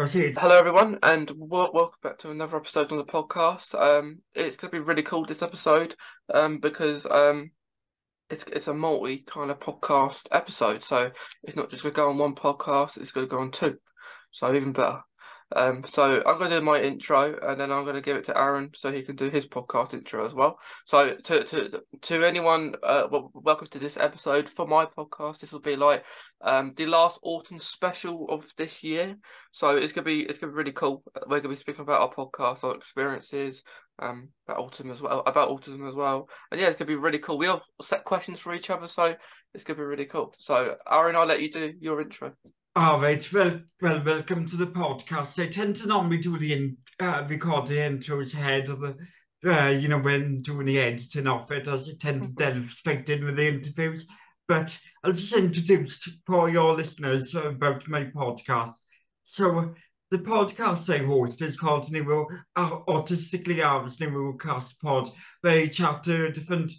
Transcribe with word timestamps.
It. 0.00 0.38
Hello, 0.38 0.56
everyone, 0.56 0.96
and 1.02 1.28
wel- 1.36 1.72
welcome 1.74 1.98
back 2.04 2.18
to 2.18 2.30
another 2.30 2.56
episode 2.56 2.92
on 2.92 2.98
the 2.98 3.04
podcast. 3.04 3.74
Um, 3.74 4.20
it's 4.32 4.56
going 4.56 4.70
to 4.70 4.78
be 4.78 4.84
really 4.84 5.02
cool 5.02 5.24
this 5.24 5.42
episode, 5.42 5.96
um, 6.32 6.60
because 6.60 7.04
um, 7.04 7.50
it's 8.30 8.44
it's 8.44 8.68
a 8.68 8.74
multi 8.74 9.24
kind 9.26 9.50
of 9.50 9.58
podcast 9.58 10.28
episode. 10.30 10.84
So 10.84 11.10
it's 11.42 11.56
not 11.56 11.68
just 11.68 11.82
going 11.82 11.94
to 11.94 11.96
go 11.96 12.10
on 12.10 12.16
one 12.16 12.36
podcast; 12.36 12.96
it's 12.96 13.10
going 13.10 13.26
to 13.26 13.30
go 13.30 13.40
on 13.40 13.50
two. 13.50 13.76
So 14.30 14.54
even 14.54 14.72
better. 14.72 15.00
Um, 15.56 15.82
so 15.88 16.22
I'm 16.26 16.38
going 16.38 16.50
to 16.50 16.58
do 16.58 16.64
my 16.64 16.80
intro, 16.80 17.38
and 17.42 17.58
then 17.58 17.72
I'm 17.72 17.84
going 17.84 17.94
to 17.94 18.02
give 18.02 18.16
it 18.16 18.24
to 18.24 18.38
Aaron 18.38 18.70
so 18.74 18.92
he 18.92 19.02
can 19.02 19.16
do 19.16 19.30
his 19.30 19.46
podcast 19.46 19.94
intro 19.94 20.26
as 20.26 20.34
well. 20.34 20.58
So 20.84 21.14
to 21.14 21.44
to 21.44 21.82
to 22.02 22.24
anyone, 22.24 22.74
uh, 22.82 23.08
well, 23.10 23.30
welcome 23.32 23.66
to 23.68 23.78
this 23.78 23.96
episode 23.96 24.48
for 24.48 24.66
my 24.66 24.84
podcast. 24.84 25.38
This 25.38 25.52
will 25.52 25.60
be 25.60 25.76
like 25.76 26.04
um 26.42 26.72
the 26.76 26.86
last 26.86 27.18
autumn 27.22 27.58
special 27.58 28.26
of 28.28 28.46
this 28.56 28.84
year. 28.84 29.16
So 29.52 29.76
it's 29.76 29.92
gonna 29.92 30.04
be 30.04 30.20
it's 30.20 30.38
gonna 30.38 30.52
be 30.52 30.58
really 30.58 30.72
cool. 30.72 31.02
We're 31.26 31.40
gonna 31.40 31.54
be 31.54 31.56
speaking 31.56 31.82
about 31.82 32.02
our 32.02 32.12
podcast, 32.12 32.62
our 32.62 32.74
experiences, 32.74 33.62
um, 33.98 34.28
about 34.46 34.58
autumn 34.60 34.90
as 34.90 35.00
well, 35.00 35.22
about 35.26 35.48
autism 35.48 35.88
as 35.88 35.94
well, 35.94 36.28
and 36.52 36.60
yeah, 36.60 36.66
it's 36.66 36.76
gonna 36.76 36.88
be 36.88 36.94
really 36.96 37.18
cool. 37.18 37.38
We 37.38 37.46
have 37.46 37.62
set 37.80 38.04
questions 38.04 38.38
for 38.38 38.52
each 38.52 38.68
other, 38.68 38.86
so 38.86 39.16
it's 39.54 39.64
gonna 39.64 39.78
be 39.78 39.84
really 39.84 40.06
cool. 40.06 40.34
So 40.38 40.76
Aaron, 40.90 41.16
I'll 41.16 41.26
let 41.26 41.40
you 41.40 41.50
do 41.50 41.72
your 41.80 42.02
intro. 42.02 42.34
All 42.78 43.00
right, 43.00 43.32
well, 43.32 43.60
well, 43.82 44.04
welcome 44.04 44.46
to 44.46 44.56
the 44.56 44.68
podcast. 44.68 45.42
I 45.42 45.48
tend 45.48 45.74
to 45.76 45.88
normally 45.88 46.18
do 46.18 46.38
the 46.38 46.52
in, 46.52 46.76
uh, 47.00 47.24
record 47.28 47.66
the 47.66 47.74
intros 47.74 48.34
ahead 48.34 48.68
of 48.68 48.78
the, 48.78 48.96
uh, 49.44 49.70
you 49.70 49.88
know, 49.88 49.98
when 49.98 50.42
doing 50.42 50.66
the 50.66 50.78
editing 50.78 51.26
of 51.26 51.50
it, 51.50 51.66
as 51.66 51.88
I 51.88 51.94
tend 51.98 52.22
to 52.22 52.32
delve 52.34 52.70
straight 52.70 53.08
in 53.08 53.24
with 53.24 53.34
the 53.34 53.48
interviews. 53.48 54.06
But 54.46 54.78
I'll 55.02 55.10
just 55.10 55.32
introduce 55.32 56.08
for 56.24 56.48
your 56.50 56.74
listeners 56.74 57.34
about 57.34 57.88
my 57.88 58.04
podcast. 58.04 58.78
So 59.24 59.74
the 60.12 60.18
podcast 60.18 60.88
I 60.88 61.04
host 61.04 61.42
is 61.42 61.56
called 61.56 61.90
Neuro, 61.90 62.28
uh, 62.54 62.78
Autistically 62.86 63.60
Ours 63.60 63.96
Neurocast 63.96 64.78
Pod, 64.80 65.10
where 65.40 65.62
I 65.62 65.66
chat 65.66 66.04
to 66.04 66.30
different 66.30 66.70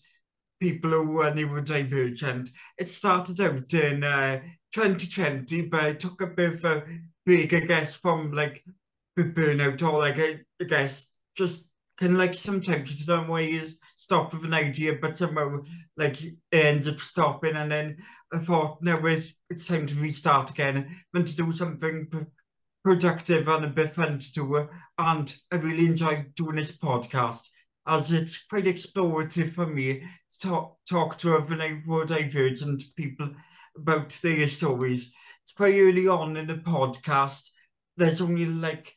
people 0.61 0.91
who 0.91 1.23
are 1.23 1.33
neurodivergent. 1.33 2.51
It 2.77 2.87
started 2.87 3.41
out 3.41 3.73
in 3.73 4.05
uh, 4.05 4.39
2020, 4.73 5.63
but 5.63 5.83
I 5.83 5.93
took 5.93 6.21
a 6.21 6.27
bit 6.27 6.53
of 6.53 6.65
a 6.65 6.83
break, 7.25 7.53
I 7.53 7.61
guess, 7.61 7.95
from 7.95 8.31
like 8.31 8.63
the 9.15 9.23
burnout 9.23 9.81
or 9.81 9.99
like, 9.99 10.19
I, 10.19 10.39
I 10.61 10.65
guess, 10.65 11.07
just 11.35 11.65
kind 11.97 12.13
of 12.13 12.17
like 12.17 12.33
sometimes 12.33 12.99
you 12.99 13.05
don't 13.05 13.27
want 13.27 13.47
to 13.47 13.71
stop 13.95 14.33
with 14.33 14.45
an 14.45 14.53
idea, 14.53 14.93
but 15.01 15.17
somehow 15.17 15.59
like 15.97 16.23
it 16.23 16.35
ends 16.51 16.87
up 16.87 16.99
stopping. 16.99 17.55
And 17.55 17.71
then 17.71 17.97
I 18.31 18.39
thought, 18.39 18.81
no, 18.81 18.95
it's, 19.05 19.33
it's 19.49 19.65
time 19.65 19.87
to 19.87 19.95
restart 19.95 20.51
again 20.51 20.95
and 21.13 21.27
to 21.27 21.35
do 21.35 21.51
something 21.51 22.07
productive 22.83 23.47
and 23.47 23.65
a 23.65 23.69
bit 23.69 23.93
fun 23.93 24.19
to 24.19 24.33
do. 24.33 24.69
And 24.97 25.35
I 25.51 25.55
really 25.57 25.87
enjoy 25.87 26.25
doing 26.35 26.55
this 26.55 26.71
podcast 26.71 27.41
as 27.87 28.11
it's 28.11 28.45
quite 28.45 28.65
explorative 28.65 29.51
for 29.53 29.65
me 29.65 29.99
to 29.99 30.39
talk, 30.47 30.77
talk 30.87 31.17
to 31.17 31.35
other 31.35 31.55
like, 31.55 31.83
neurodivergent 31.85 32.83
people 32.95 33.31
about 33.77 34.09
their 34.21 34.47
stories. 34.47 35.11
It's 35.43 35.53
quite 35.53 35.75
early 35.75 36.07
on 36.07 36.37
in 36.37 36.47
the 36.47 36.55
podcast. 36.55 37.49
There's 37.97 38.21
only 38.21 38.45
like 38.45 38.93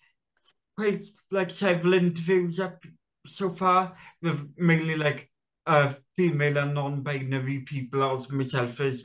quite 0.77 1.03
like 1.31 1.51
several 1.51 1.95
interviews 1.95 2.61
up 2.61 2.85
so 3.27 3.51
far 3.51 3.97
with 4.21 4.53
mainly 4.57 4.97
like 4.97 5.31
uh, 5.67 5.95
female 6.17 6.59
and 6.59 6.75
non-binary 6.75 7.61
people 7.61 8.03
as 8.03 8.31
myself 8.31 8.81
as 8.81 9.05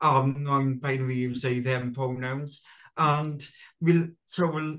um, 0.00 0.36
non-binary 0.38 1.16
use 1.16 1.42
they 1.42 1.60
them 1.60 1.92
pronouns 1.92 2.62
and 2.96 3.46
we'll 3.80 4.06
so 4.24 4.50
we'll 4.50 4.78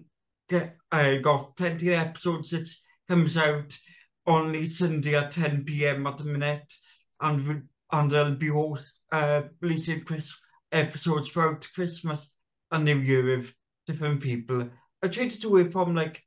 get 0.49 0.75
I 0.91 1.17
uh, 1.17 1.21
got 1.21 1.55
plenty 1.55 1.93
of 1.93 1.99
episodes 1.99 2.49
that 2.49 2.67
comes 3.07 3.37
out 3.37 3.77
on 4.25 4.55
each 4.55 4.73
Sunday 4.73 5.15
at 5.15 5.31
10 5.31 5.63
p.m. 5.65 6.07
at 6.07 6.17
the 6.17 6.25
minute 6.25 6.73
and 7.21 7.63
and 7.91 8.13
I'll 8.13 8.35
be 8.35 8.47
host 8.47 8.98
uh, 9.11 9.43
related 9.61 10.05
Chris 10.05 10.33
episodes 10.71 11.29
throughout 11.29 11.67
Christmas 11.73 12.29
and 12.71 12.85
New 12.85 12.99
Year 12.99 13.37
with 13.37 13.53
different 13.87 14.21
people. 14.21 14.69
I 15.01 15.07
tried 15.07 15.31
to 15.31 15.39
do 15.39 15.57
it 15.57 15.71
from 15.71 15.95
like 15.95 16.23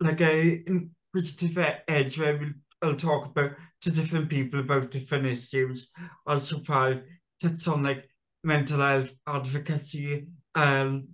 like 0.00 0.20
a 0.20 0.64
inquisitive 0.66 1.58
e-, 1.58 1.82
edge 1.88 2.18
where 2.18 2.36
we'll, 2.36 2.50
I'll 2.82 2.96
talk 2.96 3.26
about 3.26 3.52
to 3.82 3.90
different 3.90 4.28
people 4.28 4.60
about 4.60 4.90
different 4.90 5.26
issues. 5.26 5.90
Also, 6.26 6.58
five 6.58 7.02
touch 7.40 7.68
on 7.68 7.82
like 7.82 8.08
mental 8.44 8.80
health 8.80 9.12
advocacy, 9.26 10.28
um, 10.54 11.08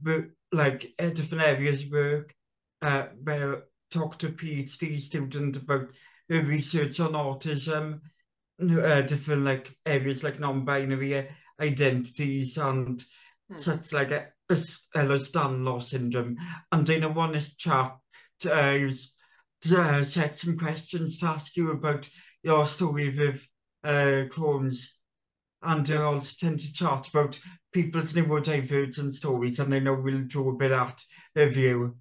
like 0.52 0.92
uh, 0.98 1.08
different 1.08 1.44
areas 1.44 1.82
of 1.84 1.90
work, 1.90 2.34
uh, 2.82 3.06
where 3.22 3.56
I 3.56 3.60
talk 3.90 4.18
to 4.18 4.28
PhD 4.28 5.00
student 5.00 5.56
about 5.56 5.88
their 6.28 6.42
research 6.42 7.00
on 7.00 7.12
autism, 7.12 8.00
uh, 8.60 9.02
different 9.02 9.44
like 9.44 9.76
areas 9.86 10.22
like 10.22 10.40
non-binary 10.40 11.28
identities 11.60 12.56
and 12.56 13.04
mm. 13.52 13.60
such 13.60 13.92
like 13.92 14.10
a, 14.10 14.26
a, 14.50 14.54
a 14.94 15.18
Stanlos 15.18 15.84
syndrome. 15.84 16.36
And 16.72 16.88
in 16.88 17.04
a 17.04 17.08
honest 17.10 17.58
chat, 17.58 17.96
uh, 18.46 18.78
uh, 19.74 20.04
set 20.04 20.38
some 20.38 20.56
questions 20.56 21.18
to 21.18 21.26
ask 21.26 21.56
you 21.56 21.70
about 21.70 22.08
your 22.42 22.66
story 22.66 23.16
with 23.16 23.46
uh, 23.84 24.26
Crohn's. 24.30 24.94
And 25.60 25.90
uh, 25.90 26.04
also 26.04 26.34
tend 26.38 26.60
to 26.60 26.72
chat 26.72 27.08
about 27.08 27.40
people's 27.72 28.12
neurodivergent 28.12 29.12
stories 29.12 29.58
and 29.58 29.72
they 29.72 29.80
know 29.80 29.94
we'll 29.94 30.22
draw 30.22 30.50
a 30.50 30.54
bit 30.54 30.70
at 30.70 31.02
review. 31.34 31.52
view. 31.52 31.96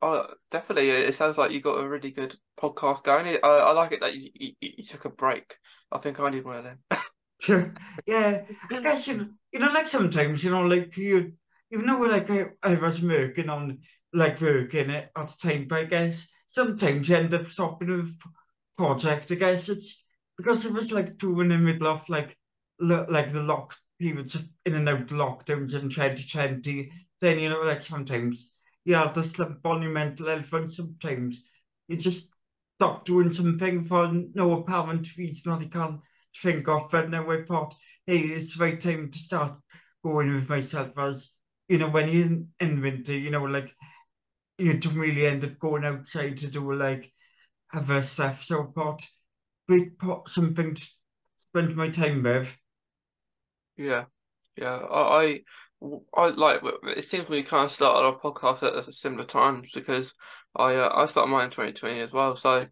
Oh, 0.00 0.26
definitely. 0.50 0.90
It 0.90 1.14
sounds 1.14 1.36
like 1.36 1.50
you 1.50 1.60
got 1.60 1.82
a 1.82 1.88
really 1.88 2.10
good 2.10 2.36
podcast 2.58 3.02
going. 3.02 3.26
I, 3.26 3.36
I 3.46 3.72
like 3.72 3.92
it 3.92 4.00
that 4.00 4.14
you, 4.14 4.30
you, 4.34 4.52
you 4.60 4.84
took 4.84 5.04
a 5.04 5.10
break. 5.10 5.56
I 5.90 5.98
think 5.98 6.20
I 6.20 6.30
need 6.30 6.44
one 6.44 6.56
of 6.56 6.64
them. 6.64 7.74
yeah, 8.06 8.42
I 8.70 8.80
guess 8.80 9.06
you, 9.08 9.30
you 9.52 9.58
know, 9.60 9.70
like 9.72 9.88
sometimes 9.88 10.42
you 10.44 10.50
know, 10.50 10.62
like 10.62 10.96
you, 10.96 11.32
even 11.72 11.86
though 11.86 12.00
like 12.00 12.30
I, 12.30 12.46
I 12.62 12.74
was 12.74 13.02
working 13.02 13.48
on 13.48 13.78
like 14.12 14.40
working 14.40 14.90
it 14.90 15.10
at 15.16 15.26
the 15.28 15.36
time, 15.48 15.66
but 15.68 15.78
I 15.80 15.84
guess 15.84 16.28
sometimes 16.46 17.08
you 17.08 17.16
end 17.16 17.34
up 17.34 17.46
stopping 17.46 17.88
with 17.88 18.16
project. 18.76 19.30
I 19.32 19.34
guess 19.36 19.68
it's 19.68 20.04
because 20.36 20.64
it 20.64 20.72
was 20.72 20.92
like 20.92 21.18
two 21.18 21.40
in 21.40 21.48
the 21.48 21.58
middle 21.58 21.88
of 21.88 22.08
like 22.08 22.36
like 22.80 23.32
the 23.32 23.42
lock 23.42 23.76
periods 23.98 24.36
in 24.64 24.74
and 24.74 24.88
out 24.88 25.08
lockdowns 25.08 25.74
in 25.74 25.90
2020. 25.90 26.90
Then 27.20 27.38
you 27.40 27.48
know, 27.50 27.62
like 27.62 27.82
sometimes 27.82 28.54
yeah, 28.84 29.10
the 29.12 29.58
monumental 29.64 30.28
elephant 30.28 30.72
sometimes. 30.72 31.44
You 31.88 31.96
just 31.96 32.30
stop 32.76 33.04
doing 33.04 33.32
something 33.32 33.84
for 33.84 34.10
no 34.34 34.60
apparent 34.60 35.16
reason 35.16 35.52
and 35.52 35.64
I 35.64 35.68
can't 35.68 36.00
think 36.36 36.68
of 36.68 36.92
And 36.94 37.12
then 37.12 37.28
I 37.28 37.42
thought, 37.42 37.74
hey, 38.06 38.18
it's 38.20 38.56
the 38.56 38.64
right 38.64 38.80
time 38.80 39.10
to 39.10 39.18
start 39.18 39.54
going 40.04 40.32
with 40.32 40.48
myself 40.48 40.96
as, 40.96 41.32
you 41.68 41.78
know, 41.78 41.88
when 41.88 42.08
you're 42.08 42.26
in, 42.26 42.48
in 42.60 42.80
winter, 42.80 43.16
you 43.16 43.30
know, 43.30 43.44
like, 43.44 43.74
you 44.58 44.74
don't 44.74 44.96
really 44.96 45.26
end 45.26 45.44
up 45.44 45.58
going 45.58 45.84
outside 45.84 46.36
to 46.38 46.48
do 46.48 46.72
like 46.72 47.12
other 47.72 48.02
stuff. 48.02 48.42
So 48.42 48.62
I 48.62 48.66
thought, 48.72 49.06
great 49.68 49.98
pot, 49.98 50.28
something 50.28 50.74
to 50.74 50.88
spend 51.36 51.76
my 51.76 51.88
time 51.88 52.22
with. 52.22 52.56
Yeah, 53.76 54.06
yeah. 54.56 54.76
I, 54.76 55.22
I 55.22 55.40
I 56.14 56.28
like 56.28 56.60
it 56.96 57.04
seems 57.04 57.28
we 57.28 57.42
kind 57.42 57.64
of 57.64 57.70
started 57.70 58.06
our 58.06 58.18
podcast 58.18 58.62
at 58.64 58.88
a 58.88 58.92
similar 58.92 59.24
times 59.24 59.70
because 59.72 60.12
I 60.56 60.74
uh, 60.74 60.92
I 60.92 61.04
started 61.04 61.30
mine 61.30 61.44
in 61.44 61.50
2020 61.50 62.00
as 62.00 62.12
well. 62.12 62.34
So 62.34 62.66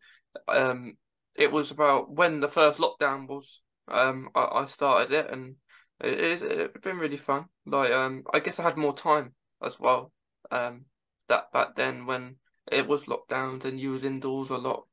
um, 0.49 0.97
it 1.35 1.53
was 1.53 1.71
about 1.71 2.11
when 2.11 2.41
the 2.41 2.49
first 2.49 2.79
lockdown 2.79 3.29
was. 3.29 3.63
Um, 3.89 4.31
I, 4.35 4.63
I 4.63 4.67
started 4.67 5.15
it 5.15 5.31
and 5.31 5.55
it 6.01 6.19
is 6.19 6.43
it's 6.43 6.81
been 6.81 6.99
really 6.99 7.17
fun. 7.17 7.47
Like 7.65 7.93
um, 7.93 8.25
I 8.35 8.41
guess 8.41 8.59
I 8.59 8.65
had 8.65 8.77
more 8.77 8.95
time 8.95 9.35
as 9.63 9.79
well. 9.79 10.13
Um, 10.51 10.87
that 11.29 11.53
back 11.53 11.77
then 11.77 12.07
when 12.07 12.37
it 12.71 12.87
was 12.87 13.05
lockdowns 13.05 13.65
and 13.65 13.81
you 13.81 13.93
was 13.93 14.05
indoors 14.05 14.51
a 14.51 14.57
lot. 14.57 14.87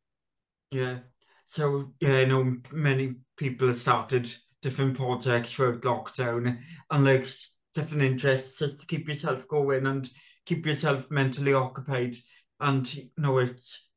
Yeah. 0.70 1.00
So 1.48 1.94
yeah, 2.00 2.18
I 2.18 2.26
know 2.26 2.58
many 2.72 3.16
people 3.38 3.68
have 3.68 3.78
started 3.78 4.32
different 4.62 4.96
projects 4.96 5.52
for 5.52 5.78
lockdown 5.80 6.60
and 6.90 7.04
like 7.04 7.28
different 7.74 8.04
interests 8.04 8.60
just 8.60 8.80
to 8.80 8.86
keep 8.86 9.08
yourself 9.08 9.48
going 9.48 9.86
and 9.88 10.10
keep 10.46 10.66
yourself 10.66 11.10
mentally 11.10 11.54
occupied 11.54 12.16
and 12.60 12.94
you 12.94 13.10
know 13.18 13.38
it's 13.38 13.88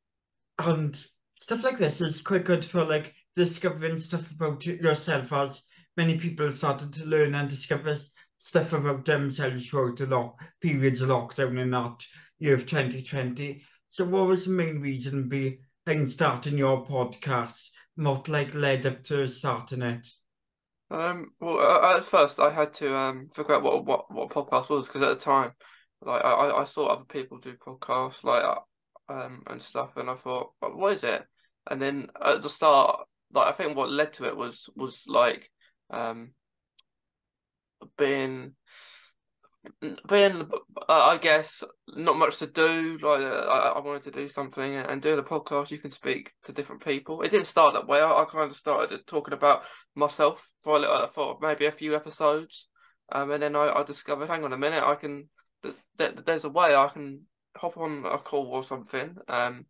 and 0.59 1.05
stuff 1.39 1.63
like 1.63 1.77
this 1.77 2.01
is 2.01 2.21
quite 2.21 2.45
good 2.45 2.65
for 2.65 2.83
like 2.83 3.13
discovering 3.35 3.97
stuff 3.97 4.31
about 4.31 4.65
yourself 4.65 5.31
as 5.33 5.63
many 5.95 6.17
people 6.17 6.51
started 6.51 6.91
to 6.91 7.05
learn 7.05 7.35
and 7.35 7.49
discover 7.49 7.95
stuff 8.39 8.73
about 8.73 9.05
themselves 9.05 9.67
throughout 9.67 9.97
the 9.97 10.05
lock 10.07 10.39
periods 10.61 11.01
of 11.01 11.09
lockdown 11.09 11.59
in 11.59 11.71
that 11.71 12.03
year 12.39 12.55
of 12.55 12.65
2020 12.65 13.61
so 13.89 14.05
what 14.05 14.27
was 14.27 14.45
the 14.45 14.51
main 14.51 14.81
reason 14.81 15.29
behind 15.29 16.09
starting 16.09 16.57
your 16.57 16.85
podcast? 16.85 17.69
What 17.95 18.27
like 18.27 18.53
led 18.53 18.85
up 18.85 19.03
to 19.05 19.27
starting 19.27 19.81
it 19.81 20.07
um, 20.89 21.31
well, 21.39 21.83
at 21.83 22.03
first 22.03 22.39
I 22.39 22.49
had 22.49 22.73
to 22.75 22.95
um 22.95 23.29
figure 23.33 23.55
out 23.55 23.63
what 23.63 23.85
what 23.85 24.11
what 24.11 24.29
podcast 24.29 24.69
was 24.69 24.87
because 24.87 25.01
at 25.01 25.09
the 25.09 25.23
time 25.23 25.51
like 26.01 26.23
I, 26.23 26.51
I 26.51 26.63
saw 26.63 26.87
other 26.87 27.05
people 27.05 27.39
do 27.39 27.55
podcasts 27.55 28.23
like 28.23 28.43
uh, 28.43 28.59
um 29.09 29.43
and 29.47 29.61
stuff, 29.61 29.97
and 29.97 30.09
I 30.09 30.15
thought, 30.15 30.51
what 30.59 30.93
is 30.93 31.03
it? 31.03 31.25
And 31.69 31.81
then 31.81 32.07
at 32.23 32.41
the 32.41 32.49
start, 32.49 33.07
like 33.33 33.47
I 33.47 33.51
think 33.51 33.75
what 33.75 33.89
led 33.89 34.13
to 34.13 34.25
it 34.25 34.37
was 34.37 34.69
was 34.75 35.05
like 35.07 35.49
um 35.89 36.33
being 37.97 38.55
being 39.81 40.49
uh, 40.89 41.09
I 41.11 41.17
guess 41.17 41.63
not 41.95 42.17
much 42.17 42.37
to 42.37 42.47
do. 42.47 42.97
Like 43.01 43.21
uh, 43.21 43.73
I, 43.75 43.79
wanted 43.79 44.03
to 44.03 44.11
do 44.11 44.29
something, 44.29 44.75
and 44.75 45.01
doing 45.01 45.19
a 45.19 45.23
podcast, 45.23 45.71
you 45.71 45.77
can 45.77 45.91
speak 45.91 46.33
to 46.43 46.51
different 46.51 46.83
people. 46.83 47.21
It 47.21 47.31
didn't 47.31 47.47
start 47.47 47.73
that 47.73 47.87
way. 47.87 48.01
I, 48.01 48.25
kind 48.29 48.49
of 48.49 48.57
started 48.57 49.05
talking 49.07 49.33
about 49.33 49.63
myself 49.95 50.49
for 50.63 50.77
a 50.77 50.79
little, 50.79 51.07
for 51.07 51.37
maybe 51.41 51.65
a 51.65 51.71
few 51.71 51.95
episodes, 51.95 52.67
um, 53.11 53.31
and 53.31 53.41
then 53.41 53.55
I, 53.55 53.79
I 53.79 53.83
discovered, 53.83 54.27
hang 54.27 54.43
on 54.43 54.53
a 54.53 54.57
minute, 54.57 54.83
I 54.83 54.95
can. 54.95 55.29
Th- 55.63 55.75
th- 55.97 56.19
there's 56.25 56.45
a 56.45 56.49
way 56.49 56.75
I 56.75 56.87
can 56.87 57.21
hop 57.55 57.77
on 57.77 58.05
a 58.05 58.17
call 58.17 58.47
or 58.47 58.63
something, 58.63 59.15
um, 59.27 59.65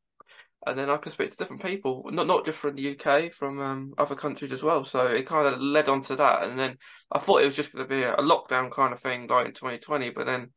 and 0.67 0.77
then 0.77 0.89
I 0.89 0.97
can 0.97 1.11
speak 1.11 1.31
to 1.31 1.37
different 1.37 1.61
people, 1.61 2.03
not 2.11 2.27
not 2.27 2.45
just 2.45 2.59
from 2.59 2.75
the 2.75 2.95
UK, 2.95 3.31
from 3.31 3.59
um, 3.59 3.93
other 3.97 4.15
countries 4.15 4.51
as 4.51 4.63
well. 4.63 4.83
So 4.83 5.05
it 5.05 5.25
kind 5.25 5.47
of 5.47 5.59
led 5.61 5.89
on 5.89 6.01
to 6.03 6.15
that, 6.17 6.43
and 6.43 6.59
then 6.59 6.77
I 7.11 7.19
thought 7.19 7.41
it 7.41 7.45
was 7.45 7.55
just 7.55 7.73
going 7.73 7.87
to 7.87 7.89
be 7.89 8.03
a, 8.03 8.15
lockdown 8.15 8.69
kind 8.71 8.93
of 8.93 8.99
thing, 8.99 9.27
like 9.27 9.47
in 9.47 9.53
2020, 9.53 10.09
but 10.11 10.25
then 10.25 10.51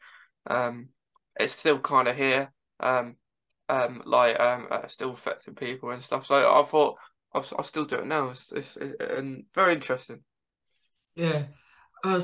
um, 0.48 0.88
it's 1.38 1.54
still 1.54 1.78
kind 1.78 2.08
of 2.08 2.16
here, 2.16 2.52
um, 2.80 3.16
um, 3.68 4.02
like 4.04 4.38
um, 4.40 4.66
uh, 4.70 4.86
still 4.88 5.10
affecting 5.10 5.54
people 5.54 5.90
and 5.90 6.02
stuff. 6.02 6.26
So 6.26 6.52
I 6.52 6.62
thought 6.64 6.96
I'll, 7.32 7.46
I'll 7.56 7.64
still 7.64 7.84
do 7.84 7.96
it 7.96 8.06
now. 8.06 8.30
It's, 8.30 8.52
it's, 8.52 8.76
and 8.76 9.44
very 9.54 9.74
interesting. 9.74 10.20
Yeah, 11.14 11.44
uh, 12.04 12.22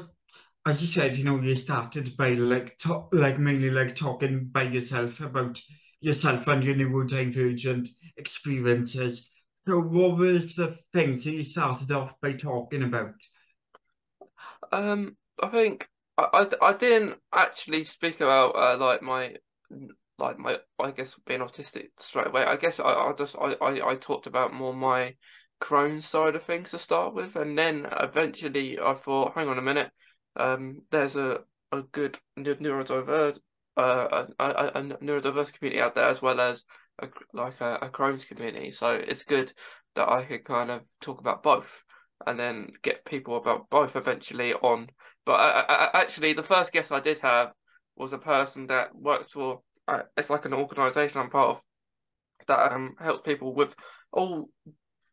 as 0.67 0.81
you 0.83 0.89
said, 0.89 1.17
you 1.17 1.25
know, 1.25 1.41
you 1.41 1.55
started 1.55 2.17
by 2.17 2.31
like 2.31 2.77
like 3.13 3.39
mainly 3.39 3.71
like 3.71 3.95
talking 3.95 4.47
by 4.47 4.65
yourself 4.65 5.21
about 5.21 5.61
yourself 6.01 6.47
and 6.49 6.63
your 6.63 6.75
neurodivergent 6.75 7.89
experiences. 8.17 9.31
So 9.67 9.81
what 9.81 10.17
was 10.17 10.55
the 10.55 10.77
things 10.93 11.25
that 11.25 11.33
you 11.33 11.45
started 11.45 11.91
off 11.93 12.13
by 12.21 12.33
talking 12.33 12.83
about? 12.83 13.15
Um, 14.73 15.17
I 15.43 15.49
think 15.49 15.89
I, 16.17 16.29
I, 16.33 16.69
I 16.69 16.73
didn't 16.73 17.19
actually 17.33 17.83
speak 17.83 18.21
about 18.21 18.55
uh, 18.57 18.77
like 18.79 19.03
my 19.03 19.37
like 20.19 20.39
my 20.39 20.59
I 20.79 20.91
guess 20.93 21.19
being 21.27 21.41
autistic 21.41 21.89
straight 21.99 22.29
away. 22.29 22.45
I 22.45 22.57
guess 22.57 22.81
I, 22.81 22.85
I 22.85 23.13
just 23.17 23.37
I, 23.37 23.57
I, 23.61 23.91
I 23.91 23.95
talked 23.97 24.27
about 24.27 24.55
more 24.55 24.75
my 24.75 25.15
Crohn's 25.61 26.07
side 26.07 26.37
of 26.37 26.43
things 26.43 26.71
to 26.71 26.79
start 26.79 27.15
with, 27.15 27.37
and 27.37 27.59
then 27.59 27.87
eventually 28.01 28.79
I 28.79 28.95
thought, 28.95 29.35
hang 29.35 29.49
on 29.49 29.59
a 29.59 29.63
minute, 29.63 29.91
um, 30.37 30.83
there's 30.91 31.17
a 31.17 31.41
a 31.73 31.83
good 31.83 32.19
neurodivergent 32.39 33.41
uh, 33.77 34.27
a, 34.39 34.45
a, 34.45 34.83
neurodiverse 34.83 35.53
community 35.53 35.81
out 35.81 35.95
there 35.95 36.09
as 36.09 36.23
well 36.23 36.41
as 36.41 36.65
a, 37.01 37.09
like 37.33 37.61
a, 37.61 37.79
a 37.83 37.89
Crohn's 37.89 38.25
community. 38.25 38.71
So 38.71 38.95
it's 38.95 39.25
good 39.25 39.53
that 39.95 40.09
I 40.09 40.25
could 40.25 40.45
kind 40.45 40.71
of 40.71 40.83
talk 41.01 41.21
about 41.21 41.43
both 41.43 41.85
and 42.27 42.39
then 42.39 42.71
get 42.83 43.05
people 43.05 43.37
about 43.37 43.69
both 43.69 43.97
eventually 43.97 44.55
on. 44.55 44.89
But 45.25 45.41
I, 45.41 45.61
I, 45.69 46.01
actually, 46.01 46.33
the 46.33 46.43
first 46.43 46.73
guest 46.73 46.93
I 46.93 47.01
did 47.01 47.19
have 47.19 47.53
was 47.97 48.13
a 48.13 48.19
person 48.19 48.67
that 48.69 48.95
works 48.95 49.33
for 49.33 49.61
uh, 49.89 50.03
it's 50.17 50.31
like 50.31 50.45
an 50.45 50.55
organisation 50.55 51.21
I'm 51.21 51.31
part 51.31 51.51
of 51.51 51.63
that 52.49 52.73
um 52.73 52.95
helps 53.01 53.23
people 53.23 53.55
with 53.55 53.75
all 54.13 54.49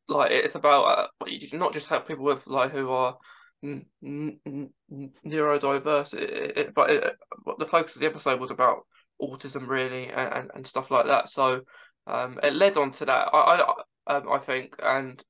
like 0.07 0.31
it's 0.31 0.56
about 0.56 0.83
uh, 0.83 1.25
not 1.54 1.74
just 1.74 1.88
help 1.88 2.07
people 2.07 2.25
with 2.25 2.45
like 2.48 2.71
who 2.71 2.92
are 2.92 3.18
neurodiverse, 3.63 6.13
it, 6.13 6.57
it, 6.57 6.74
but 6.74 6.89
it, 6.89 7.15
the 7.60 7.65
focus 7.65 7.95
of 7.95 8.01
the 8.01 8.07
episode 8.07 8.39
was 8.39 8.51
about 8.51 8.86
autism 9.21 9.68
really 9.68 10.07
and, 10.07 10.33
and, 10.33 10.51
and 10.56 10.68
stuff 10.68 10.92
like 10.92 11.06
that. 11.06 11.30
So 11.30 11.62
um, 12.07 12.39
it 12.44 12.54
led 12.54 12.77
on 12.77 12.92
to 12.92 13.06
that. 13.06 13.30
I 13.33 13.74
I, 14.07 14.15
um, 14.15 14.31
I 14.31 14.39
think, 14.39 14.75
and 14.83 15.24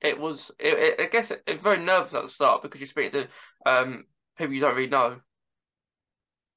it 0.00 0.18
was. 0.18 0.50
I 0.60 1.08
guess 1.10 1.30
it, 1.30 1.42
it's 1.46 1.62
very 1.62 1.78
nervous 1.78 2.14
at 2.14 2.22
the 2.22 2.28
start 2.28 2.62
because 2.62 2.80
you 2.80 2.86
speak 2.86 3.12
to 3.12 3.28
um, 3.64 4.04
people 4.36 4.54
you 4.54 4.60
don't 4.60 4.74
really 4.74 4.88
know. 4.88 5.20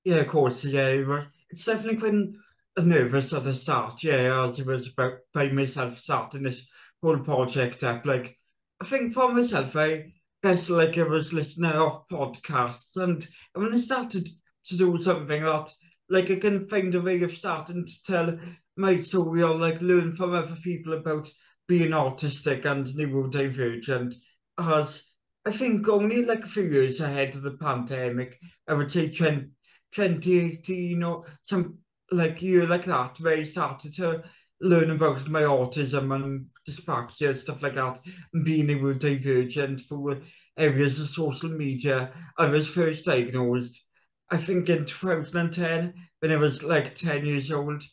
Yeah, 0.04 0.18
of 0.18 0.30
course. 0.30 0.66
Yeah, 0.66 1.24
it's 1.50 1.66
definitely 1.66 1.98
quite 1.98 2.84
nervous 2.84 3.34
at 3.34 3.44
the 3.44 3.54
start. 3.54 4.04
Yeah, 4.04 4.44
as 4.44 4.60
it 4.60 4.66
was 4.66 4.88
about 4.88 5.20
by 5.34 5.50
myself 5.50 6.00
starting 6.00 6.44
this 6.44 6.64
whole 7.04 7.20
project 7.20 7.84
up. 7.84 8.06
Like, 8.06 8.38
I 8.82 8.86
think 8.86 9.14
for 9.14 9.32
myself, 9.32 9.76
I 9.76 10.14
better 10.42 10.74
like 10.74 10.98
I 10.98 11.04
was 11.04 11.34
listening 11.34 11.72
off 11.72 12.08
podcasts 12.12 12.96
and 12.96 13.26
when 13.54 13.74
I 13.74 13.80
started 13.80 14.28
to 14.66 14.78
do 14.78 14.98
something 14.98 15.44
that 15.44 15.72
like 16.10 16.30
I 16.32 16.36
can 16.36 16.68
find 16.68 16.94
a 16.96 17.02
way 17.02 17.22
of 17.22 17.36
starting 17.36 17.86
to 17.86 18.04
tell 18.04 18.38
my 18.76 18.98
story 18.98 19.44
or 19.44 19.56
like 19.56 19.82
learn 19.82 20.14
from 20.14 20.34
other 20.34 20.58
people 20.64 20.94
about 20.94 21.30
being 21.68 21.92
autistic 21.92 22.66
and 22.66 22.86
neurodivergent 22.88 24.16
as 24.58 25.04
I 25.46 25.52
think 25.52 25.88
only 25.88 26.26
like 26.26 26.44
a 26.44 26.50
few 26.50 26.64
years 26.64 27.00
ahead 27.00 27.36
of 27.36 27.44
the 27.44 27.52
pandemic 27.52 28.40
I 28.68 28.74
would 28.74 28.92
say 28.92 29.10
2018 29.10 31.04
or 31.04 31.26
some 31.44 31.78
like 32.12 32.42
year 32.42 32.68
like 32.68 32.86
that 32.86 33.18
where 33.20 33.38
I 33.38 33.44
started 33.44 33.94
to 33.94 34.24
learn 34.62 34.92
about 34.92 35.28
my 35.28 35.42
autism 35.42 36.14
and 36.14 36.46
dyspraxia, 36.68 37.36
stuff 37.36 37.64
like 37.64 37.76
that, 37.76 38.00
and 38.34 38.46
being 38.46 38.68
neurodivergent 38.68 39.82
for 39.82 40.20
areas 40.58 41.00
of 41.00 41.10
social 41.10 41.50
media. 41.50 42.12
I 42.38 42.48
was 42.48 42.70
first 42.70 43.06
diagnosed, 43.06 43.84
I 44.30 44.38
think, 44.38 44.70
in 44.70 44.86
2010 44.86 45.94
when 46.20 46.32
I 46.32 46.36
was 46.36 46.64
like 46.64 46.96
10 46.96 47.26
years 47.26 47.52
old. 47.52 47.84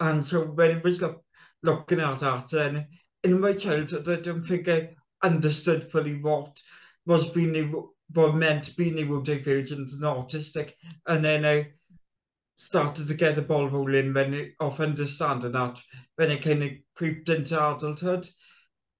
And 0.00 0.24
so 0.24 0.44
when 0.44 0.76
I 0.76 0.80
was 0.82 1.02
look, 1.02 1.22
looking 1.62 2.00
at 2.00 2.20
that, 2.20 2.48
then 2.50 2.86
in 3.22 3.40
my 3.40 3.52
childhood, 3.52 4.08
I 4.08 4.20
don't 4.20 4.42
think 4.42 4.68
I 4.68 4.90
understood 5.22 5.90
fully 5.90 6.20
what 6.20 6.60
was 7.06 7.28
being 7.28 7.72
what 8.12 8.34
meant 8.34 8.64
to 8.64 8.76
be 8.76 8.90
neurodivergent 8.90 9.92
and 9.92 10.02
autistic. 10.02 10.72
And 11.06 11.24
then 11.24 11.44
I 11.44 11.72
started 12.64 13.08
to 13.08 13.14
get 13.14 13.36
the 13.36 13.42
ball 13.42 13.68
rolling 13.68 14.14
when 14.14 14.34
it, 14.34 14.52
of 14.60 14.80
understanding 14.80 15.52
that 15.52 15.80
when 16.16 16.30
it 16.30 16.42
kind 16.42 16.62
of 16.62 16.70
creeped 16.94 17.28
into 17.28 17.54
adulthood. 17.54 18.26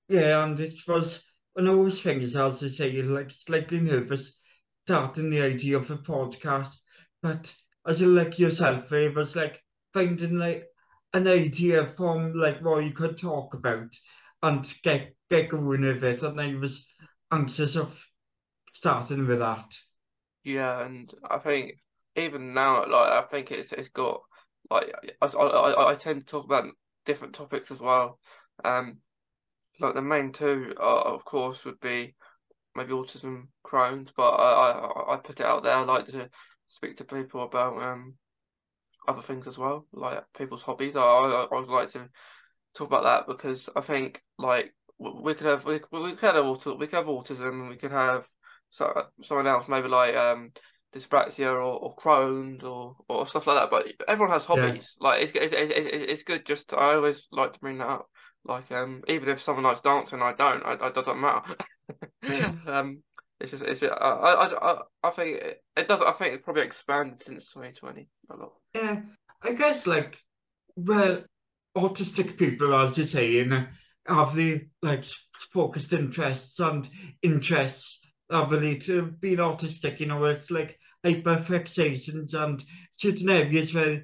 Yeah, 0.08 0.44
and 0.44 0.58
it 0.61 0.75
was 0.87 1.25
one 1.55 1.69
of 1.69 1.76
those 1.76 2.02
things, 2.02 2.37
as 2.37 2.62
I 2.62 2.69
say, 2.69 3.02
like 3.02 3.31
slightly 3.31 3.81
nervous 3.81 4.37
starting 4.84 5.31
the 5.31 5.43
idea 5.43 5.78
of 5.78 5.90
a 5.90 5.96
podcast. 5.96 6.76
But 7.22 7.55
as 7.87 8.00
you 8.00 8.08
like 8.08 8.38
yourself, 8.38 8.93
it 8.93 9.14
was 9.14 9.34
like 9.34 9.62
finding 9.93 10.37
like 10.37 10.67
an 11.12 11.27
idea 11.27 11.86
from 11.86 12.34
like 12.34 12.62
what 12.62 12.84
you 12.84 12.93
could 12.93 13.17
talk 13.17 13.55
about 13.55 13.94
and 14.43 14.74
get 14.82 15.15
get 15.31 15.48
going 15.48 15.82
with 15.82 16.05
it. 16.05 16.22
And 16.22 16.41
I 16.41 16.55
was 16.55 16.86
anxious 17.32 17.77
of 17.77 18.06
starting 18.72 19.27
with 19.27 19.38
that. 19.38 19.74
Yeah, 20.43 20.84
and 20.84 21.10
I 21.31 21.38
think 21.38 21.79
even 22.16 22.54
now, 22.54 22.80
like 22.80 23.12
I 23.12 23.22
think 23.22 23.50
it's 23.50 23.72
it's 23.72 23.88
got 23.88 24.22
like 24.70 24.92
I 25.20 25.26
I, 25.26 25.90
I 25.90 25.94
tend 25.94 26.20
to 26.20 26.26
talk 26.26 26.44
about 26.44 26.66
different 27.04 27.34
topics 27.34 27.70
as 27.70 27.80
well. 27.80 28.18
Um, 28.64 28.98
like 29.80 29.94
the 29.94 30.02
main 30.02 30.32
two, 30.32 30.74
uh, 30.78 31.02
of 31.02 31.24
course, 31.24 31.64
would 31.64 31.80
be 31.80 32.14
maybe 32.76 32.92
autism, 32.92 33.48
Crohn's, 33.64 34.12
but 34.16 34.30
I, 34.30 34.70
I 34.72 35.14
I 35.14 35.16
put 35.16 35.40
it 35.40 35.46
out 35.46 35.62
there. 35.62 35.74
I 35.74 35.82
like 35.82 36.06
to 36.06 36.30
speak 36.68 36.96
to 36.96 37.04
people 37.04 37.42
about 37.42 37.82
um 37.82 38.14
other 39.06 39.22
things 39.22 39.46
as 39.46 39.58
well, 39.58 39.86
like 39.92 40.24
people's 40.36 40.62
hobbies. 40.62 40.96
I 40.96 41.02
I, 41.02 41.44
I 41.50 41.60
would 41.60 41.68
like 41.68 41.90
to 41.90 42.08
talk 42.74 42.88
about 42.88 43.04
that 43.04 43.26
because 43.26 43.68
I 43.74 43.80
think 43.80 44.22
like 44.38 44.74
we 44.98 45.34
could 45.34 45.46
have 45.46 45.64
we, 45.64 45.80
we 45.92 46.12
could 46.12 46.34
have 46.34 46.44
autism, 46.44 46.78
we 46.78 46.86
could 46.86 46.96
have 46.96 47.06
autism, 47.06 47.68
we 47.68 47.76
could 47.76 47.92
have 47.92 48.26
so, 48.70 49.06
someone 49.22 49.46
else 49.46 49.68
maybe 49.68 49.88
like 49.88 50.14
um 50.16 50.52
dyspraxia 50.94 51.53
or, 51.53 51.60
or 51.60 51.96
Crohn's 51.96 52.63
or, 52.63 52.96
or 53.08 53.27
stuff 53.27 53.46
like 53.46 53.58
that. 53.58 53.70
But 53.70 54.08
everyone 54.08 54.32
has 54.32 54.44
hobbies. 54.44 54.96
Yeah. 55.01 55.08
Like 55.08 55.22
it's, 55.22 55.32
it's 55.34 55.53
it's 55.53 55.91
it's 56.13 56.22
good. 56.22 56.46
Just 56.46 56.70
to, 56.70 56.77
I 56.77 56.94
always 56.94 57.27
like 57.32 57.53
to 57.53 57.60
bring 57.60 57.79
that 57.79 57.89
up. 57.89 58.08
Like 58.44 58.70
um, 58.72 59.03
even 59.08 59.29
if 59.29 59.41
someone 59.41 59.65
likes 59.65 59.81
dancing, 59.81 60.22
I 60.22 60.32
don't. 60.34 60.65
I, 60.65 60.74
it 60.74 60.94
doesn't 60.94 61.20
matter. 61.20 61.56
um, 62.67 63.03
it's 63.41 63.51
just 63.51 63.65
it's 63.65 63.81
just, 63.81 63.93
I, 63.93 64.06
I 64.06 64.72
I 64.72 64.79
I 65.03 65.10
think 65.10 65.36
it, 65.39 65.63
it 65.77 65.89
does. 65.89 66.03
I 66.03 66.13
think 66.13 66.34
it's 66.34 66.44
probably 66.44 66.63
expanded 66.63 67.22
since 67.22 67.46
2020 67.53 68.08
a 68.31 68.36
lot. 68.36 68.53
Yeah, 68.74 69.01
I 69.43 69.53
guess 69.53 69.86
like 69.86 70.19
well, 70.77 71.24
autistic 71.77 72.36
people, 72.36 72.74
as 72.74 72.96
you 72.98 73.05
say, 73.05 73.39
in 73.39 73.69
have 74.06 74.34
the 74.34 74.67
like 74.82 75.05
focused 75.53 75.94
interests 75.94 76.60
and 76.60 76.86
interests 77.22 78.01
I 78.31 78.44
believe 78.44 78.84
to 78.86 79.03
be 79.03 79.36
autistic, 79.36 80.01
you 80.01 80.06
know, 80.06 80.24
it's 80.24 80.51
like 80.51 80.79
hyperfixations 81.05 82.34
and 82.34 82.65
certain 82.93 83.31
areas 83.31 83.75
where, 83.75 84.03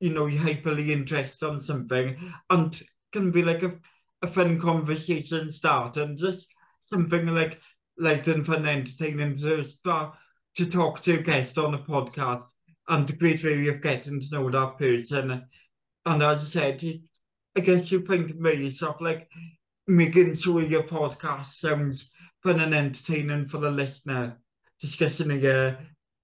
you 0.00 0.12
know, 0.12 0.26
you're 0.26 0.42
hyperly 0.42 0.90
interested 0.90 1.46
on 1.46 1.60
something 1.60 2.16
and 2.50 2.80
can 3.12 3.30
be 3.30 3.42
like 3.42 3.62
a, 3.62 3.72
a 4.22 4.26
fun 4.26 4.58
conversation 4.60 5.50
start 5.50 5.96
and 5.96 6.16
just 6.18 6.48
something 6.80 7.26
like 7.26 7.60
light 7.98 8.28
and 8.28 8.46
fun 8.46 8.66
entertaining 8.66 9.34
to 9.34 9.64
start 9.64 10.14
to 10.56 10.66
talk 10.66 11.00
to 11.00 11.18
a 11.18 11.22
guest 11.22 11.58
on 11.58 11.74
a 11.74 11.78
podcast 11.78 12.44
and 12.88 13.08
a 13.08 13.12
great 13.12 13.44
way 13.44 13.68
of 13.68 13.82
getting 13.82 14.20
to 14.20 14.26
know 14.32 14.50
that 14.50 14.78
person. 14.78 15.44
And 16.06 16.22
as 16.22 16.42
I 16.42 16.44
said, 16.44 16.82
it, 16.82 17.00
I 17.56 17.60
guess 17.60 17.92
you 17.92 18.00
think 18.00 18.34
me 18.36 18.54
yourself 18.54 18.96
like 19.00 19.28
making 19.86 20.34
sure 20.34 20.62
your 20.62 20.84
podcast 20.84 21.46
sounds 21.46 22.12
fun 22.42 22.60
and 22.60 22.74
entertaining 22.74 23.48
for 23.48 23.58
the 23.58 23.70
listener, 23.70 24.38
discussing 24.80 25.28
the 25.28 25.68
uh, 25.68 25.76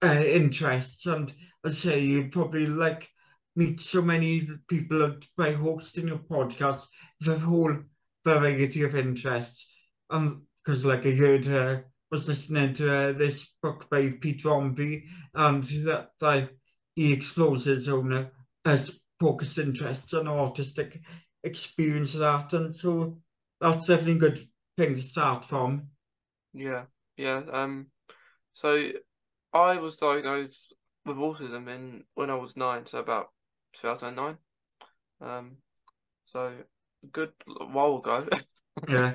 interests. 0.04 1.06
And 1.06 1.32
I 1.64 1.70
say, 1.70 2.00
you 2.00 2.28
probably 2.28 2.66
like 2.66 3.08
meet 3.56 3.80
so 3.80 4.02
many 4.02 4.49
people 4.68 5.16
by 5.37 5.52
hosting 5.52 6.08
your 6.08 6.18
podcast 6.18 6.87
the 7.20 7.38
whole 7.38 7.76
variety 8.25 8.82
of 8.82 8.94
interests. 8.94 9.70
And 10.11 10.42
because, 10.64 10.84
like, 10.84 11.06
I 11.06 11.12
heard, 11.12 11.49
uh, 11.49 11.80
was 12.11 12.28
listening 12.28 12.75
to 12.75 12.94
uh, 12.94 13.12
this 13.12 13.49
book 13.62 13.88
by 13.90 14.08
Pete 14.20 14.44
Wharmby, 14.44 15.04
and 15.34 15.62
that, 15.62 16.11
that 16.20 16.50
he 16.94 17.12
explores 17.12 17.64
his 17.64 17.88
own 17.88 18.12
uh, 18.12 18.28
as 18.64 18.99
focused 19.18 19.58
interests 19.58 20.12
and 20.12 20.28
artistic 20.28 21.00
experience 21.42 22.12
that. 22.14 22.52
And 22.52 22.75
so 22.75 23.18
that's 23.61 23.87
definitely 23.87 24.12
a 24.12 24.30
good 24.30 24.49
thing 24.76 24.94
to 24.94 25.02
start 25.02 25.44
from. 25.44 25.88
Yeah, 26.52 26.84
yeah. 27.16 27.42
Um, 27.50 27.87
so 28.52 28.92
I 29.54 29.76
was 29.76 29.96
diagnosed 29.96 30.75
with 31.06 31.16
autism 31.16 31.68
in 31.68 32.04
when 32.14 32.28
I 32.28 32.34
was 32.34 32.56
nine, 32.56 32.87
so 32.87 32.99
about 32.99 33.28
2009. 33.75 34.37
Um, 35.20 35.56
so 36.25 36.52
a 37.02 37.06
good 37.06 37.32
while 37.46 37.99
ago. 37.99 38.28
yeah. 38.88 39.14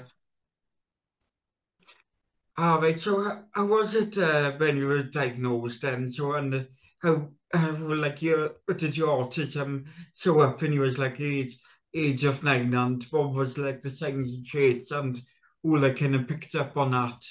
Ah, 2.57 2.79
oh. 2.81 2.95
So 2.95 3.23
how, 3.23 3.43
how 3.53 3.65
was 3.65 3.95
it 3.95 4.17
uh, 4.17 4.53
when 4.53 4.77
you 4.77 4.87
were 4.87 5.03
diagnosed 5.03 5.81
then? 5.81 6.09
So 6.09 6.33
and 6.33 6.67
how, 7.01 7.29
how 7.53 7.71
like 7.71 8.21
your 8.21 8.51
did 8.75 8.95
your 8.95 9.25
autism 9.25 9.87
show 10.15 10.39
up 10.41 10.61
when 10.61 10.73
you 10.73 10.81
was 10.81 10.97
like 10.97 11.19
age 11.19 11.59
age 11.93 12.23
of 12.23 12.43
nine 12.43 12.73
and 12.73 13.03
what 13.11 13.33
was 13.33 13.57
like 13.57 13.81
the 13.81 13.89
signs 13.89 14.35
and 14.35 14.45
traits 14.45 14.91
and 14.91 15.19
all 15.63 15.79
like 15.79 15.97
kind 15.97 16.15
of 16.15 16.27
picked 16.27 16.55
up 16.55 16.77
on 16.77 16.91
that? 16.91 17.25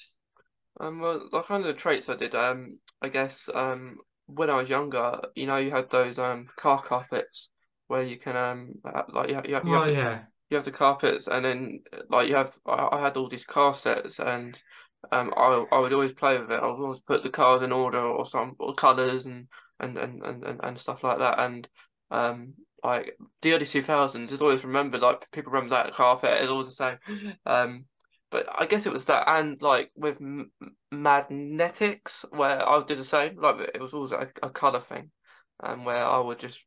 Um, 0.81 1.00
well, 1.00 1.29
the 1.31 1.43
kind 1.43 1.62
of 1.62 1.69
the 1.69 1.75
traits 1.75 2.09
I 2.09 2.17
did, 2.17 2.35
um, 2.35 2.79
I 3.02 3.09
guess, 3.09 3.49
um, 3.55 3.99
when 4.26 4.50
I 4.50 4.57
was 4.57 4.69
younger, 4.69 5.21
you 5.35 5.47
know, 5.47 5.57
you 5.57 5.71
had 5.71 5.90
those 5.90 6.19
um 6.19 6.49
car 6.57 6.81
carpets 6.83 7.49
where 7.87 8.02
you 8.02 8.19
can 8.19 8.37
um 8.37 8.75
like 9.12 9.31
you, 9.31 9.37
you, 9.45 9.61
you 9.64 9.75
oh, 9.76 9.85
have 9.85 9.85
to, 9.85 9.93
yeah. 9.93 10.23
you 10.50 10.57
have 10.57 10.64
the 10.64 10.71
carpets 10.73 11.26
and 11.26 11.45
then 11.45 11.81
like 12.11 12.28
you 12.28 12.35
have 12.35 12.57
I, 12.67 12.88
I 12.93 13.00
had 13.00 13.17
all 13.17 13.28
these 13.28 13.45
car 13.47 13.75
sets 13.75 14.19
and 14.19 14.61
um 15.12 15.33
I 15.37 15.64
I 15.73 15.78
would 15.78 15.93
always 15.93 16.12
play 16.12 16.38
with 16.38 16.50
it. 16.50 16.61
I 16.61 16.67
would 16.67 16.83
always 16.83 17.00
put 17.00 17.23
the 17.23 17.31
cars 17.31 17.62
in 17.62 17.73
order 17.73 18.00
or 18.00 18.26
some 18.26 18.55
or 18.59 18.75
colours 18.75 19.26
and 19.26 19.49
and, 19.81 19.97
and, 19.97 20.23
and, 20.25 20.61
and 20.62 20.78
stuff 20.78 21.05
like 21.05 21.19
that 21.19 21.38
and 21.38 21.69
um 22.11 22.55
like 22.83 23.17
the 23.43 23.52
early 23.52 23.67
two 23.67 23.83
thousands 23.83 24.33
is 24.33 24.43
always 24.43 24.64
remembered 24.64 25.00
like 25.02 25.31
people 25.31 25.52
remember 25.52 25.75
that 25.75 25.95
carpet 25.95 26.43
is 26.43 26.49
always 26.49 26.69
the 26.69 26.73
same 26.73 26.99
um 27.47 27.85
but 28.31 28.47
I 28.59 28.67
guess 28.67 28.87
it 28.87 28.93
was 28.93 29.07
that, 29.07 29.25
and 29.29 29.61
like 29.63 29.91
with 29.97 30.17
M- 30.21 30.53
magnetics, 30.91 32.25
where 32.31 32.67
I 32.69 32.83
did 32.85 32.99
the 32.99 33.05
same. 33.05 33.37
Like 33.41 33.71
it 33.75 33.81
was 33.81 33.95
always 33.95 34.13
a, 34.13 34.29
a 34.43 34.51
color 34.51 34.81
thing, 34.81 35.11
and 35.63 35.85
where 35.87 36.03
I 36.05 36.19
would 36.19 36.39
just 36.39 36.65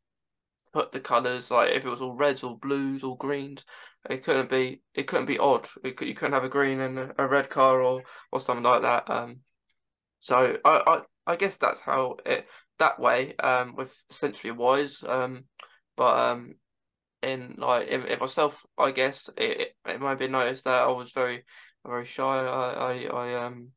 put 0.73 0.91
the 0.91 0.99
colors 0.99 1.51
like 1.51 1.71
if 1.71 1.85
it 1.85 1.89
was 1.89 2.01
all 2.01 2.15
reds 2.17 2.43
or 2.43 2.57
blues 2.57 3.03
or 3.03 3.17
greens, 3.17 3.65
it 4.09 4.23
couldn't 4.23 4.49
be 4.49 4.81
it 4.93 5.07
couldn't 5.07 5.25
be 5.27 5.39
odd. 5.39 5.67
Could, 5.83 6.07
you 6.07 6.15
couldn't 6.15 6.33
have 6.33 6.43
a 6.43 6.49
green 6.49 6.79
and 6.79 6.97
a, 6.99 7.13
a 7.17 7.27
red 7.27 7.49
car 7.49 7.81
or 7.81 8.03
or 8.31 8.39
something 8.39 8.63
like 8.63 8.81
that. 8.83 9.09
Um, 9.09 9.41
so 10.19 10.57
I 10.65 10.69
I, 10.87 11.01
I 11.33 11.35
guess 11.35 11.57
that's 11.57 11.81
how 11.81 12.17
it 12.25 12.47
that 12.79 12.99
way 12.99 13.35
um 13.37 13.75
with 13.75 13.95
sensory 14.09 14.51
wise 14.51 15.03
um 15.07 15.45
but 15.97 16.17
um 16.17 16.55
in 17.21 17.55
like 17.57 17.87
in, 17.87 18.05
in 18.05 18.19
myself, 18.19 18.65
I 18.77 18.91
guess 18.91 19.29
it, 19.37 19.75
it 19.85 20.01
might 20.01 20.19
be 20.19 20.27
noticed 20.27 20.65
that 20.65 20.83
I 20.83 20.87
was 20.87 21.11
very 21.11 21.43
very 21.85 22.05
shy. 22.05 22.23
I 22.23 22.71
I, 22.71 23.03
I 23.05 23.45
um 23.45 23.69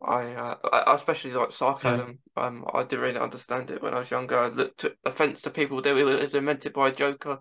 I, 0.00 0.32
uh, 0.32 0.56
I 0.72 0.94
especially 0.94 1.32
like 1.32 1.50
sarcasm. 1.50 2.18
Yeah. 2.36 2.44
Um, 2.44 2.64
I 2.72 2.84
didn't 2.84 3.00
really 3.00 3.18
understand 3.18 3.70
it 3.70 3.82
when 3.82 3.94
I 3.94 3.98
was 3.98 4.10
younger. 4.10 4.38
I 4.38 4.48
looked 4.48 4.84
at 4.84 4.92
offense 5.04 5.42
to 5.42 5.50
people. 5.50 5.82
They 5.82 5.90
if 5.90 6.30
they 6.30 6.40
meant 6.40 6.66
it 6.66 6.74
by 6.74 6.88
a 6.88 6.94
joker, 6.94 7.40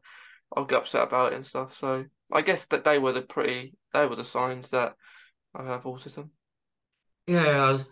I'll 0.56 0.66
get 0.66 0.80
upset 0.80 1.04
about 1.04 1.34
it 1.34 1.36
and 1.36 1.46
stuff. 1.46 1.76
So 1.76 2.06
I 2.32 2.42
guess 2.42 2.66
that 2.66 2.84
they 2.84 2.98
were 2.98 3.14
the 3.14 3.22
pretty 3.22 3.76
they 3.94 4.08
were 4.08 4.16
the 4.16 4.24
signs 4.24 4.70
that 4.70 4.96
I 5.54 5.66
have 5.66 5.84
autism. 5.84 6.30
Yeah, 7.28 7.84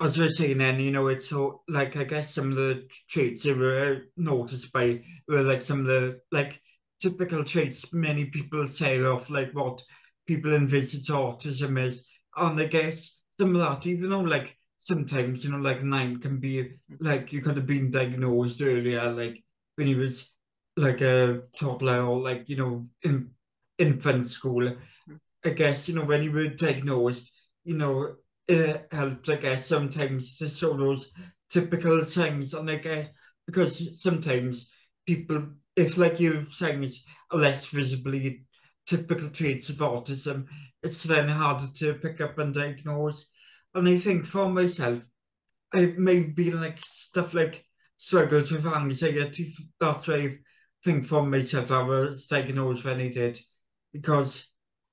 as 0.00 0.16
we 0.16 0.24
were 0.24 0.30
saying 0.30 0.58
then, 0.58 0.80
you 0.80 0.90
know, 0.90 1.08
it's 1.08 1.28
so 1.28 1.62
like 1.68 1.96
I 1.96 2.04
guess 2.04 2.34
some 2.34 2.50
of 2.50 2.56
the 2.56 2.88
traits 3.08 3.42
that 3.42 3.56
were 3.56 4.02
noticed 4.16 4.72
by 4.72 5.02
were 5.28 5.42
like 5.42 5.62
some 5.62 5.80
of 5.80 5.86
the 5.86 6.20
like 6.32 6.60
typical 7.00 7.44
traits 7.44 7.92
many 7.92 8.26
people 8.26 8.66
say 8.66 9.00
of 9.02 9.28
like 9.30 9.52
what 9.52 9.82
people 10.26 10.54
envisage 10.54 11.08
autism 11.08 11.78
is. 11.84 12.06
And 12.36 12.60
I 12.60 12.66
guess 12.66 13.18
some 13.38 13.54
of 13.56 13.60
that, 13.60 13.86
even 13.86 14.10
though 14.10 14.20
like 14.20 14.56
sometimes, 14.78 15.44
you 15.44 15.50
know, 15.50 15.58
like 15.58 15.82
nine 15.82 16.18
can 16.20 16.38
be 16.38 16.72
like 17.00 17.32
you 17.32 17.42
could 17.42 17.56
have 17.56 17.66
been 17.66 17.90
diagnosed 17.90 18.62
earlier, 18.62 19.12
like 19.12 19.42
when 19.76 19.86
he 19.86 19.94
was 19.94 20.30
like 20.76 21.00
a 21.00 21.42
toddler 21.56 22.04
or 22.04 22.20
like, 22.20 22.48
you 22.48 22.56
know, 22.56 22.86
in 23.02 23.30
infant 23.78 24.28
school. 24.28 24.62
Mm-hmm. 24.62 25.16
I 25.44 25.50
guess, 25.50 25.88
you 25.88 25.94
know, 25.94 26.04
when 26.04 26.22
you 26.22 26.32
were 26.32 26.48
diagnosed, 26.48 27.32
you 27.64 27.76
know, 27.76 28.14
it 28.50 28.88
helps, 28.90 29.28
I 29.28 29.36
guess, 29.36 29.66
sometimes 29.66 30.36
to 30.36 30.46
those 30.46 31.10
typical 31.48 32.04
signs. 32.04 32.54
And 32.54 32.70
I 32.70 32.76
guess 32.76 33.08
because 33.46 34.00
sometimes 34.00 34.70
people, 35.06 35.48
if 35.76 35.96
like 35.96 36.20
your 36.20 36.50
signs 36.50 37.04
are 37.30 37.38
less 37.38 37.66
visibly 37.66 38.44
typical 38.86 39.30
traits 39.30 39.68
of 39.68 39.76
autism, 39.76 40.46
it's 40.82 41.02
then 41.04 41.28
harder 41.28 41.66
to 41.76 41.94
pick 41.94 42.20
up 42.20 42.38
and 42.38 42.54
diagnose. 42.54 43.30
And 43.74 43.88
I 43.88 43.98
think 43.98 44.26
for 44.26 44.48
myself, 44.48 45.00
I 45.72 45.94
may 45.96 46.20
be 46.24 46.50
like 46.50 46.78
stuff 46.80 47.34
like 47.34 47.64
struggles 47.96 48.50
with 48.50 48.66
anxiety. 48.66 49.54
That's 49.78 50.08
why 50.08 50.14
I 50.16 50.38
think 50.84 51.06
for 51.06 51.24
myself 51.24 51.70
I 51.70 51.82
was 51.82 52.26
diagnosed 52.26 52.84
when 52.84 53.00
I 53.00 53.08
did. 53.08 53.38
Because 53.92 54.48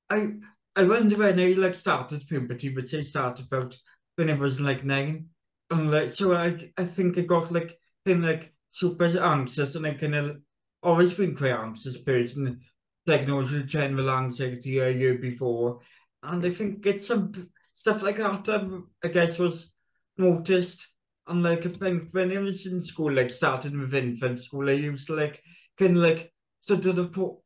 I 0.09 0.33
I 0.77 0.83
wonder 0.83 1.17
when 1.17 1.35
they 1.35 1.55
like 1.55 1.73
started 1.73 2.27
puberty, 2.27 2.73
which 2.73 2.93
I 2.93 3.01
started 3.01 3.47
about 3.47 3.75
when 4.15 4.29
I 4.29 4.35
was 4.35 4.61
like 4.61 4.85
nine. 4.85 5.29
And 5.71 5.89
like 5.89 6.11
so 6.11 6.35
I 6.35 6.71
I 6.77 6.85
think 6.85 7.17
I 7.17 7.21
got 7.21 7.51
like 7.51 7.75
kind 8.05 8.23
of 8.23 8.29
like 8.29 8.53
super 8.71 9.05
anxious 9.19 9.73
and 9.73 9.87
I 9.87 9.95
kind 9.95 10.13
of 10.13 10.37
always 10.83 11.15
been 11.15 11.35
quite 11.35 11.53
anxious 11.53 11.97
person 11.97 12.61
diagnosed 13.07 13.53
with 13.53 13.67
general 13.67 14.11
anxiety 14.11 14.77
a 14.77 14.91
year 14.91 15.17
before. 15.17 15.79
And 16.21 16.45
I 16.45 16.51
think 16.51 16.85
it's 16.85 17.07
some 17.07 17.49
stuff 17.73 18.03
like 18.03 18.17
that 18.17 18.47
um, 18.49 18.91
I 19.03 19.07
guess 19.07 19.39
was 19.39 19.71
noticed. 20.15 20.89
And 21.25 21.41
like 21.41 21.65
I 21.65 21.69
think 21.69 22.09
when 22.11 22.31
I 22.31 22.39
was 22.39 22.67
in 22.67 22.81
school, 22.81 23.11
like 23.13 23.31
starting 23.31 23.79
with 23.79 23.95
infant 23.95 24.39
school, 24.39 24.69
I 24.69 24.73
used 24.73 25.07
to 25.07 25.15
like 25.15 25.41
kind 25.79 25.97
of 25.97 26.03
like 26.03 26.31
sort 26.61 26.85
of 26.85 26.97
the 26.97 27.37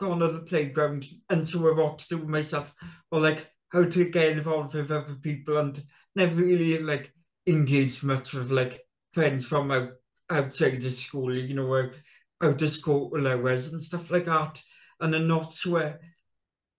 corner 0.00 0.24
of 0.24 0.34
the 0.34 0.40
playground 0.40 1.06
and 1.28 1.46
so 1.46 1.68
I 1.68 1.74
what 1.78 1.98
to 1.98 2.08
do 2.08 2.18
myself 2.26 2.74
or 3.10 3.20
like 3.20 3.50
how 3.70 3.84
to 3.84 4.04
get 4.10 4.32
involved 4.32 4.74
with 4.74 4.90
other 4.90 5.14
people 5.14 5.58
and 5.58 5.80
never 6.16 6.36
really 6.36 6.78
like 6.78 7.12
engaged 7.46 8.02
much 8.02 8.32
with 8.32 8.50
like 8.50 8.80
friends 9.12 9.44
from 9.44 9.70
out, 9.70 9.90
outside 10.30 10.80
the 10.80 10.90
school, 10.90 11.36
you 11.36 11.54
know, 11.54 11.76
out, 11.76 11.94
out 12.42 12.62
of 12.62 12.70
school 12.70 13.28
hours 13.28 13.68
and 13.68 13.82
stuff 13.82 14.10
like 14.10 14.24
that. 14.24 14.62
And 15.00 15.14
I'm 15.14 15.28
not 15.28 15.54
sure, 15.54 15.82
uh, 15.82 15.92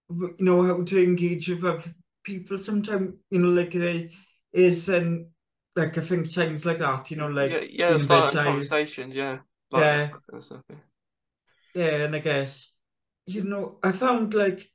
you 0.09 0.35
know, 0.39 0.63
how 0.63 0.83
to 0.83 1.03
engage 1.03 1.47
with 1.47 1.63
other 1.63 1.93
people 2.23 2.57
sometimes, 2.57 3.13
you 3.29 3.39
know, 3.39 3.49
like 3.49 3.71
they 3.71 4.11
is 4.51 4.89
and 4.89 5.27
like 5.75 5.97
I 5.97 6.01
think 6.01 6.27
things 6.27 6.65
like 6.65 6.79
that, 6.79 7.11
you 7.11 7.17
know, 7.17 7.27
like 7.27 7.51
yeah, 7.51 7.91
yeah, 7.91 7.97
starting 7.97 8.41
conversations, 8.41 9.15
yeah, 9.15 9.39
like, 9.71 9.81
yeah, 9.81 10.09
yeah, 11.73 12.05
and 12.05 12.15
I 12.15 12.19
guess 12.19 12.70
you 13.33 13.43
know, 13.43 13.79
I 13.83 13.91
found 13.91 14.33
like, 14.33 14.69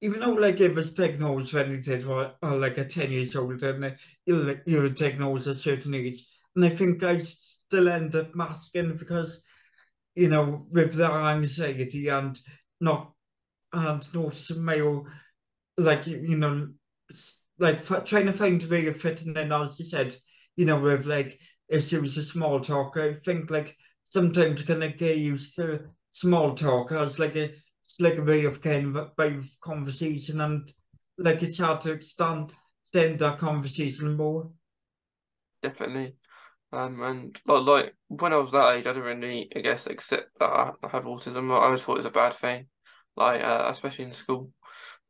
even 0.00 0.20
though 0.20 0.32
like 0.32 0.60
it 0.60 0.74
was 0.74 0.94
diagnosed 0.94 1.52
when 1.54 1.72
it 1.72 1.82
did, 1.82 2.04
or, 2.04 2.32
or 2.42 2.56
like 2.56 2.78
a 2.78 2.84
10 2.84 3.10
years 3.10 3.34
old, 3.36 3.62
and 3.62 3.84
uh, 3.84 3.90
you 4.26 4.44
you're, 4.44 4.62
you're 4.66 4.88
diagnosed 4.90 5.46
at 5.46 5.54
a 5.54 5.56
certain 5.56 5.94
age, 5.94 6.24
and 6.54 6.64
I 6.64 6.70
think 6.70 7.02
I 7.02 7.18
still 7.18 7.88
end 7.88 8.14
up 8.14 8.34
masking 8.34 8.96
because, 8.96 9.42
you 10.14 10.28
know, 10.28 10.66
with 10.70 10.94
that 10.94 11.12
anxiety 11.12 12.08
and 12.08 12.38
not, 12.80 13.12
and 13.72 14.14
noticing 14.14 14.62
my 14.62 14.80
own, 14.80 15.10
like, 15.76 16.06
you 16.06 16.36
know, 16.36 16.68
like 17.58 17.84
trying 18.06 18.26
to 18.26 18.32
find 18.32 18.62
a 18.62 18.68
way 18.68 18.86
of 18.86 19.00
fitting 19.00 19.36
in, 19.36 19.52
as 19.52 19.78
you 19.78 19.84
said, 19.84 20.14
you 20.56 20.64
know, 20.64 20.80
with 20.80 21.06
like, 21.06 21.38
if 21.68 21.88
she 21.88 21.98
was 21.98 22.16
a 22.16 22.22
small 22.22 22.60
talker, 22.60 23.02
I 23.02 23.24
think 23.24 23.50
like 23.50 23.76
sometimes 24.04 24.62
kind 24.62 24.82
of 24.84 24.96
get 24.96 25.18
used 25.18 25.54
to 25.56 25.80
small 26.12 26.54
talk 26.54 26.92
as 26.92 27.18
like 27.18 27.36
a 27.36 27.52
like 27.98 28.18
a 28.18 28.22
way 28.22 28.44
of 28.44 28.60
kind 28.60 28.96
of 28.96 29.60
conversation 29.60 30.40
and 30.40 30.72
like 31.18 31.42
it's 31.42 31.58
hard 31.58 31.80
to 31.80 31.92
extend 31.92 32.52
extend 32.84 33.18
that 33.18 33.38
conversation 33.38 34.16
more. 34.16 34.50
Definitely. 35.62 36.16
Um, 36.72 37.02
and 37.02 37.40
like, 37.46 37.94
when 38.08 38.32
I 38.32 38.36
was 38.36 38.52
that 38.52 38.74
age, 38.74 38.86
I 38.86 38.92
didn't 38.92 39.20
really, 39.20 39.50
I 39.54 39.60
guess, 39.60 39.86
accept 39.86 40.38
that 40.38 40.50
I, 40.50 40.72
I 40.82 40.88
have 40.88 41.04
autism. 41.04 41.50
I 41.50 41.64
always 41.64 41.82
thought 41.82 41.94
it 41.94 41.98
was 41.98 42.06
a 42.06 42.10
bad 42.10 42.34
thing, 42.34 42.66
like 43.16 43.42
uh, 43.42 43.66
especially 43.70 44.04
in 44.04 44.12
school. 44.12 44.52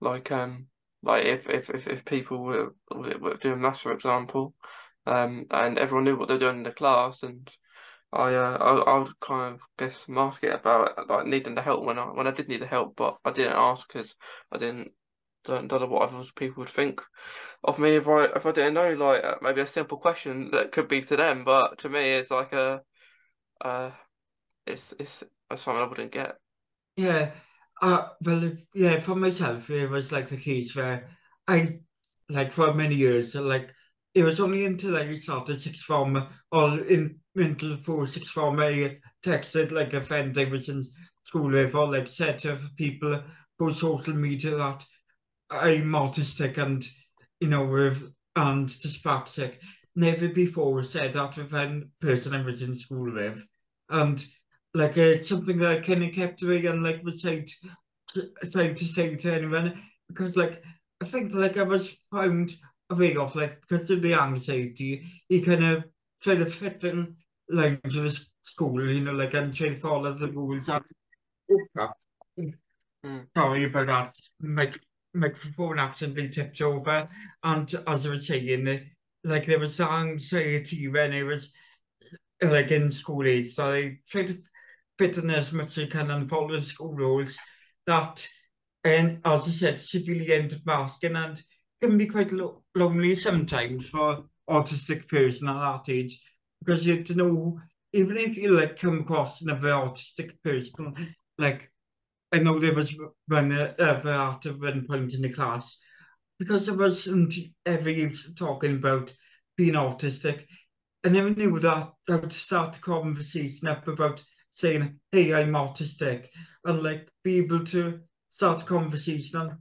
Like 0.01 0.31
um, 0.31 0.67
like 1.03 1.25
if 1.25 1.49
if 1.49 1.71
if, 1.71 1.89
if 1.89 2.05
people 2.05 2.39
were, 2.43 2.75
were 2.91 3.37
doing 3.37 3.61
maths, 3.61 3.81
for 3.81 3.93
example, 3.93 4.55
um, 5.07 5.47
and 5.51 5.79
everyone 5.79 6.05
knew 6.05 6.17
what 6.17 6.29
they're 6.29 6.39
doing 6.39 6.59
in 6.59 6.63
the 6.63 6.71
class, 6.71 7.23
and 7.25 7.53
I 8.13 8.35
uh 8.35 8.57
I, 8.59 8.93
I 8.93 8.99
would 8.99 9.21
kind 9.21 9.55
of 9.55 9.63
guess 9.79 10.09
mask 10.09 10.45
it 10.45 10.55
about 10.55 11.09
like 11.09 11.27
needing 11.27 11.55
the 11.55 11.63
help 11.63 11.85
when 11.85 11.99
I 11.99 12.07
when 12.07 12.27
I 12.27 12.31
did 12.33 12.49
need 12.49 12.63
the 12.63 12.67
help, 12.67 12.97
but 12.97 13.19
I 13.25 13.31
didn't 13.33 13.55
ask 13.57 13.87
because 13.89 14.15
I 14.53 14.59
didn't 14.59 14.93
don't, 15.45 15.69
don't 15.69 15.81
know 15.83 15.87
what 15.89 16.03
other 16.11 16.25
people 16.37 16.61
would 16.63 16.69
think 16.71 17.01
of 17.65 17.79
me 17.79 17.97
if 17.97 18.09
I 18.09 18.25
if 18.27 18.47
I 18.47 18.53
didn't 18.53 18.75
know 18.75 18.95
like 18.95 19.25
uh, 19.25 19.37
maybe 19.43 19.61
a 19.63 19.67
simple 19.67 19.99
question 19.99 20.51
that 20.53 20.73
could 20.73 20.89
be 20.89 21.03
to 21.03 21.17
them, 21.17 21.45
but 21.45 21.79
to 21.81 21.89
me 21.89 22.11
it's 22.11 22.31
like 22.31 22.53
a 22.53 22.83
uh 23.63 23.91
it's 24.67 24.95
it's 24.99 25.25
something 25.57 25.83
I 25.83 25.87
wouldn't 25.87 26.13
get. 26.13 26.37
Yeah, 26.97 27.33
uh, 27.81 28.09
well, 28.25 28.53
yeah, 28.75 29.01
for 29.01 29.15
myself, 29.15 29.71
it 29.71 29.89
was 29.89 30.11
like 30.13 30.29
the 30.29 30.37
case 30.37 30.75
where 30.75 31.09
I, 31.47 31.81
like, 32.29 32.53
for 32.53 32.75
many 32.75 32.97
years, 32.97 33.35
like, 33.35 33.73
it 34.15 34.25
was 34.25 34.41
only 34.41 34.65
until 34.65 34.97
I 34.97 35.15
started 35.15 35.59
sixth 35.61 35.83
form 35.85 36.27
or 36.51 36.81
in 36.81 37.21
mental 37.39 37.77
for 37.79 38.07
sixth 38.07 38.33
form 38.33 38.61
I 38.61 38.99
texted 39.25 39.71
like 39.71 39.95
a 39.95 40.51
was 40.51 40.69
in 40.69 40.83
school 41.25 41.55
or 41.55 41.93
like 41.93 42.09
said 42.09 42.39
to 42.39 42.59
people 42.77 43.23
through 43.57 43.73
social 43.73 44.15
media 44.15 44.57
that 44.57 44.85
I'm 45.51 45.93
autistic 45.93 46.59
and 46.59 46.87
you 47.41 47.49
know 47.49 47.67
with 47.67 48.13
and 48.37 48.69
dyspraxic. 48.69 49.55
Never 49.97 50.29
before 50.29 50.85
said 50.85 51.15
that 51.15 51.37
with 51.37 51.55
any 51.55 51.85
person 52.01 52.35
I 52.35 52.43
was 52.43 52.63
in 52.63 52.75
school 52.75 53.13
with. 53.13 53.43
And 53.89 54.25
like 54.75 54.97
it's 54.97 55.29
something 55.29 55.59
that 55.59 55.73
I 55.73 55.81
kind 55.81 56.05
of 56.05 56.13
kept 56.13 56.43
away 56.43 56.67
and 56.67 56.83
like 56.83 57.03
was 57.03 57.23
to, 57.23 57.47
trying 58.53 58.75
to 58.75 58.85
say 58.85 59.17
to 59.17 59.35
anyone 59.35 59.83
because 60.09 60.37
like 60.37 60.63
I 61.01 61.05
think 61.05 61.35
like 61.35 61.57
I 61.57 61.63
was 61.63 61.97
found 62.13 62.55
a 62.91 62.95
way 62.95 63.17
off 63.17 63.35
like 63.35 63.61
because 63.61 63.91
of 63.91 64.03
the 64.03 64.15
anxiety 64.15 65.05
you 65.29 65.43
kind 65.43 65.65
of 65.65 65.85
try 66.23 66.35
to 66.37 66.47
fit 66.47 66.85
in 66.85 67.17
like 67.49 67.83
to 67.83 68.01
the 68.03 68.21
school, 68.43 68.91
you 68.91 69.03
know, 69.03 69.13
like 69.13 69.35
and 69.35 69.55
chase 69.55 69.83
all 69.85 70.07
of 70.07 70.19
the 70.19 70.29
rules 70.29 70.69
and. 70.69 70.85
Mm. 73.07 73.27
Sorry 73.37 73.65
about 73.65 73.87
that. 73.87 74.13
Mic 74.41 74.81
microphone 75.15 75.79
accidentally 75.79 76.29
tipped 76.29 76.61
over. 76.61 77.07
And 77.43 77.73
as 77.87 78.07
I 78.07 78.11
was 78.11 78.27
saying, 78.27 78.81
like 79.25 79.47
there 79.47 79.59
was 79.59 79.81
anxiety 79.81 80.89
when 80.89 81.13
it 81.13 81.23
was 81.23 81.53
like 82.43 82.71
in 82.71 82.93
school 82.93 83.27
age. 83.27 83.55
So 83.55 83.73
I 83.73 83.99
tried 84.09 84.29
to 84.29 84.39
fit 84.99 85.19
in 85.19 85.31
as 85.31 85.53
much 85.53 85.79
as 85.79 85.85
I 85.85 85.87
can 85.87 86.11
and 86.11 86.29
follow 86.29 86.57
the 86.57 86.63
school 86.63 86.93
rules 86.93 87.39
that 87.87 88.27
and 88.85 89.21
as 89.25 89.43
I 89.43 89.51
said, 89.51 89.81
severely 89.81 90.33
end 90.33 90.61
masking 90.65 91.17
and 91.17 91.41
can 91.81 91.99
be 91.99 92.07
quite 92.07 92.33
lo 92.33 92.63
lonely 92.75 93.17
sometimes 93.17 93.89
for 93.89 94.25
autistic 94.49 95.09
person 95.09 95.49
at 95.49 95.83
that 95.85 95.93
age. 95.93 96.21
Because 96.61 96.87
you 96.87 97.03
to 97.03 97.15
know 97.15 97.61
even 97.93 98.17
if 98.17 98.37
you 98.37 98.51
like 98.51 98.79
come 98.79 99.01
across 99.01 99.41
another 99.41 99.69
autistic 99.69 100.33
person 100.43 101.15
like 101.39 101.71
I 102.33 102.39
know 102.41 102.59
there 102.59 102.75
was 102.75 102.95
one 103.27 103.53
uh, 103.53 103.75
ever 103.79 104.11
at 104.11 104.45
one 104.59 104.87
point 104.87 105.15
in 105.15 105.23
the 105.23 105.33
class 105.33 105.79
because 106.39 106.69
I 106.69 106.73
wasn't 106.73 107.35
ever 107.65 108.11
talking 108.37 108.77
about 108.77 109.15
being 109.57 109.75
autistic. 109.75 110.45
I 111.05 111.09
never 111.09 111.31
knew 111.31 111.59
that 111.59 111.93
how 112.07 112.19
to 112.19 112.31
start 112.31 112.77
a 112.77 112.81
conversation 112.81 113.69
up 113.69 113.89
about 113.89 114.23
saying, 114.51 115.01
"Hey, 115.11 115.33
I'm 115.33 115.53
autistic," 115.53 116.29
and 116.65 116.83
like 116.83 117.09
be 117.25 117.39
able 117.39 117.65
to 117.67 118.01
start 118.29 118.63
a 118.63 118.65
conversation 118.65 119.41
on 119.41 119.59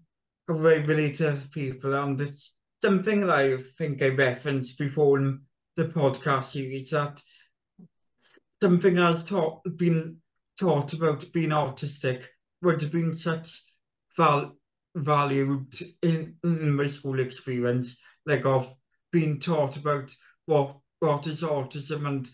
how 0.47 0.55
I 0.67 0.75
relate 0.75 1.15
to 1.15 1.41
people, 1.51 1.93
and 1.93 2.19
it's 2.19 2.53
something 2.83 3.21
that 3.21 3.29
I 3.29 3.57
think 3.77 4.01
I 4.01 4.09
referenced 4.09 4.77
before 4.77 5.19
in 5.19 5.41
the 5.77 5.85
podcast 5.85 6.45
series 6.45 6.89
that 6.89 7.21
something 8.61 8.99
I've 8.99 9.25
taught 9.25 9.61
been 9.77 10.17
taught 10.59 10.91
about 10.93 11.31
being 11.31 11.51
autistic 11.51 12.23
would 12.63 12.81
have 12.81 12.91
been 12.91 13.13
such 13.13 13.63
val 14.17 14.57
valued 14.95 15.71
in, 16.01 16.35
in 16.43 16.75
my 16.75 16.87
school 16.87 17.19
experience, 17.19 17.97
like 18.25 18.45
of 18.45 18.73
being 19.11 19.39
taught 19.39 19.77
about 19.77 20.13
what 20.47 20.77
what 20.99 21.27
is 21.27 21.43
autism 21.43 22.07
and 22.07 22.29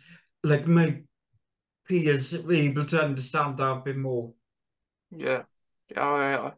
like 0.46 0.66
my 0.66 1.02
peers 1.86 2.32
were 2.32 2.54
able 2.54 2.86
to 2.86 3.04
understand 3.04 3.58
that 3.58 3.66
a 3.66 3.82
bit 3.84 3.98
more. 3.98 4.32
Yeah, 5.12 5.44
yeah, 5.90 6.54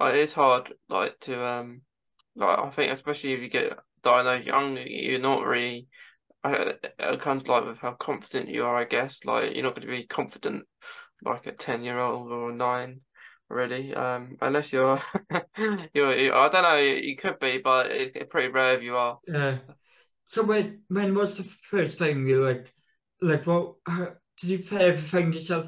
I, 0.00 0.06
I, 0.06 0.10
it's 0.12 0.32
hard 0.32 0.72
like 0.88 1.20
to 1.20 1.46
um 1.46 1.82
like 2.34 2.58
I 2.58 2.70
think 2.70 2.92
especially 2.92 3.34
if 3.34 3.42
you 3.42 3.50
get 3.50 3.78
diagnosed 4.02 4.46
young, 4.46 4.78
you're 4.86 5.20
not 5.20 5.44
really. 5.44 5.88
Uh, 6.44 6.48
uh, 6.48 7.12
it 7.12 7.20
comes 7.20 7.46
like 7.46 7.64
with 7.64 7.78
how 7.78 7.92
confident 7.92 8.48
you 8.48 8.64
are, 8.64 8.76
I 8.76 8.84
guess. 8.84 9.24
Like 9.24 9.54
you're 9.54 9.62
not 9.62 9.74
going 9.74 9.86
to 9.86 9.96
be 9.96 10.06
confident 10.06 10.64
like 11.24 11.46
a 11.46 11.52
10 11.52 11.82
year 11.82 11.98
old 11.98 12.30
or 12.30 12.50
a 12.50 12.54
nine 12.54 13.00
really 13.48 13.94
um 13.94 14.36
unless 14.40 14.72
you're 14.72 15.00
you're, 15.94 16.16
you 16.16 16.32
I 16.32 16.48
don't 16.48 16.62
know 16.62 16.76
you 16.76 17.16
could 17.16 17.38
be 17.38 17.58
but 17.58 17.90
it's 17.90 18.16
pretty 18.30 18.48
rare 18.48 18.76
if 18.76 18.82
you 18.82 18.96
are 18.96 19.18
yeah 19.26 19.58
so 20.26 20.42
when 20.42 20.80
when 20.88 21.14
was 21.14 21.36
the 21.36 21.44
first 21.44 21.98
time 21.98 22.26
you 22.26 22.42
like 22.42 22.72
like 23.20 23.46
what 23.46 23.74
how, 23.86 24.08
did 24.40 24.50
you 24.50 24.78
ever 24.78 24.96
find 24.96 25.34
yourself 25.34 25.66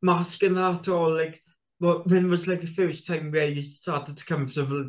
masking 0.00 0.54
that 0.54 0.86
or 0.88 1.10
like 1.10 1.42
what 1.78 2.06
when 2.08 2.28
was 2.28 2.46
like 2.46 2.60
the 2.60 2.66
first 2.66 3.06
time 3.06 3.32
where 3.32 3.48
you 3.48 3.62
started 3.62 4.16
to 4.16 4.24
comfortable 4.24 4.88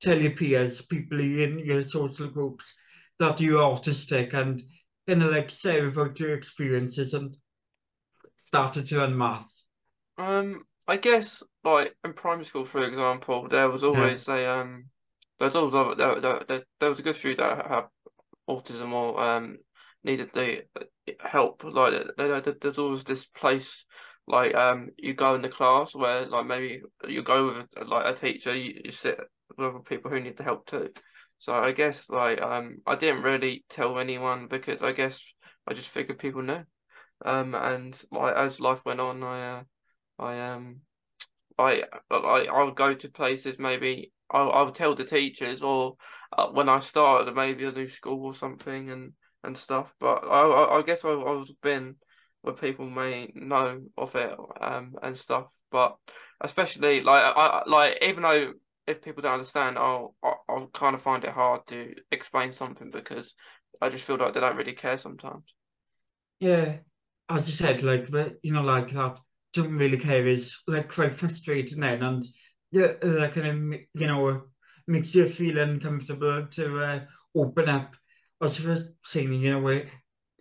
tell 0.00 0.20
your 0.20 0.32
peers 0.32 0.82
people 0.82 1.20
in 1.20 1.60
your 1.60 1.84
social 1.84 2.28
groups 2.28 2.74
that 3.18 3.40
you're 3.40 3.60
autistic 3.60 4.34
and 4.34 4.62
kind 5.08 5.22
of 5.22 5.30
like 5.30 5.50
say 5.50 5.84
about 5.84 6.18
your 6.20 6.34
experiences 6.34 7.14
and 7.14 7.36
started 8.36 8.86
to 8.88 9.04
unmask? 9.04 9.64
Um, 10.18 10.62
I 10.88 10.96
guess 10.96 11.42
like 11.64 11.94
in 12.04 12.12
primary 12.12 12.44
school, 12.44 12.64
for 12.64 12.84
example, 12.84 13.48
there 13.48 13.68
was 13.68 13.84
always 13.84 14.28
yeah. 14.28 14.36
a 14.36 14.60
um, 14.60 14.86
there 15.38 15.48
was 15.48 15.56
always 15.56 15.96
there, 15.96 16.20
there, 16.20 16.42
there, 16.46 16.62
there 16.80 16.88
was 16.88 16.98
a 16.98 17.02
good 17.02 17.16
few 17.16 17.34
that 17.36 17.66
had 17.66 17.84
autism 18.48 18.92
or 18.92 19.20
um 19.20 19.58
needed 20.04 20.30
the 20.32 20.62
help. 21.20 21.64
Like 21.64 22.04
there, 22.16 22.40
there's 22.40 22.78
always 22.78 23.04
this 23.04 23.26
place 23.26 23.84
like 24.28 24.54
um 24.54 24.90
you 24.96 25.14
go 25.14 25.34
in 25.34 25.42
the 25.42 25.48
class 25.48 25.94
where 25.94 26.26
like 26.26 26.46
maybe 26.46 26.82
you 27.06 27.22
go 27.22 27.46
with 27.46 27.88
like 27.88 28.06
a 28.06 28.18
teacher, 28.18 28.54
you, 28.54 28.80
you 28.84 28.92
sit 28.92 29.18
with 29.48 29.66
other 29.66 29.80
people 29.80 30.10
who 30.10 30.20
need 30.20 30.36
the 30.36 30.44
help 30.44 30.66
too. 30.66 30.90
So 31.46 31.54
I 31.54 31.70
guess 31.70 32.10
like 32.10 32.42
um 32.42 32.78
I 32.88 32.96
didn't 32.96 33.22
really 33.22 33.64
tell 33.68 34.00
anyone 34.00 34.48
because 34.48 34.82
I 34.82 34.90
guess 34.90 35.22
I 35.64 35.74
just 35.74 35.88
figured 35.88 36.18
people 36.18 36.42
knew. 36.42 36.64
Um, 37.24 37.54
and 37.54 38.02
like 38.10 38.34
as 38.34 38.58
life 38.58 38.84
went 38.84 38.98
on, 38.98 39.22
I, 39.22 39.58
uh, 39.58 39.62
I 40.18 40.40
um, 40.40 40.80
I, 41.56 41.84
I, 42.10 42.46
I 42.52 42.64
would 42.64 42.74
go 42.74 42.94
to 42.94 43.08
places. 43.08 43.60
Maybe 43.60 44.10
I, 44.28 44.40
I 44.40 44.62
would 44.62 44.74
tell 44.74 44.96
the 44.96 45.04
teachers, 45.04 45.62
or 45.62 45.94
uh, 46.36 46.48
when 46.48 46.68
I 46.68 46.80
started, 46.80 47.32
maybe 47.32 47.62
a 47.64 47.70
new 47.70 47.86
school 47.86 48.26
or 48.26 48.34
something, 48.34 48.90
and 48.90 49.12
and 49.44 49.56
stuff. 49.56 49.94
But 50.00 50.24
I, 50.24 50.40
I, 50.42 50.78
I 50.80 50.82
guess 50.82 51.04
I, 51.04 51.10
I 51.12 51.38
have 51.38 51.60
been 51.62 51.94
where 52.42 52.54
people 52.54 52.90
may 52.90 53.30
know 53.36 53.82
of 53.96 54.16
it, 54.16 54.36
um, 54.60 54.96
and 55.00 55.16
stuff. 55.16 55.46
But 55.70 55.96
especially 56.40 57.02
like 57.02 57.22
I, 57.36 57.62
like 57.68 57.98
even 58.02 58.24
though 58.24 58.52
if 58.86 59.02
people 59.02 59.22
don't 59.22 59.34
understand, 59.34 59.78
I'll 59.78 60.14
I'll 60.48 60.68
kind 60.68 60.94
of 60.94 61.02
find 61.02 61.24
it 61.24 61.30
hard 61.32 61.66
to 61.68 61.94
explain 62.10 62.52
something 62.52 62.90
because 62.90 63.34
I 63.80 63.88
just 63.88 64.04
feel 64.06 64.16
like 64.16 64.34
they 64.34 64.40
don't 64.40 64.56
really 64.56 64.72
care 64.74 64.98
sometimes. 64.98 65.44
Yeah, 66.40 66.78
as 67.28 67.48
you 67.48 67.54
said, 67.54 67.82
like 67.82 68.08
you 68.42 68.52
know, 68.52 68.62
like 68.62 68.90
that 68.92 69.18
don't 69.52 69.76
really 69.76 69.98
care 69.98 70.26
is 70.26 70.58
like 70.66 70.88
quite 70.92 71.14
frustrating 71.14 71.80
then, 71.80 72.02
and 72.02 72.22
yeah, 72.70 72.92
that 73.00 73.32
kind 73.34 73.46
of 73.74 73.80
you 73.94 74.06
know 74.06 74.42
makes 74.86 75.14
you 75.14 75.28
feel 75.28 75.58
uncomfortable 75.58 76.46
to 76.46 76.78
uh, 76.84 77.00
open 77.34 77.68
up. 77.68 77.96
As 78.42 78.60
you 78.60 78.68
were 78.68 78.82
saying, 79.04 79.32
you 79.32 79.58
know, 79.58 79.82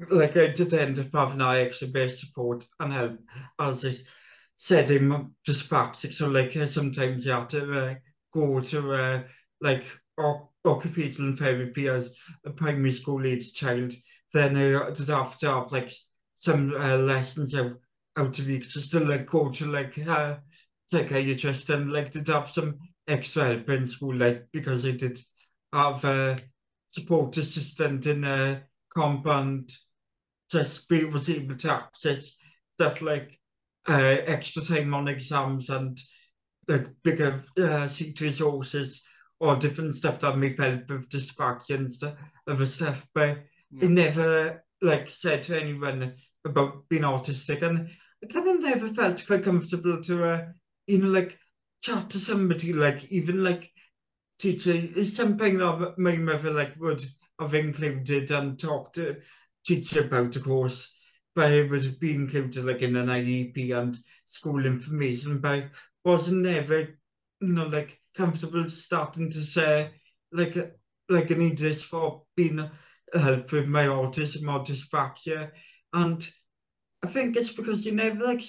like 0.09 0.35
I 0.35 0.47
did 0.47 0.73
end 0.73 0.99
up 0.99 1.07
having 1.13 1.41
I 1.41 1.61
actually 1.65 1.91
best 1.91 2.19
support 2.19 2.65
and 2.79 2.91
help, 2.93 3.19
as 3.59 3.85
I 3.85 3.93
said, 4.57 4.91
I'm 4.91 5.35
dyspraxic, 5.47 6.13
so 6.13 6.27
like 6.27 6.55
uh, 6.57 6.65
sometimes 6.67 7.25
you 7.25 7.31
have 7.31 7.47
to 7.49 7.71
uh, 7.71 7.95
go 8.35 8.59
to 8.59 8.93
uh, 8.93 9.23
like 9.61 9.85
occupational 10.65 11.35
therapy 11.35 11.87
as 11.87 12.11
a 12.45 12.51
primary 12.51 12.91
school 12.91 13.25
age 13.25 13.53
child. 13.53 13.93
Then 14.33 14.57
I 14.57 14.91
did 14.91 15.07
have 15.07 15.37
to 15.37 15.47
have 15.49 15.71
like 15.71 15.91
some 16.35 16.73
uh, 16.73 16.97
lessons 16.97 17.53
of 17.53 17.77
how 18.15 18.27
to 18.27 18.41
be 18.41 18.59
just 18.59 18.91
to 18.91 18.99
like 18.99 19.25
go 19.25 19.49
to 19.49 19.65
like 19.71 19.97
uh, 20.07 20.35
psychiatrist 20.91 21.69
and 21.69 21.91
like 21.91 22.11
did 22.11 22.27
have 22.27 22.49
some 22.49 22.77
extra 23.07 23.45
help 23.45 23.69
in 23.69 23.85
school 23.85 24.15
like 24.15 24.47
because 24.51 24.85
I 24.85 24.91
did 24.91 25.19
have 25.73 26.03
a 26.03 26.39
support 26.89 27.37
assistant 27.37 28.05
in 28.05 28.23
a 28.23 28.63
compound 28.95 29.71
just 30.51 30.87
be 30.87 31.03
was 31.05 31.29
able 31.29 31.55
to 31.55 31.71
access 31.71 32.35
stuff 32.75 33.01
like 33.01 33.39
uh, 33.87 34.17
extra 34.25 34.63
time 34.63 34.93
on 34.93 35.07
exams 35.07 35.69
and 35.69 35.99
like 36.67 36.87
bigger 37.03 37.43
uh, 37.59 37.87
resources 38.19 39.03
or 39.39 39.55
different 39.55 39.95
stuff 39.95 40.19
that 40.19 40.37
may 40.37 40.55
help 40.55 40.89
with 40.89 41.09
distractions 41.09 42.01
other 42.47 42.65
stuff 42.65 43.07
but 43.13 43.39
yeah. 43.71 43.85
it 43.85 43.89
never 43.89 44.63
like 44.81 45.07
said 45.07 45.41
to 45.41 45.59
anyone 45.59 46.13
about 46.45 46.87
being 46.89 47.03
autistic 47.03 47.61
and 47.61 47.89
I 48.23 48.27
kind 48.27 48.47
of 48.47 48.61
never 48.61 48.89
felt 48.89 49.25
quite 49.25 49.43
comfortable 49.43 50.01
to 50.03 50.23
uh, 50.23 50.45
you 50.87 50.99
know 50.99 51.09
like 51.09 51.37
chat 51.81 52.09
to 52.11 52.19
somebody 52.19 52.73
like 52.73 53.05
even 53.11 53.43
like 53.43 53.71
teacher 54.39 54.71
is 54.73 55.15
something 55.15 55.57
that 55.57 55.93
my 55.97 56.15
mother 56.15 56.51
like 56.51 56.75
would 56.79 57.03
have 57.39 57.53
included 57.53 58.31
and 58.31 58.59
talked 58.59 58.95
to 58.95 59.17
teacher 59.65 60.01
about 60.01 60.35
of 60.35 60.43
course 60.43 60.91
but 61.35 61.51
it 61.51 61.69
would 61.69 61.83
have 61.83 61.99
been 61.99 62.21
included 62.21 62.63
like 62.63 62.81
in 62.81 62.95
an 62.95 63.07
IEP 63.07 63.75
and 63.77 63.97
school 64.25 64.65
information 64.65 65.39
but 65.39 65.65
wasn't 66.05 66.43
never, 66.43 66.79
you 66.79 67.47
know, 67.47 67.67
like 67.67 67.99
comfortable 68.15 68.69
starting 68.69 69.29
to 69.31 69.41
say, 69.41 69.91
like, 70.31 70.55
like 71.09 71.31
I 71.31 71.35
need 71.35 71.57
this 71.57 71.83
for 71.83 72.23
being 72.35 72.69
help 73.13 73.51
with 73.51 73.67
my 73.67 73.85
autism 73.85 74.53
or 74.53 74.63
dyspraxia. 74.63 75.51
And 75.91 76.25
I 77.03 77.07
think 77.07 77.35
it's 77.35 77.51
because 77.51 77.85
you 77.85 77.93
never 77.93 78.23
like 78.23 78.43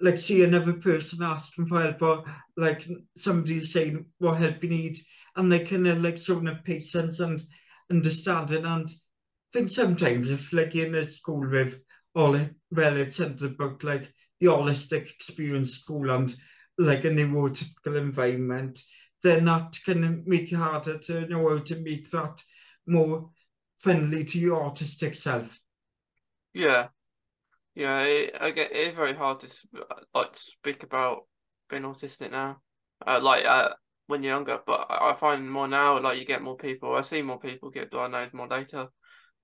like 0.00 0.18
see 0.18 0.42
another 0.42 0.72
person 0.72 1.22
asking 1.22 1.66
for 1.66 1.82
help 1.82 2.02
or 2.02 2.24
like 2.56 2.88
somebody 3.16 3.60
saying 3.60 4.06
what 4.18 4.38
help 4.38 4.62
you 4.62 4.70
need 4.70 4.96
and 5.36 5.52
they 5.52 5.60
kind 5.60 5.86
of 5.86 6.02
like 6.02 6.16
showing 6.16 6.48
a 6.48 6.54
patience 6.64 7.20
and 7.20 7.42
understanding 7.90 8.64
and 8.64 8.88
I 8.88 9.58
think 9.58 9.70
sometimes 9.70 10.30
if 10.30 10.52
like 10.52 10.74
in 10.74 10.94
a 10.94 11.04
school 11.04 11.46
with 11.48 11.80
all 12.14 12.38
relatives 12.70 13.42
about 13.42 13.84
like 13.84 14.12
the 14.40 14.46
holistic 14.46 15.10
experience 15.10 15.72
school 15.72 16.10
and 16.10 16.34
like 16.78 17.04
a 17.04 17.10
neurotypical 17.10 17.96
environment 17.96 18.78
then 19.22 19.44
that 19.44 19.78
can 19.84 20.22
make 20.26 20.50
it 20.50 20.56
harder 20.56 20.96
to 20.98 21.26
know 21.28 21.48
how 21.48 21.58
to 21.58 21.76
make 21.76 22.10
that 22.10 22.42
more 22.86 23.30
friendly 23.78 24.24
to 24.24 24.38
your 24.38 24.62
autistic 24.62 25.14
self 25.14 25.60
yeah 26.54 26.88
yeah, 27.74 28.02
it, 28.02 28.36
I 28.40 28.50
get 28.50 28.72
it's 28.72 28.96
very 28.96 29.14
hard 29.14 29.40
to 29.40 29.48
like 30.14 30.36
speak 30.36 30.82
about 30.82 31.26
being 31.68 31.82
autistic 31.82 32.30
now. 32.30 32.60
Uh, 33.06 33.20
like 33.22 33.44
uh, 33.46 33.70
when 34.06 34.22
you're 34.22 34.34
younger, 34.34 34.60
but 34.66 34.86
I 34.90 35.14
find 35.14 35.50
more 35.50 35.68
now. 35.68 36.00
Like 36.00 36.18
you 36.18 36.24
get 36.24 36.42
more 36.42 36.56
people. 36.56 36.94
I 36.94 37.02
see 37.02 37.22
more 37.22 37.38
people 37.38 37.70
get 37.70 37.90
diagnosed 37.90 38.34
more 38.34 38.48
later. 38.48 38.88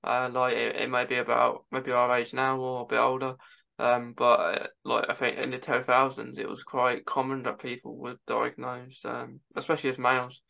Uh, 0.04 0.28
like 0.32 0.54
it, 0.54 0.76
it 0.76 0.90
may 0.90 1.06
be 1.06 1.16
about 1.16 1.64
maybe 1.70 1.92
our 1.92 2.14
age 2.16 2.34
now 2.34 2.58
or 2.58 2.82
a 2.82 2.86
bit 2.86 2.98
older. 2.98 3.36
Um, 3.78 4.14
but 4.16 4.40
uh, 4.40 4.66
like 4.84 5.06
I 5.10 5.12
think 5.12 5.36
in 5.36 5.50
the 5.50 5.58
two 5.58 5.82
thousands, 5.82 6.38
it 6.38 6.48
was 6.48 6.62
quite 6.62 7.04
common 7.04 7.42
that 7.42 7.58
people 7.58 7.96
were 7.96 8.16
diagnosed, 8.26 9.04
um, 9.04 9.40
especially 9.54 9.90
as 9.90 9.98
males. 9.98 10.42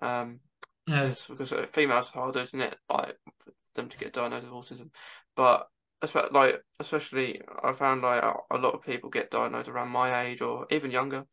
Um, 0.00 0.40
yeah. 0.86 1.14
because 1.28 1.52
females 1.70 2.10
are 2.14 2.22
harder, 2.22 2.40
isn't 2.40 2.60
it? 2.60 2.76
Like 2.90 3.16
for 3.38 3.52
them 3.76 3.88
to 3.88 3.98
get 3.98 4.12
diagnosed 4.12 4.44
with 4.44 4.52
autism, 4.52 4.90
but 5.36 5.68
especially 6.02 6.30
like 6.32 6.62
especially 6.80 7.40
I 7.62 7.72
found 7.72 8.02
like 8.02 8.22
a 8.22 8.58
lot 8.58 8.74
of 8.74 8.82
people 8.82 9.08
get 9.08 9.30
diagnosed 9.30 9.68
around 9.68 9.90
my 9.90 10.24
age 10.24 10.40
or 10.40 10.66
even 10.70 10.90
younger 10.90 11.24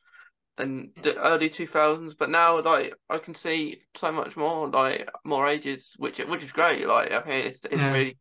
in 0.60 0.92
the 1.02 1.16
early 1.18 1.50
2000s 1.50 2.16
but 2.18 2.30
now 2.30 2.62
like 2.62 2.94
I 3.10 3.18
can 3.18 3.34
see 3.34 3.82
so 3.96 4.12
much 4.12 4.38
more 4.38 4.68
like 4.68 5.10
more 5.24 5.48
ages 5.48 5.94
which 5.98 6.20
which 6.20 6.44
is 6.44 6.52
great 6.52 6.86
like 6.86 7.12
I 7.12 7.24
mean 7.26 7.46
it's, 7.48 7.66
it's 7.66 7.76
yeah. 7.76 7.92
really 7.92 8.18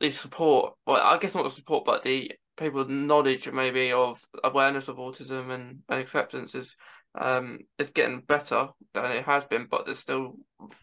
the 0.00 0.10
support 0.10 0.74
well 0.86 0.96
I 0.96 1.18
guess 1.18 1.34
not 1.34 1.44
the 1.44 1.50
support 1.50 1.84
but 1.84 2.02
the 2.02 2.32
people 2.58 2.84
knowledge 2.86 3.50
maybe 3.50 3.92
of 3.92 4.22
awareness 4.44 4.88
of 4.88 4.96
autism 4.96 5.50
and, 5.50 5.78
and 5.88 6.00
acceptance 6.00 6.54
is 6.54 6.74
um 7.18 7.58
is 7.78 7.90
getting 7.90 8.20
better 8.20 8.68
than 8.92 9.12
it 9.12 9.24
has 9.24 9.44
been 9.44 9.66
but 9.70 9.86
there's 9.86 9.98
still 9.98 10.34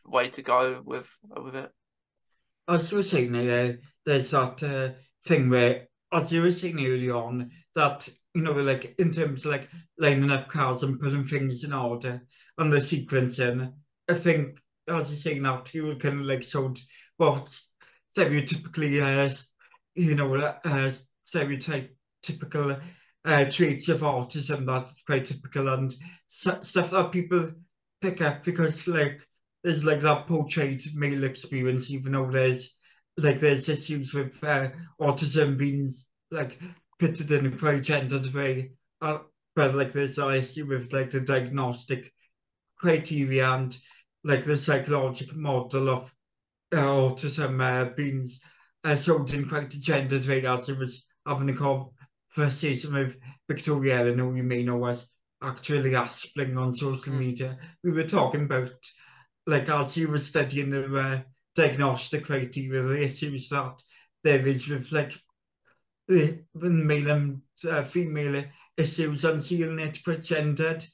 way 0.06 0.30
to 0.30 0.42
go 0.42 0.82
with 0.84 1.10
with 1.36 1.56
it. 1.56 1.72
You 2.68 2.98
were 2.98 3.04
saying, 3.04 3.36
uh, 3.36 3.74
there's 4.06 4.32
that 4.32 4.64
uh, 4.64 4.98
thing 5.28 5.50
where, 5.50 5.88
as 6.12 6.32
you 6.32 6.42
were 6.42 6.52
saying 6.52 6.80
early 6.80 7.12
on, 7.12 7.52
that, 7.76 8.10
you 8.34 8.42
know, 8.42 8.54
like 8.54 8.96
in 8.98 9.12
terms 9.12 9.46
of 9.46 9.52
like 9.52 9.70
lining 10.00 10.32
up 10.32 10.50
cars 10.50 10.82
and 10.82 11.00
putting 11.00 11.28
things 11.28 11.64
in 11.64 11.74
order 11.74 12.24
and 12.58 12.74
the 12.74 12.78
sequencing, 12.78 13.72
I 14.10 14.14
think, 14.16 14.60
as 14.88 15.12
you're 15.12 15.18
saying 15.18 15.44
that, 15.44 15.74
you 15.74 15.86
were 15.86 15.96
kind 15.96 16.20
of 16.20 16.26
like 16.26 16.44
sort 16.44 16.80
well, 17.20 17.48
stereotypically, 18.18 19.02
uh, 19.02 19.34
you 19.94 20.16
know, 20.16 20.36
uh, 20.36 20.92
stereotype 21.26 21.96
typical 22.24 22.78
uh, 23.26 23.46
traits 23.46 23.90
of 23.90 24.02
autism 24.02 24.66
that's 24.66 25.02
quite 25.06 25.26
typical 25.26 25.68
and 25.70 25.96
stuff 26.28 26.92
that 26.92 27.12
people 27.12 27.52
pick 28.02 28.22
up 28.22 28.44
because 28.44 28.88
like 28.88 29.22
there's 29.66 29.84
like 29.84 30.02
that 30.02 30.28
portrayed 30.28 30.84
male 30.94 31.24
experience, 31.24 31.90
even 31.90 32.12
though 32.12 32.30
there's 32.30 32.78
like 33.18 33.40
there's 33.40 33.68
issues 33.68 34.14
with 34.14 34.42
uh, 34.44 34.70
autism 35.02 35.58
being 35.58 35.92
like 36.30 36.60
pitted 37.00 37.32
in 37.32 37.48
a 37.48 37.58
quite 37.58 37.82
gendered 37.82 38.32
way. 38.32 38.74
Uh, 39.02 39.18
but 39.56 39.74
like 39.74 39.92
there's 39.92 40.20
an 40.20 40.36
issue 40.36 40.68
with 40.68 40.94
like 40.94 41.10
the 41.10 41.20
diagnostic 41.20 42.14
criteria 42.78 43.50
and 43.54 43.76
like 44.24 44.46
the 44.46 44.56
psychological 44.56 45.38
model 45.38 45.90
of 45.90 46.14
uh, 46.72 46.78
autism 46.78 47.60
uh, 47.60 47.92
being 47.96 48.30
uh, 48.84 48.96
sold 48.96 49.34
in 49.34 49.50
quite 49.50 49.74
a 49.74 49.80
gendered 49.80 50.28
way 50.28 50.46
as 50.46 50.70
it 50.70 50.78
was 50.78 51.06
having 51.26 51.50
a 51.50 51.54
cop 51.54 51.94
conversation 52.34 52.94
with 52.94 53.16
Victoria 53.48 54.06
and 54.06 54.22
all 54.22 54.36
you 54.36 54.44
may 54.44 54.64
know 54.64 54.86
as 54.86 55.08
actually 55.42 55.92
Aspling 55.92 56.58
on 56.58 56.74
social 56.74 57.14
mm. 57.14 57.20
media, 57.20 57.58
we 57.84 57.92
were 57.92 58.04
talking 58.04 58.44
about, 58.46 58.72
like, 59.48 59.70
as 59.70 59.96
you 59.98 60.08
were 60.08 60.20
studying 60.20 60.70
the 60.70 60.98
uh, 60.98 61.22
diagnostic 61.56 62.26
criteria, 62.26 62.82
the 62.82 63.04
issues 63.04 63.50
that 63.50 63.82
there 64.24 64.46
is 64.46 64.68
with, 64.68 64.92
like, 64.92 65.14
the 66.08 66.44
male 66.54 67.10
and 67.12 67.42
uh, 67.70 67.84
female 67.84 68.44
issues 68.78 69.26
and 69.26 69.44
seeing 69.44 69.80
it 69.80 70.00
gendered. 70.22 70.86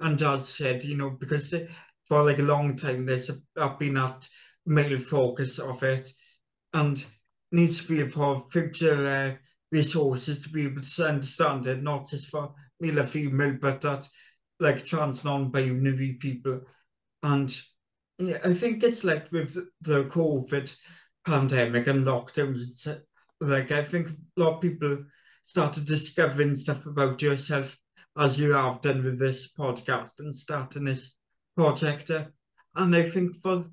And 0.00 0.20
as 0.22 0.48
said, 0.48 0.84
you 0.84 0.96
know, 0.96 1.10
because 1.10 1.52
uh, 1.54 1.66
for 2.08 2.24
like 2.24 2.38
a 2.38 2.42
long 2.42 2.76
time 2.76 3.06
there's 3.06 3.30
a, 3.30 3.68
been 3.78 3.94
that 3.94 4.28
male 4.66 4.98
focus 4.98 5.58
of 5.58 5.82
it 5.82 6.10
and 6.72 7.04
needs 7.52 7.82
to 7.82 7.88
be 7.88 8.08
for 8.08 8.44
future 8.50 9.06
uh, 9.06 9.47
resources 9.70 10.40
to 10.40 10.48
be 10.48 10.64
able 10.64 10.82
to 10.82 11.06
understand 11.06 11.66
it, 11.66 11.82
not 11.82 12.08
just 12.08 12.28
for 12.28 12.54
male 12.80 13.00
or 13.00 13.06
female, 13.06 13.56
but 13.60 13.80
that 13.82 14.08
like 14.60 14.84
trans 14.84 15.24
non-binary 15.24 16.14
people. 16.20 16.60
And 17.22 17.54
yeah, 18.18 18.38
I 18.44 18.54
think 18.54 18.82
it's 18.82 19.04
like 19.04 19.30
with 19.30 19.54
the 19.80 20.04
COVID 20.04 20.74
pandemic 21.26 21.86
and 21.86 22.04
lockdowns, 22.04 23.00
like 23.40 23.70
I 23.70 23.84
think 23.84 24.08
a 24.08 24.40
lot 24.40 24.56
of 24.56 24.60
people 24.60 25.04
started 25.44 25.86
discovering 25.86 26.54
stuff 26.54 26.86
about 26.86 27.22
yourself 27.22 27.76
as 28.18 28.38
you 28.38 28.52
have 28.52 28.80
done 28.80 29.04
with 29.04 29.18
this 29.18 29.52
podcast 29.52 30.18
and 30.18 30.34
starting 30.34 30.84
this 30.84 31.14
project. 31.56 32.10
And 32.74 32.96
I 32.96 33.08
think 33.08 33.36
for 33.42 33.66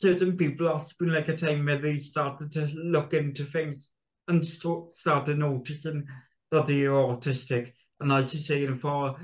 certain 0.00 0.36
people, 0.36 0.76
it's 0.76 0.92
been 0.92 1.12
like 1.12 1.28
a 1.28 1.36
time 1.36 1.66
where 1.66 1.78
they 1.78 1.98
started 1.98 2.52
to 2.52 2.66
look 2.74 3.14
into 3.14 3.44
things 3.44 3.90
and 4.30 4.46
st 4.46 4.94
started 4.94 5.38
noticing 5.38 6.06
that 6.50 6.66
they 6.66 6.84
are 6.86 7.16
autistic. 7.16 7.72
And 8.00 8.12
as 8.12 8.32
you 8.32 8.40
say, 8.40 8.66
for 8.78 9.16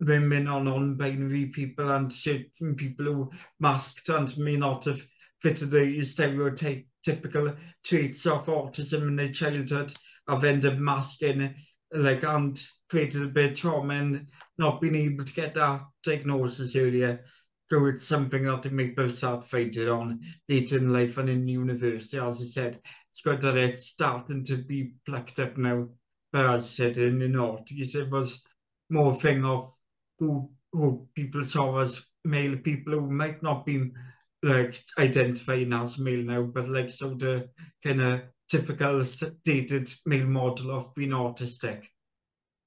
women 0.00 0.48
or 0.48 0.62
non-binary 0.62 1.46
people 1.46 1.90
and 1.90 2.12
certain 2.12 2.74
people 2.74 3.04
who 3.06 3.30
masked 3.60 4.08
and 4.08 4.36
may 4.36 4.56
not 4.56 4.84
have 4.84 5.06
fitted 5.40 5.70
the 5.70 6.00
stereotypical 6.00 7.56
traits 7.84 8.26
of 8.26 8.46
autism 8.46 9.02
in 9.02 9.16
their 9.16 9.32
childhood 9.32 9.94
have 10.28 10.44
ended 10.44 10.78
masking 10.78 11.54
like 11.92 12.24
and 12.24 12.62
created 12.90 13.22
a 13.22 13.26
bit 13.26 13.52
of 13.52 13.56
trauma 13.56 13.94
and 13.94 14.28
not 14.58 14.80
being 14.80 14.96
able 14.96 15.24
to 15.24 15.32
get 15.32 15.54
that 15.54 15.82
diagnosis 16.02 16.74
earlier. 16.76 17.24
So 17.70 17.84
it's 17.86 18.06
something 18.06 18.44
that 18.44 18.62
they 18.62 18.70
make 18.70 18.94
both 18.94 19.18
start 19.18 19.48
fighting 19.48 19.88
on 19.88 20.20
later 20.48 20.78
in 20.78 20.92
life 20.92 21.18
and 21.18 21.28
in 21.28 21.48
university. 21.48 22.18
As 22.18 22.40
I 22.40 22.44
said, 22.44 22.80
that 23.24 23.56
it's 23.56 23.86
starting 23.86 24.44
to 24.44 24.56
be 24.56 24.94
plucked 25.06 25.40
up 25.40 25.56
now. 25.56 25.88
But 26.32 26.46
as 26.46 26.64
I 26.64 26.66
said, 26.66 26.98
in 26.98 27.18
the 27.18 27.26
noughties, 27.26 27.94
it 27.94 28.10
was 28.10 28.42
more 28.90 29.12
a 29.12 29.16
thing 29.16 29.44
of 29.44 29.72
who 30.18 30.50
who 30.72 31.08
people 31.14 31.44
saw 31.44 31.78
as 31.80 32.04
male 32.24 32.56
people 32.56 32.92
who 32.92 33.10
might 33.10 33.42
not 33.42 33.64
be 33.64 33.90
like 34.42 34.82
identifying 34.98 35.72
as 35.72 35.98
male 35.98 36.22
now, 36.22 36.42
but 36.42 36.68
like 36.68 36.90
so 36.90 37.14
the 37.14 37.48
kind 37.82 38.00
of 38.00 38.22
typical 38.48 39.04
dated 39.44 39.92
male 40.04 40.26
model 40.26 40.70
of 40.70 40.94
being 40.94 41.10
autistic. 41.10 41.86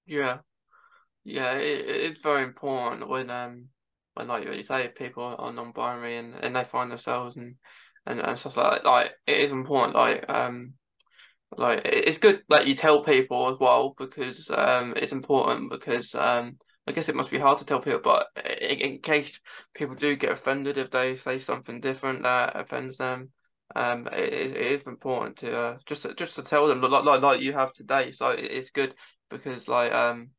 Yeah, 0.06 0.40
yeah, 1.24 1.54
it, 1.54 1.86
it's 1.88 2.22
very 2.22 2.44
important 2.44 3.08
when 3.08 3.30
um 3.30 3.66
when 4.16 4.28
like 4.28 4.46
you 4.46 4.64
say 4.64 4.88
people 4.88 5.36
are 5.38 5.54
non-binary 5.54 6.18
and, 6.18 6.36
and 6.36 6.56
they 6.56 6.64
find 6.64 6.92
themselves 6.92 7.36
and, 7.36 7.56
and 8.10 8.20
and 8.20 8.38
stuff 8.38 8.58
like 8.58 8.84
that. 8.84 8.90
Like 8.90 9.12
it 9.28 9.38
is 9.40 9.52
important 9.52 9.96
like 9.96 10.30
um 10.30 10.74
like 11.58 11.82
it's 11.86 12.18
good 12.18 12.44
that 12.50 12.68
you 12.68 12.76
tell 12.76 13.04
people 13.04 13.50
as 13.50 13.60
well 13.60 13.96
because 13.98 14.50
um 14.52 14.94
it's 14.96 15.12
important 15.12 15.72
because 15.72 16.14
um 16.16 16.58
I 16.88 16.92
guess 16.92 17.08
it 17.10 17.16
must 17.16 17.30
be 17.30 17.38
hard 17.38 17.60
to 17.60 17.66
tell 17.66 17.82
people, 17.82 18.02
but 18.04 18.28
in, 18.62 18.80
in 18.80 19.00
case 19.00 19.40
people 19.76 19.94
do 19.94 20.16
get 20.16 20.32
offended 20.32 20.80
if 20.80 20.90
they 20.90 21.16
say 21.16 21.38
something 21.38 21.82
different 21.82 22.24
that 22.24 22.56
offends 22.56 22.98
them, 22.98 23.30
um, 23.76 24.08
it, 24.12 24.34
it 24.34 24.58
is 24.58 24.88
important 24.88 25.38
to 25.38 25.56
uh, 25.56 25.78
just 25.86 26.02
to, 26.02 26.16
just 26.16 26.34
to 26.36 26.42
tell 26.42 26.68
them 26.68 26.82
like 26.82 27.04
like 27.06 27.22
like 27.22 27.42
you 27.42 27.54
have 27.54 27.74
today. 27.74 28.12
So 28.12 28.30
it, 28.30 28.46
it's 28.46 28.72
good 28.72 28.96
because 29.30 29.68
like 29.68 29.92
um, 29.92 30.32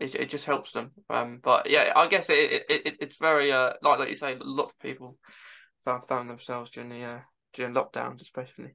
it 0.00 0.16
it 0.16 0.30
just 0.30 0.46
helps 0.46 0.72
them. 0.72 0.90
Um, 1.08 1.38
but 1.42 1.70
yeah, 1.70 1.92
I 1.94 2.08
guess 2.08 2.28
it, 2.28 2.64
it, 2.68 2.86
it 2.86 2.96
it's 3.00 3.16
very 3.18 3.52
uh 3.52 3.74
like 3.82 4.00
like 4.00 4.08
you 4.08 4.16
say, 4.16 4.36
lots 4.40 4.72
of 4.72 4.78
people 4.80 5.16
found 5.84 6.04
found 6.04 6.30
themselves 6.30 6.70
during 6.70 6.90
the 6.90 7.02
uh, 7.02 7.20
during 7.52 7.74
lockdowns, 7.74 8.22
especially. 8.22 8.74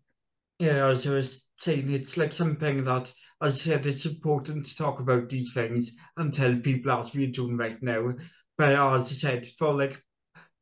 Yeah, 0.60 0.88
as 0.88 1.08
I 1.08 1.12
was 1.12 1.45
saying, 1.58 1.89
it's 1.89 2.17
like 2.17 2.34
something 2.34 2.84
that, 2.84 3.13
as 3.41 3.56
I 3.56 3.58
said, 3.58 3.86
it's 3.86 4.06
important 4.06 4.65
to 4.65 4.76
talk 4.76 5.00
about 5.00 5.30
these 5.30 5.54
things 5.54 5.91
and 6.17 6.34
tell 6.34 6.56
people 6.58 6.91
as 6.91 7.13
we're 7.13 7.32
doing 7.32 7.58
right 7.58 7.82
now. 7.82 8.13
But 8.58 8.69
as 8.69 9.04
I 9.04 9.13
said, 9.13 9.48
for 9.58 9.74
like 9.74 10.04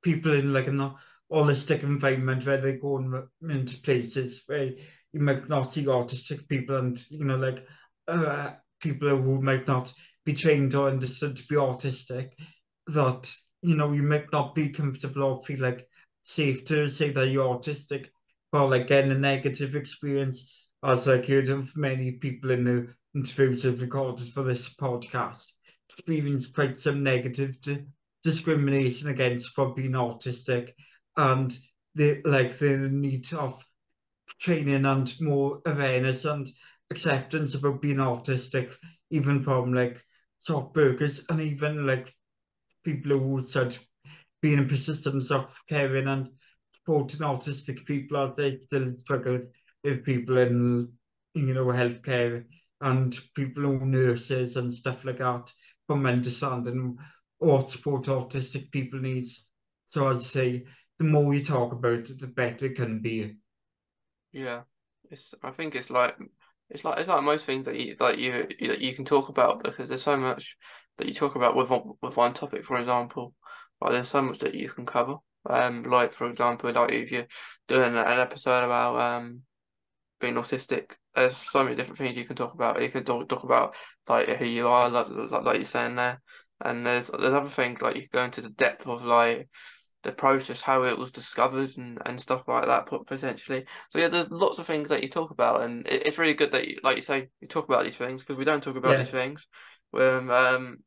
people 0.04 0.34
in 0.34 0.54
like 0.54 0.68
an 0.68 0.94
holistic 1.32 1.84
environment 1.84 2.46
where 2.46 2.62
they 2.62 2.74
go 2.74 3.28
into 3.50 3.82
places 3.82 4.44
where 4.46 4.72
you 5.14 5.20
might 5.20 5.50
not 5.50 5.74
see 5.74 5.86
autistic 5.86 6.48
people 6.48 6.78
and, 6.78 7.04
you 7.10 7.26
know, 7.26 7.38
like 7.38 7.66
uh, 8.08 8.52
people 8.80 9.10
who 9.10 9.42
might 9.42 9.68
not 9.68 9.92
be 10.26 10.34
trained 10.34 10.76
or 10.76 10.90
understood 10.90 11.36
to 11.38 11.48
be 11.48 11.56
autistic, 11.56 12.32
that, 12.86 13.34
you 13.64 13.76
know, 13.76 13.92
you 13.94 14.04
might 14.04 14.32
not 14.32 14.54
be 14.54 14.70
comfortable 14.70 15.24
or 15.24 15.44
feel 15.44 15.60
like 15.60 15.88
to 16.36 16.90
say 16.90 17.12
that 17.12 17.30
you're 17.30 17.56
autistic 17.56 18.08
like 18.54 18.88
getting 18.88 19.12
a 19.12 19.18
negative 19.18 19.76
experience 19.76 20.52
as 20.84 21.08
I 21.08 21.22
heard 21.22 21.50
of 21.50 21.76
many 21.78 22.14
people 22.14 22.52
in 22.52 22.64
the 22.64 22.88
interviews 23.14 23.66
I've 23.66 23.82
recorded 23.82 24.28
for 24.30 24.44
this 24.44 24.68
podcast 24.70 25.46
experienced 25.90 26.54
quite 26.54 26.78
some 26.78 27.04
negative 27.04 27.58
discrimination 28.24 29.10
against 29.10 29.50
for 29.50 29.74
being 29.74 29.92
autistic 29.92 30.72
and 31.16 31.58
the 31.96 32.22
like 32.26 32.58
the 32.58 32.90
need 32.92 33.32
of 33.34 33.64
training 34.40 34.86
and 34.86 35.22
more 35.22 35.62
awareness 35.66 36.26
and 36.26 36.50
acceptance 36.90 37.56
about 37.56 37.82
being 37.82 37.98
autistic 37.98 38.74
even 39.10 39.42
from 39.44 39.74
like 39.74 40.04
soft 40.40 40.74
burgers 40.74 41.22
and 41.30 41.42
even 41.42 41.86
like 41.86 42.14
people 42.84 43.18
who 43.18 43.42
said 43.44 43.78
being 44.42 44.58
in 44.60 44.68
persistence 44.68 45.32
of 45.32 45.60
caring 45.68 46.08
and 46.08 46.30
supporting 46.76 47.20
autistic 47.22 47.86
people 47.86 48.18
as 48.18 48.36
they 48.36 48.58
still 48.66 48.94
struggle 48.94 49.40
with 49.84 50.04
people 50.04 50.38
in 50.38 50.90
you 51.34 51.54
know 51.54 51.66
healthcare 51.66 52.44
and 52.82 53.18
people 53.36 53.64
who 53.64 53.86
nurses 53.86 54.58
and 54.58 54.74
stuff 54.74 55.04
like 55.04 55.18
that 55.18 55.52
from 55.88 56.06
understanding 56.06 56.98
what 57.40 57.70
support 57.70 58.06
autistic 58.06 58.72
people 58.72 59.00
needs. 59.00 59.46
So 59.88 60.08
as 60.08 60.22
I 60.22 60.24
say, 60.24 60.66
the 61.00 61.06
more 61.06 61.34
you 61.34 61.44
talk 61.44 61.72
about 61.72 62.10
it, 62.10 62.20
the 62.20 62.28
better 62.28 62.68
it 62.68 62.76
can 62.76 63.00
be. 63.02 63.38
Yeah, 64.32 64.62
it's. 65.10 65.34
I 65.44 65.52
think 65.52 65.76
it's 65.76 65.90
like 65.90 66.16
it's 66.70 66.84
like 66.84 67.00
it's 67.00 67.08
like 67.08 67.24
most 67.24 67.46
things 67.46 67.66
that 67.66 67.80
you 67.80 67.96
like 68.00 68.18
you 68.20 68.48
that 68.62 68.82
you 68.82 68.94
can 68.94 69.06
talk 69.06 69.30
about 69.30 69.64
because 69.64 69.90
there's 69.90 70.04
so 70.04 70.18
much 70.18 70.58
that 70.98 71.08
you 71.08 71.14
talk 71.14 71.36
about 71.36 71.56
with 71.56 71.72
with 72.02 72.18
one 72.18 72.34
topic, 72.34 72.66
for 72.66 72.78
example. 72.78 73.34
Like 73.82 73.92
there's 73.92 74.10
so 74.10 74.22
much 74.22 74.40
that 74.40 74.56
you 74.56 74.70
can 74.70 74.86
cover. 74.86 75.18
Um, 75.50 75.84
like 75.84 76.12
for 76.12 76.30
example, 76.30 76.72
like 76.72 76.92
if 76.92 77.12
you're 77.12 77.28
doing 77.68 77.96
an 77.96 78.20
episode 78.20 78.66
about 78.66 79.00
um 79.00 79.42
being 80.20 80.36
autistic, 80.36 80.92
there's 81.16 81.38
so 81.38 81.64
many 81.64 81.76
different 81.76 81.98
things 81.98 82.18
you 82.18 82.26
can 82.26 82.36
talk 82.36 82.54
about. 82.54 82.82
You 82.82 82.90
can 82.90 83.04
talk, 83.04 83.28
talk 83.30 83.44
about 83.44 83.76
like 84.08 84.28
who 84.30 84.46
you 84.46 84.68
are, 84.68 84.90
like, 84.90 85.08
like 85.10 85.44
like 85.44 85.56
you're 85.58 85.66
saying 85.66 85.96
there, 85.96 86.22
and 86.64 86.86
there's 86.86 87.08
there's 87.08 87.34
other 87.34 87.50
things 87.50 87.82
like 87.82 87.96
you 87.96 88.02
can 88.02 88.10
go 88.12 88.26
into 88.26 88.42
the 88.42 88.50
depth 88.50 88.88
of 88.88 89.04
like 89.04 89.50
the 90.04 90.12
process, 90.12 90.62
how 90.62 90.84
it 90.84 90.98
was 90.98 91.12
discovered, 91.12 91.76
and, 91.78 92.00
and 92.06 92.20
stuff 92.20 92.48
like 92.48 92.66
that 92.66 92.88
potentially. 93.06 93.66
So 93.90 94.00
yeah, 94.00 94.08
there's 94.08 94.32
lots 94.32 94.60
of 94.60 94.66
things 94.66 94.90
that 94.90 95.04
you 95.04 95.10
talk 95.10 95.32
about, 95.32 95.62
and 95.62 95.88
it, 95.88 96.06
it's 96.06 96.18
really 96.18 96.34
good 96.34 96.52
that 96.52 96.68
you, 96.68 96.78
like 96.84 96.98
you 96.98 97.02
say, 97.02 97.30
you 97.42 97.48
talk 97.48 97.66
about 97.66 97.84
these 97.84 97.98
things 97.98 98.22
because 98.22 98.38
we 98.38 98.46
don't 98.46 98.64
talk 98.64 98.76
about 98.76 98.92
yeah. 98.92 98.98
these 99.04 99.12
things. 99.12 99.48
When 99.92 100.30
um, 100.30 100.78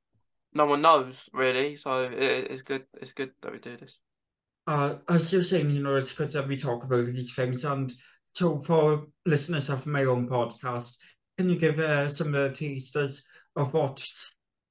no 0.53 0.67
one 0.67 0.83
knows 0.83 1.29
really, 1.33 1.77
so 1.77 2.05
it, 2.05 2.51
it's 2.51 2.63
good. 2.63 2.85
It's 3.01 3.13
good 3.13 3.33
that 3.43 3.53
we 3.53 3.59
do 3.59 3.77
this. 3.77 3.99
Uh, 4.67 4.97
as 5.09 5.33
you're 5.33 5.45
saying, 5.45 5.71
you 5.71 5.83
know, 5.83 5.97
it's 5.97 6.13
good 6.13 6.33
that 6.33 6.47
we 6.49 6.57
talk 6.57 6.85
about 6.85 7.07
these 7.07 7.33
things, 7.35 7.65
and 7.65 7.93
so 8.35 8.61
for 8.63 9.07
listeners 9.27 9.71
of 9.71 9.87
my 9.87 10.05
own 10.05 10.29
podcast, 10.29 10.97
can 11.37 11.49
you 11.49 11.57
give 11.57 11.79
uh, 11.79 12.09
some 12.09 12.35
of 12.35 12.51
the 12.51 12.51
tasters 12.51 13.25
of 13.57 13.73
what 13.73 14.05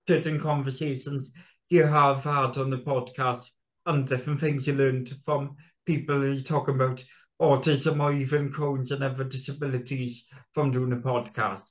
certain 0.08 0.40
conversations 0.40 1.32
you 1.70 1.86
have 1.86 2.24
had 2.24 2.58
on 2.58 2.70
the 2.70 2.78
podcast 2.78 3.50
and 3.86 4.08
different 4.08 4.40
things 4.40 4.68
you 4.68 4.74
learned 4.74 5.12
from 5.26 5.56
people 5.86 6.20
who 6.20 6.40
talk 6.40 6.68
about 6.68 7.04
autism 7.42 8.02
or 8.02 8.14
even 8.14 8.52
Crohn's 8.52 8.92
and 8.92 9.04
other 9.04 9.24
disabilities 9.24 10.26
from 10.54 10.72
doing 10.72 10.92
a 10.94 10.98
podcast? 10.98 11.70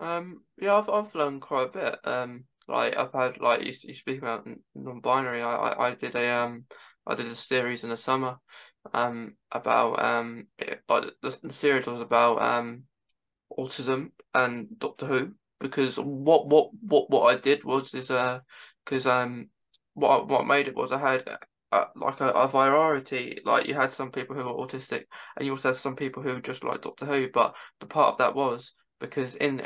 Um, 0.00 0.42
yeah, 0.60 0.76
I've 0.76 0.88
I've 0.88 1.14
learned 1.14 1.42
quite 1.42 1.64
a 1.64 1.68
bit. 1.68 1.98
Um, 2.04 2.44
like 2.68 2.96
I've 2.96 3.12
had 3.12 3.40
like 3.40 3.62
you, 3.62 3.72
you 3.82 3.94
speak 3.94 4.18
about 4.18 4.46
non-binary. 4.74 5.42
I, 5.42 5.54
I 5.54 5.88
I 5.88 5.94
did 5.94 6.14
a 6.14 6.28
um 6.28 6.64
I 7.06 7.14
did 7.14 7.26
a 7.26 7.34
series 7.34 7.84
in 7.84 7.90
the 7.90 7.96
summer, 7.96 8.36
um 8.92 9.36
about 9.50 10.02
um 10.02 10.46
it, 10.58 10.82
like 10.88 11.04
the, 11.22 11.38
the 11.42 11.52
series 11.52 11.86
was 11.86 12.00
about 12.00 12.40
um 12.42 12.84
autism 13.56 14.10
and 14.34 14.78
Doctor 14.78 15.06
Who 15.06 15.34
because 15.60 15.98
what 15.98 16.48
what 16.48 16.70
what 16.80 17.10
what 17.10 17.34
I 17.34 17.38
did 17.40 17.64
was 17.64 17.94
is 17.94 18.10
uh 18.10 18.40
because 18.84 19.06
um 19.06 19.48
what 19.94 20.28
what 20.28 20.46
made 20.46 20.68
it 20.68 20.76
was 20.76 20.92
I 20.92 20.98
had 20.98 21.38
uh, 21.72 21.84
like 21.96 22.20
a, 22.20 22.28
a 22.30 22.48
variety. 22.48 23.40
Like 23.44 23.66
you 23.66 23.74
had 23.74 23.92
some 23.92 24.10
people 24.10 24.36
who 24.36 24.44
were 24.44 24.66
autistic, 24.66 25.04
and 25.36 25.44
you 25.46 25.52
also 25.52 25.70
had 25.70 25.76
some 25.76 25.96
people 25.96 26.22
who 26.22 26.34
were 26.34 26.40
just 26.40 26.64
like 26.64 26.82
Doctor 26.82 27.06
Who. 27.06 27.28
But 27.30 27.54
the 27.80 27.86
part 27.86 28.12
of 28.12 28.18
that 28.18 28.34
was 28.34 28.72
because 29.00 29.34
in 29.34 29.60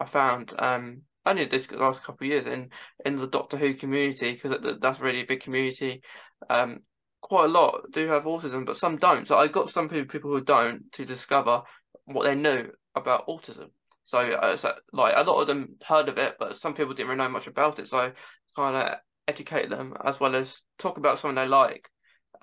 I 0.00 0.04
found 0.04 0.54
um 0.58 1.02
only 1.28 1.44
this 1.44 1.70
last 1.70 2.02
couple 2.02 2.26
of 2.26 2.30
years 2.30 2.46
in 2.46 2.70
in 3.04 3.16
the 3.16 3.26
Doctor 3.26 3.56
Who 3.56 3.74
community 3.74 4.32
because 4.32 4.78
that's 4.80 5.00
really 5.00 5.22
a 5.22 5.26
big 5.26 5.40
community. 5.40 6.02
Um, 6.48 6.80
quite 7.20 7.46
a 7.46 7.48
lot 7.48 7.84
do 7.92 8.06
have 8.08 8.24
autism, 8.24 8.64
but 8.64 8.76
some 8.76 8.96
don't. 8.96 9.26
So 9.26 9.38
I 9.38 9.48
got 9.48 9.70
some 9.70 9.88
people 9.88 10.30
who 10.30 10.40
don't 10.40 10.90
to 10.92 11.04
discover 11.04 11.62
what 12.04 12.24
they 12.24 12.34
knew 12.34 12.70
about 12.94 13.26
autism. 13.26 13.70
So, 14.04 14.18
uh, 14.18 14.56
so 14.56 14.74
like 14.92 15.14
a 15.16 15.22
lot 15.22 15.40
of 15.40 15.46
them 15.46 15.76
heard 15.84 16.08
of 16.08 16.16
it, 16.18 16.36
but 16.38 16.56
some 16.56 16.74
people 16.74 16.94
didn't 16.94 17.10
really 17.10 17.18
know 17.18 17.28
much 17.28 17.46
about 17.46 17.78
it. 17.78 17.88
So 17.88 18.12
kind 18.56 18.76
of 18.76 18.98
educate 19.26 19.68
them 19.68 19.94
as 20.04 20.18
well 20.18 20.34
as 20.34 20.62
talk 20.78 20.96
about 20.96 21.18
something 21.18 21.36
they 21.36 21.46
like 21.46 21.88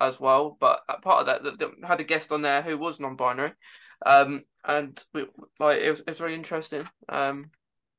as 0.00 0.20
well. 0.20 0.56
But 0.60 0.82
part 1.02 1.26
of 1.26 1.44
that, 1.44 1.58
they 1.58 1.86
had 1.86 2.00
a 2.00 2.04
guest 2.04 2.30
on 2.30 2.42
there 2.42 2.62
who 2.62 2.78
was 2.78 3.00
non-binary, 3.00 3.52
um, 4.04 4.42
and 4.64 5.02
we, 5.12 5.26
like 5.58 5.80
it 5.80 5.90
was, 5.90 6.00
it 6.00 6.10
was 6.10 6.18
very 6.18 6.34
interesting, 6.34 6.88
um, 7.08 7.50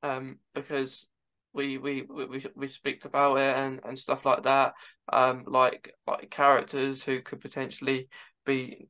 um, 0.04 0.38
because 0.54 1.08
we 1.54 1.78
we 1.78 2.04
we 2.04 2.46
we 2.56 2.68
speak 2.68 3.04
about 3.06 3.38
it 3.38 3.56
and 3.56 3.80
and 3.84 3.98
stuff 3.98 4.26
like 4.26 4.44
that, 4.44 4.74
um, 5.12 5.44
like 5.48 5.94
like 6.06 6.30
characters 6.30 7.04
who 7.04 7.22
could 7.22 7.42
potentially 7.42 8.10
be 8.46 8.88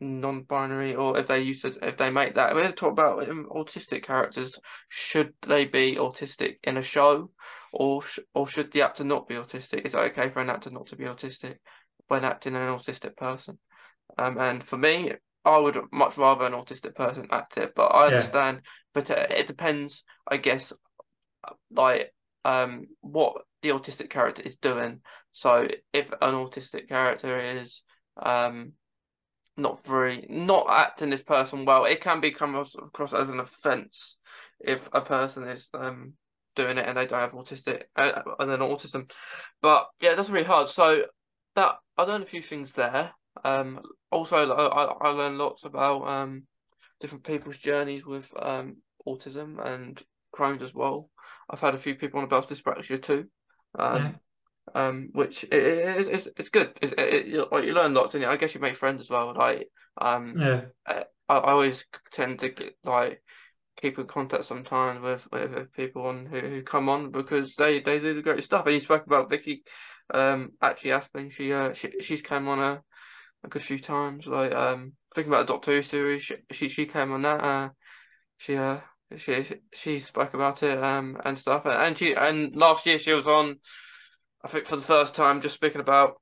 non-binary 0.00 0.94
or 0.94 1.18
if 1.18 1.26
they 1.26 1.40
used 1.40 1.62
to 1.62 1.76
if 1.86 1.96
they 1.96 2.08
make 2.08 2.36
that 2.36 2.54
we 2.54 2.62
talk 2.72 2.92
about 2.92 3.28
um, 3.28 3.48
autistic 3.50 4.04
characters. 4.04 4.60
Should 4.88 5.34
they 5.42 5.64
be 5.64 5.96
autistic 5.96 6.56
in 6.62 6.76
a 6.76 6.82
show 6.82 7.30
or 7.72 8.02
sh- 8.02 8.20
or 8.34 8.46
should 8.46 8.72
the 8.72 8.82
actor 8.82 9.04
not 9.04 9.26
be 9.26 9.34
autistic? 9.34 9.84
Is 9.84 9.94
it 9.94 9.98
okay 9.98 10.30
for 10.30 10.40
an 10.40 10.50
actor 10.50 10.70
not 10.70 10.86
to 10.88 10.96
be 10.96 11.04
autistic 11.04 11.56
when 12.08 12.24
acting 12.24 12.54
an 12.54 12.68
autistic 12.68 13.16
person? 13.16 13.58
Um 14.18 14.38
and 14.38 14.62
for 14.62 14.78
me 14.78 15.12
I 15.46 15.58
would 15.58 15.78
much 15.92 16.18
rather 16.18 16.44
an 16.44 16.52
autistic 16.52 16.94
person 16.94 17.28
act 17.30 17.56
it 17.56 17.74
but 17.74 17.86
I 17.86 18.08
understand 18.08 18.60
yeah. 18.62 18.70
but 18.94 19.10
uh, 19.10 19.26
it 19.30 19.46
depends 19.46 20.04
I 20.28 20.36
guess 20.36 20.72
like 21.70 22.12
um 22.44 22.86
what 23.00 23.42
the 23.62 23.70
autistic 23.70 24.10
character 24.10 24.42
is 24.42 24.56
doing 24.56 25.00
so 25.32 25.68
if 25.92 26.10
an 26.10 26.34
autistic 26.34 26.88
character 26.88 27.38
is 27.38 27.82
um, 28.22 28.72
not 29.56 29.84
very 29.84 30.26
not 30.28 30.66
acting 30.68 31.10
this 31.10 31.22
person 31.22 31.64
well. 31.64 31.84
It 31.84 32.00
can 32.00 32.20
be 32.20 32.30
come 32.30 32.54
across 32.54 33.12
as 33.12 33.28
an 33.28 33.40
offence 33.40 34.16
if 34.60 34.88
a 34.92 35.00
person 35.00 35.44
is 35.48 35.68
um 35.74 36.14
doing 36.54 36.78
it 36.78 36.86
and 36.86 36.96
they 36.96 37.06
don't 37.06 37.20
have 37.20 37.32
autistic 37.32 37.82
uh, 37.96 38.22
and 38.38 38.50
then 38.50 38.60
autism. 38.60 39.10
But 39.62 39.88
yeah, 40.00 40.14
that's 40.14 40.30
really 40.30 40.46
hard. 40.46 40.68
So 40.68 41.04
that 41.54 41.76
I 41.96 42.02
learned 42.02 42.24
a 42.24 42.26
few 42.26 42.42
things 42.42 42.72
there. 42.72 43.12
Um, 43.46 43.80
also 44.10 44.36
I 44.36 44.84
I 44.84 45.08
learned 45.08 45.38
lots 45.38 45.64
about 45.64 46.06
um 46.06 46.42
different 47.00 47.24
people's 47.24 47.58
journeys 47.58 48.04
with 48.04 48.32
um 48.40 48.76
autism 49.06 49.64
and 49.64 50.02
Crohn's 50.34 50.62
as 50.62 50.74
well. 50.74 51.10
I've 51.48 51.60
had 51.60 51.74
a 51.74 51.78
few 51.78 51.94
people 51.94 52.18
on 52.18 52.24
about 52.24 52.48
dyspraxia 52.48 53.00
too. 53.00 53.28
Um, 53.78 53.96
yeah 53.96 54.12
um, 54.74 55.10
which 55.12 55.44
it, 55.44 55.52
it, 55.52 56.08
it's 56.08 56.28
it's 56.36 56.48
good. 56.48 56.76
It, 56.82 56.98
it, 56.98 57.26
you, 57.26 57.46
you 57.52 57.72
learn 57.72 57.94
lots, 57.94 58.14
and 58.14 58.24
I 58.24 58.36
guess 58.36 58.54
you 58.54 58.60
make 58.60 58.76
friends 58.76 59.00
as 59.00 59.10
well. 59.10 59.34
Like, 59.34 59.70
um, 59.98 60.34
yeah, 60.36 60.64
I, 60.86 61.04
I 61.28 61.52
always 61.52 61.84
tend 62.12 62.40
to 62.40 62.50
get 62.50 62.76
like 62.84 63.22
keep 63.76 63.98
in 63.98 64.06
contact 64.06 64.44
sometimes 64.44 65.02
with, 65.02 65.28
with 65.30 65.72
people 65.72 66.06
on 66.06 66.26
who, 66.26 66.40
who 66.40 66.62
come 66.62 66.88
on 66.88 67.10
because 67.10 67.54
they, 67.56 67.80
they 67.80 67.98
do 67.98 68.14
the 68.14 68.22
great 68.22 68.42
stuff. 68.42 68.64
And 68.66 68.74
you 68.74 68.80
spoke 68.80 69.06
about 69.06 69.30
Vicky 69.30 69.62
um 70.14 70.52
actually 70.62 70.90
Aspling, 70.90 71.30
she 71.32 71.52
uh 71.52 71.72
she 71.72 71.90
she's 72.00 72.22
came 72.22 72.48
on 72.48 72.58
a, 72.58 72.82
a 73.44 73.58
few 73.60 73.78
times. 73.78 74.26
Like 74.26 74.54
um 74.54 74.92
thinking 75.14 75.32
about 75.32 75.46
the 75.46 75.52
Doctor 75.52 75.72
Who 75.72 75.82
series, 75.82 76.22
she 76.22 76.36
she, 76.50 76.68
she 76.68 76.86
came 76.86 77.12
on 77.12 77.22
that. 77.22 77.42
Uh 77.42 77.68
she 78.38 78.56
uh 78.56 78.78
she 79.16 79.44
she 79.72 80.00
spoke 80.00 80.34
about 80.34 80.62
it 80.62 80.82
um 80.82 81.20
and 81.24 81.38
stuff. 81.38 81.62
And 81.66 81.96
she 81.96 82.14
and 82.14 82.54
last 82.56 82.86
year 82.86 82.98
she 82.98 83.12
was 83.12 83.26
on 83.26 83.56
I 84.44 84.48
think 84.48 84.66
for 84.66 84.76
the 84.76 84.82
first 84.82 85.14
time 85.14 85.40
just 85.40 85.54
speaking 85.54 85.80
about 85.80 86.20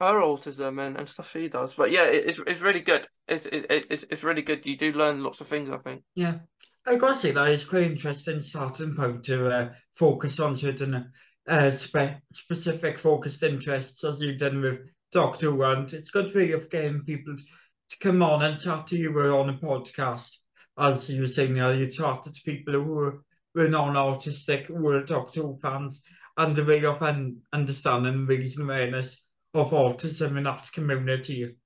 her 0.00 0.20
autism 0.20 0.84
and, 0.86 0.96
and 0.96 1.08
stuff 1.08 1.30
she 1.30 1.48
does. 1.48 1.74
But 1.74 1.90
yeah 1.90 2.04
it, 2.04 2.28
it's 2.28 2.40
it's 2.46 2.60
really 2.60 2.80
good. 2.80 3.06
It's 3.26 3.46
it, 3.46 3.66
it, 3.70 4.04
it's 4.10 4.24
really 4.24 4.42
good. 4.42 4.66
You 4.66 4.76
do 4.76 4.92
learn 4.92 5.22
lots 5.22 5.40
of 5.40 5.48
things 5.48 5.70
I 5.70 5.78
think. 5.78 6.02
Yeah. 6.14 6.38
I 6.86 6.94
gotta 6.94 7.18
say 7.18 7.32
that 7.32 7.48
is 7.48 7.64
quite 7.64 7.82
interesting 7.82 8.40
starting 8.40 8.94
point 8.94 9.24
to 9.24 9.48
uh, 9.48 9.68
focus 9.94 10.38
on 10.38 10.54
certain 10.54 11.10
uh, 11.48 11.70
spe 11.70 12.20
specific 12.32 12.98
focused 12.98 13.42
interests 13.42 14.04
as 14.04 14.20
you've 14.20 14.38
done 14.38 14.60
with 14.60 14.78
Who 15.16 15.62
and 15.62 15.90
it's 15.92 16.10
good 16.10 16.34
way 16.34 16.52
of 16.52 16.68
getting 16.68 17.00
people 17.00 17.36
to 17.36 17.98
come 18.00 18.22
on 18.22 18.42
and 18.42 18.60
chat 18.60 18.86
to 18.88 18.96
you 18.96 19.18
on 19.18 19.48
a 19.48 19.54
podcast. 19.54 20.36
As 20.78 21.08
you 21.08 21.22
were 21.22 21.28
saying 21.28 21.58
earlier, 21.58 21.88
talked 21.88 22.32
to 22.32 22.40
people 22.44 22.74
who 22.74 22.82
were, 22.82 23.22
were 23.54 23.68
non-autistic, 23.68 24.66
who 24.66 24.74
were 24.74 25.02
Doctor 25.02 25.40
Who 25.40 25.58
fans, 25.62 26.02
and 26.36 26.54
the 26.54 26.66
way 26.66 26.84
of 26.84 27.02
un 27.02 27.38
understanding, 27.50 28.26
raising 28.26 28.64
awareness 28.64 29.22
of 29.54 29.70
autism 29.70 30.36
in 30.36 30.44
that 30.44 30.70
community. 30.72 31.56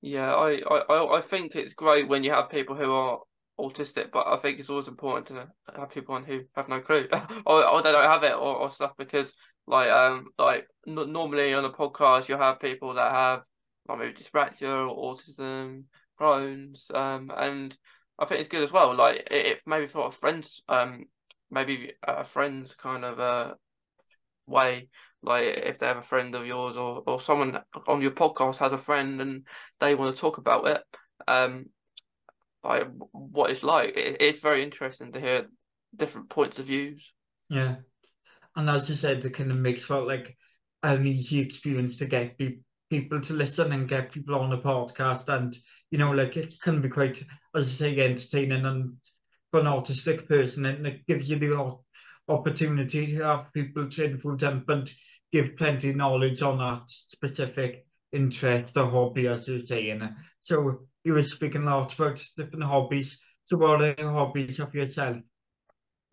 Yeah, 0.00 0.34
I, 0.34 0.60
I, 0.68 1.18
I 1.18 1.20
think 1.20 1.54
it's 1.54 1.74
great 1.74 2.08
when 2.08 2.24
you 2.24 2.32
have 2.32 2.50
people 2.50 2.74
who 2.74 2.90
are 2.90 3.20
autistic, 3.60 4.10
but 4.10 4.26
I 4.26 4.36
think 4.36 4.58
it's 4.58 4.70
always 4.70 4.88
important 4.88 5.28
to 5.28 5.48
have 5.78 5.90
people 5.90 6.16
on 6.16 6.24
who 6.24 6.40
have 6.56 6.68
no 6.68 6.80
clue. 6.80 7.06
Or, 7.46 7.64
or 7.64 7.82
they 7.82 7.92
don't 7.92 8.02
have 8.02 8.24
it 8.24 8.34
or, 8.34 8.56
or 8.56 8.70
stuff 8.70 8.92
because 8.98 9.32
like 9.68 9.90
um 9.90 10.28
like 10.38 10.66
n- 10.86 11.12
normally 11.12 11.52
on 11.54 11.64
a 11.64 11.70
podcast 11.70 12.28
you'll 12.28 12.38
have 12.38 12.58
people 12.58 12.94
that 12.94 13.12
have 13.12 13.42
like 13.88 13.98
maybe 13.98 14.14
dyspraxia 14.14 14.90
or 14.90 15.14
autism, 15.16 15.84
Crohn's, 16.18 16.90
um 16.94 17.30
and 17.36 17.76
I 18.18 18.24
think 18.24 18.40
it's 18.40 18.48
good 18.48 18.62
as 18.62 18.72
well. 18.72 18.94
Like 18.94 19.28
if 19.30 19.62
maybe 19.66 19.86
for 19.86 20.08
a 20.08 20.10
friends, 20.10 20.62
um, 20.68 21.04
maybe 21.50 21.92
a 22.02 22.24
friend's 22.24 22.74
kind 22.74 23.04
of 23.04 23.18
a 23.18 23.56
way. 24.46 24.88
Like 25.22 25.44
if 25.44 25.78
they 25.78 25.86
have 25.86 25.98
a 25.98 26.02
friend 26.02 26.34
of 26.34 26.46
yours 26.46 26.76
or 26.76 27.02
or 27.06 27.20
someone 27.20 27.60
on 27.86 28.00
your 28.00 28.10
podcast 28.10 28.58
has 28.58 28.72
a 28.72 28.78
friend 28.78 29.20
and 29.20 29.46
they 29.80 29.94
want 29.94 30.14
to 30.14 30.20
talk 30.20 30.38
about 30.38 30.66
it, 30.66 30.82
um, 31.28 31.66
like 32.64 32.88
what 33.12 33.50
it's 33.50 33.62
like. 33.62 33.96
It, 33.96 34.16
it's 34.20 34.40
very 34.40 34.62
interesting 34.62 35.12
to 35.12 35.20
hear 35.20 35.46
different 35.94 36.28
points 36.28 36.58
of 36.58 36.66
views. 36.66 37.12
Yeah, 37.48 37.76
and 38.58 38.68
as 38.68 38.90
you 38.90 38.96
said, 38.96 39.24
it 39.24 39.34
kind 39.34 39.52
of 39.52 39.56
makes 39.56 39.84
for 39.84 40.02
like 40.02 40.36
an 40.82 41.06
easy 41.06 41.38
experience 41.38 41.96
to 41.96 42.06
get 42.06 42.36
people 42.36 42.62
people 42.90 43.20
to 43.20 43.34
listen 43.34 43.70
and 43.72 43.88
get 43.88 44.10
people 44.10 44.34
on 44.34 44.50
the 44.50 44.58
podcast. 44.58 45.28
And 45.28 45.56
you 45.92 45.98
know 45.98 46.10
like 46.10 46.36
it 46.36 46.56
can 46.60 46.82
be 46.82 46.88
quite 46.88 47.22
as 47.54 47.68
I 47.68 47.72
say 47.72 48.00
entertaining 48.00 48.66
and 48.66 48.96
for 49.52 49.60
an 49.60 49.66
autistic 49.66 50.26
person. 50.26 50.66
And 50.66 50.86
it 50.88 51.06
gives 51.06 51.30
you 51.30 51.38
the 51.38 51.76
opportunity 52.28 53.06
to 53.06 53.22
have 53.22 53.52
people 53.52 53.88
to 53.88 54.04
influence 54.04 54.42
and 54.42 54.92
give 55.30 55.56
plenty 55.56 55.90
of 55.90 55.96
knowledge 55.96 56.42
on 56.42 56.58
that 56.58 56.90
specific 56.90 57.86
interest 58.10 58.76
or 58.76 58.90
hobby 58.90 59.28
as 59.28 59.46
you're 59.46 59.60
saying. 59.60 60.02
So 60.42 60.88
you 61.04 61.12
were 61.12 61.22
speaking 61.22 61.62
a 61.62 61.76
lot 61.76 61.94
about 61.94 62.20
different 62.36 62.64
hobbies. 62.64 63.20
So 63.44 63.56
what 63.56 63.82
are 63.82 63.94
the 63.94 64.10
hobbies 64.10 64.58
of 64.58 64.74
yourself? 64.74 65.18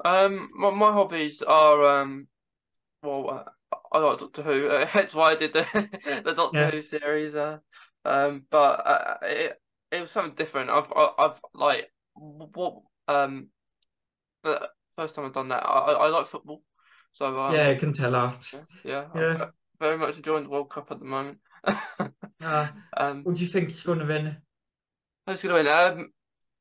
Um 0.04 0.52
my, 0.54 0.70
my 0.70 0.92
hobbies 0.92 1.42
are 1.42 2.02
um 2.02 2.28
well 3.06 3.46
I 3.92 3.98
like 4.00 4.20
Doctor 4.20 4.42
Who. 4.42 4.68
Uh, 4.68 4.86
hence 4.86 5.14
why 5.14 5.32
I 5.32 5.36
did 5.36 5.54
the 5.54 5.66
the 6.24 6.34
Doctor 6.34 6.60
yeah. 6.60 6.72
Who 6.72 6.82
series. 6.82 7.36
Uh, 7.36 7.60
um, 8.04 8.44
but 8.50 8.86
uh, 8.86 9.18
it 9.24 9.62
it 9.92 10.02
was 10.02 10.12
something 10.12 10.36
different. 10.36 10.70
I've 10.70 10.92
I've 10.94 11.42
like 11.54 11.92
what 12.16 12.82
um, 13.08 13.48
the 14.44 14.70
first 14.96 15.16
time 15.16 15.26
I've 15.26 15.34
done 15.34 15.50
that. 15.50 15.66
I 15.66 15.94
I 15.94 16.08
like 16.08 16.28
football, 16.28 16.62
so 17.14 17.40
um, 17.40 17.54
yeah, 17.54 17.70
I 17.70 17.76
can 17.76 17.94
tell 17.94 18.12
that. 18.12 18.52
Yeah, 18.54 18.60
yeah, 18.84 19.06
yeah. 19.16 19.46
very 19.80 19.98
much 19.98 20.18
enjoying 20.18 20.44
the 20.44 20.50
World 20.50 20.70
Cup 20.70 20.92
at 20.92 21.00
the 21.00 21.06
moment. 21.06 21.40
uh, 21.66 21.78
um, 22.98 23.24
what 23.24 23.36
do 23.36 23.44
you 23.44 23.50
think 23.50 23.70
is 23.70 23.82
going 23.82 24.00
to 24.00 24.06
win? 24.06 24.38
Who's 25.28 25.42
going 25.42 25.66
to 25.66 25.72
win? 25.72 25.98
Um, 26.00 26.10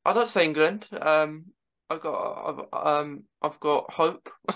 I'd 0.05 0.15
like 0.15 0.25
to 0.25 0.31
say 0.31 0.45
England. 0.45 0.87
Um, 0.99 1.45
I've 1.89 2.01
got 2.01 2.65
I've 2.73 2.97
um 2.97 3.23
I've 3.41 3.59
got 3.59 3.91
hope. 3.91 4.29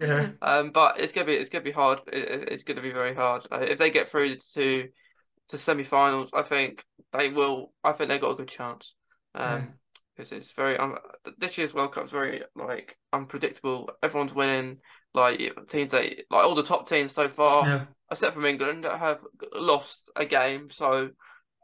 Yeah. 0.00 0.30
Um, 0.42 0.70
but 0.70 1.00
it's 1.00 1.12
gonna 1.12 1.26
be 1.26 1.34
it's 1.34 1.50
gonna 1.50 1.64
be 1.64 1.72
hard. 1.72 2.00
It, 2.12 2.48
it's 2.50 2.64
gonna 2.64 2.82
be 2.82 2.92
very 2.92 3.14
hard. 3.14 3.46
Uh, 3.50 3.60
if 3.60 3.78
they 3.78 3.90
get 3.90 4.08
through 4.08 4.36
to 4.54 4.88
to 5.48 5.58
semi-finals, 5.58 6.30
I 6.34 6.42
think 6.42 6.84
they 7.12 7.28
will. 7.28 7.72
I 7.82 7.92
think 7.92 8.08
they 8.08 8.18
got 8.18 8.32
a 8.32 8.36
good 8.36 8.48
chance. 8.48 8.94
Um, 9.34 9.74
because 10.16 10.32
yeah. 10.32 10.38
it's 10.38 10.52
very 10.52 10.76
um, 10.76 10.98
this 11.38 11.58
year's 11.58 11.74
World 11.74 11.92
Cup 11.92 12.06
is 12.06 12.10
very 12.10 12.42
like 12.54 12.96
unpredictable. 13.12 13.90
Everyone's 14.02 14.34
winning. 14.34 14.78
Like 15.14 15.40
teams 15.68 15.92
that 15.92 16.04
like 16.30 16.44
all 16.44 16.54
the 16.54 16.62
top 16.62 16.86
teams 16.88 17.12
so 17.12 17.26
far, 17.28 17.66
yeah. 17.66 17.84
except 18.10 18.34
from 18.34 18.44
England, 18.44 18.84
have 18.84 19.24
lost 19.54 20.10
a 20.14 20.26
game. 20.26 20.68
So 20.68 21.10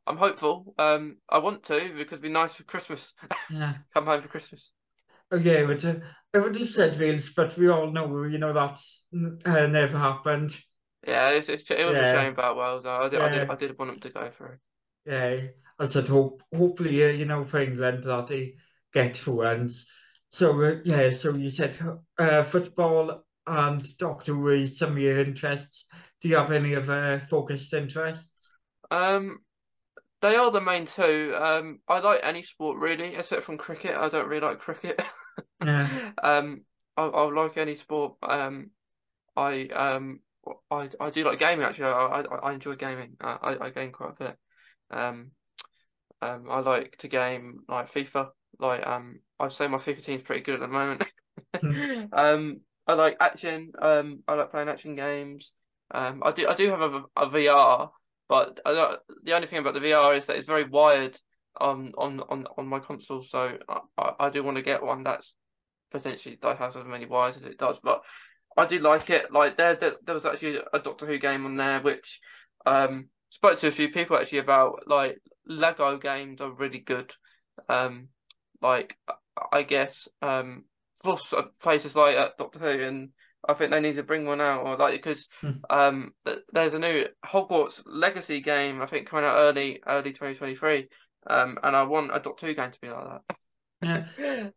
I'm 0.06 0.16
hopeful. 0.16 0.74
Um, 0.78 1.18
I 1.28 1.38
want 1.38 1.64
to 1.64 1.80
because 1.80 2.14
it'd 2.14 2.22
be 2.22 2.28
nice 2.30 2.54
for 2.54 2.64
Christmas. 2.64 3.12
Yeah. 3.50 3.74
Come 3.94 4.06
home 4.06 4.22
for 4.22 4.28
Christmas. 4.28 4.72
Okay, 5.32 5.64
but 5.64 5.84
uh, 5.84 5.94
I 6.34 6.38
would 6.38 6.56
have 6.56 6.68
said 6.68 6.98
Wales, 6.98 7.30
but 7.34 7.56
we 7.56 7.68
all 7.68 7.90
know, 7.90 8.24
you 8.24 8.38
know, 8.38 8.52
that 8.52 8.78
uh, 9.46 9.66
never 9.66 9.98
happened. 9.98 10.58
Yeah, 11.06 11.30
it's, 11.30 11.48
it's, 11.48 11.70
it 11.70 11.86
was 11.86 11.96
yeah. 11.96 12.12
a 12.12 12.14
shame 12.14 12.32
about 12.32 12.56
Wales. 12.56 12.86
I 12.86 13.08
did, 13.08 13.18
yeah. 13.18 13.24
I 13.24 13.28
did, 13.30 13.50
I 13.50 13.54
did 13.54 13.78
want 13.78 13.92
them 13.92 14.00
to 14.00 14.10
go 14.10 14.30
through. 14.30 14.56
Yeah, 15.06 15.40
I 15.78 15.86
said, 15.86 16.06
hope, 16.06 16.42
hopefully, 16.54 17.02
uh, 17.02 17.08
you 17.08 17.24
know, 17.24 17.44
for 17.44 17.60
England 17.60 18.04
that 18.04 18.26
they 18.26 18.56
get 18.92 19.16
through. 19.16 19.42
And 19.42 19.72
so, 20.28 20.60
uh, 20.62 20.76
yeah, 20.84 21.12
so 21.12 21.34
you 21.34 21.50
said 21.50 21.78
uh, 22.18 22.44
football 22.44 23.24
and 23.46 23.96
Doctor 23.96 24.34
Who 24.34 24.66
some 24.66 24.92
of 24.92 24.98
your 24.98 25.18
interests. 25.18 25.86
Do 26.20 26.28
you 26.28 26.36
have 26.36 26.52
any 26.52 26.76
other 26.76 27.22
focused 27.28 27.74
interests? 27.74 28.48
Um, 28.90 29.40
they 30.20 30.36
are 30.36 30.52
the 30.52 30.60
main 30.60 30.86
two. 30.86 31.34
Um, 31.36 31.80
I 31.88 31.98
like 31.98 32.20
any 32.22 32.42
sport 32.42 32.78
really, 32.78 33.16
except 33.16 33.42
from 33.42 33.58
cricket. 33.58 33.96
I 33.96 34.08
don't 34.08 34.28
really 34.28 34.46
like 34.46 34.60
cricket. 34.60 35.02
Yeah. 35.64 36.12
um, 36.22 36.62
I, 36.96 37.04
I 37.04 37.22
like 37.30 37.56
any 37.56 37.74
sport. 37.74 38.16
Um, 38.22 38.70
I 39.36 39.66
um, 39.66 40.20
I 40.70 40.88
I 41.00 41.10
do 41.10 41.24
like 41.24 41.38
gaming 41.38 41.64
actually. 41.64 41.86
I 41.86 42.20
I, 42.20 42.20
I 42.22 42.52
enjoy 42.52 42.74
gaming. 42.74 43.16
I, 43.20 43.56
I, 43.60 43.70
game 43.70 43.92
quite 43.92 44.10
a 44.10 44.24
bit. 44.24 44.36
Um, 44.90 45.30
um, 46.20 46.46
I 46.50 46.60
like 46.60 46.96
to 46.98 47.08
game 47.08 47.60
like 47.68 47.90
FIFA. 47.90 48.30
Like 48.58 48.86
um, 48.86 49.20
I'd 49.40 49.52
say 49.52 49.68
my 49.68 49.78
FIFA 49.78 50.04
team's 50.04 50.22
pretty 50.22 50.42
good 50.42 50.54
at 50.54 50.60
the 50.60 50.68
moment. 50.68 51.04
Hmm. 51.58 52.04
um, 52.12 52.60
I 52.86 52.94
like 52.94 53.16
action. 53.20 53.72
Um, 53.80 54.20
I 54.28 54.34
like 54.34 54.50
playing 54.50 54.68
action 54.68 54.94
games. 54.94 55.52
Um, 55.90 56.22
I 56.24 56.32
do 56.32 56.48
I 56.48 56.54
do 56.54 56.68
have 56.68 56.80
a, 56.80 57.04
a 57.16 57.28
VR, 57.28 57.90
but 58.28 58.60
I 58.64 58.72
don't, 58.72 59.00
the 59.24 59.34
only 59.34 59.46
thing 59.46 59.58
about 59.58 59.74
the 59.74 59.80
VR 59.80 60.16
is 60.16 60.26
that 60.26 60.36
it's 60.36 60.46
very 60.46 60.64
wired 60.64 61.18
on 61.60 61.92
on 61.96 62.20
on 62.28 62.46
on 62.56 62.66
my 62.66 62.80
console. 62.80 63.22
So 63.22 63.58
I, 63.98 64.12
I 64.18 64.30
do 64.30 64.42
want 64.42 64.56
to 64.56 64.62
get 64.62 64.82
one 64.82 65.02
that's 65.02 65.34
potentially 65.90 66.38
that 66.42 66.58
has 66.58 66.76
as 66.76 66.84
many 66.84 67.06
wires 67.06 67.36
as 67.36 67.44
it 67.44 67.58
does. 67.58 67.78
But 67.82 68.02
I 68.56 68.66
do 68.66 68.78
like 68.78 69.10
it. 69.10 69.32
Like 69.32 69.56
there, 69.56 69.76
there, 69.76 69.94
there 70.04 70.14
was 70.14 70.26
actually 70.26 70.58
a 70.72 70.78
Doctor 70.78 71.06
Who 71.06 71.18
game 71.18 71.44
on 71.44 71.56
there 71.56 71.80
which 71.80 72.20
um 72.66 73.08
spoke 73.30 73.58
to 73.58 73.68
a 73.68 73.72
few 73.72 73.90
people 73.90 74.16
actually 74.16 74.38
about 74.38 74.84
like 74.86 75.18
Lego 75.46 75.98
games 75.98 76.40
are 76.40 76.52
really 76.52 76.80
good. 76.80 77.12
Um, 77.68 78.08
like 78.60 78.96
I 79.50 79.62
guess 79.62 80.08
um 80.20 80.64
for 81.02 81.18
places 81.60 81.96
like 81.96 82.16
uh, 82.16 82.30
Doctor 82.38 82.58
Who 82.58 82.84
and 82.84 83.08
I 83.48 83.54
think 83.54 83.72
they 83.72 83.80
need 83.80 83.96
to 83.96 84.04
bring 84.04 84.24
one 84.24 84.40
out, 84.40 84.64
or 84.64 84.76
like 84.76 84.94
because 84.94 85.26
mm. 85.42 85.58
um, 85.68 86.12
there's 86.52 86.74
a 86.74 86.78
new 86.78 87.06
Hogwarts 87.24 87.82
Legacy 87.86 88.40
game 88.40 88.80
I 88.80 88.86
think 88.86 89.08
coming 89.08 89.24
out 89.24 89.36
early 89.36 89.82
early 89.86 90.12
2023, 90.12 90.88
um, 91.26 91.58
and 91.62 91.76
I 91.76 91.82
want 91.84 92.14
a 92.14 92.20
Doctor 92.20 92.46
Who 92.46 92.54
game 92.54 92.70
to 92.70 92.80
be 92.80 92.88
like 92.88 93.20
that. 93.82 94.08
yeah, 94.18 94.48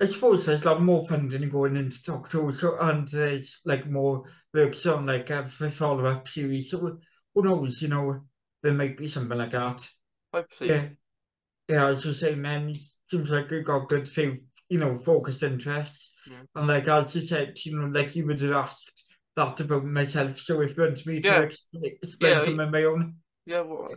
I 0.00 0.04
suppose 0.06 0.44
there's 0.44 0.64
like 0.64 0.80
more 0.80 1.06
funding 1.06 1.48
going 1.48 1.76
into 1.76 2.02
Doctor 2.02 2.42
Who, 2.42 2.52
so 2.52 2.78
and 2.78 3.06
there's 3.08 3.60
like 3.64 3.88
more 3.88 4.24
works 4.52 4.84
on 4.86 5.06
like 5.06 5.30
a 5.30 5.48
follow 5.48 6.06
up 6.06 6.28
series. 6.28 6.70
So 6.70 6.98
who 7.34 7.42
knows? 7.42 7.80
You 7.82 7.88
know, 7.88 8.20
there 8.62 8.74
might 8.74 8.96
be 8.96 9.06
something 9.06 9.36
like 9.36 9.52
that. 9.52 9.88
Hopefully. 10.32 10.70
Yeah, 10.70 10.88
yeah. 11.68 11.86
As 11.86 12.04
you 12.04 12.12
say, 12.12 12.34
man, 12.34 12.74
seems 13.10 13.30
like 13.30 13.50
you 13.50 13.62
got 13.62 13.88
good 13.88 14.08
few, 14.08 14.38
you 14.68 14.78
know, 14.78 14.98
focused 14.98 15.42
interests. 15.42 16.12
Yeah. 16.30 16.42
And 16.54 16.66
like 16.66 16.88
as 16.88 17.14
you 17.16 17.22
said, 17.22 17.56
you 17.64 17.78
know, 17.78 17.86
like 17.86 18.14
you 18.14 18.26
would 18.26 18.40
have 18.42 18.52
asked 18.52 19.04
that 19.36 19.60
about 19.60 19.84
myself. 19.84 20.38
So 20.40 20.60
if 20.60 20.76
you 20.76 20.82
want 20.82 21.06
me 21.06 21.20
yeah. 21.22 21.38
to 21.38 21.42
explain, 21.44 21.82
explain 21.84 22.32
yeah, 22.32 22.44
some 22.44 22.60
of 22.60 22.70
my 22.70 22.84
own. 22.84 23.16
Yeah, 23.46 23.62
well, 23.62 23.88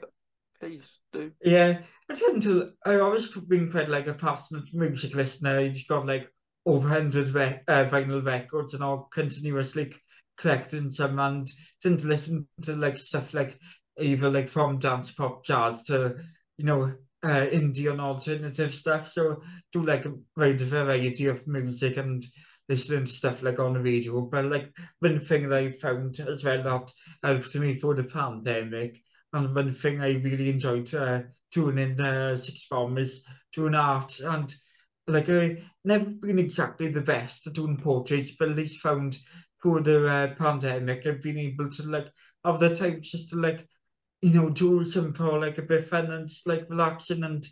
They 0.61 0.69
used 0.69 0.99
to. 1.13 1.31
Yeah. 1.43 1.79
I 2.09 2.15
tend 2.15 2.43
to, 2.43 2.71
I 2.85 2.99
always 2.99 3.27
been 3.29 3.71
quite 3.71 3.89
like 3.89 4.07
a 4.07 4.13
passionate 4.13 4.73
music 4.73 5.15
listener. 5.15 5.61
He's 5.61 5.87
got 5.87 6.05
like 6.05 6.29
over 6.65 6.87
100 6.87 7.29
rec 7.29 7.63
uh, 7.67 7.85
vinyl 7.85 8.23
records 8.23 8.73
and 8.73 8.83
all 8.83 9.09
continuously 9.11 9.93
collecting 10.37 10.89
some 10.89 11.19
and 11.19 11.47
tend 11.81 11.99
to 11.99 12.07
listen 12.07 12.47
to 12.61 12.75
like 12.75 12.97
stuff 12.97 13.33
like 13.33 13.57
either 13.99 14.29
like 14.29 14.47
from 14.47 14.79
dance 14.79 15.11
pop 15.11 15.43
jazz 15.43 15.83
to, 15.83 16.15
you 16.57 16.65
know, 16.65 16.93
uh, 17.23 17.47
indie 17.51 17.91
and 17.91 18.01
alternative 18.01 18.73
stuff. 18.73 19.11
So 19.11 19.41
do 19.71 19.85
like 19.85 20.05
a 20.05 20.13
wide 20.35 20.61
variety 20.61 21.27
of 21.27 21.47
music 21.47 21.97
and 21.97 22.23
listening 22.69 23.05
to 23.05 23.11
stuff 23.11 23.41
like 23.41 23.59
on 23.59 23.73
the 23.73 23.79
radio. 23.79 24.21
But 24.21 24.45
like 24.45 24.71
one 24.99 25.19
thing 25.21 25.49
that 25.49 25.59
I 25.59 25.71
found 25.71 26.19
as 26.19 26.43
well 26.43 26.63
that 26.63 26.91
helped 27.23 27.55
me 27.55 27.79
for 27.79 27.95
the 27.95 28.03
pandemic 28.03 29.01
And 29.33 29.55
one 29.55 29.71
thing 29.71 30.01
I 30.01 30.13
really 30.13 30.49
enjoyed 30.49 30.93
uh, 30.93 31.21
doing 31.51 31.77
in 31.77 31.99
uh, 31.99 32.35
sixth 32.35 32.65
form 32.65 32.97
is 32.97 33.23
doing 33.53 33.75
art. 33.75 34.19
And 34.19 34.53
like, 35.07 35.29
uh, 35.29 35.49
never 35.83 36.05
been 36.05 36.39
exactly 36.39 36.89
the 36.89 37.01
best 37.01 37.47
at 37.47 37.53
doing 37.53 37.77
portraits, 37.77 38.31
but 38.37 38.49
at 38.49 38.55
least 38.55 38.81
found 38.81 39.17
through 39.61 39.81
the 39.81 40.07
uh, 40.07 40.35
pandemic, 40.35 41.05
I've 41.05 41.21
been 41.21 41.37
able 41.37 41.69
to 41.69 41.83
like 41.83 42.07
have 42.43 42.59
the 42.59 42.73
time 42.73 43.01
just 43.01 43.29
to 43.29 43.35
like, 43.35 43.67
you 44.21 44.31
know, 44.31 44.49
do 44.49 44.83
some 44.85 45.13
for 45.13 45.39
like 45.39 45.57
a 45.57 45.63
bit 45.63 45.87
fun 45.87 46.11
and 46.11 46.27
just 46.27 46.47
like 46.47 46.69
relaxing 46.69 47.23
and 47.23 47.45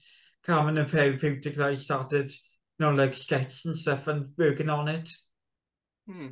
calming 0.46 0.78
and 0.78 0.90
therapeutic 0.90 1.56
that 1.56 1.68
I 1.68 1.76
started, 1.76 2.30
you 2.32 2.86
know, 2.86 2.92
like 2.92 3.14
sketching 3.14 3.72
and 3.72 3.80
stuff 3.80 4.08
and 4.08 4.30
working 4.38 4.70
on 4.70 4.88
it. 4.88 5.10
Hmm. 6.08 6.30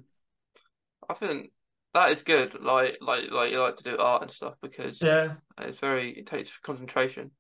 I 1.10 1.14
think 1.14 1.52
that 1.98 2.12
is 2.12 2.22
good. 2.22 2.62
Like, 2.62 3.00
like, 3.02 3.32
like 3.32 3.52
you 3.52 3.60
like 3.60 3.76
to 3.78 3.84
do 3.84 3.98
art 3.98 4.22
and 4.22 4.32
stuff 4.32 4.54
because 4.62 5.02
yeah, 5.02 5.34
it's 5.60 5.80
very 5.80 6.12
it 6.12 6.28
takes 6.28 6.56
concentration. 6.60 7.32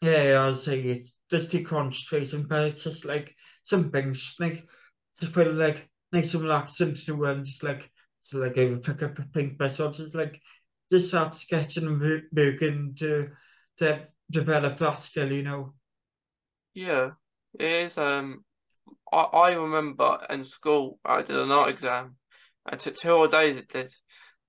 Yeah, 0.00 0.44
I 0.44 0.52
say 0.52 0.80
it 0.80 1.04
does 1.30 1.46
take 1.46 1.68
concentration, 1.68 2.46
but 2.48 2.64
it's 2.64 2.82
just 2.82 3.04
like 3.04 3.34
something 3.62 4.14
just 4.14 4.40
like 4.40 4.66
just 5.20 5.32
put 5.32 5.54
like 5.54 5.88
nice 6.12 6.34
and 6.34 6.42
relaxing 6.42 6.94
to 6.94 7.04
do 7.04 7.24
and 7.24 7.44
just 7.44 7.62
like 7.62 7.88
so 8.24 8.38
like 8.38 8.58
I 8.58 8.64
would 8.64 8.82
pick 8.82 9.02
up 9.02 9.18
a 9.18 9.22
pink 9.22 9.58
pencil, 9.58 9.92
just 9.92 10.14
like 10.16 10.40
just 10.90 11.08
start 11.08 11.34
sketching 11.36 11.86
and 11.86 12.22
working 12.32 12.96
to 12.98 13.28
to 13.76 14.08
develop 14.28 14.76
that 14.78 15.02
skill, 15.02 15.30
you 15.30 15.44
know. 15.44 15.74
Yeah, 16.74 17.10
it 17.60 17.70
is. 17.70 17.96
Um, 17.96 18.44
I 19.12 19.20
I 19.20 19.52
remember 19.54 20.18
in 20.30 20.42
school 20.42 20.98
I 21.04 21.22
did 21.22 21.36
an 21.36 21.52
art 21.52 21.70
exam, 21.70 22.16
and 22.70 22.80
took 22.80 22.96
two 22.96 23.08
whole 23.08 23.28
days 23.28 23.56
it 23.56 23.68
did. 23.68 23.92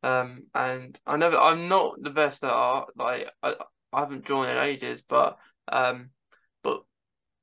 Um, 0.04 0.44
and 0.54 1.00
I 1.06 1.18
never, 1.18 1.38
I'm 1.38 1.68
not 1.68 1.96
the 2.02 2.10
best 2.10 2.44
at 2.44 2.52
art. 2.52 2.90
Like 2.96 3.30
I, 3.42 3.56
I 3.92 4.00
haven't 4.02 4.26
drawn 4.26 4.50
in 4.50 4.58
ages, 4.58 5.04
but 5.08 5.38
um, 5.70 6.10
but 6.62 6.82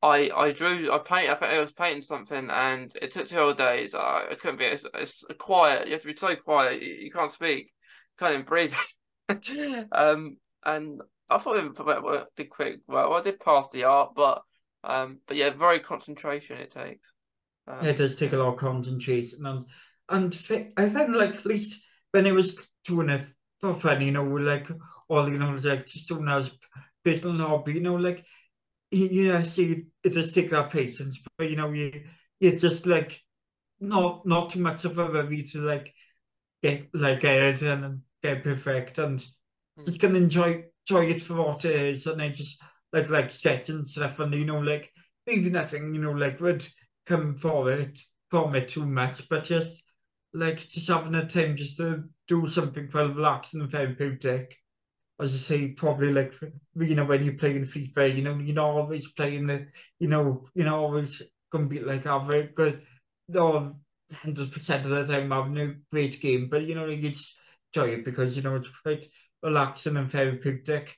I 0.03 0.31
I 0.31 0.53
drew, 0.53 0.93
I 0.93 0.99
paint. 0.99 1.31
I 1.31 1.35
think 1.35 1.53
I 1.53 1.61
was 1.61 1.73
painting 1.73 2.03
something, 2.03 2.51
and 2.51 2.93
it 3.01 3.13
took 3.13 3.27
two 3.27 3.37
whole 3.37 3.55
days. 3.55 3.95
I, 3.95 4.27
I 4.31 4.35
couldn't 4.35 4.59
be. 4.59 4.65
It's, 4.67 4.85
it's 4.95 5.25
quiet. 5.39 5.87
You 5.87 5.95
have 5.95 6.03
to 6.03 6.09
be 6.09 6.17
so 6.17 6.37
quiet. 6.37 6.83
You, 6.83 6.93
you 6.93 7.11
can't 7.11 7.31
speak 7.31 7.73
can't 8.21 8.35
even 8.35 8.45
breathe. 8.45 8.75
um, 9.93 10.37
and 10.65 11.01
I 11.31 11.39
thought 11.39 11.57
it 11.57 12.37
did 12.37 12.51
quick. 12.51 12.81
Well, 12.87 13.15
I 13.15 13.23
did 13.23 13.41
pass 13.41 13.67
the 13.73 13.85
art, 13.85 14.13
but 14.15 14.43
um, 14.85 15.19
but 15.27 15.37
yeah, 15.37 15.51
very 15.51 15.81
concentration 15.81 16.59
it 16.59 16.71
takes. 16.71 17.09
Um, 17.67 17.87
it 17.87 17.97
does 17.97 18.17
take 18.17 18.33
a 18.33 18.37
lot 18.37 18.55
of 18.55 18.59
concentration, 18.59 19.43
and 20.11 20.35
I 20.77 20.89
found 20.91 21.17
like 21.17 21.37
at 21.37 21.47
least 21.47 21.83
when 22.13 22.27
I 22.27 22.33
was 22.33 22.69
doing 22.85 23.11
it 23.11 23.27
for 23.61 23.75
fun, 23.75 24.03
you 24.03 24.13
know, 24.13 24.25
like 24.25 24.69
all 25.09 25.29
you 25.29 25.39
know, 25.39 25.59
like 25.63 25.87
just 25.87 26.09
doing 26.09 26.29
as 26.29 26.51
bit 27.05 27.25
of 27.25 27.37
hobby, 27.37 27.75
you 27.75 27.81
know, 27.81 27.97
like 27.97 28.25
you 28.91 29.29
know, 29.29 29.43
see 29.43 29.87
it 30.03 30.13
just 30.13 30.35
take 30.35 30.51
that 30.51 30.71
patience, 30.71 31.21
but 31.39 31.49
you 31.49 31.57
know, 31.57 31.71
you 31.71 32.05
it's 32.41 32.63
just 32.63 32.87
like 32.87 33.21
not 33.81 34.27
not 34.27 34.51
too 34.51 34.61
much 34.61 34.85
of 34.85 34.99
a 34.99 35.07
worry 35.07 35.43
to 35.43 35.61
like 35.61 35.95
get 36.63 36.89
like 36.93 37.25
it 37.25 37.63
and 37.63 38.01
get 38.23 38.43
perfect 38.43 38.99
and 38.99 39.19
mm. 39.79 39.87
just 39.87 40.01
can 40.01 40.17
enjoy 40.17 40.65
enjoy 40.89 41.07
it 41.07 41.23
for 41.23 41.35
what 41.35 41.65
it 41.65 41.81
is 41.81 42.07
and 42.07 42.21
then 42.21 42.35
just 42.35 42.61
like 42.93 43.09
like 43.09 43.33
sketching 43.33 43.85
stuff 43.85 44.19
and 44.19 44.35
you 44.35 44.45
know 44.45 44.59
like 44.59 44.93
maybe 45.27 45.49
nothing 45.51 45.95
you 45.95 46.01
know 46.01 46.13
like 46.13 46.41
would 46.41 46.67
come 47.07 47.37
for 47.37 47.71
it 47.73 47.99
from 48.31 48.55
it 48.55 48.69
too 48.69 48.87
much 48.87 49.29
but 49.29 49.45
just 49.45 49.80
like 50.33 50.69
just 50.69 50.89
having 50.89 51.15
a 51.15 51.27
time 51.27 51.57
just 51.57 51.77
to 51.79 52.05
do 52.29 52.47
something 52.49 52.89
quite 52.91 53.15
relaxing 53.15 53.61
and 53.61 53.71
therapeutic 53.71 54.57
as 55.21 55.35
I 55.35 55.37
say, 55.37 55.69
probably 55.69 56.13
like 56.13 56.35
you 56.77 56.95
know 56.95 57.05
when 57.05 57.23
you're 57.23 57.35
playing 57.35 57.67
FIFA, 57.67 58.17
you 58.17 58.23
know 58.23 58.39
you're 58.39 58.55
not 58.55 58.71
always 58.71 59.09
playing 59.09 59.47
the, 59.47 59.67
you 59.99 60.09
know 60.09 60.47
you're 60.55 60.67
not 60.67 60.79
always 60.79 61.21
gonna 61.51 61.67
be 61.67 61.81
like 61.81 62.05
have 62.05 62.29
a 62.31 62.45
good, 62.45 62.83
or 63.35 63.75
hundred 64.13 64.51
percent 64.53 64.87
of 64.87 64.91
the 64.91 65.07
time 65.07 65.31
having 65.31 65.59
a 65.59 65.75
great 65.93 66.21
game, 66.21 66.49
but 66.51 66.63
you 66.63 66.75
know 66.75 66.87
you 66.87 67.11
just 67.11 67.37
enjoy 67.75 67.91
it 67.91 68.05
because 68.05 68.37
you 68.37 68.43
know 68.43 68.57
it's 68.57 68.71
quite 68.83 69.05
relaxing 69.43 69.97
and 69.97 70.11
therapeutic. 70.11 70.97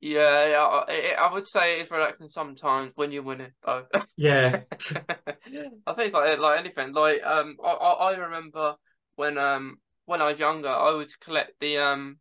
Yeah, 0.00 0.46
yeah, 0.48 0.64
I, 0.64 1.16
I 1.18 1.32
would 1.32 1.48
say 1.48 1.80
it's 1.80 1.90
relaxing 1.90 2.28
sometimes 2.28 2.92
when 2.96 3.10
you 3.10 3.22
win 3.22 3.40
it, 3.40 3.52
though. 3.64 3.84
Yeah, 4.16 4.60
I 4.80 5.94
think 5.94 6.06
it's 6.06 6.14
like 6.14 6.38
like 6.38 6.60
anything. 6.60 6.92
Like 6.92 7.22
um, 7.24 7.56
I 7.64 7.70
I 7.70 8.16
remember 8.16 8.76
when 9.16 9.38
um 9.38 9.78
when 10.06 10.22
I 10.22 10.30
was 10.30 10.38
younger, 10.38 10.68
I 10.68 10.92
would 10.92 11.10
collect 11.20 11.58
the 11.60 11.78
um 11.78 12.18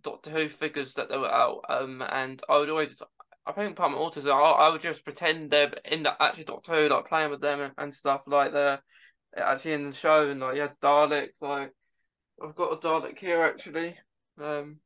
Doctor 0.00 0.30
Who 0.30 0.48
figures 0.48 0.94
that 0.94 1.08
they 1.08 1.16
were 1.16 1.30
out 1.30 1.64
um, 1.68 2.02
and 2.02 2.42
I 2.48 2.58
would 2.58 2.70
always. 2.70 2.96
I 3.46 3.52
think 3.52 3.76
part 3.76 3.92
of 3.92 3.98
my 3.98 4.04
autism, 4.04 4.34
I, 4.34 4.66
I 4.66 4.68
would 4.70 4.80
just 4.80 5.04
pretend 5.04 5.50
they're 5.50 5.72
in 5.84 6.02
the 6.02 6.22
actually 6.22 6.44
Doctor 6.44 6.72
Who, 6.72 6.88
like 6.88 7.08
playing 7.08 7.30
with 7.30 7.40
them 7.40 7.60
and, 7.60 7.72
and 7.76 7.92
stuff 7.94 8.22
like 8.26 8.52
they're 8.52 8.80
actually 9.36 9.72
in 9.72 9.90
the 9.90 9.96
show, 9.96 10.28
and 10.28 10.40
like 10.40 10.56
yeah, 10.56 10.68
Dalek, 10.82 11.30
like 11.40 11.72
I've 12.42 12.54
got 12.54 12.72
a 12.72 12.76
Dalek 12.76 13.18
here 13.18 13.42
actually, 13.42 13.96
um, 14.40 14.78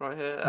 right 0.00 0.16
here, 0.16 0.40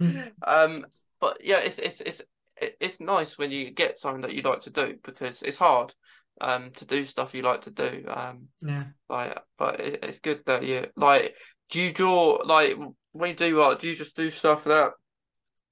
and 0.00 0.32
um, 0.46 0.86
but 1.20 1.44
yeah, 1.44 1.58
it's 1.58 1.78
it's 1.78 2.00
it's 2.00 2.22
it's 2.60 3.00
nice 3.00 3.38
when 3.38 3.50
you 3.50 3.70
get 3.70 4.00
something 4.00 4.22
that 4.22 4.34
you 4.34 4.42
like 4.42 4.60
to 4.60 4.70
do 4.70 4.96
because 5.04 5.42
it's 5.42 5.58
hard, 5.58 5.94
um, 6.40 6.70
to 6.76 6.84
do 6.84 7.04
stuff 7.04 7.34
you 7.34 7.42
like 7.42 7.62
to 7.62 7.70
do, 7.70 8.04
um, 8.08 8.48
yeah, 8.62 8.84
like 9.08 9.38
but 9.58 9.80
it, 9.80 10.00
it's 10.02 10.18
good 10.18 10.40
that 10.46 10.62
you 10.62 10.86
like. 10.96 11.34
Do 11.68 11.80
you 11.80 11.92
draw 11.92 12.40
like 12.44 12.76
when 13.12 13.30
you 13.30 13.36
do 13.36 13.60
art? 13.60 13.80
Do 13.80 13.88
you 13.88 13.94
just 13.94 14.16
do 14.16 14.30
stuff 14.30 14.64
that 14.64 14.92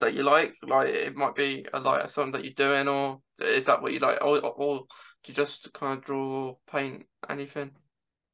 that 0.01 0.15
you 0.15 0.23
like? 0.23 0.55
Like 0.67 0.89
it 0.89 1.15
might 1.15 1.35
be 1.35 1.67
a, 1.73 1.81
like 1.81 2.09
something 2.11 2.33
that 2.33 2.45
you're 2.45 2.55
doing, 2.55 2.89
or 2.89 3.21
is 3.39 3.67
that 3.67 3.83
what 3.83 3.93
you 3.93 4.01
like, 4.01 4.19
or, 4.21 4.41
or 4.41 4.79
do 4.79 4.85
you 5.33 5.35
just 5.35 5.73
kind 5.73 5.99
of 5.99 6.05
draw, 6.05 6.55
paint, 6.71 7.07
anything? 7.29 7.71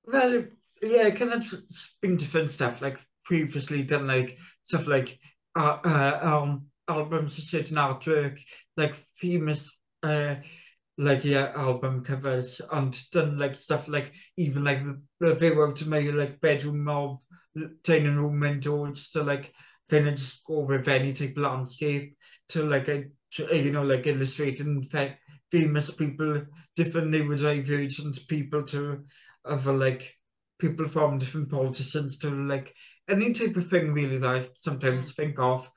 Well, 0.05 0.45
yeah, 0.83 1.11
kind 1.11 1.35
of 1.35 1.45
been 2.01 2.17
different 2.17 2.51
stuff. 2.51 2.81
Like 2.81 2.99
previously 3.31 3.85
done 3.85 4.09
like 4.09 4.37
stuff 4.65 4.89
like 4.89 5.17
uh, 5.55 5.79
uh, 5.85 6.19
um, 6.21 6.67
albums 6.89 7.37
that 7.37 7.43
sit 7.43 7.75
artwork, 7.77 8.41
like 8.77 8.97
famous 9.21 9.71
uh, 10.03 10.35
like 10.99 11.25
yeah 11.25 11.53
album 11.55 12.03
covers 12.03 12.61
and 12.73 13.09
done 13.13 13.39
like 13.39 13.55
stuff 13.55 13.87
like 13.87 14.13
even 14.37 14.65
like 14.65 14.81
the 15.21 15.35
video 15.37 15.71
to 15.71 15.89
make 15.89 16.13
like 16.13 16.41
bedroom 16.41 16.83
mob 16.83 17.19
dining 17.85 18.17
room 18.17 18.41
windows 18.41 19.11
to 19.11 19.23
like 19.23 19.55
kind 19.89 20.09
of 20.09 20.17
just 20.17 20.45
go 20.45 20.59
with 20.59 20.89
any 20.89 21.13
type 21.13 21.35
landscape 21.37 22.17
to 22.49 22.65
like 22.65 22.89
a, 22.89 23.05
you 23.39 23.71
know 23.71 23.85
like 23.85 24.09
illustrating 24.09 24.91
famous 25.53 25.91
people 25.93 26.43
different 26.75 27.13
neurodivergent 27.13 28.27
people 28.27 28.65
to 28.65 29.05
other 29.45 29.73
like 29.73 30.17
people 30.59 30.87
from 30.87 31.19
different 31.19 31.49
politicians 31.51 32.19
to 32.19 32.29
like 32.31 32.75
any 33.11 33.33
type 33.33 33.57
of 33.57 33.69
thing 33.69 33.93
really 33.93 34.19
that 34.19 34.29
I 34.29 34.49
sometimes 34.55 35.13
mm. 35.13 35.17
think 35.17 35.39
of. 35.39 35.71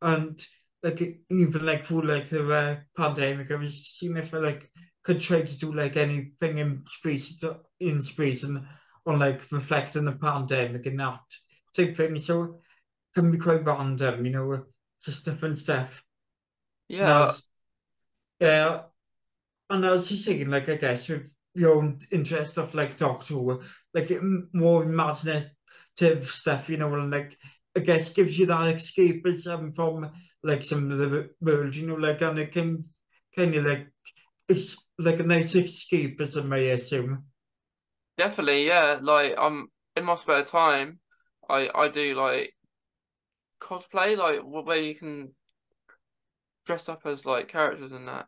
And 0.00 0.38
like 0.82 1.20
even 1.30 1.66
like 1.66 1.84
for 1.84 2.02
like 2.02 2.28
the 2.28 2.52
uh, 2.52 2.76
pandemic, 2.96 3.50
I 3.50 3.56
was 3.56 3.94
seeing 3.98 4.16
if 4.16 4.32
I 4.32 4.38
like 4.38 4.70
could 5.02 5.20
try 5.20 5.42
to 5.42 5.58
do 5.58 5.72
like 5.72 5.96
anything 5.96 6.58
in 6.58 6.84
space 6.86 7.42
in 7.80 8.00
space 8.00 8.42
and 8.42 8.66
on 9.06 9.18
like 9.18 9.40
reflecting 9.52 10.04
the 10.04 10.12
pandemic 10.12 10.86
and 10.86 11.00
that 11.00 11.20
type 11.74 11.96
thing. 11.96 12.18
So 12.18 12.42
it 12.42 12.50
can 13.14 13.30
be 13.30 13.38
quite 13.38 13.64
random, 13.64 14.24
you 14.24 14.32
know, 14.32 14.64
just 15.04 15.24
different 15.24 15.58
stuff. 15.58 16.02
Yeah. 16.88 17.32
Yeah. 18.40 18.82
And 19.70 19.84
I 19.84 19.90
was 19.90 20.08
just 20.08 20.24
thinking, 20.24 20.50
like, 20.50 20.68
I 20.68 20.76
guess 20.76 21.08
with 21.08 21.30
your 21.54 21.76
own 21.76 21.98
interest 22.10 22.58
of 22.58 22.74
like 22.74 22.96
Doctor 22.96 23.34
Who, 23.34 23.62
like 23.94 24.12
more 24.52 24.84
imaginative 24.84 25.50
stuff, 26.22 26.68
you 26.68 26.76
know, 26.76 26.92
and 26.94 27.10
like 27.10 27.36
I 27.76 27.80
guess 27.80 28.12
gives 28.12 28.38
you 28.38 28.46
that 28.46 28.74
escapism 28.74 29.74
from 29.74 30.10
like 30.42 30.62
some 30.62 30.90
of 30.90 30.98
the 30.98 31.30
world, 31.40 31.74
you 31.74 31.86
know, 31.86 31.94
like 31.94 32.20
and 32.22 32.38
it 32.38 32.52
can 32.52 32.84
kind 33.36 33.54
of 33.54 33.64
like 33.64 33.88
it's 34.48 34.76
like 34.98 35.20
a 35.20 35.24
nice 35.24 35.54
escapism, 35.54 36.44
I 36.44 36.46
may 36.46 36.70
assume. 36.70 37.24
Definitely, 38.16 38.66
yeah. 38.66 38.98
Like 39.02 39.36
um, 39.36 39.68
in 39.96 40.04
my 40.04 40.14
spare 40.14 40.44
time, 40.44 41.00
I 41.48 41.68
I 41.74 41.88
do 41.88 42.14
like 42.14 42.54
cosplay, 43.60 44.16
like 44.16 44.40
where 44.40 44.76
you 44.76 44.94
can 44.94 45.34
dress 46.64 46.88
up 46.88 47.02
as 47.04 47.26
like 47.26 47.48
characters 47.48 47.92
and 47.92 48.08
that. 48.08 48.26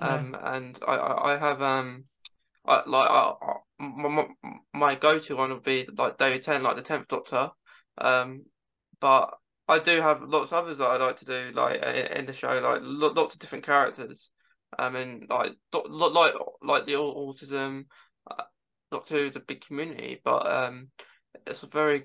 Um, 0.00 0.34
yeah. 0.34 0.56
and 0.56 0.78
I, 0.86 0.92
I, 0.94 1.34
I 1.34 1.38
have 1.38 1.62
um, 1.62 2.04
I 2.66 2.82
like 2.86 3.10
I, 3.10 3.32
my, 3.78 4.26
my 4.72 4.94
go 4.94 5.18
to 5.18 5.36
one 5.36 5.50
would 5.50 5.62
be 5.62 5.88
like 5.96 6.18
David 6.18 6.42
Tennant, 6.42 6.64
like 6.64 6.76
the 6.76 6.82
Tenth 6.82 7.08
Doctor. 7.08 7.50
Um, 7.98 8.44
but 9.00 9.34
I 9.68 9.78
do 9.78 10.00
have 10.00 10.22
lots 10.22 10.52
of 10.52 10.64
others 10.64 10.78
that 10.78 10.86
I 10.86 10.96
like 10.96 11.16
to 11.16 11.24
do, 11.24 11.50
like 11.54 11.82
in 11.82 12.26
the 12.26 12.32
show, 12.32 12.58
like 12.60 12.80
lots 12.82 13.34
of 13.34 13.40
different 13.40 13.66
characters. 13.66 14.30
I 14.78 14.90
mean, 14.90 15.26
like 15.28 15.52
like 15.72 16.34
like 16.62 16.86
the 16.86 16.92
autism, 16.92 17.86
uh, 18.30 18.44
Doctor 18.90 19.30
the 19.30 19.40
big 19.40 19.64
community, 19.64 20.20
but 20.24 20.46
um, 20.50 20.88
it's 21.46 21.62
very 21.62 22.04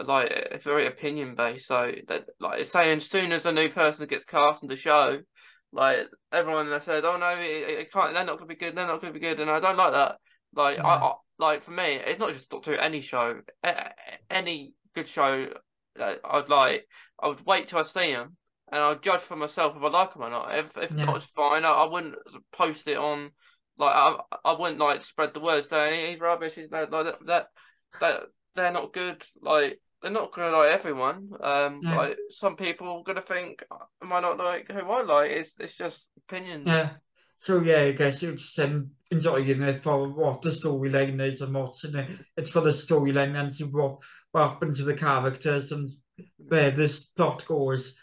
like 0.00 0.30
it's 0.30 0.64
very 0.64 0.86
opinion 0.86 1.34
based. 1.34 1.66
So 1.66 1.92
that 2.08 2.24
like 2.40 2.60
it's 2.60 2.72
saying 2.72 2.96
as 2.98 3.10
soon 3.10 3.32
as 3.32 3.46
a 3.46 3.52
new 3.52 3.68
person 3.68 4.06
gets 4.06 4.24
cast 4.24 4.62
in 4.62 4.68
the 4.68 4.76
show, 4.76 5.20
like 5.72 6.06
everyone 6.32 6.70
has 6.70 6.84
said, 6.84 7.04
oh 7.04 7.18
no, 7.18 7.30
it, 7.30 7.70
it 7.70 7.92
can't. 7.92 8.14
They're 8.14 8.24
not 8.24 8.38
gonna 8.38 8.46
be 8.46 8.56
good. 8.56 8.76
They're 8.76 8.86
not 8.86 9.00
gonna 9.00 9.12
be 9.12 9.20
good, 9.20 9.40
and 9.40 9.50
I 9.50 9.60
don't 9.60 9.76
like 9.76 9.92
that. 9.92 10.16
Like 10.54 10.78
yeah. 10.78 10.86
I, 10.86 10.94
I, 10.94 11.12
like 11.38 11.62
for 11.62 11.70
me, 11.72 11.94
it's 11.94 12.18
not 12.18 12.32
just 12.32 12.50
Doctor 12.50 12.76
Any 12.76 13.00
show, 13.00 13.40
any 14.30 14.74
good 14.94 15.08
show 15.08 15.48
that 15.96 16.20
I'd 16.24 16.48
like. 16.48 16.86
I 17.20 17.28
would 17.28 17.44
wait 17.46 17.68
till 17.68 17.78
I 17.78 17.82
see 17.82 18.12
them, 18.12 18.36
and 18.70 18.82
I'd 18.82 19.02
judge 19.02 19.20
for 19.20 19.36
myself 19.36 19.76
if 19.76 19.82
I 19.82 19.88
like 19.88 20.12
them 20.12 20.22
or 20.22 20.30
not. 20.30 20.58
If 20.58 20.76
if 20.76 20.92
yeah. 20.92 21.04
not, 21.04 21.16
it's 21.16 21.26
fine. 21.26 21.64
I, 21.64 21.70
I 21.70 21.90
wouldn't 21.90 22.16
post 22.52 22.88
it 22.88 22.96
on. 22.96 23.30
Like 23.78 23.94
I, 23.94 24.16
I 24.44 24.52
wouldn't 24.58 24.78
like 24.78 25.00
spread 25.00 25.34
the 25.34 25.40
word 25.40 25.64
saying 25.64 26.10
he's 26.10 26.20
rubbish. 26.20 26.54
He's 26.54 26.70
like 26.70 26.90
that. 26.90 27.26
That 27.26 27.46
that 28.00 28.22
they're 28.54 28.72
not 28.72 28.92
good. 28.92 29.24
Like 29.40 29.80
they're 30.02 30.10
not 30.10 30.32
gonna 30.32 30.56
like 30.56 30.72
everyone. 30.72 31.30
Um, 31.40 31.80
yeah. 31.82 31.96
like 31.96 32.18
some 32.30 32.56
people 32.56 32.88
are 32.88 33.02
gonna 33.02 33.20
think, 33.20 33.64
am 34.02 34.12
I 34.12 34.20
not 34.20 34.38
like 34.38 34.70
who 34.70 34.80
I 34.80 35.02
like? 35.02 35.30
It's 35.30 35.52
it's 35.58 35.74
just 35.74 36.08
opinions. 36.28 36.64
Yeah. 36.66 36.90
So 37.42 37.60
yeah, 37.60 37.80
I 37.80 37.90
guess 37.90 38.22
it's 38.22 38.56
um, 38.60 38.92
enjoying 39.10 39.62
it 39.62 39.82
for 39.82 40.08
what 40.08 40.42
the 40.42 40.50
storyline 40.50 41.20
is 41.20 41.40
and 41.40 41.52
what's 41.52 41.82
in 41.82 41.96
it. 41.96 42.08
It's 42.36 42.50
for 42.50 42.60
the 42.60 42.70
storyline 42.70 43.34
and 43.34 43.52
see 43.52 43.64
what, 43.64 43.98
what 44.30 44.50
happens 44.50 44.78
to 44.78 44.84
the 44.84 44.94
characters 44.94 45.72
and 45.72 45.90
where 46.36 46.70
this 46.70 47.06
plot 47.06 47.44
goes. 47.44 47.94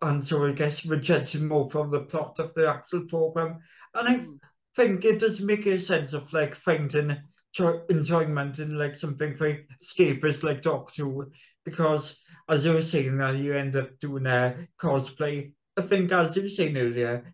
And 0.00 0.26
so 0.26 0.46
I 0.46 0.52
guess 0.52 0.82
we're 0.82 0.96
judging 0.96 1.46
more 1.46 1.68
from 1.68 1.90
the 1.90 2.04
plot 2.04 2.38
of 2.38 2.54
the 2.54 2.66
actual 2.66 3.02
program. 3.02 3.58
And 3.92 4.08
I 4.08 4.14
hmm. 4.14 4.36
think 4.74 5.04
it 5.04 5.18
does 5.18 5.42
make 5.42 5.66
a 5.66 5.78
sense 5.78 6.14
of 6.14 6.32
like 6.32 6.54
finding 6.54 7.18
enjoyment 7.90 8.60
in 8.60 8.78
like 8.78 8.96
something 8.96 9.36
very 9.36 9.66
escapist 9.84 10.42
like 10.42 10.62
Doctor 10.62 11.04
Who 11.04 11.30
because 11.66 12.18
as 12.48 12.64
you 12.64 12.72
were 12.72 12.80
saying 12.80 13.18
that 13.18 13.36
you 13.36 13.52
end 13.52 13.76
up 13.76 13.98
doing 13.98 14.24
a 14.24 14.56
cosplay. 14.80 15.52
I 15.76 15.82
think 15.82 16.12
as 16.12 16.34
you 16.34 16.42
were 16.42 16.48
saying 16.48 16.78
earlier, 16.78 17.33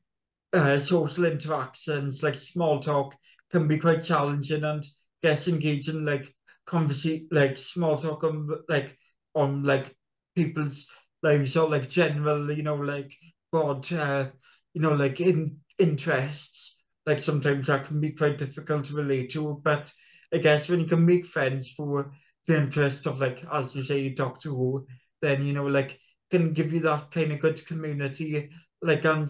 uh, 0.53 0.79
social 0.79 1.25
interactions 1.25 2.23
like 2.23 2.35
small 2.35 2.81
talk 2.81 3.15
can 3.51 3.69
be 3.69 3.79
quite 3.79 4.05
challenging 4.05 4.65
and 4.65 4.87
get 5.23 5.47
engaging 5.49 6.05
like 6.05 6.35
conversation 6.67 7.29
like 7.31 7.57
small 7.57 7.97
talk 7.97 8.25
on 8.25 8.49
like 8.69 8.97
on 9.35 9.63
like 9.65 9.95
people's 10.35 10.87
lives 11.23 11.57
or 11.57 11.69
like 11.69 11.89
general 11.89 12.51
you 12.51 12.63
know 12.63 12.77
like 12.77 13.13
broad 13.53 13.91
uh, 13.93 14.27
you 14.75 14.81
know 14.81 14.93
like 14.93 15.21
in 15.21 15.59
interests. 15.79 16.77
Like 17.07 17.19
sometimes 17.19 17.67
that 17.67 17.87
can 17.87 18.01
be 18.01 18.11
quite 18.11 18.39
difficult 18.39 18.85
to 18.85 18.95
relate 18.95 19.31
to 19.33 19.61
but 19.65 19.91
I 20.33 20.39
guess 20.39 20.69
when 20.69 20.81
you 20.81 20.87
can 20.87 21.05
make 21.05 21.27
friends 21.27 21.71
for 21.71 22.13
the 22.47 22.57
interest 22.59 23.07
of 23.07 23.21
like 23.21 23.43
as 23.53 23.75
you 23.75 23.83
say 23.83 24.11
Doctor 24.11 24.51
Who, 24.51 24.87
then 25.23 25.45
you 25.47 25.53
know 25.53 25.67
like 25.67 25.99
can 26.31 26.53
give 26.53 26.73
you 26.73 26.81
that 26.81 27.11
kind 27.11 27.33
of 27.33 27.41
good 27.41 27.65
community, 27.67 28.51
like 28.83 29.05
and 29.05 29.29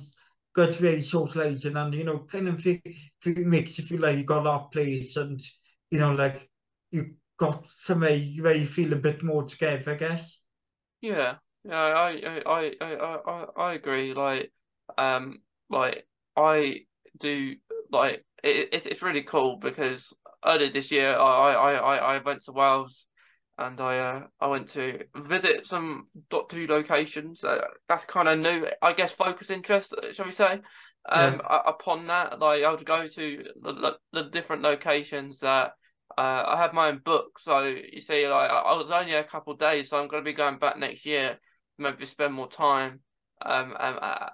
good 0.55 0.79
way 0.81 1.01
socializing 1.01 1.77
and 1.77 1.95
you 1.95 2.05
know 2.05 2.21
kind 2.21 2.49
of 2.49 2.67
it, 2.67 2.81
it 3.25 3.39
makes 3.47 3.79
you 3.79 3.85
feel 3.85 4.01
like 4.01 4.19
you 4.19 4.25
got 4.25 4.45
that 4.45 4.73
place 4.73 5.17
and 5.17 5.41
you 5.91 5.99
know 5.99 6.13
like 6.13 6.49
you 6.91 7.15
got 7.39 7.71
somewhere 7.71 8.19
where 8.41 8.57
you 8.57 8.67
feel 8.67 8.93
a 8.93 8.97
bit 8.97 9.23
more 9.23 9.45
together, 9.45 9.93
I 9.93 9.95
guess. 9.95 10.41
Yeah, 11.01 11.37
yeah, 11.65 11.77
I 11.77 12.43
I 12.47 12.75
I 12.81 12.95
I, 13.27 13.47
I 13.57 13.73
agree. 13.75 14.13
Like, 14.15 14.53
um, 14.99 15.41
like 15.69 16.07
I 16.37 16.87
do 17.19 17.57
like 17.91 18.25
it, 18.45 18.69
it's 18.73 18.87
it's 18.87 19.03
really 19.03 19.23
cool 19.23 19.57
because 19.57 20.13
earlier 20.45 20.71
this 20.71 20.91
year, 20.91 21.15
I 21.17 21.53
I, 21.55 21.75
I, 21.75 21.97
I 22.17 22.19
went 22.19 22.43
to 22.45 22.53
Wales 22.53 23.07
and 23.59 23.81
I 23.81 23.99
uh, 23.99 24.27
I 24.41 24.47
went 24.47 24.69
to 24.71 25.05
visit 25.17 25.67
some 25.67 26.09
dot 26.29 26.51
Who 26.53 26.67
locations. 26.67 27.45
Uh, 27.45 27.67
that's 27.89 28.05
kind 28.05 28.29
of 28.29 28.39
new, 28.39 28.67
I 28.83 28.93
guess, 28.93 29.13
focus 29.13 29.51
interest, 29.51 29.95
shall 30.13 30.27
we 30.27 30.33
say? 30.33 30.61
Um, 31.09 31.41
yeah. 31.43 31.63
upon 31.67 32.07
that, 32.09 32.39
like 32.39 32.63
I 32.63 32.71
would 32.71 32.85
go 32.85 33.07
to 33.07 33.45
the, 33.63 33.97
the 34.13 34.25
different 34.25 34.63
locations 34.63 35.41
that 35.41 35.73
uh, 36.17 36.45
I 36.47 36.57
have 36.59 36.75
my 36.75 36.89
own 36.89 36.99
book. 37.05 37.39
So 37.39 37.63
you 37.65 38.01
see, 38.01 38.29
like 38.29 38.51
I 38.51 38.77
was 38.77 38.91
only 38.91 39.15
a 39.15 39.25
couple 39.25 39.55
days, 39.55 39.91
so 39.91 40.01
I'm 40.01 40.09
going 40.09 40.23
to 40.23 40.31
be 40.31 40.35
going 40.35 40.59
back 40.59 40.79
next 40.79 41.07
year, 41.07 41.39
maybe 41.79 42.05
spend 42.05 42.35
more 42.35 42.49
time. 42.49 43.01
Um, 43.43 43.75
and 43.79 43.97
uh, 43.97 44.29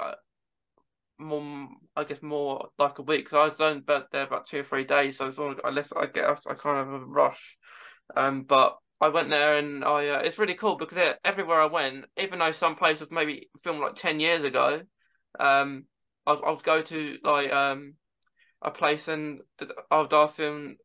uh 0.00 0.12
more, 1.18 1.68
I 1.96 2.04
guess 2.04 2.22
more 2.22 2.68
like 2.78 2.98
a 2.98 3.02
week 3.02 3.24
because 3.24 3.36
I 3.36 3.44
was 3.44 3.60
only 3.60 3.78
about 3.78 4.10
there 4.10 4.24
about 4.24 4.46
two 4.46 4.60
or 4.60 4.62
three 4.62 4.84
days, 4.84 5.18
so 5.18 5.28
it's 5.28 5.38
all, 5.38 5.54
unless 5.64 5.92
I 5.92 6.06
get 6.06 6.24
I 6.24 6.54
kind 6.54 6.78
of 6.78 6.88
a 7.02 7.04
rush. 7.04 7.56
Um, 8.14 8.42
but 8.44 8.78
I 9.00 9.08
went 9.08 9.30
there 9.30 9.56
and 9.56 9.84
I 9.84 10.08
uh, 10.08 10.18
it's 10.20 10.38
really 10.38 10.54
cool 10.54 10.76
because 10.76 10.96
it, 10.96 11.18
everywhere 11.24 11.60
I 11.60 11.66
went, 11.66 12.06
even 12.16 12.38
though 12.38 12.52
some 12.52 12.76
places 12.76 13.10
maybe 13.10 13.48
filmed 13.62 13.80
like 13.80 13.94
ten 13.94 14.20
years 14.20 14.44
ago, 14.44 14.82
um, 15.38 15.84
I 16.26 16.32
I 16.32 16.50
would 16.50 16.62
go 16.62 16.82
to 16.82 17.18
like 17.22 17.52
um 17.52 17.94
a 18.62 18.70
place 18.70 19.08
and 19.08 19.40
I 19.90 20.00
would 20.00 20.12
ask 20.14 20.36
them 20.36 20.76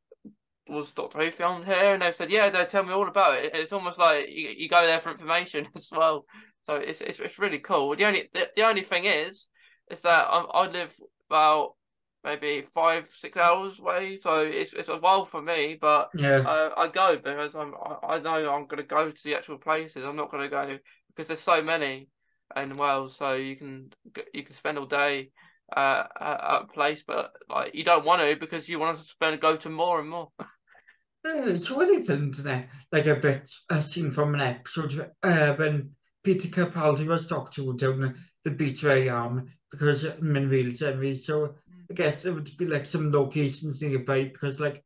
was 0.67 0.91
Doctor 0.91 1.19
Who 1.19 1.31
filmed 1.31 1.65
here, 1.65 1.93
and 1.93 2.01
they 2.01 2.11
said 2.11 2.31
yeah, 2.31 2.49
they 2.49 2.65
tell 2.65 2.83
me 2.83 2.93
all 2.93 3.07
about 3.07 3.43
it. 3.43 3.53
It's 3.53 3.73
almost 3.73 3.97
like 3.99 4.29
you, 4.29 4.49
you 4.49 4.69
go 4.69 4.85
there 4.85 4.99
for 4.99 5.11
information 5.11 5.67
as 5.75 5.89
well. 5.91 6.25
So 6.65 6.75
it's 6.75 7.01
it's, 7.01 7.19
it's 7.19 7.39
really 7.39 7.59
cool. 7.59 7.95
The 7.95 8.05
only 8.05 8.29
the, 8.33 8.49
the 8.55 8.67
only 8.67 8.83
thing 8.83 9.05
is 9.05 9.47
is 9.89 10.01
that 10.01 10.27
I, 10.29 10.39
I 10.41 10.67
live 10.67 10.95
about 11.29 11.73
maybe 12.23 12.61
five 12.61 13.07
six 13.07 13.37
hours 13.37 13.79
away, 13.79 14.19
so 14.21 14.41
it's 14.41 14.73
it's 14.73 14.89
a 14.89 14.97
while 14.97 15.25
for 15.25 15.41
me. 15.41 15.77
But 15.79 16.09
yeah, 16.15 16.37
uh, 16.37 16.71
I 16.77 16.87
go 16.87 17.17
because 17.17 17.55
I'm 17.55 17.73
I, 17.75 18.15
I 18.15 18.19
know 18.19 18.51
I'm 18.51 18.67
gonna 18.67 18.83
go 18.83 19.09
to 19.09 19.23
the 19.23 19.35
actual 19.35 19.57
places. 19.57 20.05
I'm 20.05 20.15
not 20.15 20.31
gonna 20.31 20.49
go 20.49 20.77
because 21.09 21.27
there's 21.27 21.39
so 21.39 21.61
many 21.61 22.09
in 22.55 22.77
Wales, 22.77 23.15
so 23.15 23.33
you 23.33 23.55
can 23.55 23.91
you 24.33 24.43
can 24.43 24.55
spend 24.55 24.77
all 24.77 24.85
day 24.85 25.31
uh, 25.75 26.03
at 26.19 26.61
a 26.61 26.67
place, 26.71 27.03
but 27.05 27.31
like 27.49 27.73
you 27.75 27.83
don't 27.83 28.05
want 28.05 28.21
to 28.21 28.35
because 28.35 28.67
you 28.67 28.79
want 28.79 28.97
to 28.97 29.03
spend 29.03 29.39
go 29.41 29.55
to 29.55 29.69
more 29.69 29.99
and 29.99 30.09
more. 30.09 30.29
it's 31.23 31.71
really 31.71 32.03
filmed 32.03 32.35
there, 32.35 32.69
like 32.91 33.07
a 33.07 33.15
bit 33.15 33.49
a 33.69 33.81
scene 33.81 34.11
from 34.11 34.35
an 34.35 34.41
episode 34.41 35.11
uh, 35.23 35.53
when 35.55 35.91
Peter 36.23 36.47
Capaldi 36.47 37.07
was 37.07 37.27
Doctor 37.27 37.63
down 37.73 38.15
the 38.43 38.75
I 38.85 39.07
am 39.07 39.47
because 39.69 40.03
in 40.03 40.49
Wales. 40.49 41.25
So 41.25 41.55
I 41.91 41.93
guess 41.93 42.25
it 42.25 42.33
would 42.33 42.49
be 42.57 42.65
like 42.65 42.85
some 42.85 43.11
locations 43.11 43.81
nearby 43.81 44.23
because 44.23 44.61
like 44.61 44.81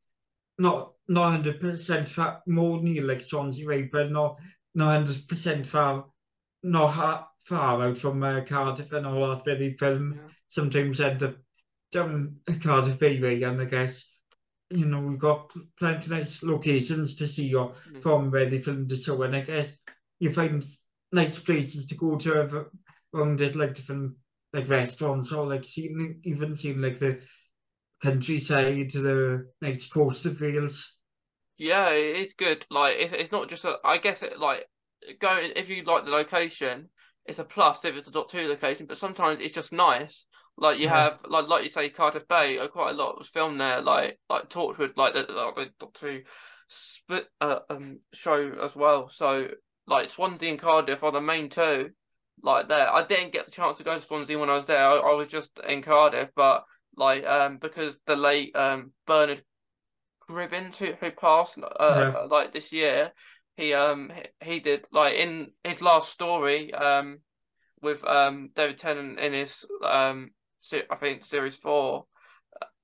not 0.57 0.93
not 1.07 1.31
hundred 1.31 1.59
percent 1.59 2.09
far 2.09 2.41
more 2.47 2.81
near 2.81 3.03
like 3.03 3.21
Swansea 3.21 3.67
way, 3.67 3.83
but 3.83 4.11
not 4.11 4.37
not 4.73 5.05
hundred 5.05 5.27
percent 5.27 5.67
far 5.67 6.05
not 6.63 6.87
ha- 6.87 7.27
far 7.45 7.83
out 7.83 7.97
from 7.99 8.23
uh, 8.23 8.41
Cardiff 8.41 8.91
and 8.91 9.05
all 9.05 9.27
that 9.27 9.45
they 9.45 9.73
film. 9.73 10.13
Yeah. 10.15 10.31
Sometimes 10.49 10.99
end 10.99 11.21
up 11.21 11.35
down 11.91 12.37
Cardiff 12.61 12.97
Bay 12.97 13.43
and 13.43 13.61
I 13.61 13.65
guess 13.65 14.03
you 14.71 14.87
know 14.87 15.01
we've 15.01 15.19
got 15.19 15.51
plenty 15.77 16.05
of 16.05 16.09
nice 16.09 16.41
locations 16.41 17.13
to 17.15 17.27
see 17.27 17.53
or 17.53 17.75
mm. 17.91 18.01
from 18.01 18.31
where 18.31 18.49
they 18.49 18.57
filmed 18.57 18.89
the 18.89 18.95
show 18.95 19.21
and 19.21 19.35
I 19.35 19.41
guess 19.41 19.77
you 20.19 20.33
find 20.33 20.65
nice 21.11 21.37
places 21.37 21.85
to 21.85 21.95
go 21.95 22.17
to 22.17 22.65
around 23.13 23.41
it 23.41 23.55
like 23.55 23.75
different 23.75 24.15
like 24.55 24.69
restaurants 24.69 25.31
or 25.31 25.45
like 25.47 25.65
seeing 25.65 26.19
even 26.23 26.55
seeing 26.55 26.81
like 26.81 26.99
the 26.99 27.19
countryside 28.01 28.89
to 28.89 28.99
the 28.99 29.47
nice 29.61 29.87
coast 29.87 30.25
of 30.25 30.39
Wales. 30.39 30.93
Yeah, 31.57 31.89
it's 31.89 32.33
good. 32.33 32.65
Like 32.69 32.95
it's 32.97 33.13
it's 33.13 33.31
not 33.31 33.49
just 33.49 33.65
a. 33.65 33.77
I 33.83 33.97
guess 33.97 34.23
it 34.23 34.39
like 34.39 34.65
going 35.19 35.51
if 35.55 35.69
you 35.69 35.83
like 35.83 36.05
the 36.05 36.11
location, 36.11 36.89
it's 37.25 37.39
a 37.39 37.43
plus 37.43 37.83
if 37.85 37.95
it's 37.95 38.07
a 38.07 38.11
Doctor 38.11 38.41
Who 38.41 38.47
location. 38.47 38.85
But 38.85 38.97
sometimes 38.97 39.39
it's 39.39 39.53
just 39.53 39.73
nice. 39.73 40.25
Like 40.57 40.79
you 40.79 40.85
yeah. 40.85 41.03
have 41.03 41.21
like 41.27 41.47
like 41.47 41.63
you 41.63 41.69
say 41.69 41.89
Cardiff 41.89 42.27
Bay, 42.27 42.57
uh, 42.57 42.67
quite 42.67 42.91
a 42.91 42.93
lot 42.93 43.17
was 43.17 43.29
filmed 43.29 43.59
there. 43.59 43.81
Like 43.81 44.19
like 44.29 44.49
Torchwood, 44.49 44.97
like 44.97 45.13
the, 45.13 45.31
like 45.31 45.55
the 45.55 45.69
Doctor 45.79 46.11
Who 46.11 46.19
split 46.67 47.27
uh, 47.41 47.59
um 47.69 47.99
show 48.13 48.53
as 48.61 48.75
well. 48.75 49.09
So 49.09 49.49
like 49.87 50.09
Swansea 50.09 50.49
and 50.49 50.59
Cardiff 50.59 51.03
are 51.03 51.11
the 51.11 51.21
main 51.21 51.49
two 51.49 51.91
like 52.41 52.69
there. 52.69 52.91
I 52.91 53.05
didn't 53.05 53.33
get 53.33 53.45
the 53.45 53.51
chance 53.51 53.77
to 53.77 53.83
go 53.83 53.95
to 53.95 54.01
Swansea 54.01 54.37
when 54.37 54.49
I 54.49 54.55
was 54.55 54.65
there. 54.65 54.85
I, 54.85 54.97
I 54.97 55.15
was 55.15 55.27
just 55.27 55.59
in 55.67 55.81
Cardiff, 55.81 56.29
but 56.35 56.65
like 56.97 57.25
um 57.25 57.57
because 57.57 57.97
the 58.05 58.15
late 58.15 58.55
um 58.55 58.91
Bernard 59.05 59.43
Cribbins 60.29 60.77
who 60.77 60.93
who 60.93 61.11
passed 61.11 61.57
uh, 61.57 62.11
yeah. 62.13 62.19
like 62.29 62.53
this 62.53 62.71
year, 62.71 63.11
he 63.57 63.73
um 63.73 64.11
he 64.43 64.59
did 64.59 64.85
like 64.91 65.15
in 65.15 65.51
his 65.63 65.81
last 65.81 66.11
story 66.11 66.73
um 66.73 67.19
with 67.81 68.03
um 68.05 68.49
David 68.55 68.77
Tennant 68.77 69.19
in 69.19 69.33
his 69.33 69.65
um 69.83 70.31
I 70.73 70.95
think 70.95 71.23
series 71.23 71.55
four. 71.55 72.05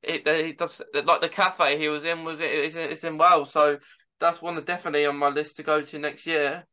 It 0.04 0.28
he 0.28 0.54
does 0.54 0.82
like 0.93 1.22
the 1.22 1.30
cafe 1.30 1.78
he 1.78 1.88
was 1.88 2.04
in 2.04 2.24
was 2.24 2.39
it 2.39 2.52
is 2.52 2.76
in, 2.76 2.89
it's 2.89 3.04
in 3.04 3.18
Wales, 3.18 3.52
so 3.52 3.78
that's 4.20 4.41
one 4.41 4.64
definitely 4.64 5.06
on 5.06 5.18
my 5.18 5.30
list 5.30 5.56
to 5.58 5.64
go 5.64 5.82
to 5.82 5.99
next 5.99 6.26
year. 6.26 6.66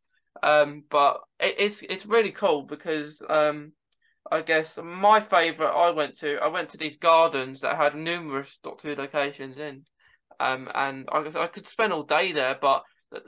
Um, 0.43 0.85
but 0.91 1.21
it, 1.41 1.55
it's 1.59 1.83
it's 1.83 2.07
really 2.07 2.33
cool 2.33 2.63
because 2.63 3.23
um, 3.29 3.73
I 4.31 4.43
guess 4.43 4.79
my 4.83 5.21
favourite 5.21 5.73
I 5.73 5.91
went 5.91 6.17
to 6.19 6.39
I 6.43 6.49
went 6.49 6.71
to 6.71 6.79
these 6.79 6.97
gardens 6.97 7.61
that 7.61 7.77
had 7.77 7.95
numerous 7.95 8.59
Doctor 8.63 8.89
Who 8.89 8.95
locations 8.97 9.59
in, 9.59 9.85
um, 10.41 10.71
and 10.75 11.09
I 11.11 11.19
I 11.37 11.47
could 11.47 11.67
spend 11.67 11.93
all 11.93 12.03
day 12.03 12.33
there, 12.33 12.57
but 12.61 12.85
the, 13.11 13.23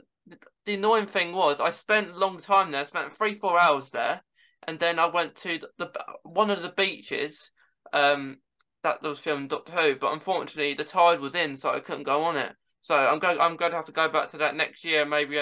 the 0.65 0.75
annoying 0.75 1.07
thing 1.07 1.33
was 1.33 1.59
I 1.59 1.69
spent 1.71 2.11
a 2.11 2.17
long 2.17 2.39
time 2.39 2.71
there, 2.71 2.85
spent 2.85 3.13
three 3.13 3.33
four 3.33 3.59
hours 3.59 3.91
there, 3.91 4.21
and 4.67 4.79
then 4.79 4.99
I 4.99 5.07
went 5.07 5.35
to 5.37 5.59
the, 5.59 5.69
the 5.77 5.91
one 6.23 6.49
of 6.49 6.61
the 6.61 6.73
beaches 6.75 7.51
um, 7.93 8.37
that 8.83 9.01
was 9.01 9.19
filmed 9.19 9.49
Doctor 9.49 9.73
Who, 9.73 9.95
but 9.95 10.13
unfortunately 10.13 10.75
the 10.75 10.83
tide 10.83 11.19
was 11.19 11.35
in, 11.35 11.57
so 11.57 11.71
I 11.71 11.79
couldn't 11.79 12.03
go 12.03 12.23
on 12.23 12.37
it. 12.37 12.53
So 12.81 12.95
I'm 12.95 13.19
going 13.19 13.39
I'm 13.39 13.57
going 13.57 13.71
to 13.71 13.77
have 13.77 13.85
to 13.85 13.91
go 13.91 14.09
back 14.09 14.29
to 14.29 14.37
that 14.37 14.55
next 14.55 14.83
year, 14.83 15.05
maybe 15.05 15.37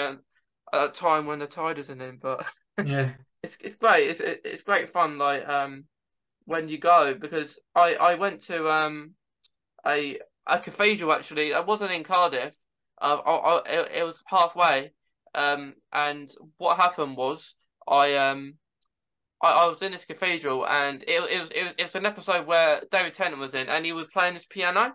at, 0.72 0.84
a 0.84 0.88
time 0.92 1.26
when 1.26 1.38
the 1.38 1.46
tide 1.46 1.78
isn't 1.78 2.00
in. 2.00 2.18
But 2.20 2.46
yeah, 2.84 3.12
it's 3.42 3.56
it's 3.60 3.76
great. 3.76 4.08
It's 4.08 4.20
it's 4.20 4.62
great 4.62 4.90
fun. 4.90 5.18
Like 5.18 5.48
um, 5.48 5.84
when 6.44 6.68
you 6.68 6.78
go 6.78 7.14
because 7.14 7.58
I 7.74 7.94
I 7.94 8.14
went 8.14 8.42
to 8.44 8.70
um 8.70 9.12
a 9.86 10.18
a 10.46 10.58
cathedral 10.58 11.12
actually. 11.12 11.54
I 11.54 11.60
wasn't 11.60 11.92
in 11.92 12.04
Cardiff. 12.04 12.54
Uh, 13.00 13.20
I, 13.24 13.32
I 13.32 13.62
it, 13.66 13.90
it 13.98 14.04
was 14.04 14.22
halfway. 14.26 14.92
Um, 15.34 15.74
and 15.92 16.28
what 16.58 16.76
happened 16.76 17.16
was 17.16 17.54
I 17.86 18.14
um 18.14 18.54
I, 19.42 19.52
I 19.52 19.66
was 19.66 19.82
in 19.82 19.92
this 19.92 20.04
cathedral 20.04 20.66
and 20.66 21.02
it, 21.04 21.20
it 21.30 21.40
was 21.40 21.50
it 21.50 21.64
was 21.64 21.74
it 21.78 21.84
was 21.84 21.94
an 21.94 22.06
episode 22.06 22.46
where 22.46 22.82
David 22.90 23.14
Tennant 23.14 23.40
was 23.40 23.54
in 23.54 23.68
and 23.68 23.84
he 23.84 23.92
was 23.92 24.06
playing 24.12 24.34
his 24.34 24.46
piano 24.46 24.94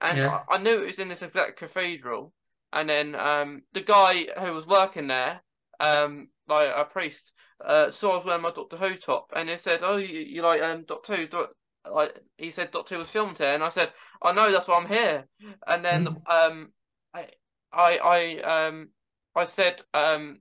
and 0.00 0.18
yeah. 0.18 0.40
I, 0.48 0.54
I, 0.54 0.58
knew 0.58 0.82
it 0.82 0.86
was 0.86 0.98
in 0.98 1.08
this 1.08 1.22
exact 1.22 1.58
cathedral. 1.58 2.32
And 2.72 2.88
then 2.88 3.14
um, 3.14 3.62
the 3.72 3.80
guy 3.80 4.26
who 4.38 4.52
was 4.52 4.66
working 4.66 5.06
there, 5.06 5.40
um, 5.80 6.28
like 6.48 6.70
a 6.74 6.84
priest, 6.84 7.32
uh, 7.64 7.90
saw 7.90 8.12
I 8.12 8.16
was 8.16 8.24
wearing 8.26 8.42
my 8.42 8.50
Doctor 8.50 8.76
Who 8.76 8.94
top, 8.96 9.32
and 9.34 9.48
he 9.48 9.56
said, 9.56 9.80
"Oh, 9.82 9.96
you, 9.96 10.20
you 10.20 10.42
like 10.42 10.62
um 10.62 10.84
Doctor 10.84 11.16
Who?" 11.16 11.26
Do 11.26 11.46
like 11.90 12.14
he 12.36 12.50
said, 12.50 12.70
Doctor 12.70 12.94
Who 12.94 12.98
was 13.00 13.10
filmed 13.10 13.38
here, 13.38 13.54
and 13.54 13.64
I 13.64 13.68
said, 13.68 13.92
"I 14.22 14.32
know, 14.32 14.52
that's 14.52 14.68
why 14.68 14.76
I'm 14.76 14.88
here." 14.88 15.26
And 15.66 15.84
then 15.84 16.06
mm. 16.06 16.16
um, 16.30 16.68
I, 17.14 17.28
I, 17.72 17.98
I 17.98 18.66
um, 18.66 18.88
I 19.34 19.44
said 19.44 19.82
um. 19.94 20.38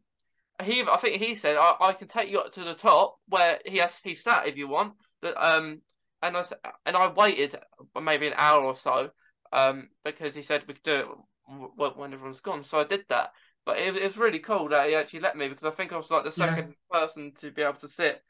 He, 0.63 0.81
I 0.81 0.97
think 0.97 1.21
he 1.21 1.35
said, 1.35 1.55
I, 1.55 1.75
I 1.79 1.93
can 1.93 2.07
take 2.07 2.31
you 2.31 2.39
up 2.39 2.51
to 2.53 2.63
the 2.63 2.73
top 2.73 3.19
where 3.29 3.59
he 3.63 3.77
has 3.77 3.99
he 4.03 4.15
sat 4.15 4.47
if 4.47 4.57
you 4.57 4.67
want. 4.67 4.93
But 5.21 5.35
um, 5.37 5.81
and 6.21 6.35
I 6.35 6.43
and 6.85 6.95
I 6.95 7.07
waited 7.09 7.55
maybe 8.01 8.27
an 8.27 8.33
hour 8.35 8.63
or 8.63 8.75
so, 8.75 9.11
um, 9.53 9.89
because 10.03 10.35
he 10.35 10.41
said 10.41 10.63
we 10.67 10.73
could 10.73 10.83
do 10.83 10.95
it 10.95 11.07
when 11.47 12.13
everyone's 12.13 12.41
gone. 12.41 12.63
So 12.63 12.79
I 12.79 12.83
did 12.83 13.05
that. 13.09 13.31
But 13.65 13.79
it, 13.79 13.95
it 13.97 14.05
was 14.05 14.17
really 14.17 14.39
cool 14.39 14.69
that 14.69 14.87
he 14.87 14.95
actually 14.95 15.19
let 15.19 15.35
me 15.35 15.49
because 15.49 15.65
I 15.65 15.75
think 15.75 15.91
I 15.91 15.97
was 15.97 16.09
like 16.09 16.23
the 16.23 16.31
second 16.31 16.73
yeah. 16.93 16.99
person 17.01 17.33
to 17.39 17.51
be 17.51 17.61
able 17.61 17.79
to 17.79 17.89
sit 17.89 18.21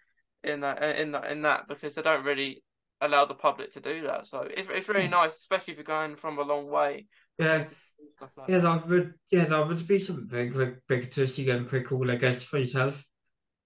in 0.44 0.62
that 0.62 0.82
uh, 0.82 1.00
in 1.00 1.12
that 1.12 1.32
in 1.32 1.44
that 1.44 1.68
because 1.68 1.94
they 1.94 2.02
don't 2.02 2.26
really 2.26 2.64
allow 3.02 3.26
the 3.26 3.36
public 3.36 3.72
to 3.74 3.80
do 3.80 4.02
that. 4.04 4.26
So 4.26 4.48
it's 4.50 4.70
it's 4.70 4.90
really 4.90 5.06
hmm. 5.06 5.12
nice, 5.12 5.36
especially 5.36 5.74
if 5.74 5.78
you're 5.78 5.84
going 5.84 6.16
from 6.16 6.40
a 6.40 6.44
long 6.44 6.70
way. 6.70 7.06
Yeah. 7.38 7.66
Like 8.20 8.30
yeah, 8.48 8.60
that 8.60 8.88
would 8.88 9.14
yeah, 9.32 9.46
that 9.46 9.68
would 9.68 9.88
be 9.88 10.00
something 10.00 10.54
like 10.54 10.82
big 10.88 11.12
to 11.12 11.28
see 11.28 11.50
and 11.50 11.68
pretty 11.68 11.86
cool, 11.86 12.10
I 12.10 12.16
guess, 12.16 12.44
for 12.44 12.58
yourself. 12.58 13.04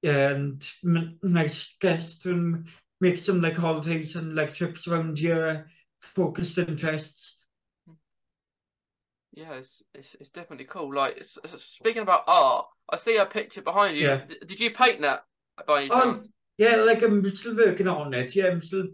Yeah, 0.01 0.29
and 0.29 0.67
nice 1.23 1.75
guests 1.79 2.25
and 2.25 2.67
make 2.99 3.17
some 3.17 3.41
like 3.41 3.55
holidays 3.55 4.15
and 4.15 4.35
like 4.35 4.53
trips 4.53 4.87
around 4.87 5.19
your 5.19 5.67
focused 5.99 6.57
interests 6.57 7.37
yeah, 9.33 9.53
it's, 9.53 9.81
it's, 9.93 10.15
it's 10.19 10.29
definitely 10.29 10.65
cool. 10.65 10.93
Like 10.93 11.17
it's, 11.17 11.37
speaking 11.57 12.01
about 12.01 12.23
art, 12.27 12.65
I 12.89 12.97
see 12.97 13.17
a 13.17 13.25
picture 13.25 13.61
behind 13.61 13.97
you. 13.97 14.07
Yeah. 14.07 14.25
D- 14.27 14.39
did 14.45 14.59
you 14.59 14.71
paint 14.71 15.01
that 15.01 15.23
by 15.65 15.81
any 15.81 15.91
Oh, 15.91 16.21
yeah, 16.57 16.75
like 16.77 17.01
I'm 17.01 17.23
still 17.31 17.55
working 17.55 17.87
on 17.87 18.13
it. 18.13 18.35
Yeah, 18.35 18.47
I'm 18.47 18.61
still 18.61 18.87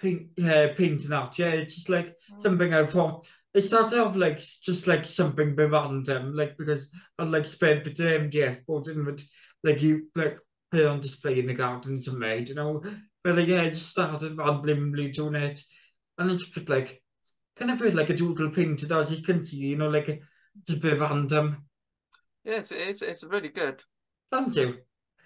paint, 0.00 0.28
yeah, 0.36 0.72
painting 0.74 1.10
that. 1.10 1.38
Yeah, 1.38 1.50
it's 1.50 1.74
just 1.74 1.88
like 1.88 2.14
oh. 2.32 2.42
something 2.42 2.72
I 2.72 2.86
thought. 2.86 3.26
It 3.54 3.62
started 3.62 3.98
off 3.98 4.16
like 4.16 4.38
just 4.38 4.86
like 4.86 5.04
something 5.04 5.54
random, 5.54 6.34
like 6.34 6.56
because 6.56 6.88
I 7.18 7.24
like 7.24 7.44
spent 7.44 7.84
bit 7.84 8.00
of 8.00 8.06
MDF 8.06 8.64
board 8.64 8.86
and 8.86 9.04
would 9.04 9.22
like 9.62 9.82
you 9.82 10.08
like 10.16 10.38
put 10.70 10.86
on 10.86 11.00
display 11.00 11.38
in 11.38 11.46
the 11.46 11.54
gardens 11.54 12.08
and 12.08 12.18
made, 12.18 12.48
you 12.48 12.54
know. 12.54 12.82
But 13.22 13.36
like 13.36 13.48
yeah, 13.48 13.62
I 13.62 13.70
just 13.70 13.90
started 13.90 14.38
randomly 14.38 15.10
doing 15.10 15.34
it, 15.34 15.60
and 16.16 16.30
it's 16.30 16.48
put 16.48 16.70
like 16.70 17.01
kind 17.56 17.70
of 17.70 17.78
put 17.78 17.94
like 17.94 18.10
a 18.10 18.16
doodle 18.16 18.50
painted 18.50 18.92
as 18.92 19.10
you 19.12 19.22
can 19.22 19.42
see, 19.42 19.58
you 19.58 19.76
know, 19.76 19.88
like 19.88 20.08
a, 20.08 20.18
it's 20.60 20.70
a 20.70 20.76
bit 20.76 21.00
random. 21.00 21.64
Yes, 22.44 22.72
it's 22.72 23.02
it's 23.02 23.24
really 23.24 23.48
good. 23.48 23.82
Thank 24.30 24.56
you. 24.56 24.78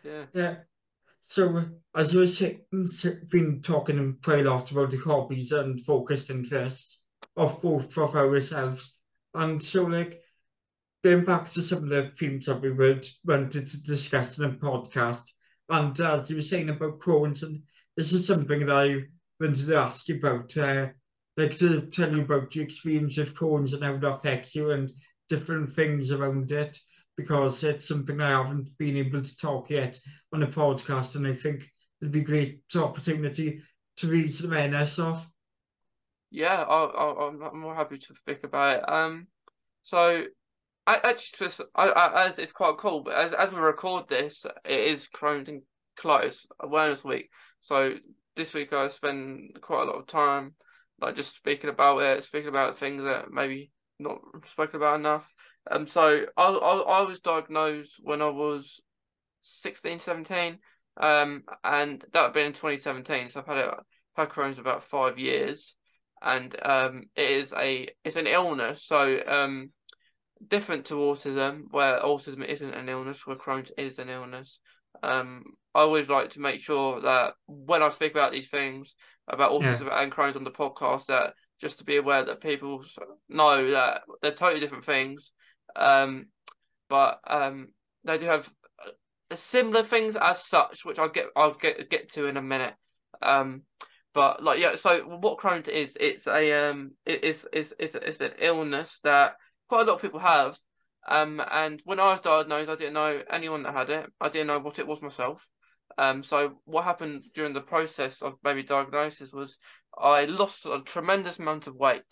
Yeah. 0.05 0.25
Yeah. 0.35 0.57
So 1.21 1.65
as 1.95 2.13
you 2.13 2.21
were 2.21 2.27
saying, 2.27 2.61
we've 2.73 3.31
been 3.31 3.61
talking 3.63 4.19
quite 4.23 4.47
a 4.47 4.51
lot 4.51 4.71
about 4.71 4.91
the 4.91 4.99
hobbies 4.99 5.53
and 5.53 5.81
focused 5.81 6.31
interests 6.31 7.03
of 7.37 7.61
both 7.61 7.97
of 7.99 8.15
ourselves, 8.15 8.97
and 9.35 9.63
so 9.63 9.85
like 9.85 10.21
going 11.03 11.25
back 11.25 11.49
to 11.49 11.63
some 11.63 11.85
of 11.85 11.89
the 11.89 12.13
themes 12.19 12.47
that 12.47 12.61
we 12.61 12.71
would 12.71 13.07
wanted 13.25 13.67
to 13.67 13.83
discuss 13.83 14.39
in 14.39 14.51
the 14.51 14.57
podcast, 14.57 15.25
and 15.69 15.99
as 16.01 16.31
you 16.31 16.37
were 16.37 16.43
saying 16.43 16.69
about 16.69 17.01
Crohn's, 17.01 17.43
and 17.43 17.63
this 17.97 18.13
is 18.13 18.27
something 18.27 18.67
that 18.67 18.77
I 18.77 19.03
wanted 19.41 19.67
to 19.67 19.79
ask 19.79 20.09
you 20.09 20.19
about. 20.19 20.57
Uh, 20.57 20.89
like 21.37 21.59
to 21.59 21.83
tell 21.83 22.13
you 22.13 22.23
about 22.23 22.51
the 22.51 22.61
experience 22.61 23.19
of 23.19 23.35
Crohn's 23.35 23.73
and 23.73 23.85
how 23.85 23.95
it 23.95 24.05
affects 24.05 24.55
you 24.55 24.71
and 24.71 24.91
different 25.29 25.75
things 25.75 26.11
around 26.11 26.51
it 26.53 26.79
because 27.17 27.65
it's 27.65 27.89
something 27.89 28.21
I 28.21 28.31
haven't 28.31 28.77
been 28.79 28.97
able 28.97 29.23
to 29.23 29.37
talk 29.37 29.71
yet 29.71 29.99
on 30.33 30.43
a 30.43 30.47
podcast 30.47 31.15
and 31.15 31.27
I 31.27 31.35
think 31.35 31.69
it'd 32.01 32.13
be 32.13 32.21
a 32.21 32.25
great 32.25 32.63
opportunity 32.75 33.63
to 33.99 34.09
read 34.09 34.33
some 34.33 34.55
NS 34.55 34.99
off. 34.99 35.27
Yeah, 36.31 36.63
i 36.63 37.29
am 37.29 37.61
more 37.61 37.75
happy 37.75 37.99
to 37.99 38.15
speak 38.15 38.45
about 38.45 38.79
it. 38.79 38.89
Um, 38.89 39.27
so 39.83 40.25
I 40.87 40.97
actually 40.97 41.47
just 41.47 41.61
I, 41.75 41.89
I, 41.89 42.33
it's 42.37 42.53
quite 42.53 42.77
cool, 42.79 43.01
but 43.01 43.15
as 43.15 43.33
as 43.33 43.51
we 43.51 43.59
record 43.59 44.09
this, 44.09 44.45
it 44.65 44.81
is 44.81 45.09
Crohn's 45.15 45.49
and 45.49 45.63
Colitis 45.99 46.47
Awareness 46.61 47.05
Week. 47.05 47.31
So 47.61 47.95
this 48.35 48.53
week 48.53 48.73
I 48.73 48.89
spend 48.89 49.59
quite 49.63 49.83
a 49.83 49.87
lot 49.87 49.99
of 49.99 50.07
time 50.07 50.55
like 51.01 51.17
just 51.17 51.35
speaking 51.35 51.71
about 51.71 52.03
it, 52.03 52.25
speaking 52.25 52.49
about 52.49 52.77
things 52.77 53.03
that 53.03 53.31
maybe 53.31 53.71
not 53.99 54.19
spoken 54.47 54.77
about 54.77 54.99
enough. 54.99 55.33
Um, 55.71 55.87
so 55.87 56.27
I, 56.37 56.49
I, 56.49 57.01
I 57.01 57.03
was 57.03 57.21
diagnosed 57.21 58.01
when 58.03 58.23
I 58.23 58.29
was 58.29 58.81
16, 59.43 60.01
17, 60.01 60.59
um, 60.99 61.43
and 61.65 62.05
that 62.13 62.23
had 62.23 62.33
been 62.33 62.47
in 62.47 62.53
2017. 62.53 63.29
So 63.29 63.41
I've 63.41 63.47
had 63.47 63.59
it, 63.59 63.75
had 64.17 64.29
Crohn's 64.29 64.59
about 64.59 64.85
five 64.85 65.19
years, 65.19 65.77
and 66.23 66.55
um, 66.65 67.05
it 67.15 67.31
is 67.31 67.53
a 67.53 67.89
it's 68.05 68.17
an 68.17 68.27
illness. 68.27 68.85
So 68.85 69.21
um, 69.27 69.71
different 70.47 70.87
to 70.87 70.95
autism, 70.95 71.65
where 71.71 72.01
autism 72.01 72.45
isn't 72.45 72.75
an 72.75 72.89
illness, 72.89 73.27
where 73.27 73.37
Crohn's 73.37 73.73
is 73.77 73.99
an 73.99 74.09
illness. 74.09 74.61
Um, 75.03 75.45
I 75.75 75.81
always 75.81 76.09
like 76.09 76.31
to 76.31 76.41
make 76.41 76.61
sure 76.61 77.01
that 77.03 77.35
when 77.47 77.83
I 77.83 77.89
speak 77.89 78.13
about 78.13 78.33
these 78.33 78.49
things, 78.49 78.95
about 79.29 79.53
autism 79.53 79.87
yeah. 79.87 80.03
and 80.03 80.13
Crohn's 80.13 80.37
on 80.37 80.45
the 80.45 80.51
podcast, 80.51 81.07
that 81.07 81.35
just 81.61 81.79
to 81.79 81.85
be 81.85 81.97
aware 81.97 82.25
that 82.25 82.41
people 82.41 82.83
know 83.29 83.71
that 83.71 84.03
they're 84.23 84.33
totally 84.33 84.61
different 84.61 84.85
things, 84.85 85.33
um, 85.75 86.27
but 86.89 87.21
um, 87.27 87.69
they 88.05 88.19
do 88.19 88.27
have 88.27 88.51
similar 89.33 89.83
things 89.83 90.17
as 90.17 90.45
such, 90.45 90.85
which 90.85 90.99
I'll 90.99 91.09
get 91.09 91.27
I'll 91.35 91.55
get 91.55 91.91
get 91.91 92.13
to 92.13 92.27
in 92.27 92.37
a 92.37 92.43
minute. 92.43 92.75
Um, 93.23 93.63
but 94.15 94.43
like 94.43 94.59
yeah, 94.59 94.77
so 94.77 95.01
what 95.19 95.39
Crohn's 95.39 95.69
is, 95.69 95.97
it's 96.01 96.27
a 96.27 96.71
um, 96.71 96.93
it 97.05 97.25
is 97.25 97.47
it's 97.53 97.73
it's 97.79 97.95
it's 97.95 98.21
an 98.21 98.33
illness 98.39 99.01
that 99.05 99.35
quite 99.69 99.83
a 99.83 99.85
lot 99.85 99.97
of 99.97 100.03
people 100.03 100.21
have. 100.21 100.57
Um, 101.09 101.43
and 101.51 101.81
when 101.85 102.01
I 102.01 102.13
was 102.13 102.21
diagnosed, 102.21 102.71
I 102.71 102.77
didn't 102.77 102.95
know 102.95 103.23
anyone 103.31 103.63
that 103.63 103.75
had 103.75 103.91
it. 103.91 104.13
I 104.21 104.29
didn't 104.29 104.49
know 104.49 104.59
what 104.59 104.79
it 104.79 104.87
was 104.87 105.03
myself. 105.03 105.49
Um, 105.99 106.23
so 106.23 106.59
what 106.65 106.85
happened 106.85 107.25
during 107.35 107.55
the 107.55 107.61
process 107.61 108.23
of 108.23 108.35
maybe 108.43 108.63
diagnosis 108.63 109.33
was 109.33 109.57
I 109.97 110.25
lost 110.27 110.67
a 110.67 110.83
tremendous 110.85 111.39
amount 111.39 111.67
of 111.67 111.77
weight. 111.77 112.03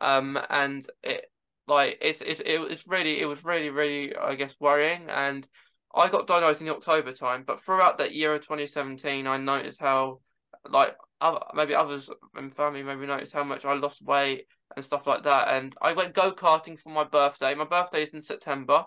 Um, 0.00 0.38
and 0.48 0.86
it 1.02 1.26
like 1.66 1.98
it's 2.00 2.20
it's 2.20 2.40
it, 2.40 2.60
it's 2.60 2.86
really 2.86 3.20
it 3.20 3.26
was 3.26 3.44
really 3.44 3.70
really 3.70 4.14
I 4.16 4.34
guess 4.34 4.56
worrying 4.60 5.08
and 5.08 5.46
I 5.94 6.08
got 6.08 6.26
diagnosed 6.26 6.60
in 6.60 6.66
the 6.66 6.74
October 6.74 7.12
time, 7.12 7.44
but 7.46 7.60
throughout 7.60 7.98
that 7.98 8.14
year 8.14 8.34
of 8.34 8.42
2017, 8.42 9.26
I 9.26 9.36
noticed 9.38 9.80
how 9.80 10.20
like 10.68 10.96
other, 11.20 11.40
maybe 11.54 11.74
others 11.74 12.08
in 12.38 12.50
family 12.50 12.82
maybe 12.82 13.06
noticed 13.06 13.32
how 13.32 13.44
much 13.44 13.64
I 13.64 13.74
lost 13.74 14.02
weight 14.02 14.46
and 14.76 14.84
stuff 14.84 15.06
like 15.06 15.24
that. 15.24 15.48
And 15.48 15.74
I 15.80 15.92
went 15.92 16.14
go 16.14 16.32
karting 16.32 16.78
for 16.78 16.90
my 16.90 17.04
birthday. 17.04 17.54
My 17.54 17.64
birthday 17.64 18.02
is 18.02 18.14
in 18.14 18.22
September, 18.22 18.84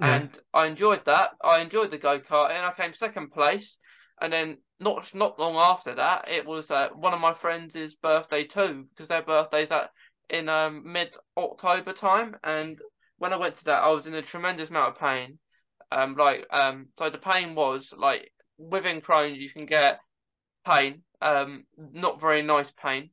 yeah. 0.00 0.16
and 0.16 0.38
I 0.52 0.66
enjoyed 0.66 1.04
that. 1.06 1.32
I 1.42 1.60
enjoyed 1.60 1.90
the 1.90 1.98
go 1.98 2.20
kart, 2.20 2.50
and 2.50 2.64
I 2.64 2.72
came 2.72 2.92
second 2.92 3.30
place. 3.30 3.78
And 4.20 4.32
then 4.32 4.58
not 4.78 5.14
not 5.14 5.38
long 5.38 5.56
after 5.56 5.94
that, 5.94 6.28
it 6.28 6.46
was 6.46 6.70
uh, 6.70 6.88
one 6.94 7.14
of 7.14 7.20
my 7.20 7.34
friends' 7.34 7.94
birthday 7.96 8.44
too, 8.44 8.86
because 8.90 9.08
their 9.08 9.22
birthday's 9.22 9.70
at 9.70 9.90
in 10.30 10.48
um, 10.48 10.82
mid 10.84 11.16
October 11.36 11.92
time. 11.92 12.36
And 12.44 12.78
when 13.18 13.32
I 13.32 13.36
went 13.36 13.56
to 13.56 13.64
that, 13.64 13.82
I 13.82 13.90
was 13.90 14.06
in 14.06 14.14
a 14.14 14.22
tremendous 14.22 14.70
amount 14.70 14.90
of 14.90 14.98
pain. 14.98 15.38
Um, 15.90 16.14
like 16.16 16.46
um, 16.50 16.86
so 16.98 17.10
the 17.10 17.18
pain 17.18 17.54
was 17.54 17.92
like 17.96 18.32
within 18.58 19.00
Crohn's, 19.00 19.42
you 19.42 19.50
can 19.50 19.66
get 19.66 20.00
pain, 20.64 21.02
um, 21.20 21.64
not 21.76 22.20
very 22.20 22.42
nice 22.42 22.70
pain. 22.70 23.10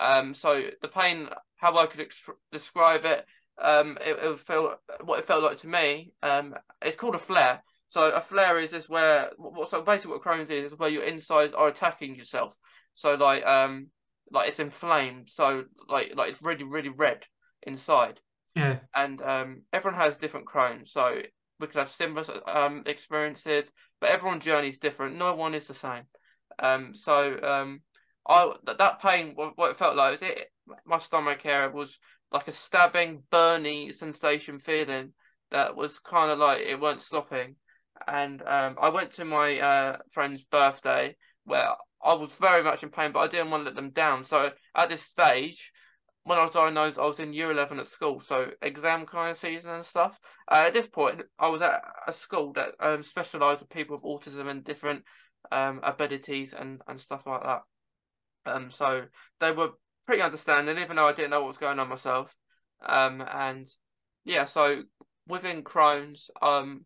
Um, 0.00 0.34
so 0.34 0.62
the 0.82 0.88
pain, 0.88 1.28
how 1.56 1.76
I 1.76 1.86
could 1.86 2.00
ex- 2.00 2.28
describe 2.52 3.04
it, 3.04 3.24
um, 3.60 3.96
it, 4.04 4.18
it 4.22 4.40
felt 4.40 4.78
what 5.02 5.18
it 5.18 5.24
felt 5.24 5.42
like 5.42 5.58
to 5.58 5.68
me. 5.68 6.12
Um, 6.22 6.54
it's 6.82 6.96
called 6.96 7.14
a 7.14 7.18
flare. 7.18 7.62
So 7.88 8.10
a 8.10 8.20
flare 8.20 8.58
is 8.58 8.72
is 8.72 8.88
where 8.88 9.30
what 9.36 9.70
so 9.70 9.80
basically 9.82 10.12
what 10.12 10.22
Crohn's 10.22 10.50
is 10.50 10.72
is 10.72 10.78
where 10.78 10.88
your 10.90 11.04
insides 11.04 11.52
are 11.52 11.68
attacking 11.68 12.16
yourself. 12.16 12.56
So 12.94 13.14
like 13.14 13.46
um 13.46 13.88
like 14.30 14.48
it's 14.48 14.58
inflamed. 14.58 15.28
So 15.28 15.64
like 15.88 16.12
like 16.16 16.30
it's 16.30 16.42
really 16.42 16.64
really 16.64 16.88
red 16.88 17.24
inside. 17.62 18.20
Yeah. 18.54 18.78
And 18.94 19.22
um 19.22 19.62
everyone 19.72 20.00
has 20.00 20.16
different 20.16 20.46
Crohn's. 20.46 20.90
So 20.90 21.20
we 21.60 21.66
could 21.68 21.76
have 21.76 21.88
similar 21.88 22.24
um 22.48 22.82
experiences, 22.86 23.70
but 24.00 24.10
everyone's 24.10 24.44
journey 24.44 24.68
is 24.68 24.78
different. 24.78 25.16
No 25.16 25.34
one 25.34 25.54
is 25.54 25.68
the 25.68 25.74
same. 25.74 26.02
Um 26.58 26.92
so 26.94 27.38
um 27.42 27.82
I 28.28 28.52
that, 28.64 28.78
that 28.78 29.00
pain 29.00 29.32
what, 29.34 29.70
it 29.70 29.76
felt 29.76 29.96
like 29.96 30.12
was 30.12 30.22
it 30.22 30.50
my 30.84 30.98
stomach 30.98 31.44
area 31.46 31.70
was 31.70 31.98
like 32.32 32.48
a 32.48 32.52
stabbing, 32.52 33.22
burny 33.30 33.94
sensation 33.94 34.58
feeling 34.58 35.12
that 35.50 35.76
was 35.76 35.98
kind 35.98 36.30
of 36.30 36.38
like 36.38 36.60
it 36.60 36.80
weren't 36.80 37.00
stopping. 37.00 37.56
And 38.06 38.42
um, 38.42 38.76
I 38.80 38.88
went 38.90 39.12
to 39.12 39.24
my 39.24 39.58
uh, 39.58 39.98
friend's 40.10 40.44
birthday 40.44 41.16
where 41.44 41.70
I 42.02 42.14
was 42.14 42.34
very 42.34 42.62
much 42.62 42.82
in 42.82 42.90
pain, 42.90 43.12
but 43.12 43.20
I 43.20 43.28
didn't 43.28 43.50
want 43.50 43.62
to 43.62 43.66
let 43.66 43.76
them 43.76 43.90
down. 43.90 44.24
So 44.24 44.50
at 44.74 44.88
this 44.88 45.02
stage, 45.02 45.72
when 46.24 46.38
I 46.38 46.42
was 46.42 46.50
diagnosed, 46.50 46.98
I 46.98 47.06
was 47.06 47.20
in 47.20 47.32
year 47.32 47.52
11 47.52 47.78
at 47.78 47.86
school, 47.86 48.18
so 48.18 48.50
exam 48.60 49.06
kind 49.06 49.30
of 49.30 49.36
season 49.36 49.70
and 49.70 49.84
stuff. 49.84 50.18
Uh, 50.50 50.64
at 50.66 50.74
this 50.74 50.88
point, 50.88 51.22
I 51.38 51.48
was 51.48 51.62
at 51.62 51.82
a 52.06 52.12
school 52.12 52.52
that 52.54 52.74
um, 52.80 53.04
specialised 53.04 53.60
with 53.60 53.70
people 53.70 53.96
with 53.96 54.04
autism 54.04 54.48
and 54.48 54.64
different 54.64 55.04
um, 55.52 55.78
abilities 55.84 56.52
and, 56.52 56.82
and 56.88 57.00
stuff 57.00 57.26
like 57.26 57.44
that. 57.44 57.62
Um, 58.46 58.70
so 58.70 59.04
they 59.40 59.52
were 59.52 59.70
pretty 60.06 60.22
understanding, 60.22 60.78
even 60.78 60.96
though 60.96 61.06
I 61.06 61.12
didn't 61.12 61.30
know 61.30 61.40
what 61.40 61.48
was 61.48 61.58
going 61.58 61.78
on 61.78 61.88
myself. 61.88 62.34
Um, 62.84 63.22
and 63.30 63.66
yeah, 64.24 64.44
so 64.44 64.82
within 65.26 65.62
Crohn's, 65.62 66.30
um, 66.40 66.84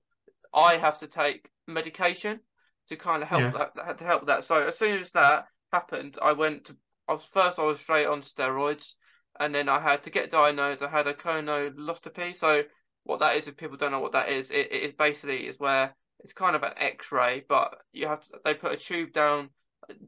I 0.52 0.76
have 0.76 0.98
to 1.00 1.06
take 1.06 1.48
medication 1.66 2.40
to 2.88 2.96
kind 2.96 3.22
of 3.22 3.28
help 3.28 3.54
yeah. 3.54 3.66
that 3.76 3.98
to 3.98 4.04
help 4.04 4.26
that. 4.26 4.44
So 4.44 4.66
as 4.66 4.78
soon 4.78 4.98
as 4.98 5.10
that 5.12 5.46
happened, 5.72 6.18
I 6.20 6.32
went 6.32 6.66
to. 6.66 6.76
I 7.08 7.12
was 7.12 7.24
first. 7.24 7.58
I 7.58 7.64
was 7.64 7.80
straight 7.80 8.06
on 8.06 8.22
steroids, 8.22 8.94
and 9.38 9.54
then 9.54 9.68
I 9.68 9.80
had 9.80 10.02
to 10.04 10.10
get 10.10 10.30
diagnosed. 10.30 10.82
I 10.82 10.88
had 10.88 11.06
a 11.06 11.14
colonoscopy. 11.14 12.36
So 12.36 12.64
what 13.04 13.20
that 13.20 13.36
is, 13.36 13.48
if 13.48 13.56
people 13.56 13.76
don't 13.76 13.92
know 13.92 14.00
what 14.00 14.12
that 14.12 14.28
is, 14.28 14.50
it, 14.50 14.72
it 14.72 14.82
is 14.82 14.92
basically 14.92 15.46
is 15.46 15.58
where 15.58 15.94
it's 16.20 16.32
kind 16.32 16.54
of 16.54 16.62
an 16.62 16.72
X-ray, 16.76 17.44
but 17.48 17.80
you 17.92 18.06
have 18.06 18.22
to, 18.24 18.38
they 18.44 18.54
put 18.54 18.72
a 18.72 18.76
tube 18.76 19.12
down 19.12 19.50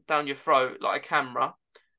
down 0.07 0.27
your 0.27 0.35
throat 0.35 0.77
like 0.81 1.05
a 1.05 1.07
camera, 1.07 1.55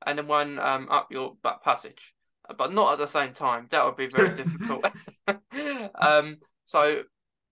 and 0.06 0.18
then 0.18 0.26
one 0.26 0.58
um, 0.58 0.88
up 0.90 1.10
your 1.10 1.36
back 1.42 1.62
passage, 1.62 2.14
but 2.56 2.72
not 2.72 2.92
at 2.92 2.98
the 2.98 3.06
same 3.06 3.32
time. 3.32 3.66
That 3.70 3.84
would 3.84 3.96
be 3.96 4.06
very 4.06 4.30
difficult. 4.34 4.86
um, 5.94 6.38
so 6.66 7.02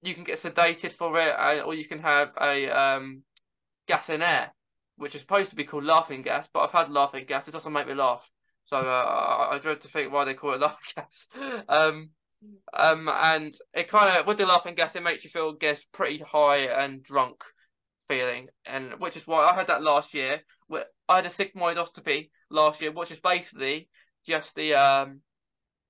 you 0.03 0.15
can 0.15 0.25
get 0.25 0.39
sedated 0.39 0.93
for 0.93 1.19
it, 1.19 1.29
uh, 1.29 1.63
or 1.65 1.75
you 1.75 1.85
can 1.85 2.01
have 2.01 2.33
a 2.41 2.69
um, 2.69 3.23
gas 3.87 4.09
in 4.09 4.23
air, 4.23 4.53
which 4.97 5.15
is 5.15 5.21
supposed 5.21 5.51
to 5.51 5.57
be 5.57 5.65
called 5.65 5.85
laughing 5.85 6.23
gas. 6.23 6.49
But 6.53 6.61
I've 6.61 6.73
had 6.73 6.91
laughing 6.91 7.25
gas; 7.27 7.49
it 7.49 7.53
doesn't 7.53 7.73
make 7.73 7.87
me 7.87 7.95
laugh. 7.95 8.31
So 8.65 8.77
uh, 8.77 9.49
I 9.51 9.59
dread 9.59 9.81
to 9.81 9.89
think 9.89 10.13
why 10.13 10.25
they 10.25 10.35
call 10.35 10.55
it 10.55 10.61
laughing 10.63 10.79
gas. 10.95 11.27
Um, 11.69 12.11
um, 12.75 13.09
and 13.09 13.55
it 13.75 13.89
kind 13.89 14.19
of 14.19 14.27
with 14.27 14.39
the 14.39 14.47
laughing 14.47 14.75
gas, 14.75 14.97
it 14.97 15.03
makes 15.03 15.25
you 15.25 15.31
feel, 15.31 15.53
guess, 15.53 15.85
pretty 15.85 16.19
high 16.19 16.65
and 16.65 17.03
drunk 17.03 17.43
feeling, 18.09 18.49
and 18.67 18.95
which 18.99 19.17
is 19.17 19.27
why 19.27 19.45
I 19.45 19.55
had 19.55 19.69
that 19.69 19.83
last 19.83 20.15
year. 20.15 20.41
I 21.09 21.17
had 21.17 21.27
a 21.27 21.29
sigmoidoscopy 21.29 22.31
last 22.51 22.81
year, 22.81 22.93
which 22.93 23.11
is 23.11 23.21
basically 23.21 23.89
just 24.27 24.55
the 24.55 24.75
um, 24.75 25.21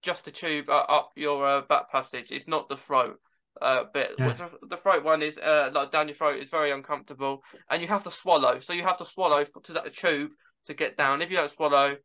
just 0.02 0.24
the 0.24 0.30
tube 0.30 0.68
uh, 0.68 0.84
up 0.88 1.12
your 1.16 1.46
uh, 1.46 1.60
back 1.62 1.90
passage. 1.90 2.32
It's 2.32 2.48
not 2.48 2.68
the 2.68 2.76
throat 2.76 3.18
uh, 3.60 3.84
bit. 3.92 4.12
Yeah. 4.18 4.26
Which 4.26 4.38
the 4.68 4.76
throat 4.76 5.04
one 5.04 5.22
is 5.22 5.38
uh, 5.38 5.70
like 5.72 5.92
down 5.92 6.08
your 6.08 6.14
throat 6.14 6.40
is 6.40 6.50
very 6.50 6.70
uncomfortable, 6.70 7.42
and 7.70 7.80
you 7.82 7.88
have 7.88 8.04
to 8.04 8.10
swallow. 8.10 8.58
So 8.58 8.72
you 8.72 8.82
have 8.82 8.98
to 8.98 9.04
swallow 9.04 9.44
to 9.44 9.72
that 9.72 9.94
tube 9.94 10.32
to 10.66 10.74
get 10.74 10.96
down. 10.96 11.22
If 11.22 11.30
you 11.30 11.36
don't 11.36 11.50
swallow, 11.50 11.96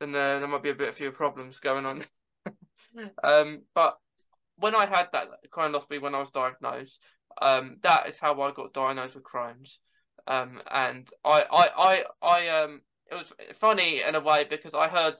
then 0.00 0.10
uh, 0.10 0.38
there 0.38 0.48
might 0.48 0.62
be 0.62 0.70
a 0.70 0.74
bit 0.74 0.88
of 0.88 0.94
few 0.94 1.10
problems 1.10 1.60
going 1.60 1.86
on. 1.86 2.04
um, 3.24 3.62
but 3.74 3.96
when 4.56 4.74
I 4.74 4.86
had 4.86 5.08
that 5.12 5.28
colonoscopy 5.50 6.00
when 6.00 6.14
I 6.14 6.20
was 6.20 6.30
diagnosed, 6.30 7.02
um, 7.40 7.76
that 7.82 8.08
is 8.08 8.18
how 8.18 8.40
I 8.40 8.52
got 8.52 8.72
diagnosed 8.72 9.14
with 9.14 9.24
Crohn's. 9.24 9.78
Um, 10.26 10.62
and 10.70 11.08
I, 11.24 11.42
I, 11.42 11.68
I, 11.76 12.04
I, 12.22 12.48
um, 12.62 12.80
it 13.10 13.14
was 13.14 13.32
funny 13.54 14.02
in 14.02 14.14
a 14.14 14.20
way 14.20 14.46
because 14.48 14.74
I 14.74 14.88
heard, 14.88 15.16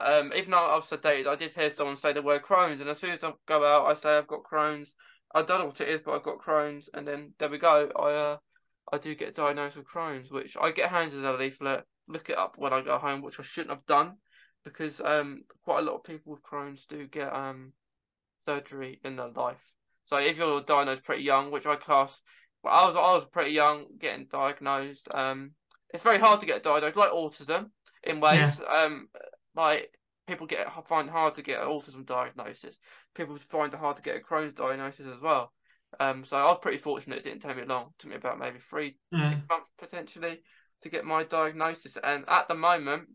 um, 0.00 0.32
even 0.34 0.50
though 0.50 0.58
I 0.58 0.76
was 0.76 0.90
sedated, 0.90 1.26
I 1.26 1.36
did 1.36 1.52
hear 1.52 1.70
someone 1.70 1.96
say 1.96 2.12
the 2.12 2.22
word 2.22 2.42
Crohn's, 2.42 2.80
and 2.80 2.90
as 2.90 2.98
soon 2.98 3.10
as 3.10 3.24
I 3.24 3.32
go 3.46 3.64
out, 3.64 3.86
I 3.86 3.94
say 3.94 4.16
I've 4.16 4.26
got 4.26 4.42
Crohn's. 4.42 4.94
I 5.34 5.42
don't 5.42 5.60
know 5.60 5.66
what 5.66 5.80
it 5.80 5.88
is, 5.88 6.02
but 6.02 6.12
I've 6.12 6.22
got 6.22 6.40
Crohn's, 6.40 6.90
and 6.92 7.08
then 7.08 7.32
there 7.38 7.48
we 7.48 7.58
go. 7.58 7.90
I, 7.96 8.12
uh, 8.12 8.36
I 8.92 8.98
do 8.98 9.14
get 9.14 9.34
diagnosed 9.34 9.76
with 9.76 9.86
Crohn's, 9.86 10.30
which 10.30 10.56
I 10.60 10.70
get 10.70 10.90
handed 10.90 11.24
a 11.24 11.32
leaflet, 11.32 11.84
look 12.08 12.28
it 12.28 12.36
up 12.36 12.56
when 12.58 12.74
I 12.74 12.82
go 12.82 12.98
home, 12.98 13.22
which 13.22 13.40
I 13.40 13.42
shouldn't 13.42 13.74
have 13.74 13.86
done, 13.86 14.16
because 14.64 15.00
um, 15.00 15.44
quite 15.64 15.78
a 15.78 15.82
lot 15.82 15.94
of 15.94 16.04
people 16.04 16.32
with 16.32 16.42
Crohn's 16.42 16.84
do 16.84 17.06
get 17.06 17.34
um 17.34 17.72
surgery 18.44 19.00
in 19.04 19.16
their 19.16 19.28
life. 19.28 19.72
So 20.04 20.16
if 20.18 20.38
you're 20.38 20.62
diagnosed 20.62 21.04
pretty 21.04 21.22
young, 21.22 21.50
which 21.50 21.66
I 21.66 21.76
class, 21.76 22.22
well, 22.62 22.74
I 22.74 22.86
was 22.86 22.96
I 22.96 23.14
was 23.14 23.24
pretty 23.24 23.52
young 23.52 23.86
getting 23.98 24.26
diagnosed. 24.30 25.08
Um, 25.12 25.52
it's 25.92 26.04
very 26.04 26.18
hard 26.18 26.40
to 26.40 26.46
get 26.46 26.62
diagnosed, 26.62 26.96
like 26.96 27.10
autism, 27.10 27.70
in 28.02 28.20
ways. 28.20 28.60
Yeah. 28.60 28.82
Um, 28.82 29.08
like 29.54 29.90
people 30.26 30.46
get 30.46 30.68
find 30.86 31.10
hard 31.10 31.34
to 31.36 31.42
get 31.42 31.60
an 31.60 31.68
autism 31.68 32.06
diagnosis. 32.06 32.78
People 33.14 33.36
find 33.36 33.72
it 33.72 33.80
hard 33.80 33.96
to 33.96 34.02
get 34.02 34.16
a 34.16 34.20
Crohn's 34.20 34.54
diagnosis 34.54 35.06
as 35.06 35.20
well. 35.20 35.52
Um, 36.00 36.24
so 36.24 36.36
I 36.36 36.44
was 36.44 36.58
pretty 36.62 36.78
fortunate. 36.78 37.18
It 37.18 37.24
didn't 37.24 37.42
take 37.42 37.56
me 37.56 37.64
long. 37.64 37.88
It 37.88 37.98
took 37.98 38.10
me 38.10 38.16
about 38.16 38.38
maybe 38.38 38.58
three, 38.58 38.96
six 39.28 39.42
months 39.50 39.70
potentially 39.78 40.40
to 40.82 40.88
get 40.88 41.04
my 41.04 41.24
diagnosis. 41.24 41.98
And 42.02 42.24
at 42.28 42.48
the 42.48 42.54
moment, 42.54 43.08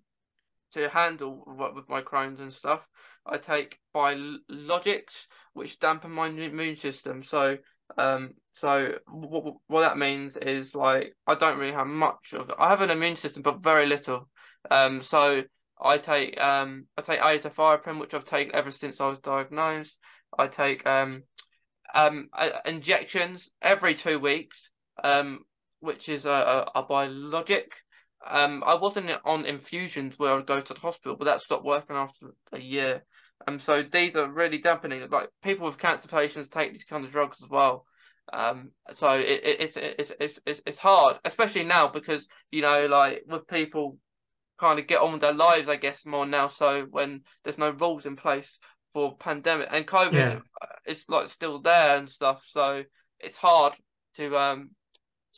to 0.73 0.89
handle 0.89 1.43
with 1.75 1.89
my 1.89 2.01
Crohn's 2.01 2.39
and 2.39 2.53
stuff, 2.53 2.87
I 3.25 3.37
take 3.37 3.79
biologics, 3.95 5.27
which 5.53 5.79
dampen 5.79 6.11
my 6.11 6.27
immune 6.27 6.75
system. 6.75 7.23
So, 7.23 7.57
um, 7.97 8.33
so 8.51 8.97
what, 9.07 9.55
what 9.67 9.81
that 9.81 9.97
means 9.97 10.37
is 10.37 10.75
like 10.75 11.13
I 11.25 11.35
don't 11.35 11.57
really 11.57 11.73
have 11.73 11.87
much 11.87 12.33
of 12.33 12.49
it. 12.49 12.55
I 12.59 12.69
have 12.69 12.81
an 12.81 12.89
immune 12.89 13.15
system, 13.15 13.43
but 13.43 13.63
very 13.63 13.85
little. 13.85 14.29
Um, 14.69 15.01
so 15.01 15.43
I 15.81 15.97
take 15.97 16.39
um 16.41 16.87
I 16.97 17.01
take 17.01 17.19
azathioprine, 17.19 17.99
which 17.99 18.13
I've 18.13 18.25
taken 18.25 18.55
ever 18.55 18.71
since 18.71 18.99
I 18.99 19.07
was 19.07 19.19
diagnosed. 19.19 19.97
I 20.37 20.47
take 20.47 20.85
um 20.87 21.23
um 21.93 22.29
injections 22.65 23.49
every 23.61 23.95
two 23.95 24.19
weeks, 24.19 24.69
um, 25.03 25.39
which 25.79 26.09
is 26.09 26.25
a, 26.25 26.31
a, 26.75 26.79
a 26.79 26.83
biologic. 26.83 27.75
Um, 28.29 28.63
I 28.65 28.75
wasn't 28.75 29.09
on 29.25 29.45
infusions 29.45 30.17
where 30.17 30.33
I'd 30.33 30.45
go 30.45 30.59
to 30.59 30.73
the 30.73 30.79
hospital, 30.79 31.15
but 31.15 31.25
that 31.25 31.41
stopped 31.41 31.65
working 31.65 31.95
after 31.95 32.33
a 32.51 32.59
year. 32.59 33.03
Um, 33.47 33.59
so 33.59 33.83
these 33.83 34.15
are 34.15 34.29
really 34.29 34.57
dampening. 34.57 35.07
Like 35.09 35.29
people 35.43 35.65
with 35.65 35.77
cancer 35.77 36.07
patients 36.07 36.49
take 36.49 36.73
these 36.73 36.83
kind 36.83 37.05
of 37.05 37.11
drugs 37.11 37.41
as 37.43 37.49
well. 37.49 37.85
Um, 38.33 38.71
so 38.91 39.11
it, 39.11 39.43
it, 39.43 39.61
it's 39.61 40.11
it's 40.19 40.39
it's 40.45 40.61
it's 40.65 40.79
hard, 40.79 41.17
especially 41.23 41.63
now 41.63 41.87
because 41.87 42.27
you 42.51 42.61
know, 42.61 42.87
like 42.87 43.23
with 43.27 43.47
people 43.47 43.97
kind 44.59 44.79
of 44.79 44.87
get 44.87 45.01
on 45.01 45.13
with 45.13 45.21
their 45.21 45.33
lives, 45.33 45.69
I 45.69 45.75
guess 45.75 46.05
more 46.05 46.25
now. 46.25 46.47
So 46.47 46.87
when 46.89 47.21
there's 47.43 47.57
no 47.57 47.69
rules 47.71 48.05
in 48.05 48.15
place 48.15 48.59
for 48.91 49.15
pandemic 49.17 49.69
and 49.71 49.85
COVID, 49.85 50.13
yeah. 50.13 50.39
Uh, 50.61 50.67
it's 50.85 51.07
like 51.07 51.29
still 51.29 51.61
there 51.61 51.97
and 51.97 52.09
stuff. 52.09 52.43
So 52.47 52.83
it's 53.19 53.37
hard 53.37 53.73
to 54.15 54.37
um 54.37 54.71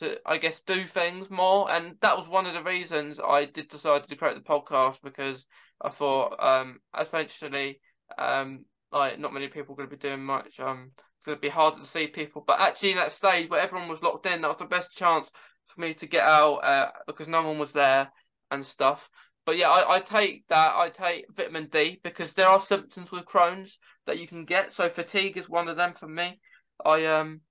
to 0.00 0.18
I 0.26 0.38
guess 0.38 0.60
do 0.60 0.84
things 0.84 1.30
more, 1.30 1.70
and 1.70 1.96
that 2.00 2.16
was 2.16 2.28
one 2.28 2.46
of 2.46 2.54
the 2.54 2.62
reasons 2.62 3.20
I 3.20 3.46
did 3.46 3.68
decide 3.68 4.04
to 4.04 4.16
create 4.16 4.34
the 4.34 4.40
podcast 4.40 5.00
because 5.02 5.46
I 5.80 5.88
thought 5.90 6.36
um 6.42 6.80
eventually 6.96 7.80
um 8.18 8.64
like 8.92 9.18
not 9.18 9.32
many 9.32 9.48
people 9.48 9.74
are 9.74 9.76
going 9.76 9.88
to 9.88 9.96
be 9.96 10.08
doing 10.08 10.24
much 10.24 10.58
um 10.58 10.90
it's 11.20 11.26
going 11.26 11.36
to 11.36 11.42
be 11.42 11.50
harder 11.50 11.78
to 11.78 11.84
see 11.84 12.06
people, 12.06 12.42
but 12.46 12.60
actually 12.60 12.92
in 12.92 12.96
that 12.96 13.12
stage 13.12 13.50
where 13.50 13.60
everyone 13.60 13.90
was 13.90 14.02
locked 14.02 14.24
in, 14.24 14.40
that 14.40 14.48
was 14.48 14.56
the 14.56 14.64
best 14.64 14.96
chance 14.96 15.30
for 15.66 15.78
me 15.82 15.92
to 15.92 16.06
get 16.06 16.22
out 16.24 16.56
uh, 16.64 16.90
because 17.06 17.28
no 17.28 17.42
one 17.42 17.58
was 17.58 17.72
there 17.72 18.10
and 18.50 18.64
stuff. 18.64 19.10
But 19.44 19.58
yeah, 19.58 19.68
I, 19.68 19.96
I 19.96 20.00
take 20.00 20.46
that. 20.48 20.76
I 20.76 20.88
take 20.88 21.26
vitamin 21.34 21.68
D 21.70 22.00
because 22.02 22.32
there 22.32 22.48
are 22.48 22.58
symptoms 22.58 23.12
with 23.12 23.26
Crohn's 23.26 23.78
that 24.06 24.18
you 24.18 24.26
can 24.26 24.46
get. 24.46 24.72
So 24.72 24.88
fatigue 24.88 25.36
is 25.36 25.46
one 25.46 25.68
of 25.68 25.76
them 25.76 25.92
for 25.92 26.08
me. 26.08 26.40
I 26.84 27.04
um 27.04 27.42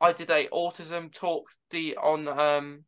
I 0.00 0.12
did 0.12 0.30
a 0.30 0.48
autism 0.48 1.12
talk 1.12 1.44
the 1.70 1.96
on 1.96 2.28
um 2.28 2.84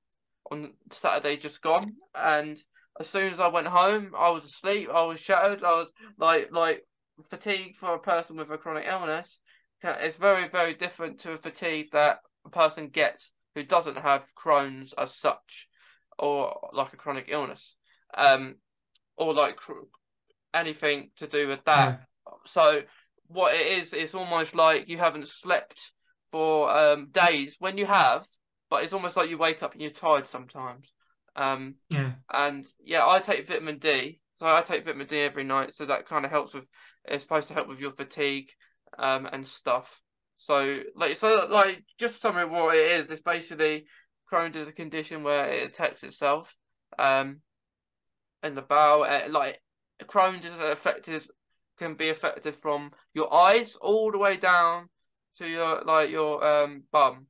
on 0.51 0.73
Saturday 0.91 1.37
just 1.37 1.61
gone, 1.61 1.95
and 2.15 2.59
as 2.99 3.09
soon 3.09 3.33
as 3.33 3.41
I 3.41 3.49
went 3.49 3.67
home, 3.67 4.13
I 4.17 4.31
was 4.31 4.45
asleep. 4.45 4.89
I 4.93 5.05
was 5.05 5.21
shattered. 5.21 5.63
I 5.63 5.75
was 5.75 5.93
like 6.19 6.49
like 6.53 6.85
fatigue 7.29 7.77
for 7.77 7.95
a 7.95 7.99
person 7.99 8.37
with 8.37 8.51
a 8.51 8.59
chronic 8.59 8.87
illness. 8.89 9.39
It's 9.83 10.17
very 10.17 10.49
very 10.49 10.75
different 10.75 11.21
to 11.21 11.33
a 11.33 11.37
fatigue 11.37 11.89
that 11.93 12.19
a 12.47 12.51
person 12.51 12.89
gets 12.89 13.33
who 13.55 13.63
doesn't 13.63 13.99
have 13.99 14.29
Crohn's 14.35 14.95
as 14.97 15.15
such, 15.15 15.69
or 16.19 16.71
like 16.73 16.93
a 16.93 16.97
chronic 16.97 17.27
illness, 17.29 17.77
um, 18.17 18.57
or 19.17 19.35
like 19.35 19.61
anything 20.55 21.11
to 21.17 21.27
do 21.27 21.49
with 21.49 21.65
that. 21.65 22.01
Yeah. 22.27 22.33
So 22.47 22.83
what 23.27 23.55
it 23.55 23.79
is, 23.79 23.93
it's 23.93 24.15
almost 24.15 24.55
like 24.55 24.89
you 24.89 24.97
haven't 24.99 25.29
slept 25.29 25.93
for 26.31 26.71
um, 26.71 27.09
days 27.11 27.57
when 27.59 27.79
you 27.79 27.87
have, 27.87 28.27
but 28.71 28.85
it's 28.85 28.93
almost 28.93 29.17
like 29.17 29.31
you 29.31 29.39
wake 29.39 29.63
up 29.63 29.73
and 29.73 29.83
you're 29.83 29.91
tired 29.91 30.27
sometimes. 30.27 30.93
Um, 31.37 31.77
yeah. 31.89 32.13
And 32.33 32.67
yeah, 32.85 33.07
I 33.07 33.21
take 33.21 33.47
vitamin 33.47 33.79
D. 33.79 34.21
So 34.39 34.47
I 34.47 34.63
take 34.63 34.85
vitamin 34.85 35.07
D 35.07 35.19
every 35.19 35.45
night. 35.45 35.73
So 35.73 35.87
that 35.87 36.07
kind 36.07 36.25
of 36.25 36.31
helps 36.31 36.55
with, 36.55 36.65
it's 37.05 37.23
supposed 37.23 37.49
to 37.49 37.55
help 37.55 37.69
with 37.69 37.81
your 37.81 37.91
fatigue 37.91 38.51
um, 38.99 39.27
and 39.27 39.47
stuff. 39.47 40.01
So 40.37 40.81
like, 40.95 41.17
so 41.17 41.47
like, 41.51 41.85
just 41.99 42.21
summary 42.21 42.45
of 42.45 42.51
what 42.51 42.77
it 42.77 43.01
is, 43.01 43.11
it's 43.11 43.23
basically 43.23 43.87
Crohn's 44.31 44.57
is 44.57 44.69
a 44.69 44.73
condition 44.73 45.23
where 45.23 45.49
it 45.49 45.69
attacks 45.69 46.03
itself 46.05 46.55
um, 46.99 47.41
in 48.43 48.55
the 48.55 48.63
bowel. 48.63 49.03
Uh, 49.03 49.29
like 49.31 49.61
Crohn's 50.05 50.45
is 50.45 50.53
affected, 50.59 51.27
can 51.79 51.95
be 51.95 52.09
affected 52.11 52.55
from 52.55 52.93
your 53.15 53.33
eyes 53.33 53.77
all 53.77 54.13
the 54.13 54.19
way 54.19 54.37
down 54.37 54.89
to 55.37 55.49
your 55.49 55.83
like 55.85 56.11
your 56.11 56.45
um 56.45 56.83
bum. 56.93 57.27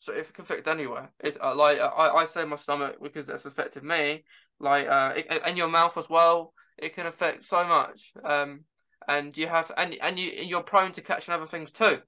So 0.00 0.12
if 0.12 0.30
it 0.30 0.34
can 0.34 0.42
affect 0.42 0.68
anywhere, 0.68 1.10
it's 1.20 1.36
uh, 1.42 1.54
like 1.54 1.78
I, 1.80 2.08
I 2.08 2.24
say 2.24 2.44
my 2.44 2.56
stomach 2.56 2.96
because 3.02 3.28
it's 3.28 3.46
affected 3.46 3.82
me. 3.82 4.24
Like 4.60 4.88
uh, 4.88 5.14
it, 5.16 5.26
and 5.44 5.56
your 5.56 5.68
mouth 5.68 5.96
as 5.98 6.08
well. 6.08 6.52
It 6.76 6.94
can 6.94 7.06
affect 7.06 7.44
so 7.44 7.64
much. 7.64 8.12
Um, 8.24 8.60
and 9.08 9.36
you 9.36 9.48
have 9.48 9.66
to, 9.68 9.80
and 9.80 9.96
and 10.00 10.18
you 10.18 10.30
you're 10.30 10.62
prone 10.62 10.92
to 10.92 11.02
catching 11.02 11.34
other 11.34 11.46
things 11.46 11.72
too, 11.72 11.98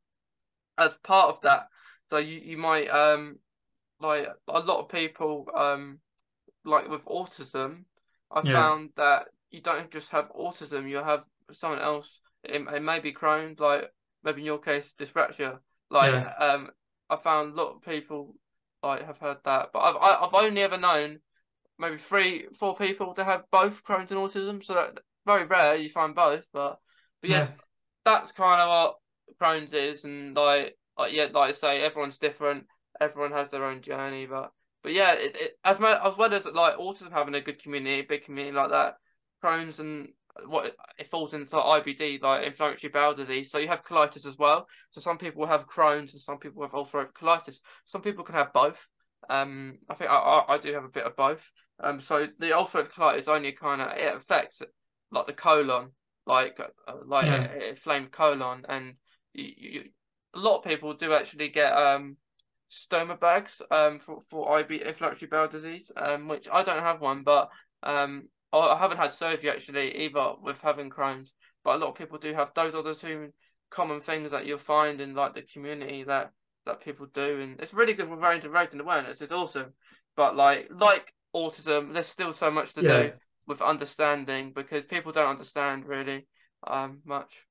as 0.78 0.94
part 1.02 1.30
of 1.30 1.40
that. 1.42 1.66
So 2.10 2.18
you 2.18 2.38
you 2.38 2.56
might 2.56 2.88
um 2.88 3.38
like 4.00 4.28
a 4.48 4.60
lot 4.60 4.80
of 4.80 4.88
people 4.88 5.46
um 5.56 5.98
like 6.64 6.88
with 6.88 7.04
autism. 7.06 7.84
I 8.30 8.42
yeah. 8.44 8.52
found 8.52 8.90
that 8.96 9.26
you 9.50 9.60
don't 9.60 9.90
just 9.90 10.10
have 10.10 10.30
autism. 10.32 10.88
You 10.88 10.98
have 10.98 11.24
someone 11.52 11.80
else. 11.80 12.20
It, 12.44 12.62
it 12.62 12.82
may 12.82 13.00
be 13.00 13.12
Crohn's, 13.12 13.58
like 13.58 13.90
maybe 14.24 14.40
in 14.40 14.46
your 14.46 14.58
case 14.58 14.92
dyspraxia. 14.98 15.58
Like 15.90 16.12
yeah. 16.12 16.34
um, 16.38 16.70
I 17.08 17.16
found 17.16 17.52
a 17.52 17.56
lot 17.56 17.74
of 17.74 17.82
people 17.82 18.34
like 18.82 19.04
have 19.04 19.18
heard 19.18 19.38
that, 19.44 19.70
but 19.72 19.80
I've 19.80 19.96
I, 19.96 20.24
I've 20.24 20.34
only 20.34 20.62
ever 20.62 20.78
known 20.78 21.20
maybe 21.78 21.96
three, 21.96 22.46
four 22.54 22.76
people 22.76 23.14
to 23.14 23.24
have 23.24 23.44
both 23.50 23.84
Crohn's 23.84 24.12
and 24.12 24.20
autism. 24.20 24.62
So 24.64 24.74
that 24.74 25.00
very 25.26 25.46
rare 25.46 25.76
you 25.76 25.88
find 25.88 26.14
both, 26.14 26.46
but 26.52 26.78
but 27.20 27.30
yeah, 27.30 27.38
yeah. 27.38 27.48
that's 28.04 28.32
kind 28.32 28.60
of 28.60 28.68
what 28.68 28.96
Crohn's 29.40 29.72
is, 29.72 30.04
and 30.04 30.36
like 30.36 30.76
like 30.98 31.12
yeah, 31.12 31.28
like 31.32 31.50
I 31.50 31.52
say, 31.52 31.82
everyone's 31.82 32.18
different. 32.18 32.66
Everyone 33.00 33.32
has 33.32 33.48
their 33.48 33.64
own 33.64 33.80
journey, 33.80 34.26
but 34.26 34.52
but 34.82 34.92
yeah, 34.92 35.12
it, 35.14 35.36
it 35.36 35.52
as 35.64 35.78
as 35.80 36.16
well 36.16 36.32
as 36.32 36.44
like 36.46 36.76
autism 36.76 37.12
having 37.12 37.34
a 37.34 37.40
good 37.40 37.62
community, 37.62 38.02
big 38.02 38.24
community 38.24 38.54
like 38.54 38.70
that, 38.70 38.96
Crohn's 39.42 39.80
and 39.80 40.08
what 40.46 40.74
it 40.98 41.06
falls 41.06 41.34
into 41.34 41.56
like 41.58 41.84
IBD, 41.84 42.22
like 42.22 42.46
inflammatory 42.46 42.90
bowel 42.90 43.14
disease. 43.14 43.50
So 43.50 43.58
you 43.58 43.68
have 43.68 43.84
colitis 43.84 44.26
as 44.26 44.38
well. 44.38 44.66
So 44.90 45.00
some 45.00 45.18
people 45.18 45.46
have 45.46 45.66
Crohn's 45.66 46.12
and 46.12 46.20
some 46.20 46.38
people 46.38 46.62
have 46.62 46.72
ulcerative 46.72 47.12
colitis. 47.12 47.60
Some 47.84 48.02
people 48.02 48.24
can 48.24 48.34
have 48.34 48.52
both. 48.52 48.86
Um, 49.28 49.78
I 49.88 49.94
think 49.94 50.10
I, 50.10 50.14
I, 50.14 50.54
I 50.54 50.58
do 50.58 50.72
have 50.72 50.84
a 50.84 50.88
bit 50.88 51.04
of 51.04 51.16
both. 51.16 51.50
Um, 51.82 52.00
so 52.00 52.26
the 52.38 52.50
ulcerative 52.50 52.92
colitis 52.92 53.28
only 53.28 53.52
kind 53.52 53.80
of 53.82 53.96
it 53.96 54.14
affects 54.14 54.62
like 55.10 55.26
the 55.26 55.32
colon, 55.32 55.90
like 56.26 56.58
uh, 56.60 56.94
like 57.04 57.26
yeah. 57.26 57.42
it, 57.42 57.68
inflamed 57.70 58.12
colon, 58.12 58.64
and 58.68 58.94
you, 59.34 59.52
you, 59.56 59.84
a 60.34 60.38
lot 60.38 60.58
of 60.58 60.64
people 60.64 60.94
do 60.94 61.12
actually 61.12 61.48
get 61.48 61.72
um 61.72 62.16
stoma 62.70 63.18
bags 63.18 63.60
um 63.72 63.98
for 63.98 64.20
for 64.20 64.58
IB 64.58 64.82
inflammatory 64.82 65.28
bowel 65.28 65.48
disease, 65.48 65.90
um 65.96 66.28
which 66.28 66.48
I 66.50 66.62
don't 66.62 66.82
have 66.82 67.00
one, 67.00 67.22
but 67.22 67.50
um 67.82 68.28
I 68.52 68.76
haven't 68.76 68.98
had 68.98 69.12
surgery 69.12 69.50
actually 69.50 69.96
either 70.04 70.34
with 70.42 70.60
having 70.60 70.90
Crohn's, 70.90 71.32
but 71.64 71.76
a 71.76 71.78
lot 71.78 71.90
of 71.90 71.94
people 71.94 72.18
do 72.18 72.32
have. 72.34 72.52
Those 72.54 72.74
are 72.74 72.82
the 72.82 72.94
two 72.94 73.32
common 73.70 74.00
things 74.00 74.32
that 74.32 74.46
you'll 74.46 74.58
find 74.58 75.00
in 75.00 75.14
like 75.14 75.34
the 75.34 75.42
community 75.42 76.02
that 76.04 76.32
that 76.66 76.80
people 76.80 77.06
do, 77.14 77.40
and 77.40 77.60
it's 77.60 77.74
really 77.74 77.94
good 77.94 78.08
with 78.08 78.20
raising 78.20 78.80
awareness. 78.80 79.20
It's 79.20 79.32
awesome, 79.32 79.72
but 80.16 80.36
like 80.36 80.68
like 80.70 81.12
autism, 81.34 81.92
there's 81.92 82.06
still 82.06 82.32
so 82.32 82.50
much 82.50 82.74
to 82.74 82.82
yeah. 82.82 83.02
do 83.02 83.12
with 83.46 83.62
understanding 83.62 84.52
because 84.54 84.84
people 84.84 85.12
don't 85.12 85.30
understand 85.30 85.86
really 85.86 86.26
um 86.66 87.00
much. 87.04 87.44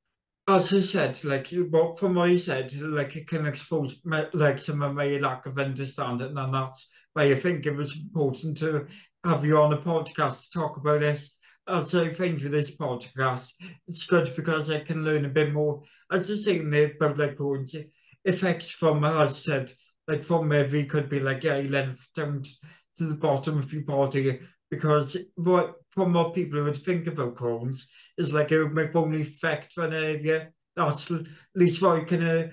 As 0.47 0.73
I 0.73 0.81
said, 0.81 1.23
like 1.23 1.51
you, 1.51 1.65
what 1.65 1.99
from 1.99 2.15
what 2.15 2.31
you 2.31 2.39
said, 2.39 2.73
like 2.73 3.15
it 3.15 3.27
can 3.27 3.45
expose 3.45 4.01
like 4.33 4.59
some 4.59 4.81
of 4.81 4.95
my 4.95 5.07
lack 5.17 5.45
of 5.45 5.59
understanding, 5.59 6.37
and 6.37 6.53
that's 6.53 6.89
why 7.13 7.23
I 7.25 7.39
think 7.39 7.65
it 7.65 7.75
was 7.75 7.95
important 7.95 8.57
to 8.57 8.87
have 9.23 9.45
you 9.45 9.57
on 9.57 9.71
the 9.71 9.77
podcast 9.77 10.41
to 10.41 10.49
talk 10.51 10.77
about 10.77 11.01
this. 11.01 11.35
Also, 11.67 12.11
thank 12.13 12.39
you 12.39 12.45
for 12.45 12.49
this 12.49 12.71
podcast. 12.71 13.51
It's 13.87 14.05
good 14.05 14.33
because 14.35 14.71
I 14.71 14.79
can 14.79 15.03
learn 15.03 15.25
a 15.25 15.29
bit 15.29 15.53
more. 15.53 15.83
I 16.09 16.19
just 16.19 16.45
saying 16.45 16.73
about 16.73 17.17
like 17.17 17.37
effects 18.25 18.71
from, 18.71 19.03
as 19.03 19.31
I 19.31 19.33
said, 19.33 19.71
like 20.07 20.23
from 20.23 20.51
every 20.51 20.85
could 20.85 21.09
be 21.09 21.19
like 21.19 21.45
eye 21.45 21.61
length 21.61 22.07
down 22.15 22.43
to 22.95 23.05
the 23.05 23.15
bottom 23.15 23.59
of 23.59 23.71
your 23.71 23.83
body 23.83 24.39
because 24.71 25.17
what 25.35 25.75
from 25.91 26.13
what 26.13 26.33
people 26.33 26.63
would 26.63 26.77
think 26.77 27.07
about 27.07 27.35
Crohn's 27.35 27.87
is 28.17 28.33
like 28.33 28.51
it 28.51 28.63
would 28.63 28.73
make 28.73 28.95
only 28.95 29.21
affect 29.21 29.73
one 29.75 29.93
area. 29.93 30.49
That's 30.75 31.09
at 31.11 31.21
least 31.55 31.81
what 31.81 32.01
I 32.01 32.03
can 32.03 32.23
uh, 32.23 32.49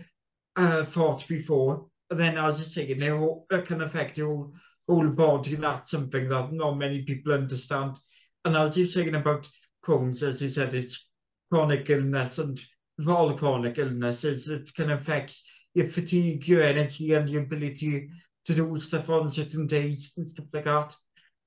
uh, 0.57 0.85
thought 0.85 1.27
before. 1.29 1.87
And 2.11 2.19
then 2.19 2.39
as 2.39 2.61
I 2.61 2.65
say, 2.65 2.87
it 2.87 3.65
can 3.67 3.83
affect 3.83 4.19
your 4.19 4.51
whole 4.89 5.09
body, 5.09 5.57
that's 5.57 5.91
something 5.91 6.29
that 6.29 6.53
not 6.53 6.79
many 6.79 7.03
people 7.03 7.33
understand. 7.33 7.99
And 8.45 8.57
as 8.57 8.77
you're 8.77 8.87
saying 8.87 9.15
about 9.15 9.49
Crohn's, 9.85 10.23
as 10.23 10.41
you 10.41 10.49
said, 10.49 10.75
it's 10.75 11.09
chronic 11.51 11.89
illness, 11.91 12.39
and 12.39 12.61
all 13.07 13.35
chronic 13.35 13.79
illnesses, 13.79 14.49
it 14.49 14.71
can 14.75 14.91
affect 14.91 15.37
your 15.75 15.87
fatigue, 15.87 16.47
your 16.49 16.63
energy, 16.63 17.13
and 17.13 17.29
your 17.29 17.43
ability 17.43 18.09
to 18.45 18.55
do 18.55 18.77
stuff 18.79 19.11
on 19.11 19.31
certain 19.31 19.67
days 19.67 20.13
and 20.17 20.29
stuff 20.29 20.47
like 20.53 20.65
that. 20.65 20.97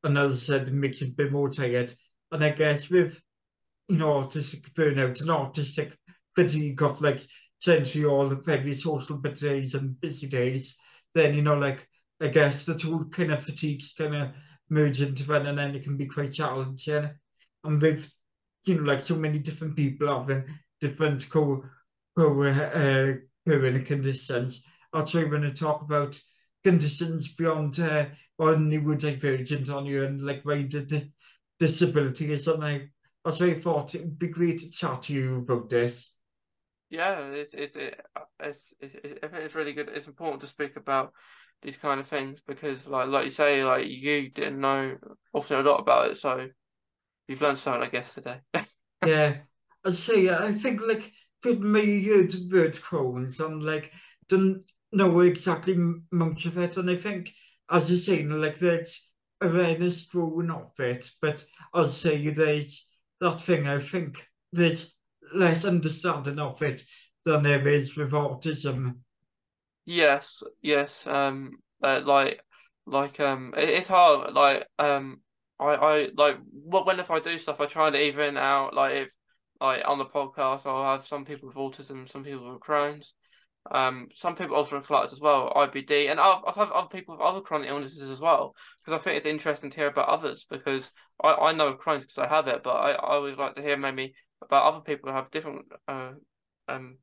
And 0.03 0.17
as 0.17 0.35
I 0.35 0.39
said, 0.39 0.67
it 0.67 0.73
makes 0.73 1.01
it 1.01 1.09
a 1.09 1.13
bit 1.13 1.31
more 1.31 1.49
tired. 1.49 1.93
And 2.31 2.43
I 2.43 2.51
guess 2.51 2.89
with, 2.89 3.19
you 3.87 3.97
know, 3.97 4.21
autistic 4.21 4.71
burnout 4.73 5.19
and 5.21 5.29
autistic 5.29 5.93
fatigue 6.35 6.81
of 6.83 7.01
like 7.01 7.25
essentially 7.61 8.05
all 8.05 8.29
the 8.29 8.35
very 8.35 8.75
social 8.75 9.17
days 9.17 9.73
and 9.73 9.99
busy 9.99 10.27
days, 10.27 10.75
then, 11.15 11.35
you 11.35 11.41
know, 11.41 11.57
like 11.57 11.87
I 12.21 12.27
guess 12.27 12.65
the 12.65 12.77
two 12.77 13.05
kind 13.11 13.31
of 13.31 13.43
fatigues 13.43 13.93
kind 13.97 14.15
of 14.15 14.29
merge 14.69 15.01
into 15.01 15.23
one 15.23 15.47
and 15.47 15.57
then 15.57 15.75
it 15.75 15.83
can 15.83 15.97
be 15.97 16.05
quite 16.05 16.33
challenging. 16.33 17.09
And 17.63 17.81
with, 17.81 18.13
you 18.65 18.75
know, 18.75 18.83
like 18.83 19.03
so 19.03 19.15
many 19.15 19.39
different 19.39 19.75
people 19.75 20.07
having 20.07 20.45
different 20.81 21.29
co, 21.29 21.63
co 22.17 22.43
uh, 22.43 23.13
conditions, 23.45 24.63
I'll 24.93 25.05
try 25.05 25.23
when 25.23 25.45
I 25.45 25.51
talk 25.51 25.81
about 25.81 26.19
conditions 26.63 27.33
beyond 27.33 27.79
uh, 27.79 28.05
or 28.37 28.55
neurodivergent 28.55 29.73
on 29.73 29.85
you 29.85 30.03
and 30.03 30.21
like 30.21 30.41
why 30.43 30.63
the 30.63 31.09
disability 31.59 32.33
is 32.33 32.45
something. 32.45 32.63
I 32.63 32.89
why 33.29 33.47
I 33.47 33.59
thought 33.59 33.95
it 33.95 34.01
would 34.01 34.19
be 34.19 34.27
great 34.27 34.59
to 34.59 34.71
chat 34.71 35.03
to 35.03 35.13
you 35.13 35.37
about 35.37 35.69
this. 35.69 36.13
Yeah, 36.89 37.19
it's 37.27 37.53
it's 37.53 37.75
it, 37.75 38.01
it's, 38.39 38.73
it's, 38.79 38.95
it's 39.21 39.55
really 39.55 39.73
good. 39.73 39.89
It's 39.89 40.07
important 40.07 40.41
to 40.41 40.47
speak 40.47 40.75
about 40.75 41.13
these 41.61 41.77
kind 41.77 41.99
of 41.99 42.07
things 42.07 42.39
because 42.47 42.87
like 42.87 43.07
like 43.09 43.25
you 43.25 43.31
say 43.31 43.63
like 43.63 43.87
you 43.87 44.29
didn't 44.29 44.59
know 44.59 44.95
often 45.33 45.59
a 45.59 45.69
lot 45.69 45.79
about 45.79 46.11
it 46.11 46.17
so 46.17 46.47
you've 47.27 47.41
learned 47.41 47.59
something 47.59 47.83
I 47.83 47.89
guess 47.89 48.13
today. 48.13 48.39
yeah, 49.05 49.37
I 49.85 49.91
say 49.91 50.29
I 50.29 50.53
think 50.53 50.81
like 50.81 51.11
for 51.41 51.53
me 51.53 51.99
years 51.99 52.35
word 52.51 52.75
Crohn's 52.75 53.39
and 53.39 53.63
like 53.63 53.91
didn't 54.27 54.63
know 54.91 55.19
exactly 55.19 55.77
much 56.11 56.45
of 56.45 56.57
it 56.57 56.77
and 56.77 56.89
I 56.89 56.95
think 56.95 57.31
as 57.69 57.89
you 57.91 57.97
say 57.97 58.23
like 58.23 58.59
there's 58.59 59.05
awareness 59.41 60.05
grown 60.05 60.51
of 60.51 60.71
it 60.79 61.09
but 61.21 61.45
as 61.75 61.87
I 61.87 61.89
say 61.89 62.29
there's 62.29 62.87
that 63.21 63.41
thing 63.41 63.67
I 63.67 63.79
think 63.79 64.27
there's 64.51 64.93
less 65.33 65.65
understanding 65.65 66.39
of 66.39 66.61
it 66.61 66.83
than 67.25 67.43
there 67.43 67.67
is 67.67 67.95
with 67.95 68.11
autism 68.11 68.95
Yes, 69.91 70.43
yes. 70.61 71.07
Um, 71.07 71.57
uh, 71.81 72.01
like, 72.05 72.43
like, 72.85 73.19
um, 73.19 73.53
it, 73.57 73.69
it's 73.69 73.87
hard. 73.87 74.33
Like, 74.33 74.67
um, 74.77 75.21
I, 75.59 75.65
I 75.65 76.09
like 76.15 76.37
what 76.51 76.85
when 76.85 76.99
if 76.99 77.09
I 77.09 77.19
do 77.19 77.37
stuff, 77.39 77.59
I 77.59 77.65
try 77.65 77.89
to 77.89 77.99
even 77.99 78.37
out. 78.37 78.73
Like, 78.75 78.93
if 78.95 79.09
like 79.59 79.81
on 79.87 79.97
the 79.97 80.05
podcast, 80.05 80.65
I'll 80.65 80.91
have 80.91 81.05
some 81.07 81.25
people 81.25 81.47
with 81.47 81.57
autism, 81.57 82.07
some 82.07 82.23
people 82.23 82.51
with 82.53 82.61
Crohn's, 82.61 83.13
Um, 83.71 84.09
some 84.15 84.35
people 84.35 84.57
ulcerative 84.57 84.85
colitis 84.87 85.13
as 85.13 85.21
well, 85.21 85.53
IBD, 85.55 86.09
and 86.09 86.19
I've, 86.19 86.43
I've 86.47 86.55
had 86.55 86.71
other 86.71 86.89
people 86.89 87.15
with 87.15 87.25
other 87.25 87.41
chronic 87.41 87.69
illnesses 87.69 88.11
as 88.11 88.19
well 88.19 88.55
because 88.85 88.99
I 88.99 89.03
think 89.03 89.17
it's 89.17 89.27
interesting 89.27 89.69
to 89.71 89.77
hear 89.77 89.87
about 89.89 90.09
others 90.09 90.45
because 90.49 90.91
I, 91.23 91.33
I 91.35 91.53
know 91.53 91.75
Crohn's 91.75 92.05
because 92.05 92.19
I 92.19 92.27
have 92.27 92.47
it, 92.49 92.63
but 92.63 92.71
I, 92.75 92.91
I 92.93 93.15
always 93.15 93.37
like 93.37 93.55
to 93.55 93.63
hear 93.63 93.77
maybe 93.77 94.15
about 94.41 94.65
other 94.73 94.81
people 94.81 95.09
who 95.09 95.15
have 95.15 95.31
different 95.31 95.67
uh, 95.87 96.13
um 96.67 96.97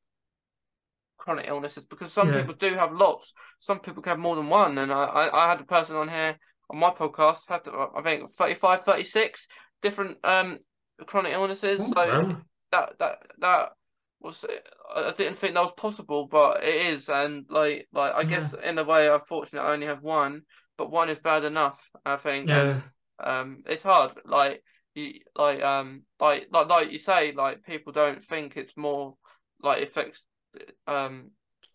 chronic 1.17 1.47
illnesses 1.49 1.85
because 1.85 2.13
some 2.13 2.29
yeah. 2.29 2.41
people 2.41 2.55
do 2.55 2.75
have 2.75 2.93
lots. 2.93 3.33
Some 3.59 3.81
people 3.81 4.03
can 4.03 4.11
have 4.11 4.19
more 4.19 4.37
than 4.37 4.49
one. 4.49 4.79
And 4.79 4.93
I, 4.93 5.05
I, 5.05 5.47
I 5.47 5.51
had 5.51 5.61
a 5.61 5.65
person 5.65 5.97
on 5.97 6.09
here 6.09 6.37
on 6.71 6.79
my 6.79 6.91
podcast 6.91 7.49
had 7.49 7.63
I 7.69 8.03
think 8.03 8.31
35, 8.31 8.83
36 8.83 9.49
different 9.83 10.19
um 10.25 10.59
chronic 11.07 11.33
illnesses. 11.33 11.81
Oh, 11.81 11.93
so 11.93 12.37
that 12.73 12.99
that 12.99 13.19
that 13.39 13.69
was 14.21 14.45
I 14.95 15.13
didn't 15.17 15.39
think 15.39 15.55
that 15.55 15.63
was 15.63 15.73
possible, 15.73 16.27
but 16.27 16.63
it 16.63 16.87
is. 16.87 17.09
And 17.09 17.47
like 17.49 17.89
like 17.93 18.15
I 18.15 18.23
yeah. 18.23 18.29
guess 18.29 18.55
in 18.55 18.79
a 18.79 18.85
way, 18.85 19.09
I'm 19.09 19.21
fortunate 19.21 19.63
I 19.63 19.73
only 19.73 19.87
have 19.87 20.03
one, 20.03 20.43
but 20.79 20.91
one 20.91 21.09
is 21.09 21.19
bad 21.19 21.45
enough. 21.45 21.91
I 22.05 22.17
think. 22.17 22.49
Yeah. 22.49 22.61
And, 22.63 22.83
um, 23.19 23.63
it's 23.67 23.83
hard. 23.83 24.13
Like 24.25 24.63
you 24.95 25.21
like 25.37 25.63
um 25.63 26.03
like 26.21 26.49
like 26.51 26.69
like 26.69 26.91
you 26.91 26.99
say 26.99 27.33
like 27.33 27.63
people 27.65 27.93
don't 27.93 28.23
think 28.23 28.57
it's 28.57 28.77
more 28.77 29.15
like 29.63 29.83
affects 29.83 30.25
um 30.87 31.31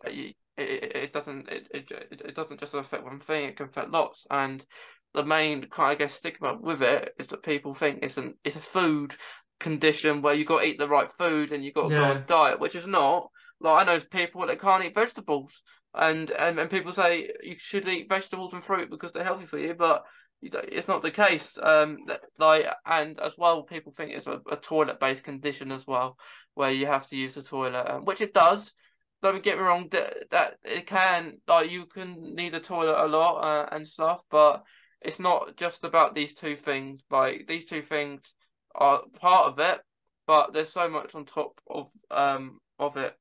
it, 0.05 0.36
it, 0.57 0.95
it 0.95 1.13
doesn't 1.13 1.49
it, 1.49 1.67
it 1.73 1.91
it 2.25 2.36
doesn't 2.36 2.59
just 2.59 2.73
affect 2.73 3.03
one 3.03 3.19
thing 3.19 3.45
it 3.45 3.57
can 3.57 3.67
affect 3.67 3.91
lots 3.91 4.25
and 4.29 4.65
the 5.13 5.23
main 5.23 5.61
kind 5.63 5.91
of 5.91 5.95
I 5.95 5.95
guess 5.95 6.13
stigma 6.13 6.57
with 6.59 6.82
it 6.82 7.13
is 7.19 7.27
that 7.27 7.43
people 7.43 7.73
think 7.73 7.99
it's 8.01 8.17
an 8.17 8.36
it's 8.43 8.55
a 8.55 8.61
food 8.61 9.15
condition 9.59 10.21
where 10.21 10.34
you 10.34 10.45
got 10.45 10.61
to 10.61 10.67
eat 10.67 10.79
the 10.79 10.88
right 10.88 11.11
food 11.11 11.51
and 11.51 11.63
you 11.63 11.71
got 11.71 11.89
to 11.89 11.93
yeah. 11.93 11.99
go 11.99 12.05
on 12.05 12.23
diet 12.27 12.59
which 12.59 12.75
is 12.75 12.88
not 12.88 13.29
like 13.59 13.88
I 13.88 13.91
know 13.91 13.99
people 13.99 14.45
that 14.45 14.59
can't 14.59 14.84
eat 14.84 14.95
vegetables 14.95 15.61
and, 15.93 16.32
and 16.32 16.57
and 16.57 16.69
people 16.69 16.91
say 16.91 17.29
you 17.43 17.55
should 17.57 17.88
eat 17.88 18.09
vegetables 18.09 18.53
and 18.53 18.63
fruit 18.63 18.89
because 18.89 19.11
they're 19.11 19.23
healthy 19.23 19.45
for 19.45 19.59
you 19.59 19.73
but 19.73 20.03
it's 20.41 20.88
not 20.88 21.01
the 21.01 21.11
case. 21.11 21.57
Um, 21.61 21.99
like 22.39 22.65
and 22.86 23.19
as 23.19 23.38
well, 23.38 23.63
people 23.63 23.91
think 23.91 24.11
it's 24.11 24.27
a, 24.27 24.41
a 24.51 24.55
toilet-based 24.55 25.23
condition 25.23 25.71
as 25.71 25.86
well, 25.86 26.17
where 26.55 26.71
you 26.71 26.85
have 26.85 27.07
to 27.07 27.15
use 27.15 27.33
the 27.33 27.43
toilet, 27.43 27.89
um, 27.89 28.05
which 28.05 28.21
it 28.21 28.33
does. 28.33 28.73
Don't 29.21 29.43
get 29.43 29.57
me 29.57 29.63
wrong, 29.63 29.87
that, 29.91 30.31
that 30.31 30.57
it 30.63 30.87
can 30.87 31.37
like 31.47 31.69
you 31.69 31.85
can 31.85 32.35
need 32.35 32.55
a 32.55 32.59
toilet 32.59 33.05
a 33.05 33.07
lot 33.07 33.41
uh, 33.41 33.69
and 33.71 33.87
stuff, 33.87 34.21
but 34.31 34.63
it's 35.01 35.19
not 35.19 35.55
just 35.57 35.83
about 35.83 36.15
these 36.15 36.33
two 36.33 36.55
things. 36.55 37.03
Like 37.09 37.45
these 37.47 37.65
two 37.65 37.81
things 37.81 38.33
are 38.73 39.01
part 39.19 39.47
of 39.47 39.59
it, 39.59 39.79
but 40.27 40.53
there's 40.53 40.71
so 40.71 40.89
much 40.89 41.13
on 41.13 41.25
top 41.25 41.59
of 41.69 41.87
um 42.09 42.59
of 42.79 42.97
it. 42.97 43.13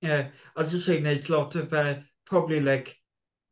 Yeah, 0.00 0.28
I 0.56 0.60
was 0.60 0.72
just 0.72 0.86
saying 0.86 1.04
there's 1.04 1.28
a 1.28 1.36
lot 1.36 1.54
of 1.54 1.72
uh, 1.72 1.96
probably 2.26 2.60
like 2.60 2.96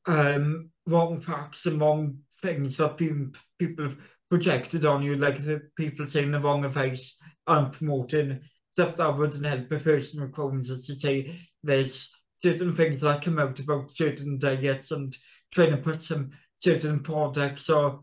um 0.06 0.70
wrong 0.86 1.20
facts 1.20 1.66
and 1.66 1.80
wrong 1.80 2.18
things 2.42 2.76
that 2.76 2.98
been 2.98 3.32
people 3.58 3.94
projected 4.30 4.84
on 4.84 5.02
you, 5.02 5.16
like 5.16 5.44
the 5.44 5.62
people 5.76 6.06
saying 6.06 6.32
the 6.32 6.40
wrong 6.40 6.64
advice 6.64 7.16
and 7.46 7.72
promoting 7.72 8.40
stuff 8.74 8.96
that 8.96 9.16
wouldn't 9.16 9.46
a 9.46 9.78
person 9.78 10.20
with 10.20 10.32
Crohn's, 10.32 10.68
as 10.68 10.86
to 10.86 10.96
say, 10.96 11.38
there's 11.62 12.10
certain 12.42 12.74
things 12.74 13.02
that 13.02 13.22
come 13.22 13.38
out 13.38 13.58
about 13.60 13.92
certain 13.92 14.36
diets 14.36 14.90
and 14.90 15.16
trying 15.52 15.70
to 15.70 15.76
put 15.76 16.02
some 16.02 16.30
certain 16.60 16.98
products 17.00 17.70
or 17.70 18.00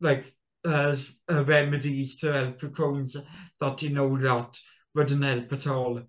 like 0.00 0.24
uh, 0.64 0.96
uh, 1.30 1.44
remedies 1.44 2.16
to 2.16 2.32
help 2.32 2.62
with 2.62 2.72
Crohn's 2.72 3.16
that 3.60 3.82
you 3.82 3.90
know 3.90 4.16
that 4.16 4.58
wouldn't 4.94 5.22
help 5.22 5.52
at 5.52 5.66
all. 5.66 6.00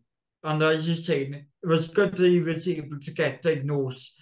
And 0.43 0.63
as 0.63 0.87
you're 0.87 0.97
saying, 0.97 1.33
it 1.33 1.67
was 1.67 1.89
good 1.89 2.15
that 2.15 2.29
you 2.29 2.45
was 2.45 2.67
able 2.69 2.99
to 2.99 3.11
get 3.13 3.41
diagnosed 3.41 4.13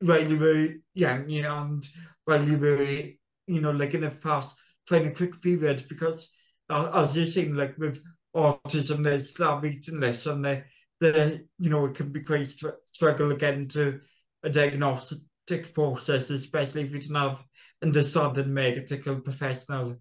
while 0.00 0.26
you 0.26 0.38
were 0.38 0.74
young 0.94 1.30
and 1.30 1.86
while 2.24 2.48
you 2.48 2.56
were, 2.56 2.82
you 2.82 3.60
know, 3.60 3.72
like 3.72 3.92
in 3.92 4.04
a 4.04 4.10
fast, 4.10 4.54
trying 4.88 5.06
a 5.06 5.10
quick 5.10 5.42
period 5.42 5.84
because 5.90 6.28
uh, 6.70 6.90
as 6.94 7.16
you're 7.16 7.26
saying, 7.26 7.54
like 7.54 7.76
with 7.76 8.00
autism, 8.34 9.04
there's 9.04 9.30
start 9.30 9.64
eating 9.64 10.00
less 10.00 10.26
and 10.26 10.44
they, 10.44 10.64
the, 11.00 11.46
you 11.58 11.70
know, 11.70 11.86
it 11.86 11.94
can 11.94 12.12
be 12.12 12.20
quite 12.20 12.46
str 12.46 12.68
struggle 12.86 13.32
again 13.32 13.68
to 13.68 14.00
a 14.42 14.50
diagnostic 14.50 15.74
process, 15.74 16.30
especially 16.30 16.82
if 16.82 16.92
you 16.92 17.00
don't 17.00 17.16
have 17.16 17.44
understanding 17.82 18.52
medical 18.52 19.20
professional. 19.20 19.96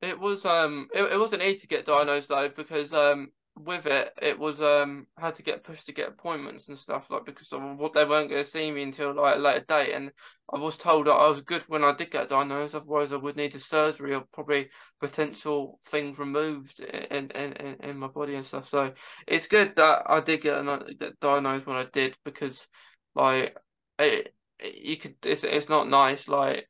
It 0.00 0.18
was 0.18 0.44
um 0.44 0.88
it, 0.92 1.02
it 1.12 1.18
wasn't 1.18 1.42
easy 1.42 1.60
to 1.60 1.66
get 1.68 1.86
diagnosed 1.86 2.28
though 2.28 2.48
because 2.48 2.92
um 2.92 3.30
with 3.56 3.86
it, 3.86 4.12
it 4.20 4.38
was 4.38 4.60
um 4.60 5.06
had 5.18 5.34
to 5.36 5.42
get 5.42 5.62
pushed 5.62 5.86
to 5.86 5.92
get 5.92 6.08
appointments 6.08 6.68
and 6.68 6.78
stuff 6.78 7.10
like 7.10 7.24
because 7.24 7.52
of 7.52 7.62
what 7.78 7.92
they 7.92 8.04
weren't 8.04 8.30
going 8.30 8.42
to 8.42 8.50
see 8.50 8.70
me 8.70 8.82
until 8.82 9.14
like 9.14 9.36
a 9.36 9.38
later 9.38 9.64
date, 9.68 9.92
and 9.92 10.10
I 10.52 10.58
was 10.58 10.76
told 10.76 11.06
that 11.06 11.12
I 11.12 11.28
was 11.28 11.42
good 11.42 11.62
when 11.68 11.84
I 11.84 11.94
did 11.94 12.10
get 12.10 12.28
diagnosed. 12.28 12.74
Otherwise, 12.74 13.12
I 13.12 13.16
would 13.16 13.36
need 13.36 13.54
a 13.54 13.58
surgery 13.58 14.14
or 14.14 14.24
probably 14.32 14.70
potential 15.00 15.80
things 15.86 16.18
removed 16.18 16.80
in 16.80 17.30
in, 17.30 17.52
in, 17.52 17.76
in 17.82 17.98
my 17.98 18.08
body 18.08 18.34
and 18.34 18.46
stuff. 18.46 18.68
So 18.68 18.92
it's 19.26 19.46
good 19.46 19.76
that 19.76 20.02
I 20.06 20.20
did 20.20 20.42
get, 20.42 20.98
get 20.98 21.20
diagnosed 21.20 21.66
when 21.66 21.76
I 21.76 21.86
did 21.92 22.16
because 22.24 22.66
like 23.14 23.56
it, 23.98 24.34
you 24.62 24.96
could 24.96 25.16
it's 25.24 25.44
it's 25.44 25.68
not 25.68 25.88
nice 25.88 26.28
like 26.28 26.68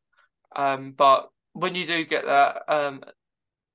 um 0.57 0.93
but 0.93 1.29
when 1.53 1.75
you 1.75 1.87
do 1.87 2.05
get 2.05 2.25
that 2.27 2.63
um 2.69 3.03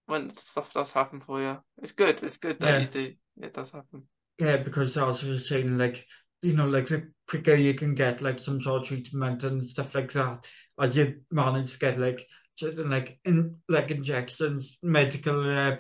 when 0.08 0.36
stuff 0.38 0.74
does 0.74 0.92
happen 0.92 1.20
for 1.20 1.40
you. 1.40 1.58
It's 1.82 1.92
good. 1.92 2.24
It's 2.24 2.38
good 2.38 2.60
that 2.60 2.68
yeah. 2.68 2.80
you 2.80 2.88
do. 2.88 3.14
It 3.42 3.54
does 3.54 3.70
happen. 3.70 4.04
Yeah, 4.40 4.58
because 4.58 4.98
I 4.98 5.04
was 5.04 5.48
saying 5.48 5.78
like 5.78 6.06
you 6.42 6.54
know 6.54 6.68
like 6.68 6.88
the 6.88 7.12
quicker 7.28 7.56
you 7.56 7.74
can 7.74 7.94
get 7.94 8.22
like 8.22 8.40
some 8.40 8.60
sort 8.62 8.82
of 8.82 8.88
treatment 8.88 9.44
and 9.44 9.66
stuff 9.66 9.94
like 9.94 10.12
that, 10.14 10.46
as 10.80 10.96
you 10.96 11.22
manage 11.32 11.74
to 11.74 11.80
get 11.80 12.00
like 12.00 12.26
certain 12.56 12.90
like 12.90 13.20
in 13.26 13.58
like 13.70 13.92
injections, 13.92 14.80
medical 14.82 15.50
uh, 15.50 15.78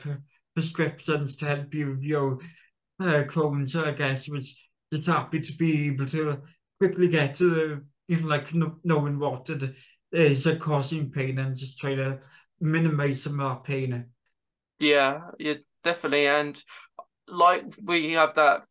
prescriptions 0.53 1.35
to 1.37 1.45
help 1.45 1.73
you 1.73 1.91
with 1.91 2.03
your 2.03 2.39
uh, 2.99 3.23
Crohn's. 3.23 3.75
I 3.75 3.91
guess 3.91 4.29
was 4.29 4.55
just 4.93 5.07
happy 5.07 5.39
to 5.39 5.53
be 5.57 5.87
able 5.87 6.05
to 6.07 6.41
quickly 6.79 7.07
get 7.07 7.35
to 7.35 7.49
the 7.49 7.83
you 8.07 8.21
know 8.21 8.27
like 8.27 8.53
knowing 8.83 9.19
what 9.19 9.49
it 9.49 9.73
is 10.11 10.47
causing 10.59 11.11
pain 11.11 11.37
and 11.39 11.57
just 11.57 11.79
try 11.79 11.95
to 11.95 12.19
minimize 12.59 13.23
some 13.23 13.39
of 13.39 13.49
that 13.49 13.63
pain. 13.63 14.05
Yeah, 14.79 15.31
yeah, 15.39 15.55
definitely. 15.83 16.27
And 16.27 16.61
like 17.27 17.63
we 17.83 18.13
have 18.13 18.35
that 18.35 18.65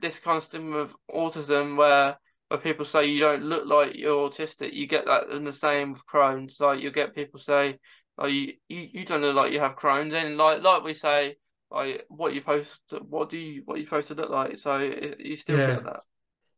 this 0.00 0.18
constant 0.18 0.74
of 0.74 0.96
autism 1.12 1.76
where 1.76 2.18
where 2.48 2.60
people 2.60 2.84
say 2.84 3.06
you 3.06 3.20
don't 3.20 3.42
look 3.42 3.66
like 3.66 3.96
you're 3.96 4.28
autistic, 4.28 4.72
you 4.72 4.86
get 4.86 5.06
that 5.06 5.28
in 5.30 5.44
the 5.44 5.52
same 5.52 5.92
with 5.92 6.06
Crohn's. 6.06 6.60
Like 6.60 6.80
you 6.80 6.90
get 6.90 7.14
people 7.14 7.40
say, 7.40 7.78
"Oh, 8.18 8.26
you 8.26 8.54
you, 8.68 8.88
you 8.92 9.04
don't 9.04 9.22
look 9.22 9.34
like 9.34 9.52
you 9.52 9.60
have 9.60 9.76
Crohn's," 9.76 10.14
and 10.14 10.36
like 10.36 10.62
like 10.62 10.84
we 10.84 10.92
say, 10.92 11.36
like 11.70 12.04
what 12.08 12.34
you 12.34 12.42
post, 12.42 12.80
what 13.08 13.30
do 13.30 13.38
you 13.38 13.62
what 13.64 13.78
you 13.78 13.84
supposed 13.84 14.08
to 14.08 14.14
look 14.14 14.30
like? 14.30 14.58
So 14.58 14.78
you 15.18 15.36
still 15.36 15.58
yeah. 15.58 15.66
get 15.74 15.84
that. 15.84 16.02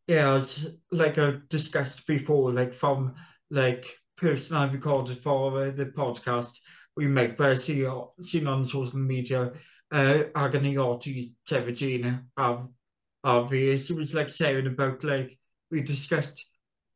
Yeah, 0.07 0.35
as 0.35 0.71
like 0.91 1.19
I 1.19 1.35
discussed 1.49 2.07
before, 2.07 2.53
like 2.53 2.73
from 2.73 3.15
like 3.51 3.87
person 4.17 4.57
I 4.57 4.71
recorded 4.71 5.19
for 5.19 5.63
uh, 5.63 5.71
the 5.71 5.87
podcast, 5.87 6.59
we 6.99 7.07
make 7.07 7.39
fair 7.39 7.55
sy'n 7.55 8.49
on 8.51 8.65
social 8.67 8.99
media 8.99 9.53
uh, 9.93 10.23
ag 10.43 10.57
yn 10.59 10.67
ei 10.73 10.79
oti 10.83 11.13
17 11.47 12.09
a, 12.11 12.49
a 13.25 13.35
fi. 13.49 13.79
She 13.79 13.93
was 13.93 14.15
like 14.15 14.31
saying 14.31 14.67
about 14.67 15.05
like, 15.05 15.39
we 15.71 15.83
discussed 15.83 16.45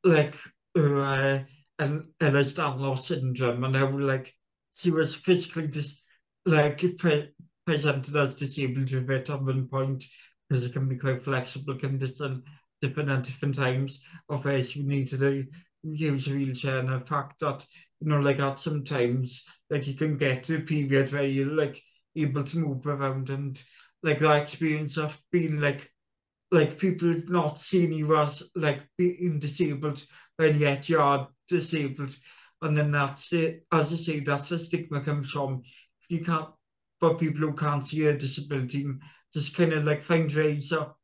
like 0.02 0.34
uh, 0.76 1.38
an 1.78 2.02
Ellis 2.20 2.54
Danlos 2.54 3.06
syndrome 3.06 3.62
and 3.64 3.76
how 3.76 3.96
like 3.96 4.34
she 4.74 4.90
was 4.90 5.14
physically 5.14 5.68
dis 5.68 6.00
like 6.46 6.82
pre 6.98 7.28
presented 7.64 8.16
as 8.16 8.34
disabled 8.34 8.90
with 8.90 9.10
it 9.10 9.30
at 9.30 9.42
one 9.42 9.68
point 9.68 10.04
because 10.48 10.64
it 10.64 10.72
can 10.72 10.88
be 10.88 10.96
quite 10.96 11.22
flexible 11.22 11.78
condition 11.78 12.42
depending 12.80 13.14
at 13.14 13.22
different 13.22 13.54
times 13.54 14.00
of 14.28 14.44
where 14.44 14.64
she 14.64 14.82
needed 14.82 15.20
to 15.20 15.44
use 15.84 16.26
a 16.26 16.32
wheelchair 16.32 16.80
and 16.80 16.88
the 16.88 17.06
fact 17.06 17.38
that 17.38 17.64
you 18.02 18.08
know, 18.08 18.20
like 18.20 18.40
at 18.40 18.58
sometimes, 18.58 19.44
like 19.70 19.86
you 19.86 19.94
can 19.94 20.18
get 20.18 20.44
to 20.44 20.56
a 20.56 20.60
period 20.60 21.12
where 21.12 21.24
you're 21.24 21.46
like 21.46 21.80
able 22.16 22.42
to 22.42 22.58
move 22.58 22.86
around 22.86 23.30
and 23.30 23.62
like 24.02 24.18
that 24.18 24.42
experience 24.42 24.98
of 24.98 25.16
being 25.30 25.60
like 25.60 25.88
like 26.50 26.78
people 26.78 27.14
not 27.28 27.58
seeing 27.58 27.92
you 27.92 28.16
as 28.16 28.42
like 28.56 28.82
being 28.98 29.38
disabled 29.38 30.04
when 30.36 30.58
yet 30.58 30.88
you 30.88 31.00
are 31.00 31.28
disabled. 31.48 32.14
And 32.60 32.76
then 32.76 32.90
that's 32.90 33.32
it. 33.32 33.64
As 33.72 33.92
I 33.92 33.96
say 33.96 34.20
that's 34.20 34.48
the 34.48 34.58
stigma 34.58 35.00
comes 35.00 35.30
from 35.30 35.62
you 36.08 36.24
can't 36.24 36.48
but 37.00 37.18
people 37.18 37.40
who 37.40 37.54
can't 37.54 37.84
see 37.84 38.06
a 38.06 38.16
disability 38.16 38.86
just 39.32 39.56
kind 39.56 39.72
of 39.72 39.84
like 39.84 40.02
find 40.02 40.32
ways 40.32 40.72
of 40.72 40.94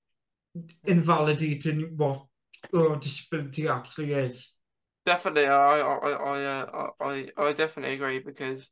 invalidating 0.84 1.96
what 1.96 2.24
uh, 2.74 2.94
disability 2.96 3.68
actually 3.68 4.12
is. 4.12 4.50
Definitely, 5.08 5.46
I 5.46 5.78
I 5.80 6.10
I 6.10 6.44
uh, 6.44 6.90
I 7.00 7.28
I 7.38 7.52
definitely 7.54 7.94
agree 7.94 8.18
because 8.18 8.70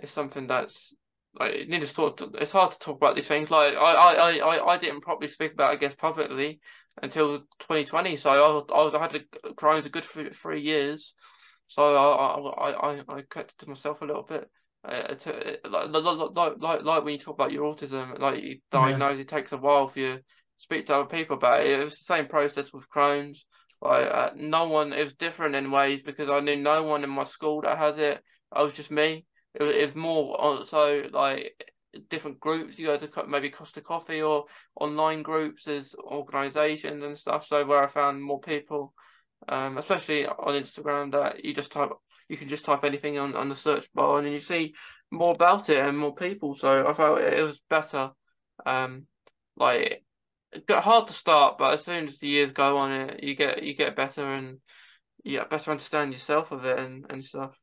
it's 0.00 0.10
something 0.10 0.48
that's 0.48 0.94
like 1.38 1.54
you 1.56 1.66
need 1.66 1.82
to 1.82 1.94
talk. 1.94 2.16
To, 2.16 2.30
it's 2.40 2.50
hard 2.50 2.72
to 2.72 2.78
talk 2.78 2.96
about 2.96 3.14
these 3.14 3.28
things. 3.28 3.50
Like 3.52 3.74
I 3.74 3.92
I 3.94 4.38
I 4.38 4.74
I 4.74 4.78
didn't 4.78 5.02
properly 5.02 5.28
speak 5.28 5.52
about, 5.52 5.70
I 5.70 5.76
guess, 5.76 5.94
publicly 5.94 6.60
until 7.00 7.38
2020. 7.60 8.16
So 8.16 8.30
I 8.30 8.36
was, 8.36 8.66
I 8.74 8.82
was 8.84 8.94
I 8.94 9.00
had 9.00 9.14
a 9.14 9.54
Crohn's 9.54 9.86
a 9.86 9.90
good 9.90 10.04
three, 10.04 10.30
three 10.30 10.60
years. 10.60 11.14
So 11.68 11.82
I 11.94 12.70
I 12.70 12.70
I 12.72 13.16
I 13.16 13.22
kept 13.22 13.52
it 13.52 13.58
to 13.58 13.68
myself 13.68 14.02
a 14.02 14.06
little 14.06 14.24
bit. 14.24 14.50
Uh, 14.84 15.14
to, 15.14 15.58
like, 15.68 15.90
like, 15.90 16.56
like, 16.58 16.82
like 16.84 17.04
when 17.04 17.12
you 17.14 17.18
talk 17.18 17.34
about 17.34 17.50
your 17.50 17.64
autism, 17.64 18.18
like 18.20 18.40
you 18.42 18.58
diagnose, 18.70 19.16
yeah. 19.16 19.22
it 19.22 19.28
takes 19.28 19.50
a 19.50 19.56
while 19.56 19.88
for 19.88 19.98
you 19.98 20.14
to 20.14 20.22
speak 20.56 20.86
to 20.86 20.94
other 20.94 21.08
people 21.08 21.36
about 21.36 21.66
it. 21.66 21.80
It 21.80 21.84
was 21.84 21.98
the 21.98 22.04
same 22.04 22.26
process 22.26 22.72
with 22.72 22.88
Crohn's. 22.88 23.46
Like 23.88 24.10
uh, 24.12 24.30
no 24.36 24.68
one, 24.68 24.90
was 24.90 25.14
different 25.14 25.54
in 25.54 25.70
ways 25.70 26.02
because 26.02 26.28
I 26.28 26.40
knew 26.40 26.56
no 26.56 26.82
one 26.82 27.04
in 27.04 27.10
my 27.10 27.24
school 27.24 27.62
that 27.62 27.78
has 27.78 27.98
it. 27.98 28.20
I 28.52 28.62
was 28.62 28.74
just 28.74 28.90
me. 28.90 29.26
It, 29.54 29.82
was 29.82 29.94
more 29.94 30.64
so 30.64 31.04
like 31.12 31.52
different 32.08 32.40
groups. 32.40 32.78
You 32.78 32.86
go 32.86 32.96
to 32.98 33.26
maybe 33.26 33.50
Costa 33.50 33.80
Coffee 33.80 34.22
or 34.22 34.44
online 34.78 35.22
groups 35.22 35.66
as 35.66 35.94
organisations 35.94 37.02
and 37.02 37.16
stuff. 37.16 37.46
So 37.46 37.64
where 37.64 37.82
I 37.82 37.86
found 37.86 38.22
more 38.22 38.40
people, 38.40 38.92
um, 39.48 39.78
especially 39.78 40.26
on 40.26 40.62
Instagram, 40.62 41.12
that 41.12 41.44
you 41.44 41.54
just 41.54 41.72
type, 41.72 41.90
you 42.28 42.36
can 42.36 42.48
just 42.48 42.64
type 42.64 42.84
anything 42.84 43.18
on, 43.18 43.34
on 43.34 43.48
the 43.48 43.54
search 43.54 43.92
bar 43.94 44.18
and 44.18 44.30
you 44.30 44.38
see 44.38 44.74
more 45.10 45.34
about 45.34 45.68
it 45.70 45.78
and 45.78 45.98
more 45.98 46.14
people. 46.14 46.54
So 46.54 46.86
I 46.86 46.92
felt 46.92 47.20
it, 47.20 47.42
was 47.42 47.62
better. 47.68 48.10
Um, 48.64 49.06
like 49.56 50.04
Got 50.66 50.84
hard 50.84 51.08
to 51.08 51.12
start, 51.12 51.58
but 51.58 51.74
as 51.74 51.84
soon 51.84 52.06
as 52.06 52.18
the 52.18 52.28
years 52.28 52.52
go 52.52 52.76
on, 52.78 52.92
it 52.92 53.22
you 53.22 53.34
get 53.34 53.62
you 53.62 53.74
get 53.74 53.96
better 53.96 54.24
and 54.24 54.58
you 55.24 55.38
get 55.38 55.50
better 55.50 55.72
understand 55.72 56.12
yourself 56.12 56.52
of 56.52 56.64
it 56.64 56.78
and, 56.78 57.04
and 57.10 57.22
stuff. 57.22 57.58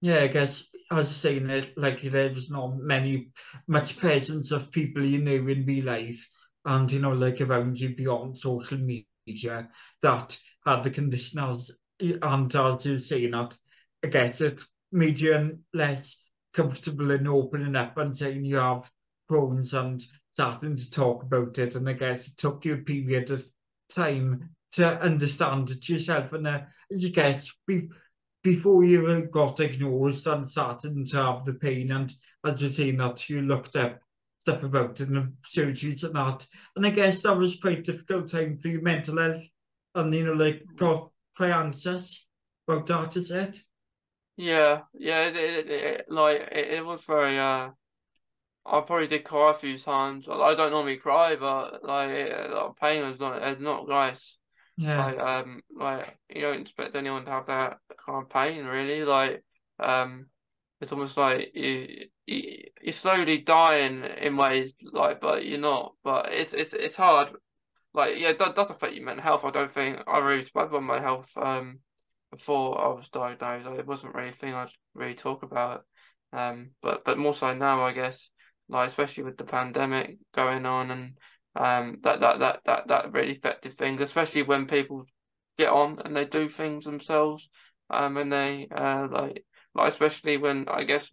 Yeah, 0.00 0.20
I 0.20 0.26
guess 0.26 0.64
as 0.90 1.14
saying 1.14 1.48
it, 1.50 1.76
like 1.76 2.02
there 2.02 2.32
was 2.32 2.50
not 2.50 2.76
many 2.76 3.30
much 3.66 3.96
presence 3.96 4.52
of 4.52 4.70
people 4.70 5.02
you 5.02 5.18
knew 5.18 5.48
in 5.48 5.64
real 5.64 5.86
life, 5.86 6.28
and 6.64 6.90
you 6.92 7.00
know, 7.00 7.12
like 7.12 7.40
around 7.40 7.80
you 7.80 7.96
beyond 7.96 8.38
social 8.38 8.78
media 8.78 9.68
that 10.02 10.38
had 10.64 10.82
the 10.82 10.90
conditionals. 10.90 11.70
And 11.98 12.54
as 12.54 12.84
you 12.84 13.00
saying 13.00 13.30
that, 13.30 13.56
I 14.04 14.08
guess 14.08 14.40
it 14.42 14.62
made 14.92 15.18
you 15.18 15.58
less 15.72 16.20
comfortable 16.52 17.10
in 17.10 17.26
opening 17.26 17.74
up 17.74 17.96
and 17.96 18.14
saying 18.14 18.44
you 18.44 18.56
have 18.56 18.90
problems 19.28 19.72
and 19.74 20.02
starting 20.36 20.76
to 20.76 20.90
talk 20.90 21.22
about 21.22 21.56
it 21.56 21.74
and 21.76 21.88
I 21.88 21.94
guess 21.94 22.28
it 22.28 22.36
took 22.36 22.66
you 22.66 22.74
a 22.74 22.76
period 22.76 23.30
of 23.30 23.42
time 23.88 24.50
to 24.72 25.00
understand 25.00 25.70
it 25.70 25.88
yourself 25.88 26.30
and 26.34 26.46
uh, 26.46 26.60
you 26.90 27.08
guess 27.08 27.50
we 27.66 27.88
before 28.42 28.84
you 28.84 29.28
got 29.32 29.56
diagnosed 29.56 30.26
and 30.26 30.46
started 30.46 31.06
to 31.06 31.16
have 31.16 31.46
the 31.46 31.54
pain 31.54 31.90
and 31.90 32.12
as 32.44 32.60
you 32.60 32.68
saying 32.68 32.98
that 32.98 33.30
you 33.30 33.40
looked 33.40 33.76
up 33.76 33.98
stuff 34.42 34.62
about 34.62 35.00
it 35.00 35.08
and 35.08 35.32
surgeries 35.56 36.04
and 36.04 36.14
that. 36.14 36.46
And 36.76 36.86
I 36.86 36.90
guess 36.90 37.22
that 37.22 37.34
was 37.34 37.56
quite 37.56 37.84
difficult 37.84 38.30
time 38.30 38.58
for 38.58 38.68
your 38.68 38.82
mental 38.82 39.18
health 39.18 39.42
and 39.94 40.14
you 40.14 40.26
know 40.26 40.34
like 40.34 40.64
got 40.76 41.08
quite 41.34 41.50
anxious 41.50 42.26
about 42.68 42.86
that 42.88 43.16
is 43.16 43.30
it? 43.30 43.58
Yeah, 44.36 44.82
yeah, 44.92 45.28
it, 45.28 45.36
it, 45.36 45.70
it, 45.70 46.04
like 46.10 46.42
it, 46.52 46.74
it 46.74 46.84
was 46.84 47.02
very 47.06 47.38
uh 47.38 47.70
I 48.66 48.80
probably 48.80 49.06
did 49.06 49.24
cry 49.24 49.50
a 49.50 49.54
few 49.54 49.78
times. 49.78 50.28
I 50.28 50.54
don't 50.54 50.72
normally 50.72 50.96
cry, 50.96 51.36
but 51.36 51.84
like, 51.84 52.10
it, 52.10 52.76
pain 52.80 53.08
was 53.08 53.20
not 53.20 53.42
it's 53.42 53.60
not 53.60 53.88
nice. 53.88 54.38
Yeah. 54.76 55.02
Like 55.02 55.18
um 55.18 55.62
like 55.74 56.18
you 56.28 56.42
don't 56.42 56.60
expect 56.60 56.94
anyone 56.94 57.24
to 57.24 57.30
have 57.30 57.46
that 57.46 57.78
kind 58.04 58.22
of 58.22 58.28
pain 58.30 58.64
really. 58.66 59.04
Like 59.04 59.44
um 59.78 60.26
it's 60.80 60.92
almost 60.92 61.16
like 61.16 61.52
you, 61.54 62.06
you 62.26 62.64
you're 62.82 62.92
slowly 62.92 63.38
dying 63.38 64.04
in 64.04 64.36
ways 64.36 64.74
like 64.92 65.20
but 65.20 65.44
you're 65.44 65.58
not. 65.58 65.94
But 66.02 66.32
it's 66.32 66.52
it's 66.52 66.72
it's 66.74 66.96
hard. 66.96 67.30
Like 67.94 68.18
yeah, 68.18 68.32
that 68.32 68.56
does 68.56 68.70
affect 68.70 68.94
your 68.94 69.04
mental 69.04 69.22
health. 69.22 69.44
I 69.44 69.50
don't 69.50 69.70
think 69.70 70.00
I 70.06 70.18
really 70.18 70.42
spoke 70.42 70.70
about 70.70 70.82
my 70.82 71.00
health 71.00 71.36
um 71.36 71.78
before 72.30 72.80
I 72.80 72.88
was 72.88 73.08
diagnosed. 73.08 73.66
It 73.78 73.86
wasn't 73.86 74.14
really 74.14 74.30
a 74.30 74.32
thing 74.32 74.54
I'd 74.54 74.70
really 74.94 75.14
talk 75.14 75.42
about. 75.42 75.84
Um 76.32 76.70
but 76.82 77.04
but 77.04 77.18
more 77.18 77.34
so 77.34 77.54
now 77.54 77.82
I 77.82 77.92
guess 77.92 78.30
like 78.68 78.88
especially 78.88 79.24
with 79.24 79.36
the 79.36 79.44
pandemic 79.44 80.16
going 80.34 80.66
on 80.66 80.90
and 80.90 81.12
um, 81.56 81.98
that, 82.02 82.20
that 82.20 82.38
that 82.40 82.60
that 82.66 82.88
that 82.88 83.12
really 83.12 83.32
effective 83.32 83.74
thing, 83.74 84.00
especially 84.00 84.42
when 84.42 84.66
people 84.66 85.06
get 85.56 85.70
on 85.70 86.00
and 86.04 86.14
they 86.14 86.24
do 86.24 86.48
things 86.48 86.84
themselves, 86.84 87.48
um, 87.90 88.16
and 88.16 88.32
they 88.32 88.68
uh, 88.70 89.08
like 89.10 89.44
like 89.74 89.88
especially 89.88 90.36
when 90.36 90.68
I 90.68 90.84
guess 90.84 91.10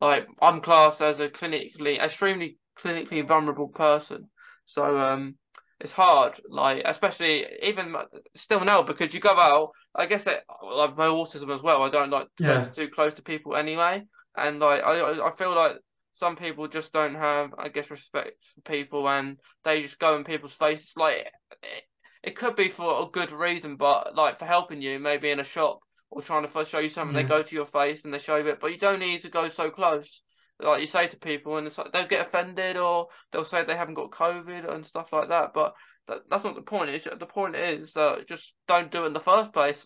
like 0.00 0.26
I'm 0.40 0.60
classed 0.60 1.02
as 1.02 1.20
a 1.20 1.28
clinically 1.28 2.00
extremely 2.00 2.56
clinically 2.78 3.26
vulnerable 3.26 3.68
person, 3.68 4.30
so 4.64 4.96
um, 4.98 5.36
it's 5.80 5.92
hard, 5.92 6.40
like 6.48 6.82
especially 6.84 7.46
even 7.62 7.94
still 8.34 8.64
now 8.64 8.82
because 8.82 9.12
you 9.12 9.20
go 9.20 9.36
out. 9.36 9.72
I 9.94 10.06
guess 10.06 10.26
it, 10.26 10.42
like 10.62 10.96
my 10.96 11.06
autism 11.06 11.54
as 11.54 11.62
well. 11.62 11.82
I 11.82 11.90
don't 11.90 12.10
like 12.10 12.28
to 12.38 12.44
yeah. 12.44 12.62
too 12.62 12.88
close 12.88 13.14
to 13.14 13.22
people 13.22 13.54
anyway, 13.54 14.02
and 14.36 14.60
like 14.60 14.82
I 14.82 15.26
I 15.26 15.30
feel 15.30 15.54
like 15.54 15.76
some 16.14 16.36
people 16.36 16.68
just 16.68 16.92
don't 16.92 17.16
have, 17.16 17.54
I 17.58 17.68
guess, 17.68 17.90
respect 17.90 18.44
for 18.54 18.60
people, 18.62 19.08
and 19.08 19.38
they 19.64 19.82
just 19.82 19.98
go 19.98 20.16
in 20.16 20.24
people's 20.24 20.54
faces. 20.54 20.94
Like 20.96 21.30
it, 21.62 21.82
it 22.22 22.36
could 22.36 22.56
be 22.56 22.68
for 22.68 23.02
a 23.02 23.10
good 23.10 23.32
reason, 23.32 23.76
but 23.76 24.14
like 24.14 24.38
for 24.38 24.46
helping 24.46 24.80
you, 24.80 24.98
maybe 24.98 25.30
in 25.30 25.40
a 25.40 25.44
shop 25.44 25.80
or 26.10 26.22
trying 26.22 26.46
to 26.46 26.64
show 26.64 26.78
you 26.78 26.88
something, 26.88 27.16
yeah. 27.16 27.22
they 27.22 27.28
go 27.28 27.42
to 27.42 27.54
your 27.54 27.66
face 27.66 28.04
and 28.04 28.14
they 28.14 28.18
show 28.18 28.36
you 28.36 28.46
it, 28.46 28.60
but 28.60 28.70
you 28.70 28.78
don't 28.78 29.00
need 29.00 29.20
to 29.22 29.28
go 29.28 29.48
so 29.48 29.70
close. 29.70 30.22
Like 30.60 30.80
you 30.80 30.86
say 30.86 31.08
to 31.08 31.16
people, 31.16 31.56
and 31.56 31.66
like, 31.76 31.92
they'll 31.92 32.06
get 32.06 32.26
offended, 32.26 32.76
or 32.76 33.08
they'll 33.32 33.44
say 33.44 33.64
they 33.64 33.76
haven't 33.76 33.94
got 33.94 34.12
COVID 34.12 34.72
and 34.72 34.86
stuff 34.86 35.12
like 35.12 35.30
that. 35.30 35.52
But 35.52 35.74
that, 36.06 36.18
that's 36.30 36.44
not 36.44 36.54
the 36.54 36.62
point. 36.62 36.90
It's, 36.90 37.04
the 37.06 37.26
point 37.26 37.56
is 37.56 37.92
that 37.94 38.28
just 38.28 38.54
don't 38.68 38.92
do 38.92 39.02
it 39.02 39.08
in 39.08 39.12
the 39.14 39.20
first 39.20 39.52
place. 39.52 39.84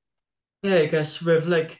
yeah, 0.62 0.76
I 0.76 0.86
guess 0.86 1.20
with 1.20 1.46
like 1.46 1.78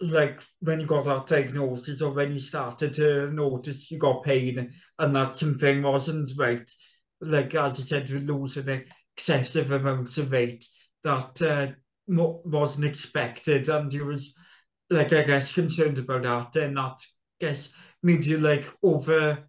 like 0.00 0.42
when 0.60 0.80
you 0.80 0.86
got 0.86 1.04
that 1.04 1.26
diagnosis 1.26 2.02
or 2.02 2.12
when 2.12 2.32
you 2.32 2.40
started 2.40 2.92
to 2.94 3.30
notice 3.30 3.90
you 3.90 3.98
got 3.98 4.22
pain 4.22 4.70
and 4.98 5.16
that 5.16 5.34
something 5.34 5.82
wasn't 5.82 6.32
right, 6.36 6.70
like 7.20 7.54
as 7.54 7.80
I 7.80 7.82
said, 7.82 8.10
with 8.10 8.28
losing 8.28 8.84
excessive 9.16 9.72
amounts 9.72 10.18
of 10.18 10.30
weight 10.30 10.66
that 11.04 11.42
uh, 11.42 11.68
wasn't 12.08 12.84
expected 12.84 13.68
and 13.68 13.92
you 13.92 14.04
was 14.04 14.34
like 14.90 15.12
I 15.12 15.22
guess 15.22 15.52
concerned 15.52 15.98
about 15.98 16.22
that 16.52 16.62
and 16.62 16.76
that 16.76 16.82
I 16.82 16.96
guess 17.40 17.72
made 18.02 18.24
you 18.24 18.38
like 18.38 18.66
over 18.82 19.44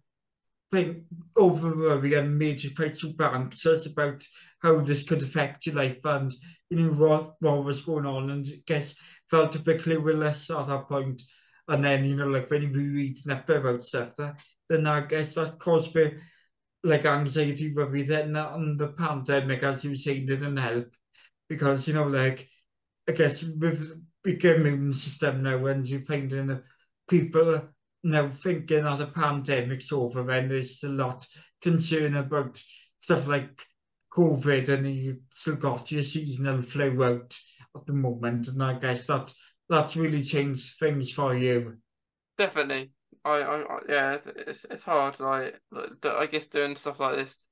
think 0.72 1.04
over 1.36 1.76
worry 1.76 2.14
and 2.14 2.38
made 2.38 2.62
you 2.62 2.74
quite 2.74 2.96
super 2.96 3.24
anxious 3.24 3.86
about 3.86 4.22
how 4.60 4.80
this 4.80 5.02
could 5.02 5.22
affect 5.22 5.66
your 5.66 5.76
life 5.76 5.98
and 6.04 6.32
you 6.70 6.78
know 6.78 6.92
what 6.92 7.34
what 7.40 7.64
was 7.64 7.82
going 7.82 8.06
on 8.06 8.30
and 8.30 8.46
I 8.46 8.60
guess 8.66 8.94
fel 9.30 9.48
typically 9.48 9.96
Willis 9.96 10.50
at 10.50 10.66
that 10.66 10.88
point, 10.88 11.22
and 11.68 11.84
then, 11.84 12.04
you 12.04 12.16
know, 12.16 12.28
like 12.28 12.50
when 12.50 12.62
he 12.62 12.68
reads 12.68 13.24
Nepe 13.24 13.50
about 13.50 13.82
stuff, 13.82 14.16
that, 14.16 14.36
then 14.68 14.86
I 14.86 15.00
guess 15.02 15.34
that 15.34 15.58
caused 15.58 15.94
me 15.94 16.12
like 16.84 17.04
anxiety 17.04 17.72
but 17.72 17.90
we 17.90 18.02
then 18.02 18.36
and 18.36 18.78
the 18.78 18.88
pandemic 18.88 19.62
as 19.64 19.84
you 19.84 19.94
say 19.94 20.20
didn't 20.20 20.56
help 20.56 20.94
because 21.48 21.88
you 21.88 21.94
know 21.94 22.06
like 22.06 22.48
I 23.08 23.12
guess 23.12 23.42
with 23.42 24.00
bigger 24.22 24.54
immune 24.54 24.92
system 24.92 25.42
now 25.42 25.66
and 25.66 25.86
you 25.86 26.04
finding 26.06 26.60
people 27.08 27.62
now 28.04 28.28
thinking 28.30 28.84
that 28.84 28.98
the 28.98 29.06
pandemic's 29.06 29.92
over 29.92 30.22
when 30.22 30.48
there's 30.48 30.82
a 30.84 30.88
lot 30.88 31.26
concern 31.60 32.16
about 32.16 32.62
stuff 33.00 33.26
like 33.26 33.60
COVID 34.12 34.68
and 34.68 34.94
you 34.94 35.18
still 35.32 35.56
got 35.56 35.90
your 35.90 36.04
seasonal 36.04 36.62
flu 36.62 37.02
out. 37.02 37.38
At 37.78 37.86
the 37.86 37.92
moment, 37.92 38.48
and 38.48 38.62
I 38.62 38.78
guess 38.78 39.06
that 39.06 39.32
that's 39.68 39.96
really 39.96 40.22
changed 40.22 40.78
things 40.78 41.12
for 41.12 41.34
you. 41.34 41.76
Definitely, 42.36 42.92
I, 43.24 43.42
I, 43.42 43.78
yeah, 43.88 44.14
it's, 44.14 44.26
it's, 44.26 44.66
it's 44.70 44.82
hard. 44.82 45.18
Like, 45.20 45.60
I 46.04 46.26
guess 46.26 46.46
doing 46.46 46.76
stuff 46.76 47.00
like 47.00 47.16
this, 47.16 47.46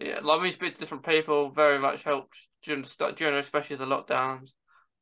yeah, 0.00 0.20
like 0.22 0.40
we 0.40 0.50
speak 0.50 0.74
to 0.74 0.78
different 0.78 1.06
people, 1.06 1.50
very 1.50 1.78
much 1.78 2.02
helped 2.02 2.36
during 2.62 2.84
during 3.16 3.36
especially 3.36 3.76
the 3.76 3.86
lockdowns. 3.86 4.52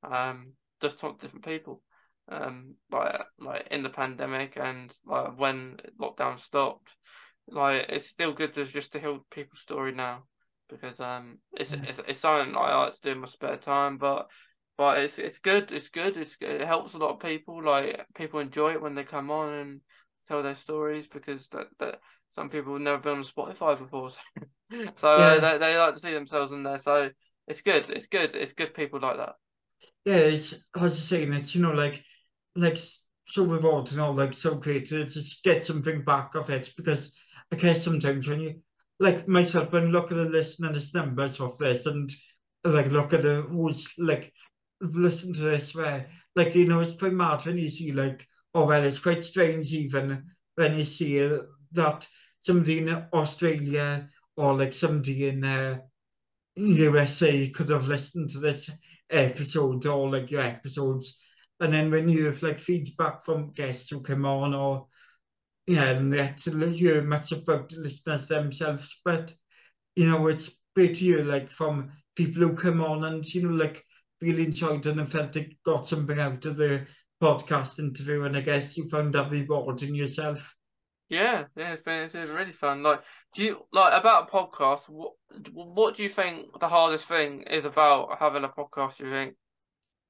Um, 0.03 0.53
just 0.81 0.99
talk 0.99 1.19
to 1.19 1.27
different 1.27 1.45
people. 1.45 1.83
Um, 2.29 2.75
like 2.93 3.21
like 3.41 3.69
in 3.71 3.83
the 3.83 3.89
pandemic 3.89 4.57
and 4.57 4.95
like 5.05 5.39
when 5.39 5.79
lockdown 6.01 6.39
stopped, 6.39 6.95
like 7.49 7.87
it's 7.89 8.07
still 8.07 8.33
good 8.33 8.53
to 8.55 8.65
just 8.65 8.93
to 8.93 9.01
hear 9.01 9.19
people's 9.31 9.61
story 9.61 9.93
now 9.93 10.25
because 10.69 11.01
um 11.01 11.39
it's, 11.53 11.73
yeah. 11.73 11.81
it's 11.89 12.01
it's 12.07 12.21
something 12.21 12.57
I 12.57 12.77
like 12.77 12.93
to 12.95 13.01
do 13.03 13.11
in 13.11 13.19
my 13.19 13.27
spare 13.27 13.57
time, 13.57 13.99
but 13.99 14.29
but 14.81 15.01
it's 15.01 15.19
it's 15.19 15.39
good. 15.39 15.73
It's 15.73 15.91
good. 15.91 16.17
It's 16.17 16.39
it 16.41 16.63
helps 16.63 16.95
a 16.95 16.99
lot 16.99 17.11
of 17.11 17.21
people. 17.21 17.63
Like 17.63 18.03
people 18.15 18.41
enjoy 18.41 18.73
it 18.73 18.81
when 18.81 18.95
they 18.95 19.05
come 19.05 19.31
on 19.31 19.53
and 19.53 19.81
tell 20.27 20.43
their 20.43 20.55
stories 20.55 21.07
because 21.07 21.49
that 21.49 21.67
that 21.81 22.01
some 22.35 22.49
people 22.49 22.73
have 22.73 22.81
never 22.81 22.97
been 22.97 23.19
on 23.19 23.23
Spotify 23.23 23.79
before, 23.79 24.09
so, 24.11 24.21
so 24.97 25.09
uh, 25.09 25.19
yeah. 25.19 25.27
uh, 25.27 25.41
they 25.41 25.59
they 25.59 25.77
like 25.77 25.93
to 25.93 26.01
see 26.01 26.15
themselves 26.15 26.51
in 26.51 26.63
there. 26.63 26.79
So 26.79 27.11
it's 27.47 27.61
good. 27.61 27.91
It's 27.91 28.07
good. 28.07 28.35
It's 28.35 28.55
good. 28.55 28.73
People 28.73 29.01
like 29.01 29.19
that. 29.19 29.35
Yeah, 30.07 30.15
it's 30.15 30.55
I 30.75 30.85
was 30.85 30.99
saying 30.99 31.35
it's 31.35 31.55
you 31.55 31.61
know 31.61 31.73
like 31.73 32.03
like 32.57 32.79
so 33.29 33.45
rewarding 33.45 33.99
you 33.99 33.99
know 33.99 34.13
like 34.13 34.33
so 34.33 34.55
great 34.55 34.87
to 34.87 35.05
just 35.05 35.45
get 35.45 35.63
something 35.63 36.05
back 36.05 36.35
of 36.37 36.49
it 36.49 36.73
because 36.75 37.13
I 37.53 37.57
guess 37.57 37.85
sometimes 37.85 38.27
when 38.27 38.41
you 38.41 38.63
like 38.99 39.29
myself 39.29 39.75
when 39.75 39.93
look 39.93 40.11
at 40.11 40.17
the 40.17 40.25
list 40.25 40.59
and 40.61 40.75
the 40.75 40.91
numbers 40.95 41.39
of 41.39 41.59
this 41.59 41.85
and 41.85 42.11
like 42.65 42.91
look 42.91 43.13
at 43.13 43.23
the 43.23 43.43
who's 43.43 43.93
like 43.99 44.33
listened 44.81 45.35
to 45.37 45.43
this 45.43 45.75
where, 45.75 46.09
like, 46.35 46.55
you 46.55 46.67
know, 46.67 46.81
it's 46.81 46.95
quite 46.95 47.13
mad 47.13 47.45
when 47.45 47.59
you 47.59 47.71
see, 47.71 47.93
like, 47.93 48.27
oh, 48.55 48.65
well, 48.65 48.83
it's 48.85 48.99
quite 48.99 49.23
strange 49.23 49.73
even 49.73 50.25
when 50.55 50.77
you 50.77 50.85
see 50.85 51.19
that 51.73 52.09
somebody 52.41 52.79
in 52.79 53.07
Australia 53.13 54.09
or, 54.37 54.57
like, 54.57 54.75
somebody 54.75 55.29
in 55.29 55.45
uh, 55.45 55.79
USA 56.57 57.49
could 57.51 57.69
have 57.69 57.89
listened 57.89 58.31
to 58.31 58.39
this 58.39 58.71
episode 59.11 59.85
or, 59.87 60.11
like, 60.11 60.31
your 60.31 60.43
episodes. 60.43 61.17
And 61.61 61.73
then 61.73 61.91
when 61.91 62.09
you 62.09 62.27
have, 62.27 62.43
like, 62.43 62.59
feedback 62.59 63.25
from 63.25 63.53
guests 63.53 63.91
who 63.91 64.01
come 64.01 64.25
on 64.25 64.55
or, 64.55 64.87
you 65.67 65.79
and 65.79 66.13
they 66.13 66.21
actually 66.21 66.77
hear 66.77 67.03
much 67.03 67.33
about 67.33 67.69
the 67.69 67.77
listeners 67.81 68.27
themselves, 68.27 68.97
but, 69.05 69.33
you 69.95 70.09
know, 70.09 70.27
it's 70.27 70.51
great 70.75 70.95
to 70.95 71.01
hear, 71.01 71.25
like, 71.25 71.51
from 71.51 71.91
people 72.17 72.43
who 72.43 72.55
come 72.55 72.81
on 72.81 73.05
and, 73.05 73.25
you 73.35 73.43
know, 73.43 73.55
like, 73.55 73.85
really 74.21 74.45
enjoyed 74.45 74.87
and 74.87 75.09
felt 75.11 75.33
they 75.33 75.57
got 75.65 75.89
something 75.89 76.19
out 76.19 76.45
of 76.45 76.57
the 76.57 76.87
podcast 77.23 77.79
interview 77.79 78.25
and 78.25 78.37
I 78.37 78.41
guess 78.41 78.77
you 78.77 78.89
found 78.89 79.15
that 79.15 79.31
rewarding 79.31 79.95
yourself 79.95 80.55
yeah, 81.11 81.47
yeah, 81.57 81.73
it's 81.73 81.83
been 81.83 82.05
it's 82.05 82.13
been 82.13 82.33
really 82.33 82.53
fun. 82.53 82.85
Like, 82.85 83.03
do 83.35 83.43
you 83.43 83.67
like 83.73 83.93
about 83.99 84.29
a 84.29 84.33
podcast? 84.33 84.89
What 84.89 85.15
what 85.53 85.97
do 85.97 86.05
you 86.05 86.09
think 86.09 86.59
the 86.61 86.69
hardest 86.69 87.09
thing 87.09 87.43
is 87.43 87.65
about 87.65 88.17
having 88.21 88.45
a 88.45 88.49
podcast? 88.49 88.99
Do 88.99 89.07
you 89.07 89.11
think? 89.11 89.35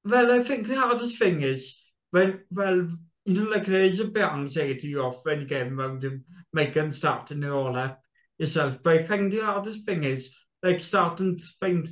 Well, 0.05 0.31
I 0.31 0.43
think 0.43 0.67
the 0.67 0.75
hardest 0.75 1.17
thing 1.17 1.41
is 1.41 1.75
when 2.11 2.41
well, 2.51 2.87
you 3.25 3.33
know, 3.33 3.49
like 3.49 3.65
there's 3.65 3.99
a 3.99 4.05
bit 4.05 4.23
of 4.23 4.33
anxiety 4.33 4.95
off 4.95 5.25
when 5.25 5.41
you 5.41 5.47
get 5.47 5.71
around 5.71 6.01
to 6.01 6.19
making 6.53 6.91
starting 6.91 7.41
it 7.41 7.49
all 7.49 7.75
up 7.75 7.99
yourself. 8.37 8.77
But 8.83 8.99
I 8.99 9.03
think 9.03 9.31
the 9.31 9.39
hardest 9.39 9.83
thing 9.87 10.03
is 10.03 10.31
like 10.61 10.81
starting 10.81 11.39
to 11.39 11.43
find 11.59 11.87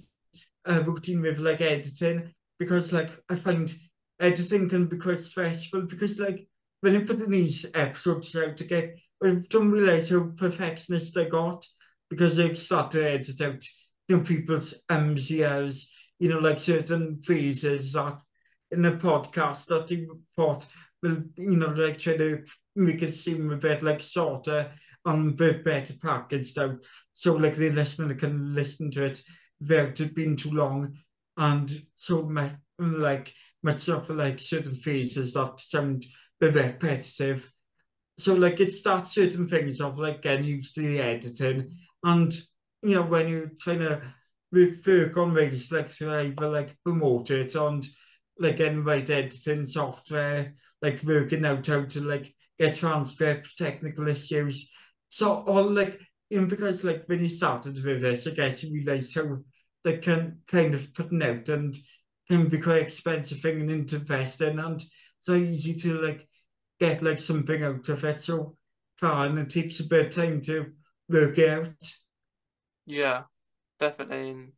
a 0.65 0.81
routine 0.81 1.21
with 1.21 1.39
like 1.39 1.61
editing 1.61 2.33
because 2.59 2.91
like 2.93 3.11
I 3.29 3.35
find 3.35 3.73
editing 4.19 4.69
can 4.69 4.87
be 4.87 4.97
quite 4.97 5.21
stressful 5.21 5.83
because 5.83 6.19
like 6.19 6.47
when 6.81 6.93
you 6.93 7.01
put 7.05 7.21
in 7.21 7.31
these 7.31 7.65
episodes 7.73 8.35
out 8.35 8.59
again, 8.61 8.95
I 9.23 9.41
don't 9.49 9.71
realise 9.71 10.09
how 10.09 10.31
perfectionist 10.37 11.17
I 11.17 11.25
got 11.25 11.65
because 12.09 12.35
they 12.35 12.53
start 12.55 12.91
to 12.91 13.03
edit 13.03 13.41
out 13.41 13.63
you 14.07 14.17
know 14.17 14.23
people's 14.23 14.73
MCLs, 14.89 15.83
you 16.19 16.29
know, 16.29 16.39
like 16.39 16.59
certain 16.59 17.21
phrases 17.21 17.93
that 17.93 18.19
in 18.71 18.81
the 18.81 18.91
podcast 18.91 19.67
that 19.67 19.87
they 19.87 20.07
thought 20.35 20.65
will, 21.01 21.23
you 21.37 21.57
know, 21.57 21.67
like 21.67 21.97
try 21.97 22.17
to 22.17 22.43
make 22.75 23.01
it 23.01 23.13
seem 23.13 23.51
a 23.51 23.57
bit 23.57 23.83
like 23.83 23.99
shorter 23.99 24.71
and 25.05 25.29
a 25.29 25.33
bit 25.33 25.63
better 25.63 25.93
packaged 26.01 26.57
out. 26.59 26.77
So 27.13 27.33
like 27.35 27.55
the 27.55 27.69
listener 27.69 28.13
can 28.15 28.53
listen 28.53 28.91
to 28.91 29.05
it 29.05 29.21
without 29.59 29.99
it 29.99 30.15
been 30.15 30.35
too 30.35 30.51
long 30.51 30.95
and 31.37 31.71
so 31.95 32.23
much 32.23 32.51
like 32.79 33.33
of 33.61 34.09
like 34.09 34.39
certain 34.39 34.75
phrases 34.75 35.33
that 35.33 35.59
sound 35.59 36.05
bit 36.39 36.55
repetitive. 36.55 37.51
So 38.17 38.33
like 38.33 38.59
it 38.59 38.71
starts 38.71 39.13
certain 39.13 39.47
things 39.47 39.81
of 39.81 39.97
like 39.97 40.21
getting 40.21 40.45
used 40.45 40.75
to 40.75 40.81
the 40.81 41.01
editing 41.01 41.71
and 42.03 42.33
you 42.81 42.95
know 42.95 43.03
when 43.03 43.27
you're 43.27 43.51
trying 43.59 43.79
to 43.79 44.01
work 44.51 45.17
on 45.17 45.33
ways 45.33 45.71
like 45.71 45.93
to 45.97 46.33
like 46.39 46.75
promote 46.83 47.29
it 47.31 47.55
and 47.55 47.85
like 48.39 48.57
getting 48.57 48.83
right 48.83 49.07
editing 49.09 49.65
software, 49.65 50.55
like 50.81 51.03
working 51.03 51.45
out 51.45 51.67
how 51.67 51.83
to 51.83 52.01
like 52.01 52.33
get 52.57 52.75
transcripts, 52.75 53.55
technical 53.55 54.07
issues. 54.07 54.71
So 55.09 55.43
all 55.43 55.69
like 55.69 55.99
know, 56.29 56.45
because 56.47 56.83
like 56.83 57.03
when 57.07 57.21
you 57.21 57.29
started 57.29 57.83
with 57.83 58.01
this, 58.01 58.27
I 58.27 58.31
guess 58.31 58.63
you 58.63 58.73
realized 58.73 59.15
how 59.15 59.39
they 59.83 59.97
can 59.97 60.39
kind 60.47 60.75
of 60.75 60.93
putting 60.93 61.23
out 61.23 61.49
and 61.49 61.75
can 62.29 62.47
be 62.47 62.59
quite 62.59 62.83
expensive 62.83 63.39
thing 63.39 63.61
and 63.61 63.91
invest 63.91 64.41
in 64.41 64.59
and 64.59 64.81
so 65.19 65.33
easy 65.33 65.73
to 65.73 66.01
like 66.01 66.27
get 66.79 67.01
like 67.01 67.19
something 67.19 67.63
out 67.63 67.87
of 67.89 68.03
it 68.03 68.19
so 68.19 68.55
far 68.97 69.25
and 69.25 69.39
it 69.39 69.49
takes 69.49 69.79
a 69.79 69.83
bit 69.83 70.07
of 70.07 70.15
time 70.15 70.41
to 70.41 70.67
work 71.07 71.39
out. 71.39 71.73
Yeah, 72.85 73.23
definitely. 73.79 74.29
And 74.29 74.51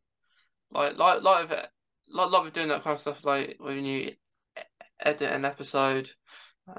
like 0.70 0.96
like 0.96 1.22
like 1.22 1.50
like 1.50 2.30
like 2.30 2.44
with 2.44 2.52
doing 2.52 2.68
that 2.68 2.82
kind 2.82 2.94
of 2.94 3.00
stuff 3.00 3.24
like 3.24 3.56
when 3.58 3.84
you 3.84 4.12
edit 5.00 5.32
an 5.32 5.44
episode. 5.44 6.10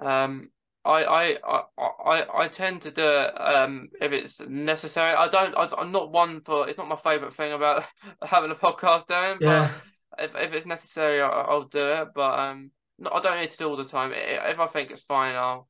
Um 0.01 0.49
I, 0.85 1.03
I 1.03 1.37
I 1.45 1.63
I 1.79 2.43
I 2.43 2.47
tend 2.49 2.81
to 2.81 2.91
do 2.91 3.01
it 3.01 3.31
um 3.39 3.89
if 4.01 4.11
it's 4.11 4.39
necessary. 4.41 5.15
I 5.15 5.27
don't 5.29 5.55
I, 5.55 5.69
I'm 5.77 5.91
not 5.91 6.11
one 6.11 6.41
for 6.41 6.67
it's 6.67 6.77
not 6.77 6.89
my 6.89 6.95
favourite 6.97 7.33
thing 7.33 7.53
about 7.53 7.85
having 8.21 8.51
a 8.51 8.55
podcast 8.55 9.07
doing, 9.07 9.37
yeah. 9.39 9.71
but 10.17 10.25
if 10.25 10.35
if 10.35 10.53
it's 10.53 10.65
necessary 10.65 11.21
I, 11.21 11.27
I'll 11.27 11.63
do 11.63 11.79
it. 11.79 12.09
But 12.13 12.39
um 12.39 12.71
no, 12.99 13.11
I 13.11 13.21
don't 13.21 13.39
need 13.39 13.49
to 13.51 13.57
do 13.57 13.69
all 13.69 13.77
the 13.77 13.85
time. 13.85 14.11
If 14.13 14.59
I 14.59 14.67
think 14.67 14.91
it's 14.91 15.01
fine, 15.01 15.35
I'll 15.35 15.67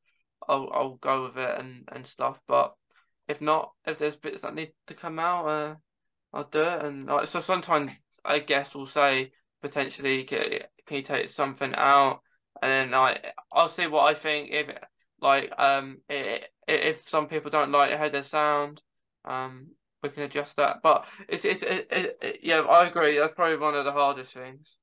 I'll 0.47 0.69
I'll 0.73 0.95
go 0.95 1.23
with 1.23 1.37
it 1.37 1.59
and 1.59 1.87
and 1.91 2.07
stuff. 2.07 2.39
But 2.47 2.73
if 3.27 3.39
not, 3.39 3.71
if 3.85 3.97
there's 3.97 4.15
bits 4.15 4.41
that 4.41 4.55
need 4.55 4.73
to 4.87 4.93
come 4.93 5.19
out, 5.19 5.47
uh, 5.47 5.75
I'll 6.33 6.49
do 6.49 6.61
it. 6.61 6.83
And 6.83 7.09
uh, 7.09 7.25
so 7.25 7.39
sometimes 7.39 7.91
I 8.25 8.39
guess 8.39 8.75
we'll 8.75 8.87
say 8.87 9.31
potentially 9.61 10.23
can, 10.23 10.59
can 10.85 10.97
you 10.97 11.03
take 11.03 11.29
something 11.29 11.73
out, 11.75 12.21
and 12.61 12.71
then 12.71 12.93
I 12.93 13.19
I'll 13.51 13.69
see 13.69 13.87
what 13.87 14.03
I 14.05 14.13
think 14.13 14.49
if 14.51 14.67
like 15.23 15.51
um 15.57 15.99
if, 16.09 16.43
if 16.67 16.97
some 17.07 17.27
people 17.27 17.49
don't 17.49 17.71
like 17.71 17.97
how 17.97 18.09
they 18.09 18.21
sound, 18.21 18.81
um 19.25 19.69
we 20.03 20.09
can 20.09 20.23
adjust 20.23 20.57
that. 20.57 20.77
But 20.83 21.05
it's 21.27 21.45
it's 21.45 21.63
it, 21.63 21.87
it, 21.89 22.17
it, 22.21 22.39
yeah 22.43 22.59
I 22.59 22.87
agree. 22.87 23.17
That's 23.17 23.33
probably 23.33 23.57
one 23.57 23.75
of 23.75 23.85
the 23.85 23.91
hardest 23.91 24.33
things. 24.33 24.75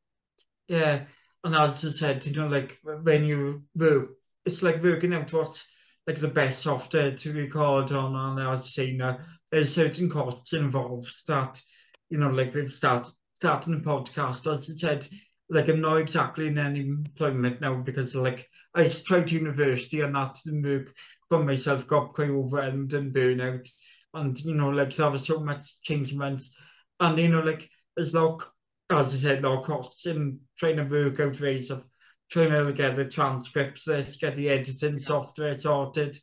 Yeah, 0.67 1.05
and 1.45 1.55
as 1.55 1.85
I 1.85 1.91
said, 1.91 2.25
you 2.27 2.35
know, 2.35 2.49
like 2.49 2.79
when 2.83 3.25
you 3.25 3.65
work, 3.75 4.11
it's 4.45 4.63
like 4.63 4.83
working 4.83 5.15
out 5.15 5.33
what's 5.33 5.65
like 6.07 6.21
the 6.21 6.29
best 6.29 6.61
software 6.61 7.15
to 7.15 7.33
record 7.33 7.93
on. 7.93 8.17
And 8.17 8.49
I 8.49 8.55
say, 8.57 8.93
now, 8.93 9.19
there's 9.51 9.75
certain 9.75 10.09
costs 10.09 10.53
involved 10.53 11.13
that, 11.29 11.61
you 12.09 12.19
know, 12.19 12.31
like 12.31 12.55
we've 12.55 12.73
started 12.73 13.13
starting 13.37 13.75
a 13.75 13.79
podcast. 13.79 14.53
As 14.53 14.71
I 14.71 14.77
said, 14.77 15.09
like 15.51 15.69
I'm 15.69 15.81
not 15.81 15.97
exactly 15.97 16.47
in 16.47 16.59
any 16.59 16.81
employment 16.81 17.61
now 17.61 17.75
because 17.75 18.15
like 18.15 18.49
I 18.75 18.89
tried 18.89 19.31
university 19.33 20.01
and 20.01 20.15
that 20.15 20.39
didn't 20.45 20.63
work, 20.63 20.95
for 21.29 21.43
myself 21.43 21.87
got 21.87 22.13
quite 22.13 22.31
overwhelmed 22.31 22.95
and 22.95 23.13
burnout, 23.13 23.69
and 24.15 24.39
you 24.41 24.55
know 24.55 24.71
like 24.71 24.95
there 24.95 25.11
was 25.11 25.27
so 25.27 25.41
much 25.41 25.81
changements. 25.83 26.55
and 27.01 27.19
you 27.19 27.29
know 27.29 27.41
like 27.41 27.69
there's 27.97 28.15
lot 28.15 28.45
as 28.91 29.15
I 29.15 29.19
said 29.19 29.43
lot 29.43 29.65
costs 29.65 30.07
in 30.07 30.41
trying 30.57 30.77
to 30.77 30.85
work 30.85 31.21
out 31.21 31.41
ways 31.41 31.71
of 31.71 31.85
trying 32.31 32.51
to 32.51 32.73
get 32.73 32.97
the 32.97 33.05
transcripts, 33.05 33.85
this 33.85 34.17
get 34.17 34.37
the 34.37 34.51
editing 34.51 34.99
software 34.99 35.59
sorted, 35.59 36.17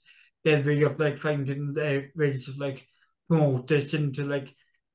get 0.46 0.66
rid 0.66 0.84
of 0.84 1.00
like 1.00 1.20
finding 1.20 1.76
uh, 1.78 2.02
ways 2.16 2.48
of 2.48 2.58
like 2.58 2.86
promote 3.28 3.68
this 3.68 3.94
into 3.94 4.24
like 4.24 4.54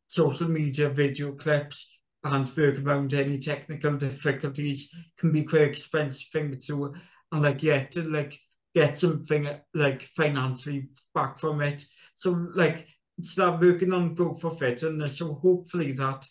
social 0.09 0.48
media 0.48 0.88
video 0.88 1.32
clips 1.32 1.88
and 2.24 2.57
work 2.57 2.78
around 2.78 3.12
any 3.15 3.39
technical 3.39 3.97
difficulties 3.97 4.90
can 5.19 5.32
be 5.32 5.43
quite 5.43 5.62
expensive 5.62 6.28
thing 6.32 6.59
to 6.66 6.94
and 7.32 7.43
like 7.43 7.62
yet 7.62 7.90
to 7.93 8.03
like 8.03 8.39
get 8.74 8.97
something 8.97 9.49
like 9.74 10.03
financially 10.16 10.89
back 11.15 11.39
from 11.39 11.61
it. 11.61 11.85
So 12.16 12.49
like 12.55 12.86
start 13.20 13.61
working 13.61 13.93
on 13.93 14.15
both 14.15 14.44
of 14.44 14.62
it 14.62 14.82
and 14.82 15.03
uh, 15.03 15.09
so 15.09 15.35
hopefully 15.35 15.93
that 15.93 16.27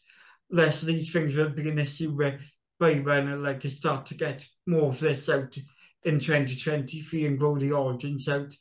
less 0.49 0.81
of 0.81 0.88
these 0.88 1.11
things 1.11 1.35
will 1.35 1.49
be 1.49 1.69
an 1.69 1.80
issue 1.80 2.11
where 2.11 2.39
by 2.80 2.95
when 2.95 3.27
I 3.27 3.35
like 3.35 3.65
I 3.65 3.69
start 3.69 4.05
to 4.07 4.15
get 4.15 4.45
more 4.65 4.89
of 4.89 4.99
this 4.99 5.30
out 5.30 5.55
in 6.03 6.19
2023 6.19 7.26
and 7.26 7.38
grow 7.38 7.57
the 7.57 7.73
audience 7.73 8.27
out 8.27 8.51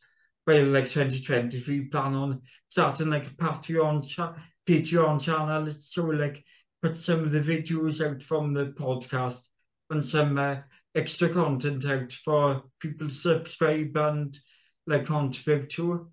by 0.47 0.61
like 0.61 0.85
2023 0.85 1.87
plan 1.87 2.15
on 2.15 2.43
starting 2.69 3.11
like 3.11 3.27
a 3.27 3.31
Patreon 3.31 4.07
cha- 4.07 4.37
Patreon 4.69 5.21
channel 5.21 5.75
so 5.81 6.05
like 6.05 6.45
put 6.83 6.95
some 6.95 7.21
of 7.21 7.33
the 7.33 7.41
videos 7.41 8.05
out 8.05 8.23
from 8.23 8.55
the 8.55 8.67
podcast 8.67 9.43
and 9.91 10.05
some 10.05 10.39
uh, 10.39 10.57
extra 10.95 11.29
content 11.29 11.85
out 11.87 12.13
for 12.13 12.63
people 12.79 13.09
to 13.09 13.15
subscribe 13.15 13.97
and 13.97 14.39
like 14.87 15.07
contribute 15.07 15.69
to. 15.71 16.11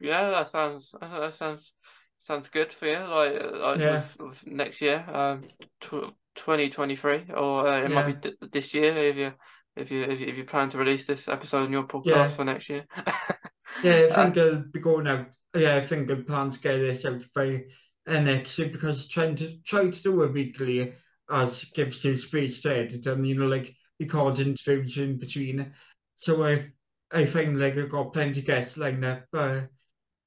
Yeah, 0.00 0.30
that 0.30 0.48
sounds 0.48 0.94
that 1.00 1.34
sounds 1.34 1.74
sounds 2.18 2.48
good 2.48 2.72
for 2.72 2.86
you. 2.86 2.98
Like, 2.98 3.52
like 3.52 3.80
yeah. 3.80 3.96
with, 3.96 4.16
with 4.20 4.46
next 4.46 4.80
year, 4.80 5.04
um, 5.12 5.44
twenty 6.34 6.70
twenty 6.70 6.96
three, 6.96 7.24
or 7.34 7.68
uh, 7.68 7.82
it 7.82 7.90
yeah. 7.90 7.94
might 7.94 8.22
be 8.22 8.32
this 8.50 8.74
year 8.74 8.96
if 8.96 9.16
you 9.16 9.32
if 9.76 9.90
you 9.90 10.02
if 10.02 10.20
you, 10.20 10.26
if 10.26 10.36
you 10.36 10.44
plan 10.44 10.68
to 10.70 10.78
release 10.78 11.06
this 11.06 11.28
episode 11.28 11.66
in 11.66 11.72
your 11.72 11.84
podcast 11.84 12.06
yeah. 12.06 12.28
for 12.28 12.44
next 12.44 12.68
year. 12.68 12.84
yeah, 13.84 14.08
I 14.10 14.14
think 14.14 14.36
uh, 14.36 14.40
I'll 14.40 14.64
be 14.72 14.80
going 14.80 15.06
out. 15.06 15.26
Yeah, 15.54 15.76
I 15.76 15.86
think 15.86 16.10
I 16.10 16.14
plan 16.16 16.50
to 16.50 16.58
get 16.58 16.78
this 16.78 17.04
out 17.04 17.22
by 17.34 17.64
next 18.06 18.58
year 18.58 18.68
because 18.68 19.08
trying 19.08 19.34
to 19.36 19.56
try 19.62 19.88
to 19.88 20.02
do 20.02 20.22
a 20.22 20.28
weekly 20.28 20.92
as 21.30 21.64
gives 21.74 22.04
you 22.04 22.16
space 22.16 22.60
to 22.62 22.76
edit 22.76 23.06
and 23.06 23.26
you 23.26 23.34
know 23.34 23.46
like 23.46 23.74
record 24.00 24.38
interviews 24.38 24.98
in 24.98 25.18
between. 25.18 25.72
So 26.16 26.44
I 26.44 26.72
I 27.10 27.24
find 27.26 27.58
like 27.58 27.76
I 27.76 27.86
got 27.86 28.12
plenty 28.12 28.40
of 28.40 28.46
guests 28.46 28.76
lined 28.76 29.04
up. 29.04 29.24
Uh, 29.32 29.62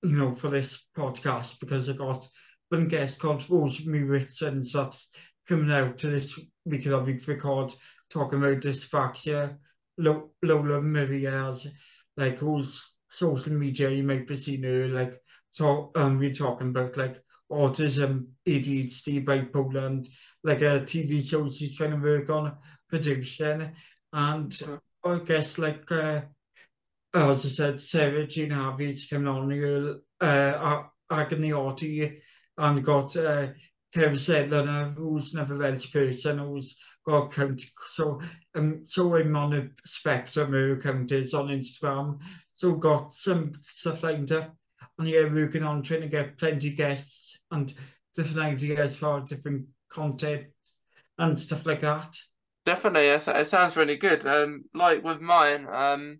you 0.04 0.12
know, 0.12 0.36
for 0.36 0.50
this 0.50 0.86
podcast 0.96 1.60
because 1.60 1.90
I 1.90 1.94
got 1.94 2.28
one 2.70 2.88
guest 2.88 3.20
called 3.20 3.50
Rosemary 3.50 4.04
Richards 4.04 4.74
that's 4.74 5.10
coming 5.48 5.72
out 5.72 5.98
to 6.00 6.10
this 6.10 6.40
week 6.66 6.86
of 6.88 7.08
we 7.08 7.20
record 7.26 7.74
talking 8.10 8.40
about 8.40 8.62
dyspraxia. 8.62 9.58
Lola 9.98 10.82
Maria's 10.82 11.68
like 12.18 12.38
whose 12.40 12.96
social 13.10 13.54
media 13.54 13.90
you 13.90 14.04
might 14.04 14.28
be 14.28 14.36
seeing 14.36 14.64
her 14.64 14.88
like 14.90 15.22
so 15.52 15.92
um 15.96 16.20
we're 16.20 16.34
talking 16.34 16.70
about 16.70 16.98
like 16.98 17.24
autism, 17.52 18.28
ADHD, 18.48 19.24
bipolar, 19.24 19.86
and 19.86 20.10
like 20.44 20.62
uh, 20.62 20.66
a 20.66 20.80
TV 20.82 21.28
show 21.28 21.48
she's 21.48 21.76
trying 21.76 21.92
to 21.92 21.98
work 21.98 22.30
on 22.30 22.56
producing. 22.90 23.72
And 24.14 24.50
mm. 24.52 24.80
I 25.04 25.20
guess 25.20 25.58
like, 25.58 25.92
uh, 25.92 26.22
as 27.14 27.46
I 27.46 27.50
said, 27.50 27.82
Sarah 27.82 28.28
Jean 28.28 28.52
Harvey's 28.52 29.08
coming 29.08 29.28
on 29.28 29.52
here, 29.52 29.98
uh, 30.20 30.84
Agony 31.12 31.54
Audie, 31.54 32.22
and 32.58 32.84
got 32.84 33.16
uh, 33.16 33.48
Kev 33.94 34.14
Zedlana, 34.14 34.96
who's 34.96 35.34
never 35.34 35.56
average 35.56 35.92
person, 35.92 36.40
who's 36.40 36.76
got 37.06 37.32
county. 37.32 37.68
So, 37.94 38.20
um, 38.56 38.84
so 38.86 39.16
I'm 39.16 39.36
on 39.36 39.54
a 39.54 39.70
spectrum 39.86 40.54
of 40.54 40.84
counties 40.84 41.34
on 41.34 41.48
Instagram. 41.48 42.20
So 42.56 42.74
got 42.76 43.14
some 43.14 43.54
stuff 43.62 44.04
lined 44.04 44.32
up. 44.32 44.56
And 44.98 45.10
yeah, 45.10 45.32
working 45.32 45.64
on 45.64 45.84
trying 45.84 46.02
to 46.02 46.08
get 46.08 46.38
plenty 46.38 46.72
guests 46.72 47.25
and 47.56 47.74
different 48.16 48.40
ideas 48.40 48.96
for 48.96 49.22
different 49.22 49.66
content 49.90 50.46
and 51.18 51.40
stuff 51.40 51.66
like 51.66 51.82
that. 51.82 52.16
Definitely, 52.66 53.08
it 53.08 53.48
sounds 53.48 53.78
really 53.78 53.96
good. 53.96 54.26
Um, 54.26 54.66
like 54.74 55.04
with 55.04 55.22
mine, 55.22 55.68
um, 55.72 56.20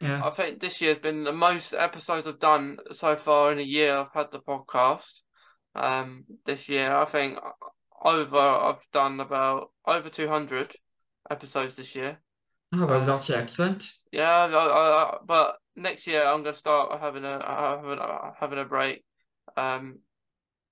yeah. 0.00 0.24
I 0.24 0.30
think 0.30 0.60
this 0.60 0.80
year's 0.80 0.98
been 0.98 1.24
the 1.24 1.32
most 1.32 1.74
episodes 1.74 2.26
I've 2.26 2.38
done 2.38 2.78
so 2.92 3.14
far 3.14 3.52
in 3.52 3.58
a 3.58 3.62
year. 3.62 3.96
I've 3.96 4.12
had 4.12 4.32
the 4.32 4.40
podcast. 4.40 5.20
Um, 5.74 6.24
this 6.44 6.68
year, 6.68 6.90
I 6.90 7.04
think 7.04 7.38
over 8.02 8.38
I've 8.38 8.84
done 8.92 9.20
about 9.20 9.70
over 9.86 10.08
two 10.08 10.28
hundred 10.28 10.74
episodes 11.30 11.74
this 11.74 11.94
year. 11.94 12.18
Oh, 12.74 12.86
well, 12.86 13.00
um, 13.00 13.06
that's 13.06 13.30
excellent. 13.30 13.90
Yeah, 14.10 14.30
I, 14.30 14.54
I, 14.54 15.16
but 15.26 15.56
next 15.76 16.06
year 16.06 16.24
I'm 16.24 16.42
going 16.42 16.54
to 16.54 16.58
start 16.58 17.00
having 17.00 17.24
a 17.24 17.42
having 17.46 17.98
a, 17.98 18.32
having 18.40 18.58
a 18.58 18.64
break. 18.64 19.04
Um, 19.56 19.98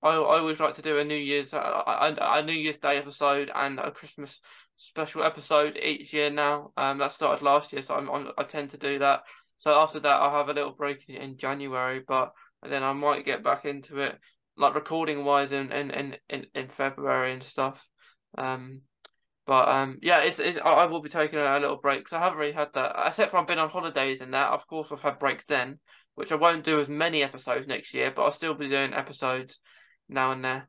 I 0.03 0.09
I 0.11 0.39
always 0.39 0.61
like 0.61 0.75
to 0.75 0.83
do 0.83 0.99
a 0.99 1.05
New 1.05 1.15
Year's 1.15 1.53
a, 1.53 1.59
a, 1.59 2.17
a 2.21 2.43
New 2.43 2.53
Year's 2.53 2.79
Day 2.79 2.97
episode 2.97 3.51
and 3.55 3.79
a 3.79 3.91
Christmas 3.91 4.41
special 4.77 5.23
episode 5.23 5.77
each 5.77 6.13
year 6.13 6.31
now. 6.31 6.73
Um, 6.77 6.99
that 6.99 7.13
started 7.13 7.45
last 7.45 7.73
year, 7.73 7.83
so 7.83 7.95
I'm, 7.95 8.09
I'm, 8.11 8.29
i 8.39 8.45
tend 8.45 8.71
to 8.71 8.79
do 8.79 8.99
that. 9.01 9.23
So 9.59 9.73
after 9.73 10.01
that, 10.01 10.21
I'll 10.21 10.39
have 10.39 10.49
a 10.49 10.55
little 10.55 10.73
break 10.73 11.05
in, 11.09 11.17
in 11.17 11.37
January, 11.37 12.03
but 12.07 12.33
then 12.63 12.83
I 12.83 12.93
might 12.93 13.27
get 13.27 13.45
back 13.45 13.67
into 13.67 13.99
it, 13.99 14.19
like 14.57 14.75
recording 14.75 15.25
wise, 15.25 15.53
in 15.53 15.71
in, 15.71 16.17
in, 16.31 16.47
in 16.55 16.69
February 16.69 17.33
and 17.35 17.43
stuff. 17.43 17.87
Um, 18.39 18.83
but 19.47 19.69
um, 19.69 19.99
yeah, 20.01 20.21
it's, 20.21 20.39
it's 20.39 20.59
I 20.65 20.87
will 20.87 21.03
be 21.03 21.09
taking 21.11 21.39
a, 21.39 21.59
little 21.59 21.77
break 21.77 21.99
because 22.01 22.13
I 22.15 22.21
haven't 22.21 22.39
really 22.39 22.53
had 22.53 22.73
that. 22.75 22.95
Except 23.07 23.33
for 23.33 23.37
I've 23.39 23.47
been 23.47 23.59
on 23.59 23.69
holidays 23.69 24.21
and 24.21 24.33
that. 24.33 24.53
Of 24.53 24.67
course, 24.67 24.91
I've 24.91 25.03
had 25.03 25.19
breaks 25.19 25.45
then, 25.45 25.79
which 26.15 26.33
I 26.33 26.37
won't 26.37 26.65
do 26.65 26.81
as 26.81 26.89
many 26.89 27.23
episodes 27.23 27.67
next 27.67 27.93
year, 27.93 28.13
but 28.15 28.23
I'll 28.23 28.31
still 28.31 28.55
be 28.55 28.69
doing 28.69 28.95
episodes 28.95 29.59
now 30.11 30.33
and 30.33 30.45
there. 30.45 30.69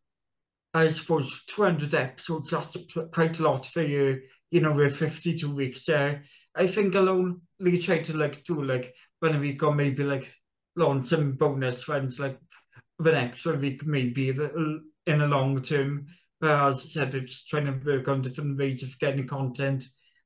I 0.74 0.90
suppose 0.92 1.44
200 1.48 1.94
episodes, 1.94 2.52
that's 2.52 2.78
quite 3.12 3.40
a 3.40 3.44
lot 3.44 3.66
for 3.66 3.82
you, 3.82 4.22
you 4.52 4.62
know, 4.62 4.74
with 4.74 4.96
52 4.96 5.54
weeks 5.54 5.86
there. 5.86 6.24
I 6.56 6.68
think 6.68 6.96
I'll 6.96 7.10
only 7.10 7.78
try 7.80 8.00
to 8.00 8.18
like 8.18 8.44
do 8.44 8.64
like 8.64 8.94
when 9.20 9.40
we 9.40 9.54
got 9.54 9.76
maybe 9.76 10.04
like 10.04 10.34
launch 10.76 11.08
some 11.08 11.34
bonus 11.34 11.88
ones 11.88 12.20
like 12.20 12.38
the 13.00 13.12
next 13.12 13.46
week 13.46 13.86
maybe 13.86 14.32
the, 14.32 14.82
in 15.06 15.20
the 15.20 15.28
long 15.28 15.62
term. 15.62 16.08
But 16.40 16.70
as 16.70 16.78
I 16.78 16.88
said, 16.88 17.16
it's 17.16 17.44
trying 17.44 17.66
to 17.66 17.86
work 17.86 18.08
on 18.08 18.22
different 18.22 18.58
ways 18.58 18.82
of 18.84 18.98
getting 19.00 19.28
content 19.28 19.86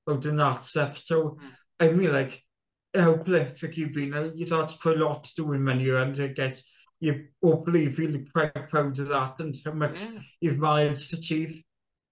out 0.09 0.25
and 0.25 0.39
that 0.39 0.63
stuff. 0.63 1.01
So 1.03 1.37
hmm. 1.39 1.47
I 1.79 1.87
mean 1.89 2.13
like 2.13 2.41
how 2.93 3.17
prolific 3.17 3.77
you've 3.77 3.93
been. 3.93 4.11
That's 4.47 4.77
quite 4.77 4.97
a 4.97 5.05
lot 5.05 5.23
to 5.25 5.35
do 5.35 5.53
in 5.53 5.63
menu 5.63 5.97
and 5.97 6.19
I 6.19 6.27
guess 6.27 6.63
you 6.99 7.26
hopefully 7.43 7.91
feel 7.91 8.17
quite 8.34 8.69
proud 8.69 8.97
of 8.99 9.07
that 9.07 9.35
and 9.39 9.55
how 9.63 9.73
much 9.73 10.01
yeah. 10.01 10.19
you've 10.41 10.57
managed 10.57 11.09
to 11.11 11.17
achieve. 11.17 11.61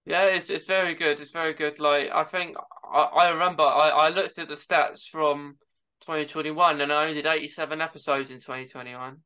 Yeah, 0.06 0.24
it's 0.24 0.50
it's 0.50 0.66
very 0.66 0.94
good. 0.94 1.20
It's 1.20 1.30
very 1.30 1.54
good. 1.54 1.78
Like 1.80 2.10
I 2.12 2.24
think 2.24 2.56
I, 2.92 3.02
I 3.02 3.30
remember 3.30 3.62
I, 3.62 3.88
I 3.88 4.08
looked 4.10 4.38
at 4.38 4.48
the 4.48 4.54
stats 4.54 5.08
from 5.08 5.56
2021 6.02 6.80
and 6.80 6.92
I 6.92 7.02
only 7.02 7.14
did 7.14 7.26
87 7.26 7.80
episodes 7.80 8.30
in 8.30 8.36
2021. 8.36 9.16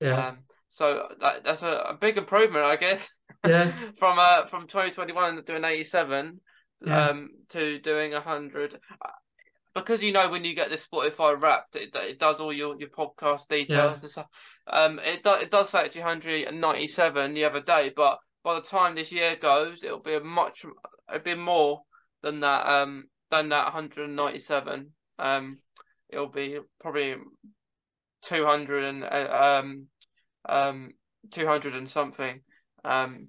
Yeah. 0.00 0.28
Um, 0.28 0.38
so 0.68 1.08
that, 1.20 1.44
that's 1.44 1.62
a, 1.62 1.86
a 1.90 1.98
big 2.00 2.18
improvement, 2.18 2.64
I 2.64 2.76
guess. 2.76 3.08
Yeah. 3.46 3.72
from 3.98 4.18
uh 4.18 4.46
from 4.46 4.62
2021 4.66 5.44
doing 5.44 5.64
87 5.64 6.40
yeah. 6.84 7.06
um 7.08 7.28
to 7.50 7.78
doing 7.78 8.12
100 8.12 8.78
because 9.74 10.02
you 10.02 10.12
know 10.12 10.30
when 10.30 10.44
you 10.44 10.54
get 10.54 10.70
the 10.70 10.76
Spotify 10.76 11.40
Wrapped, 11.40 11.76
it, 11.76 11.94
it 11.94 12.18
does 12.18 12.40
all 12.40 12.52
your, 12.52 12.78
your 12.78 12.90
podcast 12.90 13.48
details 13.48 13.68
yeah. 13.68 13.98
and 14.00 14.10
stuff. 14.10 14.26
Um, 14.66 15.00
it 15.00 15.22
does 15.22 15.42
it 15.42 15.50
does 15.50 15.68
say 15.68 15.86
it's 15.86 15.96
197 15.96 17.34
the 17.34 17.44
other 17.44 17.60
day, 17.60 17.92
but 17.94 18.18
by 18.42 18.54
the 18.54 18.60
time 18.60 18.94
this 18.94 19.10
year 19.10 19.36
goes, 19.40 19.82
it'll 19.82 20.00
be 20.00 20.14
a 20.14 20.20
much 20.20 20.64
it'll 21.08 21.22
be 21.22 21.34
more 21.34 21.82
than 22.22 22.40
that 22.40 22.66
um 22.66 23.04
than 23.30 23.48
that 23.50 23.64
197. 23.64 24.90
Um, 25.18 25.58
it'll 26.08 26.28
be 26.28 26.58
probably 26.80 27.16
200 28.22 28.84
and 28.84 29.04
uh, 29.04 29.60
um 29.60 29.86
um 30.48 30.90
200 31.30 31.74
and 31.74 31.88
something. 31.88 32.40
Um, 32.84 33.28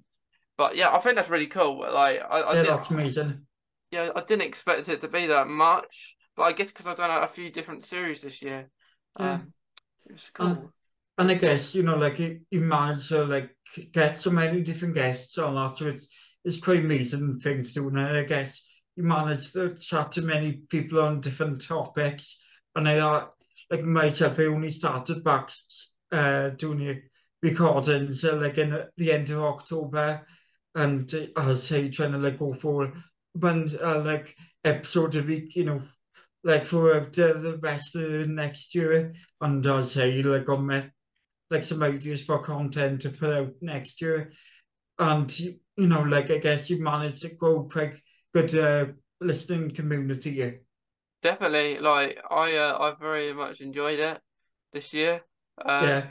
but 0.56 0.76
yeah, 0.76 0.94
I 0.94 0.98
think 1.00 1.16
that's 1.16 1.30
really 1.30 1.46
cool. 1.46 1.80
Like 1.80 2.20
I, 2.20 2.40
I 2.40 2.54
yeah, 2.54 2.62
that's 2.62 2.90
amazing. 2.90 3.42
Yeah, 3.90 4.10
I 4.14 4.22
didn't 4.22 4.46
expect 4.46 4.88
it 4.88 5.00
to 5.02 5.08
be 5.08 5.26
that 5.26 5.48
much. 5.48 6.15
But 6.36 6.42
I 6.44 6.52
guess 6.52 6.68
because 6.68 6.86
I've 6.86 6.96
done 6.96 7.22
a 7.22 7.28
few 7.28 7.50
different 7.50 7.84
series 7.84 8.20
this 8.20 8.42
year, 8.42 8.68
um, 9.16 9.52
it's 10.10 10.30
cool. 10.30 10.46
And, 10.46 10.68
and 11.18 11.30
I 11.30 11.34
guess 11.34 11.74
you 11.74 11.82
know, 11.82 11.96
like 11.96 12.18
you, 12.18 12.40
manage 12.52 13.08
to 13.08 13.24
like 13.24 13.56
get 13.92 14.18
so 14.18 14.30
many 14.30 14.60
different 14.60 14.94
guests 14.94 15.38
on 15.38 15.54
that, 15.54 15.76
so 15.76 15.86
it's 15.86 16.08
it's 16.44 16.60
quite 16.60 16.84
amazing 16.84 17.40
things 17.40 17.72
to 17.72 17.80
do. 17.80 17.88
And 17.88 18.00
I 18.00 18.24
guess 18.24 18.62
you 18.96 19.02
manage 19.02 19.52
to 19.52 19.74
chat 19.76 20.12
to 20.12 20.22
many 20.22 20.62
people 20.68 21.00
on 21.00 21.20
different 21.20 21.66
topics. 21.66 22.38
And 22.74 22.88
I 22.88 22.98
uh, 22.98 23.26
like 23.70 23.82
myself, 23.82 24.38
I 24.38 24.44
only 24.44 24.70
started 24.70 25.24
back 25.24 25.50
uh, 26.12 26.50
doing 26.50 27.02
recordings 27.42 28.24
uh, 28.24 28.36
like 28.36 28.58
in 28.58 28.84
the 28.96 29.12
end 29.12 29.30
of 29.30 29.42
October, 29.42 30.26
and 30.74 31.12
uh, 31.14 31.26
I 31.36 31.54
say 31.54 31.88
trying 31.88 32.12
to 32.12 32.18
like 32.18 32.38
go 32.38 32.52
for 32.52 32.92
one 33.32 33.70
uh, 33.82 34.00
like 34.00 34.36
episode 34.64 35.14
a 35.16 35.22
week, 35.22 35.56
you 35.56 35.64
know, 35.64 35.80
like 36.46 36.64
for 36.64 37.00
the 37.00 37.58
rest 37.60 37.96
of 37.96 38.02
the 38.02 38.26
next 38.28 38.72
year. 38.72 39.12
And 39.40 39.66
I 39.66 39.82
say, 39.82 40.22
like, 40.22 40.48
on 40.48 40.68
my, 40.68 40.88
like 41.50 41.64
some 41.64 41.82
ideas 41.82 42.22
for 42.22 42.40
content 42.40 43.00
to 43.00 43.10
put 43.10 43.36
out 43.36 43.52
next 43.60 44.00
year. 44.00 44.32
And, 44.96 45.38
you 45.40 45.58
know, 45.76 46.02
like, 46.02 46.30
I 46.30 46.38
guess 46.38 46.70
you 46.70 46.80
managed 46.80 47.22
to 47.22 47.30
grow 47.30 47.64
quite 47.64 48.00
good 48.32 48.54
uh, 48.54 48.86
listening 49.20 49.74
community. 49.74 50.60
Definitely. 51.20 51.80
Like, 51.80 52.22
I, 52.30 52.54
uh, 52.54 52.78
I 52.78 52.94
very 53.00 53.32
much 53.34 53.60
enjoyed 53.60 53.98
it 53.98 54.20
this 54.72 54.94
year. 54.94 55.22
Um, 55.64 55.88
yeah. 55.88 56.06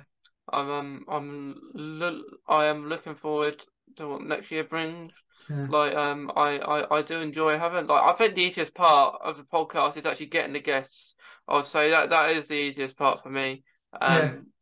I'm, 0.52 0.70
um, 0.70 1.06
I'm, 1.08 2.32
I 2.46 2.66
am 2.66 2.90
looking 2.90 3.16
forward 3.16 3.64
to 3.96 4.08
what 4.10 4.22
next 4.22 4.52
year 4.52 4.66
brings. 4.66 5.14
Yeah. 5.50 5.68
Like 5.70 5.96
um, 5.96 6.32
I, 6.36 6.58
I, 6.60 6.98
I 6.98 7.02
do 7.02 7.18
enjoy 7.18 7.58
having 7.58 7.88
like 7.88 8.04
I 8.04 8.14
think 8.14 8.36
the 8.36 8.44
easiest 8.44 8.74
part 8.74 9.20
of 9.24 9.38
the 9.38 9.44
podcast 9.44 9.98
is 9.98 10.06
actually 10.06 10.28
getting 10.28 10.54
the 10.54 10.60
guests. 10.60 11.16
I'll 11.48 11.64
say 11.64 11.92
that 11.92 12.10
that 12.10 12.32
is 12.32 12.48
the 12.48 12.56
easiest 12.56 12.98
part 12.98 13.22
for 13.22 13.30
me. 13.30 13.64
Um, 14.00 14.20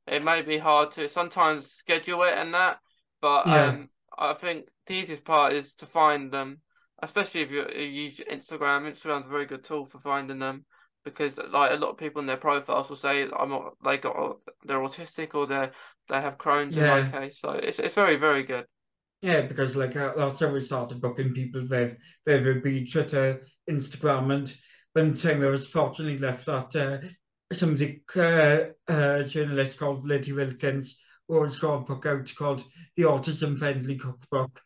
yeah. 0.07 0.15
it 0.15 0.23
may 0.23 0.41
be 0.41 0.57
hard 0.57 0.91
to 0.91 1.07
sometimes 1.07 1.68
schedule 1.72 2.23
it 2.23 2.38
and 2.38 2.53
that, 2.53 2.77
but 3.22 3.47
yeah. 3.47 3.65
um, 3.65 3.89
I 4.18 4.34
think 4.34 4.65
the 4.85 4.95
easiest 4.95 5.23
part 5.23 5.53
is 5.53 5.76
to 5.76 5.85
find 5.85 6.31
them, 6.31 6.60
especially 7.01 7.41
if 7.41 7.51
you, 7.51 7.65
you 7.73 7.85
use 7.85 8.18
Instagram. 8.19 8.89
Instagram's 8.89 9.27
a 9.27 9.30
very 9.30 9.45
good 9.45 9.64
tool 9.64 9.85
for 9.85 9.99
finding 9.99 10.39
them 10.39 10.65
because 11.03 11.38
like 11.38 11.72
a 11.72 11.76
lot 11.76 11.91
of 11.91 11.97
people 11.97 12.22
in 12.22 12.27
their 12.27 12.38
profiles 12.38 12.89
will 12.89 12.95
say 12.95 13.27
I'm 13.38 13.49
not 13.49 13.73
they 13.84 13.97
got 13.97 14.38
they're 14.65 14.80
autistic 14.80 15.35
or 15.35 15.47
they 15.47 15.69
they 16.10 16.22
have 16.22 16.38
Crohn's 16.38 16.76
yeah. 16.76 16.97
in 16.97 17.11
my 17.11 17.19
case. 17.19 17.39
So 17.39 17.51
it's 17.51 17.80
it's 17.80 17.95
very 17.95 18.15
very 18.15 18.43
good. 18.43 18.65
Yeah, 19.24 19.44
because 19.44 19.78
like 19.78 19.95
uh, 19.95 20.12
last 20.18 20.41
how 20.41 20.50
we 20.50 20.60
started 20.60 21.00
booking 21.00 21.34
people, 21.34 21.66
they've, 21.66 21.95
they've 22.26 22.62
be 22.62 22.86
Twitter, 22.86 23.48
Instagram, 23.70 24.34
and 24.34 24.54
one 24.91 25.14
time 25.14 25.41
I 25.41 25.48
was 25.48 25.66
fortunately 25.66 26.18
left 26.18 26.45
that 26.48 26.76
uh, 26.76 26.98
somebody, 27.56 28.04
uh, 28.18 28.60
uh, 28.86 29.24
journalist 29.24 29.80
called 29.80 30.06
Liddy 30.06 30.34
Wilkins, 30.34 31.00
who 31.30 31.41
has 31.41 31.58
got 31.58 31.76
a 31.76 31.80
book 31.86 32.06
out 32.06 32.34
called 32.38 32.66
The 32.98 33.04
Autism 33.04 33.58
Friendly 33.58 33.95
Cookbook. 33.95 34.60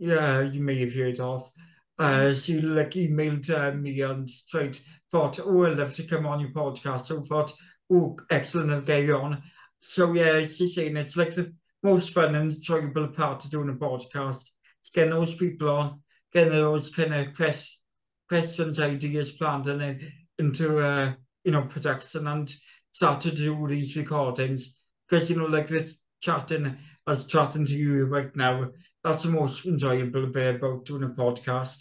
Yeah, 0.00 0.40
you 0.40 0.60
may 0.60 0.80
have 0.80 0.94
heard 0.94 1.20
of. 1.20 1.48
Uh, 1.96 2.10
mm-hmm. 2.10 2.34
she 2.34 2.60
like 2.60 2.90
emailed 2.90 3.48
uh, 3.48 3.76
me 3.76 4.00
and 4.00 4.28
tried, 4.48 4.76
thought, 5.12 5.38
oh, 5.38 5.66
I'd 5.66 5.78
love 5.78 5.94
to 5.94 6.02
come 6.02 6.26
on 6.26 6.40
your 6.40 6.50
podcast. 6.50 7.06
So 7.06 7.22
thought, 7.22 7.52
oh, 7.92 8.18
excellent, 8.28 8.72
I'll 8.72 8.80
get 8.80 9.04
you 9.04 9.14
on. 9.14 9.40
So 9.78 10.12
yeah, 10.14 10.40
she's 10.46 10.74
saying 10.74 10.96
it's 10.96 11.16
like 11.16 11.36
the 11.36 11.54
most 11.82 12.12
fun 12.12 12.34
and 12.34 12.52
enjoyable 12.52 13.08
part 13.08 13.44
of 13.44 13.50
doing 13.50 13.68
a 13.68 13.74
podcast. 13.74 14.44
It's 14.80 14.90
getting 14.92 15.10
those 15.10 15.34
people 15.34 15.68
on, 15.68 16.00
getting 16.32 16.52
those 16.52 16.90
kind 16.90 17.14
of 17.14 17.34
quest, 17.34 17.80
questions, 18.28 18.78
ideas 18.78 19.32
planned, 19.32 19.66
and 19.66 19.80
then 19.80 20.12
into 20.38 20.78
uh, 20.78 21.14
you 21.44 21.52
know 21.52 21.62
production 21.62 22.26
and 22.26 22.52
start 22.92 23.20
to 23.22 23.30
do 23.30 23.66
these 23.68 23.96
recordings. 23.96 24.76
Because 25.08 25.28
you 25.30 25.36
know 25.36 25.46
like 25.46 25.68
this 25.68 25.98
chatting 26.20 26.76
as 27.08 27.24
chatting 27.24 27.64
to 27.64 27.72
you 27.72 28.04
right 28.04 28.36
now 28.36 28.68
that's 29.02 29.22
the 29.22 29.30
most 29.30 29.64
enjoyable 29.64 30.26
bit 30.26 30.56
about 30.56 30.84
doing 30.84 31.02
a 31.02 31.08
podcast 31.08 31.78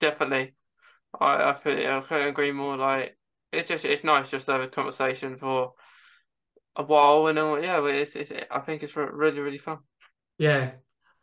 definitely. 0.00 0.54
I 1.20 1.50
I, 1.50 1.52
feel, 1.54 1.90
I 1.90 2.00
couldn't 2.00 2.28
agree 2.28 2.52
more. 2.52 2.76
Like 2.76 3.16
it's 3.52 3.68
just 3.68 3.84
it's 3.84 4.04
nice 4.04 4.30
just 4.30 4.46
to 4.46 4.52
have 4.52 4.60
a 4.60 4.68
conversation 4.68 5.36
for 5.36 5.74
a 6.78 6.82
while 6.82 7.26
and 7.26 7.38
all 7.38 7.62
yeah 7.62 7.84
it's, 7.86 8.14
it's 8.14 8.32
I 8.50 8.60
think 8.60 8.82
it's 8.82 8.96
really 8.96 9.40
really 9.40 9.58
fun. 9.58 9.78
Yeah. 10.38 10.72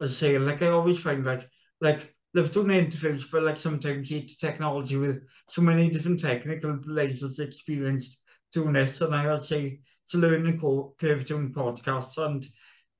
As 0.01 0.11
I 0.11 0.13
say 0.13 0.37
like 0.37 0.61
I 0.61 0.67
always 0.67 0.99
find 0.99 1.25
like 1.25 1.49
like 1.81 2.13
they've 2.33 2.51
done 2.51 2.71
interviews 2.71 3.27
but 3.31 3.43
like 3.43 3.57
sometimes 3.57 4.11
you 4.11 4.21
technology 4.21 4.97
with 4.97 5.23
so 5.49 5.61
many 5.61 5.89
different 5.89 6.19
technical 6.19 6.77
delays 6.77 7.23
experienced 7.39 8.17
doing 8.51 8.73
this 8.73 9.01
and 9.01 9.15
I 9.15 9.31
would 9.31 9.41
say 9.41 9.79
it's 10.05 10.13
a 10.13 10.17
learning 10.17 10.59
curve 10.99 11.25
doing 11.25 11.51
podcasts. 11.51 12.17
And 12.23 12.45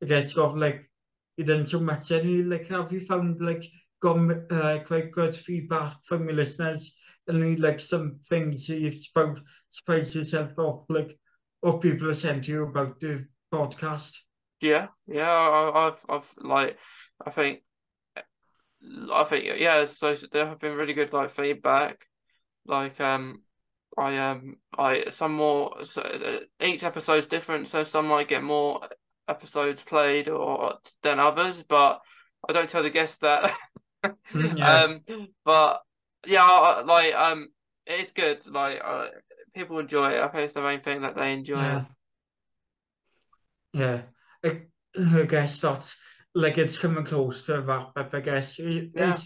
I 0.02 0.08
guess 0.08 0.36
you've 0.36 0.58
like 0.58 0.90
you 1.38 1.46
done 1.46 1.66
so 1.66 1.80
much. 1.80 2.12
And 2.12 2.30
you 2.30 2.44
like 2.46 2.68
have 2.68 2.92
you 2.92 3.00
found 3.00 3.40
like 3.42 3.66
got 4.02 4.18
uh, 4.52 4.80
quite 4.86 5.12
good 5.12 5.36
feedback 5.36 5.98
from 6.04 6.26
your 6.26 6.34
listeners? 6.34 6.96
And 7.28 7.60
like 7.60 7.80
some 7.80 8.20
things 8.28 8.68
you've 8.70 8.98
spoke 8.98 9.40
surprised 9.70 10.16
yourself 10.16 10.58
off 10.58 10.86
like 10.90 11.18
what 11.66 11.82
people 11.82 12.08
have 12.08 12.18
sent 12.18 12.48
you 12.48 12.64
about 12.64 13.00
the 13.00 13.26
podcast 13.52 14.12
yeah 14.62 14.88
yeah 15.08 15.30
I, 15.30 15.88
I've 15.88 16.06
I've 16.08 16.34
like 16.38 16.78
I 17.26 17.32
think 17.32 17.62
I 19.12 19.24
think 19.24 19.60
yeah 19.60 19.86
so 19.86 20.14
there 20.32 20.46
have 20.46 20.60
been 20.60 20.76
really 20.76 20.94
good 20.94 21.12
like 21.12 21.32
feedback 21.32 22.06
like 22.68 23.02
um 23.02 23.42
I 23.98 24.18
um 24.18 24.58
I 24.78 25.10
some 25.10 25.34
more 25.34 25.84
so, 25.86 26.02
uh, 26.02 26.40
each 26.64 26.84
episode's 26.84 27.28
different, 27.28 27.68
so 27.68 27.84
some 27.84 28.08
might 28.08 28.28
get 28.28 28.44
more 28.44 28.82
episodes 29.28 29.82
played 29.84 30.28
or 30.30 30.76
than 31.02 31.20
others, 31.20 31.64
but 31.64 32.02
I 32.48 32.54
don't 32.54 32.70
tell 32.70 32.84
the 32.84 32.90
guests 32.90 33.18
that. 33.20 33.58
Yeah. 34.36 34.84
Um, 34.86 35.30
but 35.44 35.82
yeah, 36.28 36.84
like 36.86 37.16
um, 37.16 37.48
it's 37.88 38.12
good. 38.12 38.46
Like 38.46 38.80
uh, 38.84 39.08
people 39.56 39.80
enjoy 39.80 40.12
it. 40.12 40.22
I 40.22 40.28
think 40.28 40.46
it's 40.46 40.54
the 40.54 40.62
main 40.62 40.82
thing 40.82 41.02
that 41.02 41.16
they 41.16 41.34
enjoy 41.34 41.56
yeah. 41.56 41.80
it. 41.80 41.86
Yeah, 43.74 44.02
I, 44.44 45.20
I 45.20 45.24
guess 45.24 45.60
that's 45.60 45.96
like 46.34 46.58
it's 46.58 46.78
coming 46.78 47.06
close 47.06 47.46
to 47.48 47.62
wrap 47.62 47.92
up. 47.96 48.14
I 48.14 48.20
guess. 48.20 48.60
Yeah. 48.60 49.18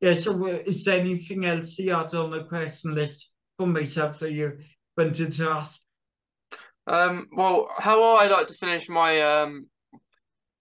yeah. 0.00 0.14
So, 0.14 0.32
uh, 0.46 0.58
is 0.66 0.84
there 0.84 1.00
anything 1.00 1.44
else 1.44 1.78
you 1.78 1.94
had 1.94 2.14
on 2.14 2.30
the 2.30 2.44
question 2.44 2.94
list? 2.94 3.30
for 3.56 3.66
myself 3.66 4.18
that 4.20 4.32
you 4.32 4.58
wanted 4.96 5.32
to 5.32 5.50
ask? 5.50 5.80
Um, 6.86 7.28
well, 7.32 7.68
how 7.78 8.02
I 8.02 8.26
like 8.26 8.48
to 8.48 8.54
finish 8.54 8.88
my 8.88 9.20
um 9.20 9.66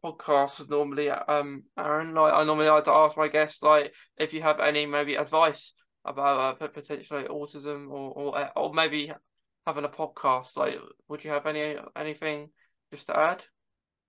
podcasts 0.04 0.70
normally, 0.70 1.10
um, 1.10 1.64
Aaron, 1.78 2.14
like 2.14 2.34
I 2.34 2.44
normally 2.44 2.68
like 2.68 2.86
to 2.86 2.92
ask 2.92 3.18
my 3.18 3.28
guests, 3.28 3.62
like 3.64 3.94
if 4.18 4.34
you 4.34 4.42
have 4.42 4.60
any 4.60 4.86
maybe 4.86 5.16
advice 5.16 5.74
about 6.06 6.62
uh, 6.62 6.68
potentially 6.68 7.24
autism 7.24 7.90
or 7.90 8.12
or 8.12 8.52
or 8.56 8.74
maybe 8.74 9.12
having 9.66 9.86
a 9.86 9.90
podcast. 9.90 10.56
Like, 10.58 10.78
would 11.08 11.24
you 11.24 11.32
have 11.32 11.46
any 11.46 11.76
anything 11.96 12.50
just 12.92 13.08
to 13.08 13.18
add? 13.18 13.46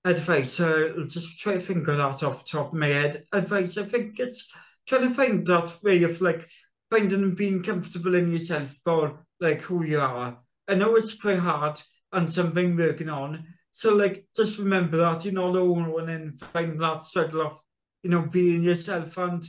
Advice. 0.05 0.53
So 0.53 1.05
just 1.07 1.39
try 1.39 1.55
to 1.55 1.61
think 1.61 1.89
of 1.89 1.97
that 1.97 2.23
off 2.23 2.45
the 2.45 2.51
top 2.51 2.73
of 2.73 2.79
my 2.79 2.89
head. 2.89 3.25
Advice. 3.33 3.79
I 3.79 3.85
think 3.85 4.19
it's 4.19 4.47
trying 4.87 5.09
to 5.09 5.15
find 5.15 5.47
that 5.47 5.83
way 5.83 6.03
of 6.03 6.21
like 6.21 6.47
finding 6.91 7.23
and 7.23 7.37
being 7.37 7.63
comfortable 7.63 8.15
in 8.15 8.31
yourself 8.31 8.77
for 8.85 9.27
like 9.41 9.63
who 9.63 9.85
you 9.85 10.01
are. 10.01 10.39
I 10.69 10.75
know 10.75 10.97
it's 10.97 11.15
quite 11.15 11.39
hard 11.39 11.81
and 12.13 12.31
something 12.31 12.77
working 12.77 13.09
on. 13.09 13.47
So 13.73 13.95
like 13.95 14.27
just 14.37 14.59
remember 14.59 14.99
that 14.99 15.25
you're 15.25 15.35
not 15.35 15.57
alone 15.57 16.09
and 16.11 16.41
find 16.53 16.81
that 16.81 17.03
struggle 17.03 17.43
of, 17.43 17.59
you 18.03 18.11
know, 18.11 18.23
being 18.23 18.63
yourself 18.63 19.17
and 19.17 19.43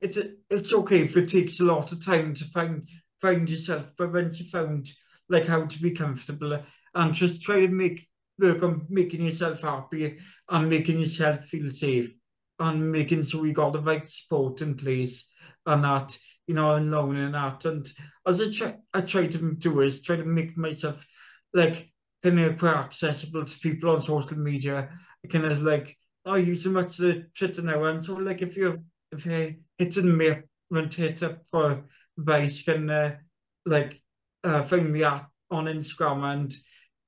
it's, 0.00 0.18
it's 0.50 0.72
okay 0.72 1.02
if 1.02 1.16
it 1.16 1.28
takes 1.28 1.60
a 1.60 1.64
lot 1.64 1.92
of 1.92 2.04
time 2.04 2.34
to 2.34 2.44
find 2.44 2.86
find 3.20 3.48
yourself, 3.48 3.86
but 3.96 4.12
once 4.12 4.38
you 4.38 4.46
found 4.46 4.90
like 5.28 5.46
how 5.46 5.64
to 5.64 5.78
be 5.80 5.90
comfortable 5.90 6.52
uh, 6.52 6.62
and 6.94 7.14
just 7.14 7.42
try 7.42 7.60
to 7.60 7.68
make 7.68 8.06
work 8.38 8.62
on 8.62 8.86
making 8.88 9.24
yourself 9.24 9.62
happy 9.62 10.18
and 10.48 10.70
making 10.70 10.98
yourself 10.98 11.44
feel 11.46 11.70
safe 11.70 12.12
and 12.58 12.92
making 12.92 13.22
sure 13.22 13.46
you 13.46 13.52
got 13.52 13.72
the 13.72 13.80
right 13.80 14.06
support 14.08 14.60
in 14.60 14.74
place 14.74 15.28
and 15.64 15.84
that, 15.84 16.16
you 16.46 16.54
know, 16.54 16.74
and 16.74 16.90
learning 16.90 17.32
that. 17.32 17.64
And 17.64 17.88
as 18.26 18.40
I 18.40 18.50
try, 18.50 18.74
I 18.92 19.00
try 19.00 19.26
to 19.26 19.54
do 19.54 19.80
is 19.80 20.02
try 20.02 20.16
to 20.16 20.24
make 20.24 20.56
myself 20.56 21.04
like 21.52 21.90
kind 22.22 22.38
of 22.40 22.58
quite 22.58 22.76
accessible 22.76 23.44
to 23.44 23.58
people 23.58 23.90
on 23.90 24.02
social 24.02 24.38
media, 24.38 24.90
kind 25.30 25.46
of 25.46 25.62
like, 25.62 25.96
I 26.24 26.38
use 26.38 26.64
so 26.64 26.70
much 26.70 26.96
the 26.96 27.26
Twitter 27.36 27.62
now. 27.62 27.84
And 27.84 28.04
so 28.04 28.14
like 28.14 28.42
if 28.42 28.56
you're 28.56 28.78
fe, 29.18 29.58
it's 29.78 29.96
in 29.96 30.16
me 30.16 30.30
when 30.68 30.88
tit 30.88 31.22
up 31.22 31.46
for 31.50 31.84
vice 32.16 32.62
can 32.62 32.88
uh, 32.90 33.16
like 33.64 34.00
uh, 34.44 34.62
find 34.64 34.92
me 34.92 35.04
at 35.04 35.26
on 35.50 35.64
Instagram 35.66 36.32
and 36.32 36.54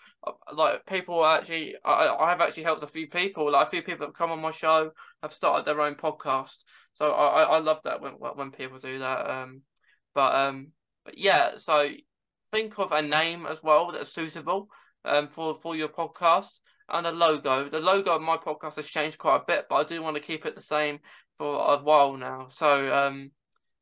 like 0.53 0.85
people 0.85 1.23
actually, 1.25 1.75
I, 1.83 2.07
I 2.07 2.29
have 2.29 2.41
actually 2.41 2.63
helped 2.63 2.83
a 2.83 2.87
few 2.87 3.07
people. 3.07 3.51
Like 3.51 3.67
a 3.67 3.69
few 3.69 3.83
people 3.83 4.07
have 4.07 4.15
come 4.15 4.31
on 4.31 4.39
my 4.41 4.51
show 4.51 4.91
have 5.21 5.33
started 5.33 5.65
their 5.65 5.81
own 5.81 5.95
podcast. 5.95 6.57
So 6.95 7.11
I, 7.11 7.43
I 7.43 7.57
love 7.59 7.79
that 7.83 8.01
when 8.01 8.13
when 8.13 8.51
people 8.51 8.79
do 8.79 8.99
that. 8.99 9.29
Um, 9.29 9.61
but 10.13 10.35
um, 10.35 10.67
but 11.03 11.17
yeah. 11.17 11.57
So 11.57 11.89
think 12.51 12.79
of 12.79 12.91
a 12.91 13.01
name 13.01 13.45
as 13.45 13.61
well 13.61 13.91
that's 13.91 14.13
suitable 14.13 14.69
um 15.03 15.27
for 15.27 15.53
for 15.53 15.75
your 15.75 15.89
podcast 15.89 16.51
and 16.89 17.05
the 17.05 17.11
logo. 17.11 17.69
The 17.69 17.79
logo 17.79 18.11
of 18.11 18.21
my 18.21 18.37
podcast 18.37 18.75
has 18.75 18.87
changed 18.87 19.17
quite 19.17 19.37
a 19.37 19.45
bit, 19.45 19.65
but 19.69 19.75
I 19.75 19.83
do 19.83 20.01
want 20.01 20.15
to 20.15 20.21
keep 20.21 20.45
it 20.45 20.55
the 20.55 20.61
same 20.61 20.99
for 21.37 21.73
a 21.73 21.77
while 21.81 22.15
now. 22.17 22.47
So 22.49 22.93
um, 22.93 23.31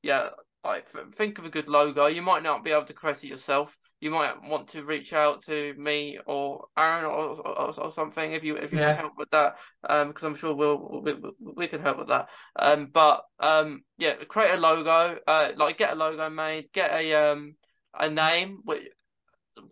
yeah, 0.02 0.30
like 0.64 0.90
think 1.14 1.40
of 1.40 1.46
a 1.46 1.50
good 1.50 1.68
logo. 1.68 2.06
You 2.06 2.22
might 2.22 2.44
not 2.44 2.64
be 2.64 2.72
able 2.72 2.86
to 2.86 2.94
create 2.94 3.24
it 3.24 3.28
yourself. 3.28 3.78
You 4.00 4.12
might 4.12 4.42
want 4.42 4.70
to 4.70 4.84
reach 4.84 5.12
out 5.12 5.44
to 5.44 5.74
me 5.78 6.20
or 6.26 6.66
Aaron 6.78 7.06
or, 7.06 7.46
or, 7.46 7.80
or 7.80 7.92
something 7.92 8.32
if 8.32 8.44
you 8.44 8.56
if 8.56 8.72
you 8.72 8.80
yeah. 8.80 8.88
want 8.88 9.00
help 9.00 9.14
with 9.18 9.30
that. 9.32 9.58
Um, 9.88 10.10
because 10.10 10.24
I'm 10.24 10.36
sure 10.36 10.56
we'll 10.56 11.02
we, 11.02 11.16
we 11.40 11.68
can 11.68 11.82
help 11.82 11.98
with 11.98 12.08
that. 12.08 12.30
Um, 12.56 12.90
but 12.94 13.24
um, 13.40 13.84
yeah, 13.98 14.16
create 14.16 14.52
a 14.52 14.58
logo. 14.58 15.18
Uh, 15.28 15.52
like 15.58 15.78
get 15.78 15.94
a 15.94 15.96
logo 15.96 16.30
made. 16.30 16.72
Get 16.72 16.92
a 16.92 17.14
um 17.14 17.56
a 17.94 18.10
name. 18.10 18.60
Which 18.64 18.88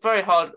very 0.01 0.22
hard 0.22 0.51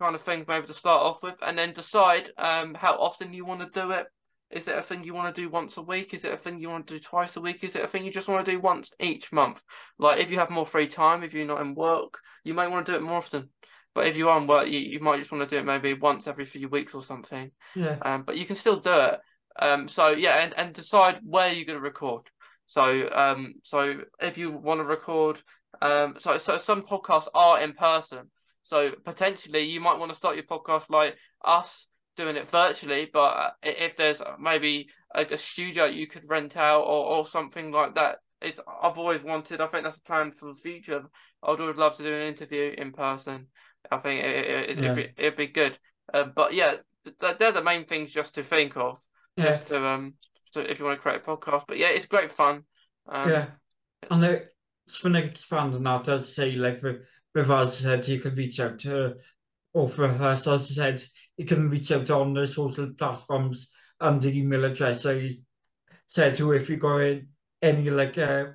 kind 0.00 0.14
of 0.14 0.20
thing 0.20 0.44
maybe 0.46 0.66
to 0.66 0.74
start 0.74 1.02
off 1.02 1.22
with, 1.22 1.36
and 1.40 1.56
then 1.56 1.72
decide 1.72 2.30
um 2.36 2.74
how 2.74 2.94
often 2.94 3.32
you 3.32 3.46
want 3.46 3.60
to 3.60 3.80
do 3.80 3.90
it. 3.92 4.06
Is 4.52 4.68
it 4.68 4.76
a 4.76 4.82
thing 4.82 5.02
you 5.02 5.14
want 5.14 5.34
to 5.34 5.40
do 5.40 5.48
once 5.48 5.76
a 5.78 5.82
week? 5.82 6.12
Is 6.12 6.24
it 6.24 6.32
a 6.32 6.36
thing 6.36 6.58
you 6.58 6.68
want 6.68 6.86
to 6.88 6.94
do 6.94 7.00
twice 7.00 7.36
a 7.36 7.40
week? 7.40 7.64
Is 7.64 7.74
it 7.74 7.84
a 7.84 7.86
thing 7.86 8.04
you 8.04 8.10
just 8.10 8.28
want 8.28 8.44
to 8.44 8.52
do 8.52 8.60
once 8.60 8.92
each 9.00 9.32
month? 9.32 9.62
Like 9.98 10.20
if 10.20 10.30
you 10.30 10.38
have 10.38 10.50
more 10.50 10.66
free 10.66 10.86
time, 10.86 11.22
if 11.22 11.32
you're 11.32 11.46
not 11.46 11.62
in 11.62 11.74
work, 11.74 12.18
you 12.44 12.52
might 12.52 12.68
want 12.68 12.84
to 12.86 12.92
do 12.92 12.96
it 12.96 13.02
more 13.02 13.16
often. 13.16 13.48
But 13.94 14.06
if 14.06 14.16
you 14.16 14.28
are 14.28 14.38
in 14.38 14.46
work, 14.46 14.68
you, 14.68 14.78
you 14.78 15.00
might 15.00 15.18
just 15.18 15.32
want 15.32 15.48
to 15.48 15.54
do 15.54 15.60
it 15.60 15.64
maybe 15.66 15.94
once 15.94 16.26
every 16.26 16.44
few 16.44 16.68
weeks 16.68 16.94
or 16.94 17.02
something. 17.02 17.50
Yeah. 17.74 17.98
Um, 18.02 18.22
but 18.22 18.36
you 18.36 18.44
can 18.44 18.56
still 18.56 18.80
do 18.80 18.92
it. 18.92 19.20
Um, 19.58 19.88
so 19.88 20.08
yeah, 20.10 20.42
and, 20.42 20.54
and 20.56 20.72
decide 20.72 21.20
where 21.24 21.52
you're 21.52 21.66
going 21.66 21.78
to 21.78 21.82
record. 21.82 22.22
So 22.66 23.10
um, 23.12 23.54
so 23.64 24.00
if 24.20 24.38
you 24.38 24.50
want 24.50 24.80
to 24.80 24.84
record, 24.84 25.42
um, 25.80 26.16
so 26.20 26.38
so 26.38 26.56
some 26.58 26.82
podcasts 26.82 27.28
are 27.34 27.60
in 27.60 27.72
person. 27.72 28.30
So 28.62 28.92
potentially 29.04 29.62
you 29.62 29.80
might 29.80 29.98
want 29.98 30.10
to 30.10 30.16
start 30.16 30.36
your 30.36 30.44
podcast 30.44 30.88
like 30.88 31.16
us 31.44 31.86
doing 32.16 32.36
it 32.36 32.48
virtually, 32.48 33.08
but 33.12 33.18
uh, 33.18 33.50
if 33.62 33.96
there's 33.96 34.22
maybe 34.38 34.88
a, 35.14 35.24
a 35.24 35.38
studio 35.38 35.86
you 35.86 36.06
could 36.06 36.28
rent 36.28 36.56
out 36.56 36.82
or, 36.82 37.06
or 37.06 37.26
something 37.26 37.70
like 37.72 37.94
that, 37.94 38.18
it's 38.40 38.60
I've 38.82 38.98
always 38.98 39.22
wanted. 39.22 39.60
I 39.60 39.66
think 39.66 39.84
that's 39.84 39.96
a 39.96 40.02
plan 40.02 40.32
for 40.32 40.46
the 40.46 40.58
future. 40.58 41.02
I'd 41.42 41.60
always 41.60 41.76
love 41.76 41.96
to 41.96 42.02
do 42.02 42.14
an 42.14 42.28
interview 42.28 42.74
in 42.76 42.92
person. 42.92 43.46
I 43.90 43.98
think 43.98 44.24
it, 44.24 44.70
it, 44.70 44.80
would 44.80 44.96
be, 44.96 45.08
it'd 45.16 45.36
be 45.36 45.46
good. 45.48 45.78
Uh, 46.12 46.24
but 46.24 46.54
yeah, 46.54 46.74
they're 47.20 47.52
the 47.52 47.62
main 47.62 47.84
things 47.84 48.12
just 48.12 48.34
to 48.36 48.42
think 48.42 48.76
of. 48.76 49.00
Yeah. 49.36 49.44
Just 49.46 49.68
to 49.68 49.84
um, 49.84 50.14
to, 50.52 50.70
if 50.70 50.78
you 50.78 50.84
want 50.84 50.98
to 50.98 51.02
create 51.02 51.22
a 51.22 51.24
podcast. 51.24 51.64
But 51.66 51.78
yeah, 51.78 51.88
it's 51.88 52.06
great 52.06 52.30
fun. 52.30 52.64
Um, 53.08 53.30
yeah, 53.30 53.46
and 54.10 54.22
the, 54.22 54.44
when 55.02 55.16
I 55.16 55.20
expand 55.20 55.74
on 55.74 55.82
that, 55.84 56.08
as 56.08 56.34
say 56.34 56.52
like 56.52 56.82
with 56.82 57.02
with 57.34 57.50
us 57.50 57.78
said, 57.78 58.06
you 58.08 58.20
can 58.20 58.34
reach 58.34 58.60
out 58.60 58.78
to, 58.80 59.14
or 59.72 59.88
for 59.88 60.04
us, 60.04 60.46
as 60.46 60.70
I 60.70 60.74
said, 60.74 61.02
it 61.38 61.48
can 61.48 61.70
reach 61.70 61.90
out 61.92 62.10
on 62.10 62.34
the 62.34 62.46
social 62.46 62.92
platforms 62.96 63.68
and 64.00 64.20
the 64.20 64.38
email 64.38 64.64
address 64.64 65.06
I 65.06 65.36
said 66.06 66.34
to 66.34 66.52
if 66.52 66.68
you 66.68 66.76
got 66.76 67.20
any 67.62 67.90
like 67.90 68.18
uh, 68.18 68.46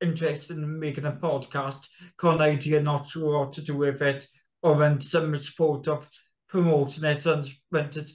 interest 0.00 0.50
in 0.50 0.78
making 0.78 1.04
a 1.04 1.12
podcast, 1.12 1.86
got 2.18 2.36
an 2.36 2.42
idea 2.42 2.82
not 2.82 3.08
sure 3.08 3.40
what 3.40 3.52
to 3.54 3.62
do 3.62 3.76
with 3.76 4.02
it, 4.02 4.26
or 4.62 4.76
went 4.76 5.02
some 5.02 5.36
support 5.36 5.88
of 5.88 6.08
promoting 6.48 7.04
it 7.04 7.24
and 7.26 7.48
went 7.70 7.92
to 7.92 8.06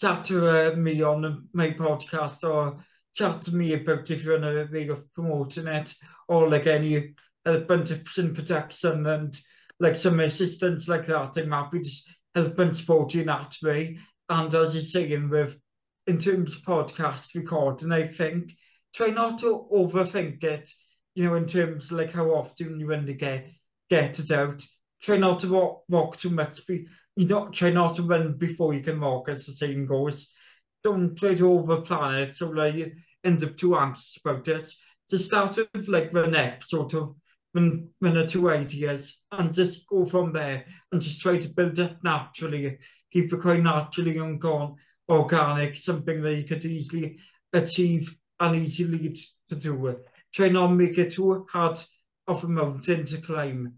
chat 0.00 0.24
to 0.24 0.46
uh, 0.48 0.76
me 0.76 1.02
on 1.02 1.48
my 1.52 1.70
podcast 1.70 2.48
or 2.48 2.84
chat 3.14 3.40
to 3.42 3.54
me 3.54 3.72
about 3.74 4.10
if 4.10 4.24
you're 4.24 4.36
in 4.36 4.44
a 4.44 4.68
way 4.70 4.88
of 4.88 5.12
promoting 5.14 5.66
it 5.66 5.94
or 6.28 6.48
like 6.48 6.66
any 6.66 7.14
a 7.44 7.60
bunch 7.60 7.90
of 7.90 8.02
and 8.18 8.34
protection 8.34 9.06
and 9.06 9.38
like 9.78 9.94
some 9.94 10.20
assistance 10.20 10.88
like 10.88 11.06
that. 11.06 11.36
I'm 11.36 11.50
happy 11.50 11.80
to 11.80 11.90
help 12.36 12.58
and 12.58 12.76
support 12.76 13.14
you 13.14 13.22
in 13.22 13.26
that 13.26 13.56
way. 13.62 13.98
And 14.28 14.54
as 14.54 14.74
you're 14.74 14.82
saying, 14.82 15.30
with 15.30 15.56
in 16.06 16.18
terms 16.18 16.54
of 16.54 16.62
podcast 16.62 17.34
recording, 17.34 17.90
I 17.90 18.08
think 18.08 18.52
try 18.94 19.08
not 19.08 19.38
to 19.40 19.66
overthink 19.72 20.44
it. 20.44 20.70
You 21.14 21.24
know, 21.24 21.34
in 21.34 21.46
terms 21.46 21.90
like 21.90 22.12
how 22.12 22.26
often 22.26 22.78
you 22.78 22.88
want 22.88 23.06
to 23.06 23.14
get 23.14 23.48
get 23.88 24.18
it 24.18 24.30
out. 24.30 24.62
Try 25.00 25.16
not 25.16 25.40
to 25.40 25.48
walk, 25.48 25.84
walk 25.88 26.16
too 26.18 26.30
much. 26.30 26.66
Be 26.66 26.86
you 27.16 27.26
know, 27.26 27.48
try 27.48 27.70
not 27.70 27.96
to 27.96 28.02
run 28.02 28.36
before 28.36 28.74
you 28.74 28.82
can 28.82 29.00
walk, 29.00 29.30
as 29.30 29.46
the 29.46 29.52
saying 29.52 29.86
goes. 29.86 30.28
Don't 30.84 31.16
try 31.16 31.34
to 31.34 31.44
overplan 31.44 32.28
it 32.28 32.36
so 32.36 32.48
like 32.50 32.74
you 32.74 32.92
end 33.24 33.42
up 33.42 33.56
too 33.56 33.76
anxious 33.76 34.18
about 34.22 34.46
it. 34.46 34.70
To 35.08 35.18
start 35.18 35.56
with 35.74 35.88
like 35.88 36.12
the 36.12 36.26
next 36.26 36.68
sort 36.68 36.92
of 36.94 37.14
than, 37.56 37.88
than 38.00 38.16
at 38.18 38.28
two 38.28 38.50
ideas 38.50 39.22
and 39.32 39.52
just 39.52 39.86
go 39.88 40.04
from 40.04 40.32
there 40.32 40.64
and 40.92 41.00
just 41.00 41.20
try 41.20 41.38
to 41.38 41.48
build 41.48 41.78
it 41.78 41.96
naturally, 42.04 42.78
keep 43.12 43.32
it 43.32 43.40
quite 43.40 43.62
naturally 43.62 44.18
and 44.18 44.40
gone 44.40 44.76
organic, 45.08 45.74
something 45.74 46.20
that 46.22 46.34
you 46.34 46.44
could 46.44 46.64
easily 46.64 47.18
achieve 47.52 48.14
and 48.38 48.56
easily 48.56 49.16
to 49.48 49.56
do 49.56 49.86
it. 49.86 50.06
Try 50.34 50.48
not 50.50 50.68
make 50.68 50.98
it 50.98 51.12
too 51.12 51.46
hard 51.50 51.78
of 52.28 52.44
a 52.44 52.48
mountain 52.48 53.06
to 53.06 53.18
climb. 53.18 53.72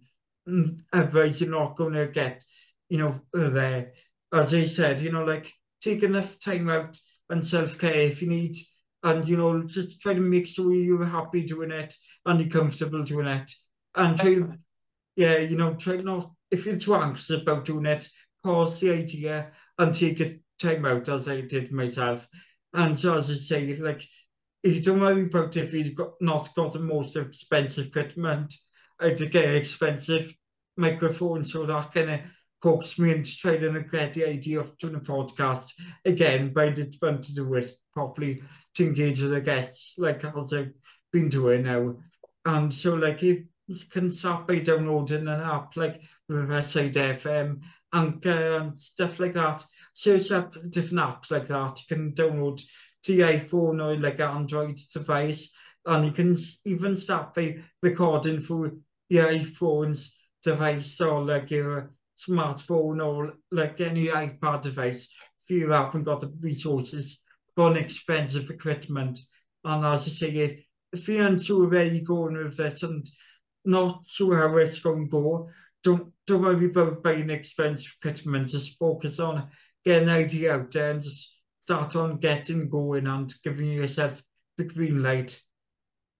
Mm, 0.48 0.80
Otherwise, 0.92 1.40
you're 1.40 1.50
not 1.50 1.76
going 1.76 1.92
to 1.92 2.08
get, 2.08 2.44
you 2.88 2.98
know, 2.98 3.20
there. 3.32 3.92
As 4.32 4.52
I 4.52 4.64
said, 4.64 5.00
you 5.00 5.12
know, 5.12 5.24
like 5.24 5.52
take 5.80 6.02
enough 6.02 6.38
time 6.40 6.68
out 6.68 6.98
and 7.30 7.46
self-care 7.46 8.02
if 8.02 8.22
you 8.22 8.28
need 8.28 8.56
and 9.04 9.28
you 9.28 9.36
know 9.36 9.62
just 9.62 10.00
try 10.00 10.12
to 10.12 10.20
make 10.20 10.46
sure 10.46 10.72
you're 10.72 11.04
happy 11.04 11.42
doing 11.42 11.70
it 11.70 11.94
and 12.26 12.40
you're 12.40 12.50
comfortable 12.50 13.04
doing 13.04 13.26
it 13.26 13.52
And 13.94 14.18
try, 14.18 14.38
yeah, 15.16 15.38
you 15.38 15.56
know, 15.56 15.74
try 15.74 15.96
not, 15.96 16.32
if 16.50 16.66
you're 16.66 16.76
too 16.76 16.94
anxious 16.94 17.30
about 17.30 17.64
doing 17.64 17.86
it, 17.86 18.08
pause 18.44 18.80
the 18.80 18.92
idea 18.92 19.50
and 19.78 19.94
take 19.94 20.20
a 20.20 20.32
time 20.60 20.84
out 20.84 21.08
as 21.08 21.28
I 21.28 21.40
did 21.40 21.72
myself. 21.72 22.28
And 22.72 22.96
so 22.98 23.16
as 23.16 23.30
I 23.30 23.34
say, 23.34 23.76
like, 23.76 24.04
if 24.62 24.74
you 24.74 24.82
don't 24.82 25.00
worry 25.00 25.24
about 25.24 25.56
if 25.56 25.72
you've 25.72 25.94
got, 25.94 26.12
not 26.20 26.54
got 26.54 26.72
the 26.72 26.80
most 26.80 27.16
expensive 27.16 27.86
equipment, 27.86 28.54
I 29.00 29.10
to 29.14 29.26
get 29.26 29.54
expensive 29.54 30.32
microphone 30.76 31.44
so 31.44 31.66
that 31.66 31.92
kind 31.92 32.10
of 32.10 32.20
hopes 32.62 32.98
me 32.98 33.12
into 33.12 33.36
trying 33.36 33.60
to 33.60 33.80
get 33.82 34.12
the 34.12 34.28
idea 34.28 34.60
of 34.60 34.76
doing 34.78 34.96
a 34.96 35.00
podcast 35.00 35.70
again, 36.04 36.52
but 36.52 36.68
I 36.68 36.70
did 36.70 36.94
want 37.00 37.22
to 37.24 37.34
do 37.34 37.54
it 37.54 37.70
properly 37.92 38.42
to 38.74 38.84
engage 38.84 39.22
with 39.22 39.30
the 39.30 39.40
guests, 39.40 39.94
like 39.96 40.24
as 40.24 40.52
I've 40.52 40.72
been 41.12 41.28
doing 41.28 41.62
now. 41.62 41.96
And 42.44 42.72
so 42.72 42.94
like 42.94 43.22
if 43.22 43.44
you 43.68 43.76
can 43.90 44.10
start 44.10 44.46
by 44.46 44.58
downloading 44.58 45.28
an 45.28 45.40
app 45.40 45.76
like 45.76 46.02
Riverside 46.28 46.94
FM, 46.94 47.60
Anchor 47.92 48.56
and 48.56 48.76
stuff 48.76 49.20
like 49.20 49.34
that. 49.34 49.64
Search 49.92 50.32
up 50.32 50.54
different 50.70 51.04
apps 51.04 51.30
like 51.30 51.48
that. 51.48 51.78
You 51.80 51.96
can 51.96 52.12
download 52.12 52.62
to 53.04 53.12
your 53.12 53.28
iPhone 53.28 53.84
or 53.84 53.96
like 54.00 54.20
Android 54.20 54.78
device 54.92 55.52
and 55.84 56.06
you 56.06 56.12
can 56.12 56.36
even 56.64 56.96
start 56.96 57.34
by 57.34 57.58
recording 57.82 58.40
through 58.40 58.80
your 59.08 59.28
iPhone's 59.28 60.14
device 60.42 61.00
or 61.00 61.22
like 61.24 61.50
your 61.50 61.92
smartphone 62.18 63.04
or 63.04 63.34
like 63.50 63.80
any 63.80 64.06
iPad 64.06 64.62
device 64.62 65.08
if 65.46 65.56
you 65.56 65.70
haven't 65.70 66.04
got 66.04 66.20
the 66.20 66.32
resources 66.40 67.18
for 67.54 67.70
an 67.70 67.76
expensive 67.76 68.50
equipment. 68.50 69.18
And 69.64 69.84
as 69.84 70.06
I 70.06 70.10
say, 70.10 70.30
if, 70.30 70.64
if 70.92 71.08
you're 71.08 71.26
unsure 71.26 71.68
where 71.68 71.84
you're 71.84 72.04
going 72.04 72.36
with 72.36 72.56
this 72.56 72.82
and 72.82 73.06
not 73.68 74.02
sure 74.06 74.36
how 74.36 74.56
it's 74.56 74.80
going 74.80 75.04
to 75.04 75.10
go. 75.10 75.50
Don't 75.84 76.12
don't 76.26 76.42
worry 76.42 76.66
about 76.66 77.02
buying 77.02 77.30
expensive 77.30 77.94
equipment. 78.00 78.48
Just 78.48 78.78
focus 78.78 79.20
on 79.20 79.48
getting 79.84 80.08
an 80.08 80.14
idea 80.14 80.54
out 80.54 80.70
there 80.72 80.90
and 80.90 81.02
just 81.02 81.36
start 81.64 81.94
on 81.96 82.18
getting 82.18 82.68
going 82.68 83.06
and 83.06 83.32
giving 83.44 83.70
yourself 83.70 84.20
the 84.56 84.64
green 84.64 85.02
light. 85.02 85.40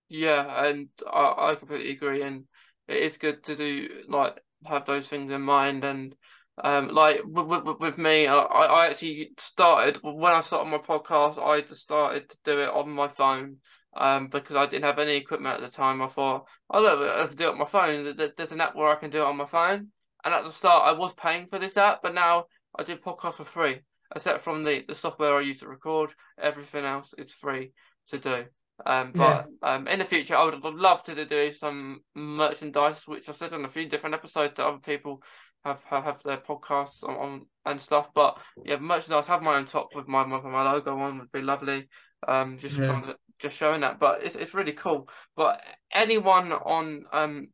Yeah, 0.08 0.66
and 0.66 0.88
I, 1.06 1.50
I 1.50 1.54
completely 1.54 1.92
agree. 1.92 2.22
And 2.22 2.44
it 2.86 2.98
is 2.98 3.18
good 3.18 3.42
to 3.44 3.56
do 3.56 3.88
like 4.08 4.40
have 4.64 4.84
those 4.84 5.08
things 5.08 5.32
in 5.32 5.42
mind. 5.42 5.84
And 5.84 6.14
um, 6.62 6.88
like 6.88 7.20
with, 7.24 7.46
with, 7.46 7.80
with 7.80 7.98
me, 7.98 8.26
I, 8.26 8.38
I 8.38 8.86
actually 8.88 9.30
started 9.38 9.98
when 10.02 10.32
I 10.32 10.40
started 10.40 10.70
my 10.70 10.78
podcast. 10.78 11.38
I 11.42 11.60
just 11.62 11.82
started 11.82 12.28
to 12.28 12.36
do 12.44 12.60
it 12.60 12.70
on 12.70 12.90
my 12.90 13.08
phone 13.08 13.56
um, 13.98 14.28
because 14.28 14.56
I 14.56 14.66
didn't 14.66 14.84
have 14.84 14.98
any 14.98 15.16
equipment 15.16 15.56
at 15.56 15.60
the 15.60 15.76
time. 15.76 16.00
I 16.00 16.06
thought, 16.06 16.46
oh 16.70 16.80
look, 16.80 17.00
I 17.00 17.26
can 17.26 17.36
do 17.36 17.48
it 17.48 17.50
on 17.50 17.58
my 17.58 17.64
phone. 17.66 18.16
There's 18.36 18.52
an 18.52 18.60
app 18.60 18.74
where 18.74 18.88
I 18.88 18.94
can 18.94 19.10
do 19.10 19.18
it 19.18 19.26
on 19.26 19.36
my 19.36 19.44
phone. 19.44 19.88
And 20.24 20.34
at 20.34 20.44
the 20.44 20.50
start, 20.50 20.86
I 20.86 20.92
was 20.92 21.12
paying 21.14 21.46
for 21.46 21.58
this 21.58 21.76
app, 21.76 22.02
but 22.02 22.14
now 22.14 22.46
I 22.76 22.82
do 22.84 22.96
podcast 22.96 23.34
for 23.34 23.44
free, 23.44 23.80
except 24.14 24.40
from 24.40 24.64
the, 24.64 24.84
the 24.86 24.94
software 24.94 25.36
I 25.36 25.42
use 25.42 25.60
to 25.60 25.68
record. 25.68 26.12
Everything 26.40 26.84
else 26.84 27.14
is 27.18 27.32
free 27.32 27.72
to 28.08 28.18
do. 28.18 28.44
Um, 28.86 29.12
but 29.12 29.46
yeah. 29.62 29.74
um, 29.74 29.88
in 29.88 29.98
the 29.98 30.04
future, 30.04 30.36
I 30.36 30.44
would 30.44 30.62
love 30.62 31.02
to 31.04 31.24
do 31.24 31.52
some 31.52 32.00
merchandise, 32.14 33.06
which 33.06 33.28
I 33.28 33.32
said 33.32 33.52
on 33.52 33.64
a 33.64 33.68
few 33.68 33.88
different 33.88 34.14
episodes 34.14 34.54
that 34.56 34.66
other 34.66 34.78
people 34.78 35.22
have 35.64 35.82
have, 35.84 36.04
have 36.04 36.22
their 36.24 36.36
podcasts 36.36 37.02
on, 37.02 37.16
on 37.16 37.46
and 37.66 37.80
stuff. 37.80 38.14
But 38.14 38.38
yeah, 38.64 38.78
merchandise, 38.78 39.26
have 39.26 39.42
my 39.42 39.56
own 39.56 39.66
top 39.66 39.94
with 39.94 40.06
my 40.06 40.24
my, 40.24 40.40
my 40.40 40.72
logo 40.72 40.96
on 40.98 41.18
would 41.18 41.32
be 41.32 41.42
lovely. 41.42 41.88
Um, 42.26 42.58
just 42.58 42.78
yeah. 42.78 42.86
kind 42.86 43.04
of 43.10 43.16
just 43.38 43.56
showing 43.56 43.82
that, 43.82 43.98
but 43.98 44.24
it's 44.24 44.34
it's 44.34 44.54
really 44.54 44.72
cool. 44.72 45.08
But 45.36 45.62
anyone 45.92 46.52
on 46.52 47.04
um 47.12 47.48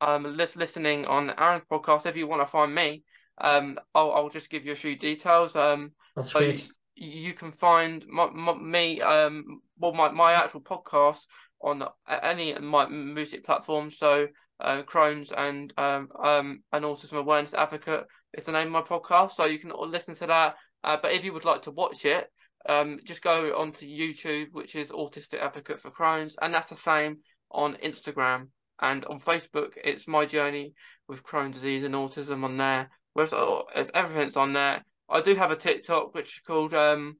um 0.00 0.36
listening 0.36 1.06
on 1.06 1.32
Aaron's 1.38 1.64
podcast, 1.70 2.06
if 2.06 2.16
you 2.16 2.26
want 2.26 2.42
to 2.42 2.46
find 2.46 2.74
me, 2.74 3.02
um, 3.40 3.78
I'll, 3.94 4.12
I'll 4.12 4.28
just 4.28 4.50
give 4.50 4.64
you 4.64 4.72
a 4.72 4.76
few 4.76 4.96
details. 4.96 5.56
Um, 5.56 5.92
That's 6.14 6.30
so 6.30 6.40
great. 6.40 6.68
you, 6.94 7.28
you 7.28 7.32
can 7.32 7.52
find 7.52 8.06
my, 8.06 8.28
my, 8.30 8.54
me, 8.54 9.00
um, 9.00 9.62
well, 9.78 9.92
my, 9.92 10.10
my 10.10 10.34
actual 10.34 10.60
podcast 10.60 11.22
on 11.62 11.84
any 12.22 12.52
of 12.52 12.62
my 12.62 12.86
music 12.86 13.44
platforms. 13.44 13.98
So 13.98 14.28
uh, 14.60 14.82
Crohn's 14.82 15.32
and 15.32 15.72
um, 15.78 16.08
um, 16.22 16.62
an 16.72 16.82
autism 16.82 17.14
awareness 17.14 17.54
advocate 17.54 18.06
is 18.34 18.44
the 18.44 18.52
name 18.52 18.74
of 18.74 18.90
my 18.90 18.98
podcast. 18.98 19.32
So 19.32 19.46
you 19.46 19.58
can 19.58 19.72
listen 19.74 20.14
to 20.16 20.26
that. 20.26 20.56
Uh, 20.84 20.98
but 21.00 21.12
if 21.12 21.24
you 21.24 21.32
would 21.32 21.44
like 21.44 21.62
to 21.62 21.70
watch 21.70 22.04
it, 22.04 22.30
um, 22.66 23.00
just 23.04 23.22
go 23.22 23.56
onto 23.56 23.86
YouTube, 23.86 24.52
which 24.52 24.74
is 24.74 24.90
Autistic 24.90 25.40
Advocate 25.40 25.80
for 25.80 25.90
Crohn's, 25.90 26.36
and 26.40 26.52
that's 26.52 26.68
the 26.68 26.76
same 26.76 27.18
on 27.50 27.74
Instagram 27.82 28.48
and 28.80 29.04
on 29.06 29.18
Facebook. 29.18 29.72
It's 29.82 30.08
my 30.08 30.26
journey 30.26 30.74
with 31.08 31.22
Crohn's 31.22 31.54
disease 31.54 31.84
and 31.84 31.94
autism 31.94 32.44
on 32.44 32.56
there. 32.56 32.90
Whereas 33.12 33.34
it's, 33.74 33.90
everything's 33.94 34.36
on 34.36 34.52
there. 34.52 34.84
I 35.08 35.20
do 35.20 35.34
have 35.34 35.50
a 35.50 35.56
TikTok 35.56 36.14
which 36.14 36.36
is 36.36 36.42
called 36.46 36.74
um, 36.74 37.16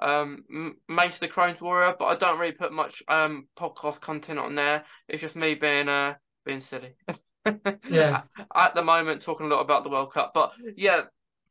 um, 0.00 0.44
Mace 0.88 1.18
the 1.18 1.28
Crohn's 1.28 1.60
Warrior, 1.60 1.94
but 1.98 2.06
I 2.06 2.16
don't 2.16 2.38
really 2.38 2.52
put 2.52 2.72
much 2.72 3.02
um 3.08 3.48
podcast 3.56 4.00
content 4.00 4.38
on 4.38 4.54
there. 4.54 4.84
It's 5.08 5.22
just 5.22 5.36
me 5.36 5.54
being 5.54 5.88
uh 5.88 6.14
being 6.44 6.60
silly. 6.60 6.94
yeah. 7.88 8.22
At 8.54 8.74
the 8.74 8.82
moment, 8.82 9.22
talking 9.22 9.46
a 9.46 9.48
lot 9.48 9.60
about 9.60 9.84
the 9.84 9.90
World 9.90 10.12
Cup, 10.12 10.32
but 10.34 10.52
yeah, 10.76 11.02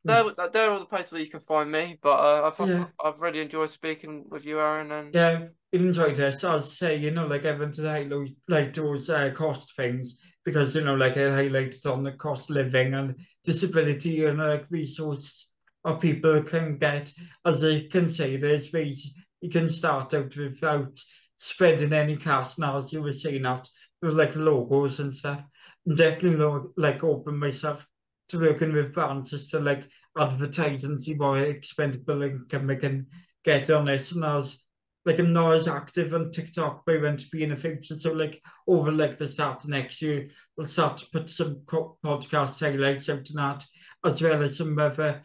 there, 0.04 0.24
there 0.52 0.68
are 0.68 0.72
all 0.72 0.80
the 0.80 0.86
places 0.86 1.12
where 1.12 1.20
you 1.20 1.30
can 1.30 1.40
find 1.40 1.70
me. 1.70 1.98
But 2.02 2.18
uh, 2.18 2.50
I've, 2.52 2.68
yeah. 2.68 2.86
I've 3.02 3.20
really 3.20 3.40
enjoyed 3.40 3.70
speaking 3.70 4.24
with 4.28 4.46
you, 4.46 4.60
Aaron. 4.60 4.92
And 4.92 5.14
yeah, 5.14 5.46
enjoyed 5.72 6.16
this. 6.16 6.44
I 6.44 6.54
was 6.54 6.76
say, 6.76 6.96
you 6.96 7.10
know, 7.10 7.26
like 7.26 7.46
I 7.46 7.52
went 7.52 7.74
to 7.74 8.26
like 8.48 8.74
those 8.74 9.10
uh, 9.10 9.30
cost 9.34 9.76
things 9.76 10.18
because 10.44 10.74
you 10.74 10.82
know, 10.82 10.94
like 10.94 11.16
I 11.16 11.20
highlighted 11.20 11.90
on 11.90 12.02
the 12.02 12.12
cost 12.12 12.50
living 12.50 12.94
and 12.94 13.16
disability 13.44 14.24
and 14.24 14.38
like 14.38 14.66
resource 14.70 15.48
of 15.84 16.00
people 16.00 16.42
can 16.42 16.78
get. 16.78 17.12
As 17.44 17.64
I 17.64 17.86
can 17.90 18.08
say, 18.08 18.36
there's 18.36 18.72
ways 18.72 19.12
you 19.40 19.50
can 19.50 19.68
start 19.68 20.14
out 20.14 20.36
without 20.36 20.98
spreading 21.36 21.92
any 21.92 22.16
cash 22.16 22.58
now, 22.58 22.76
as 22.76 22.92
you 22.92 23.02
were 23.02 23.12
saying 23.12 23.42
that 23.42 23.68
with 24.02 24.14
like 24.14 24.34
logos 24.34 25.00
and 25.00 25.12
stuff. 25.12 25.42
And 25.86 25.96
definitely 25.96 26.70
like 26.76 27.02
open 27.02 27.38
myself 27.38 27.86
to 28.30 28.40
working 28.40 28.72
with 28.72 28.92
brands 28.92 29.30
just 29.30 29.50
to 29.50 29.60
like 29.60 29.84
advertise 30.18 30.84
and 30.84 31.02
see 31.02 31.14
what 31.14 31.38
expendable 31.40 32.22
income 32.22 32.66
they 32.66 32.76
can 32.76 33.06
get 33.44 33.70
on 33.70 33.88
it. 33.88 34.10
And 34.12 34.24
I 34.24 34.36
was 34.36 34.58
like, 35.04 35.18
I'm 35.18 35.32
not 35.32 35.54
as 35.54 35.68
active 35.68 36.12
on 36.12 36.30
TikTok, 36.30 36.82
but 36.84 36.96
I 36.96 37.02
want 37.02 37.20
to 37.20 37.28
be 37.30 37.42
in 37.42 37.50
the 37.50 37.56
future. 37.56 37.96
So 37.96 38.12
like 38.12 38.42
over 38.66 38.92
like 38.92 39.18
the 39.18 39.30
start 39.30 39.64
of 39.64 39.70
next 39.70 40.02
year, 40.02 40.28
we'll 40.56 40.66
start 40.66 40.98
to 40.98 41.06
put 41.12 41.30
some 41.30 41.62
podcast 41.66 42.60
highlights 42.60 43.08
out 43.08 43.28
and 43.30 43.38
that, 43.38 43.64
as 44.04 44.20
well 44.20 44.42
as 44.42 44.58
some 44.58 44.78
other 44.78 45.22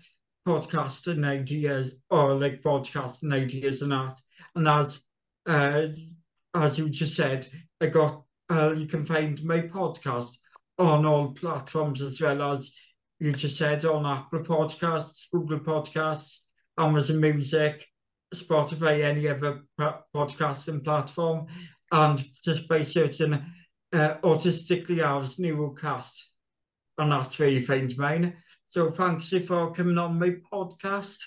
podcasting 0.48 1.26
ideas 1.26 1.94
or 2.10 2.36
like 2.36 2.62
podcast 2.62 3.32
ideas 3.32 3.82
and 3.82 3.92
that. 3.92 4.20
And 4.56 4.68
as 4.68 5.02
uh, 5.46 5.88
as 6.54 6.78
you 6.80 6.90
just 6.90 7.16
said, 7.16 7.48
I 7.82 7.88
got 7.88 8.24
uh, 8.50 8.74
you 8.78 8.86
can 8.86 9.06
find 9.06 9.44
my 9.44 9.62
podcast 9.62 10.38
on 10.78 11.06
all 11.06 11.32
platforms 11.32 12.02
as 12.02 12.22
well 12.22 12.54
as 12.54 12.72
you 13.20 13.32
just 13.32 13.58
said 13.58 13.86
on 13.86 14.06
Apple 14.06 14.40
Podcasts, 14.40 15.30
Google 15.32 15.60
Podcasts, 15.60 16.40
Amazon 16.78 17.20
Music, 17.20 17.86
Spotify, 18.34 19.04
any 19.04 19.28
other 19.28 19.64
podcasting 20.14 20.84
platform, 20.84 21.48
and 21.92 22.24
just 22.44 22.68
by 22.68 22.84
searching 22.84 23.34
uh, 23.94 24.16
Autistically 24.24 25.04
Ours 25.04 25.38
Neurocast, 25.38 26.12
and 26.98 27.12
that's 27.12 27.38
where 27.40 27.50
you 27.50 27.66
find 27.66 27.96
mine. 27.98 28.36
So 28.68 28.92
thanks 28.92 29.32
you 29.32 29.46
for 29.46 29.72
coming 29.72 29.98
on 29.98 30.20
my 30.20 30.36
podcast 30.52 31.18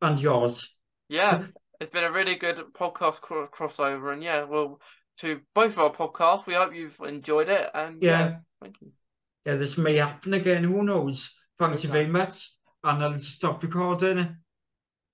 and 0.00 0.20
yours. 0.20 0.74
Yeah, 1.08 1.44
it's 1.80 1.90
been 1.90 2.04
a 2.04 2.12
really 2.12 2.36
good 2.36 2.58
podcast 2.72 3.20
crossover, 3.20 4.12
and 4.12 4.22
yeah, 4.22 4.44
well, 4.44 4.80
to 5.18 5.40
both 5.54 5.78
of 5.78 5.78
our 5.78 5.92
podcasts, 5.92 6.46
we 6.46 6.54
hope 6.54 6.74
you've 6.74 7.00
enjoyed 7.00 7.48
it, 7.48 7.68
and 7.74 8.00
yeah, 8.02 8.18
yeah 8.18 8.36
thank 8.60 8.76
you 8.80 8.92
yeah, 9.46 9.54
this 9.54 9.78
may 9.78 9.94
happen 9.96 10.34
again. 10.34 10.64
Who 10.64 10.82
knows? 10.82 11.32
Thanks 11.56 11.84
you 11.84 11.90
very 11.90 12.08
much. 12.08 12.52
And 12.82 13.02
I'll 13.02 13.18
stop 13.20 13.62
recording. 13.62 14.36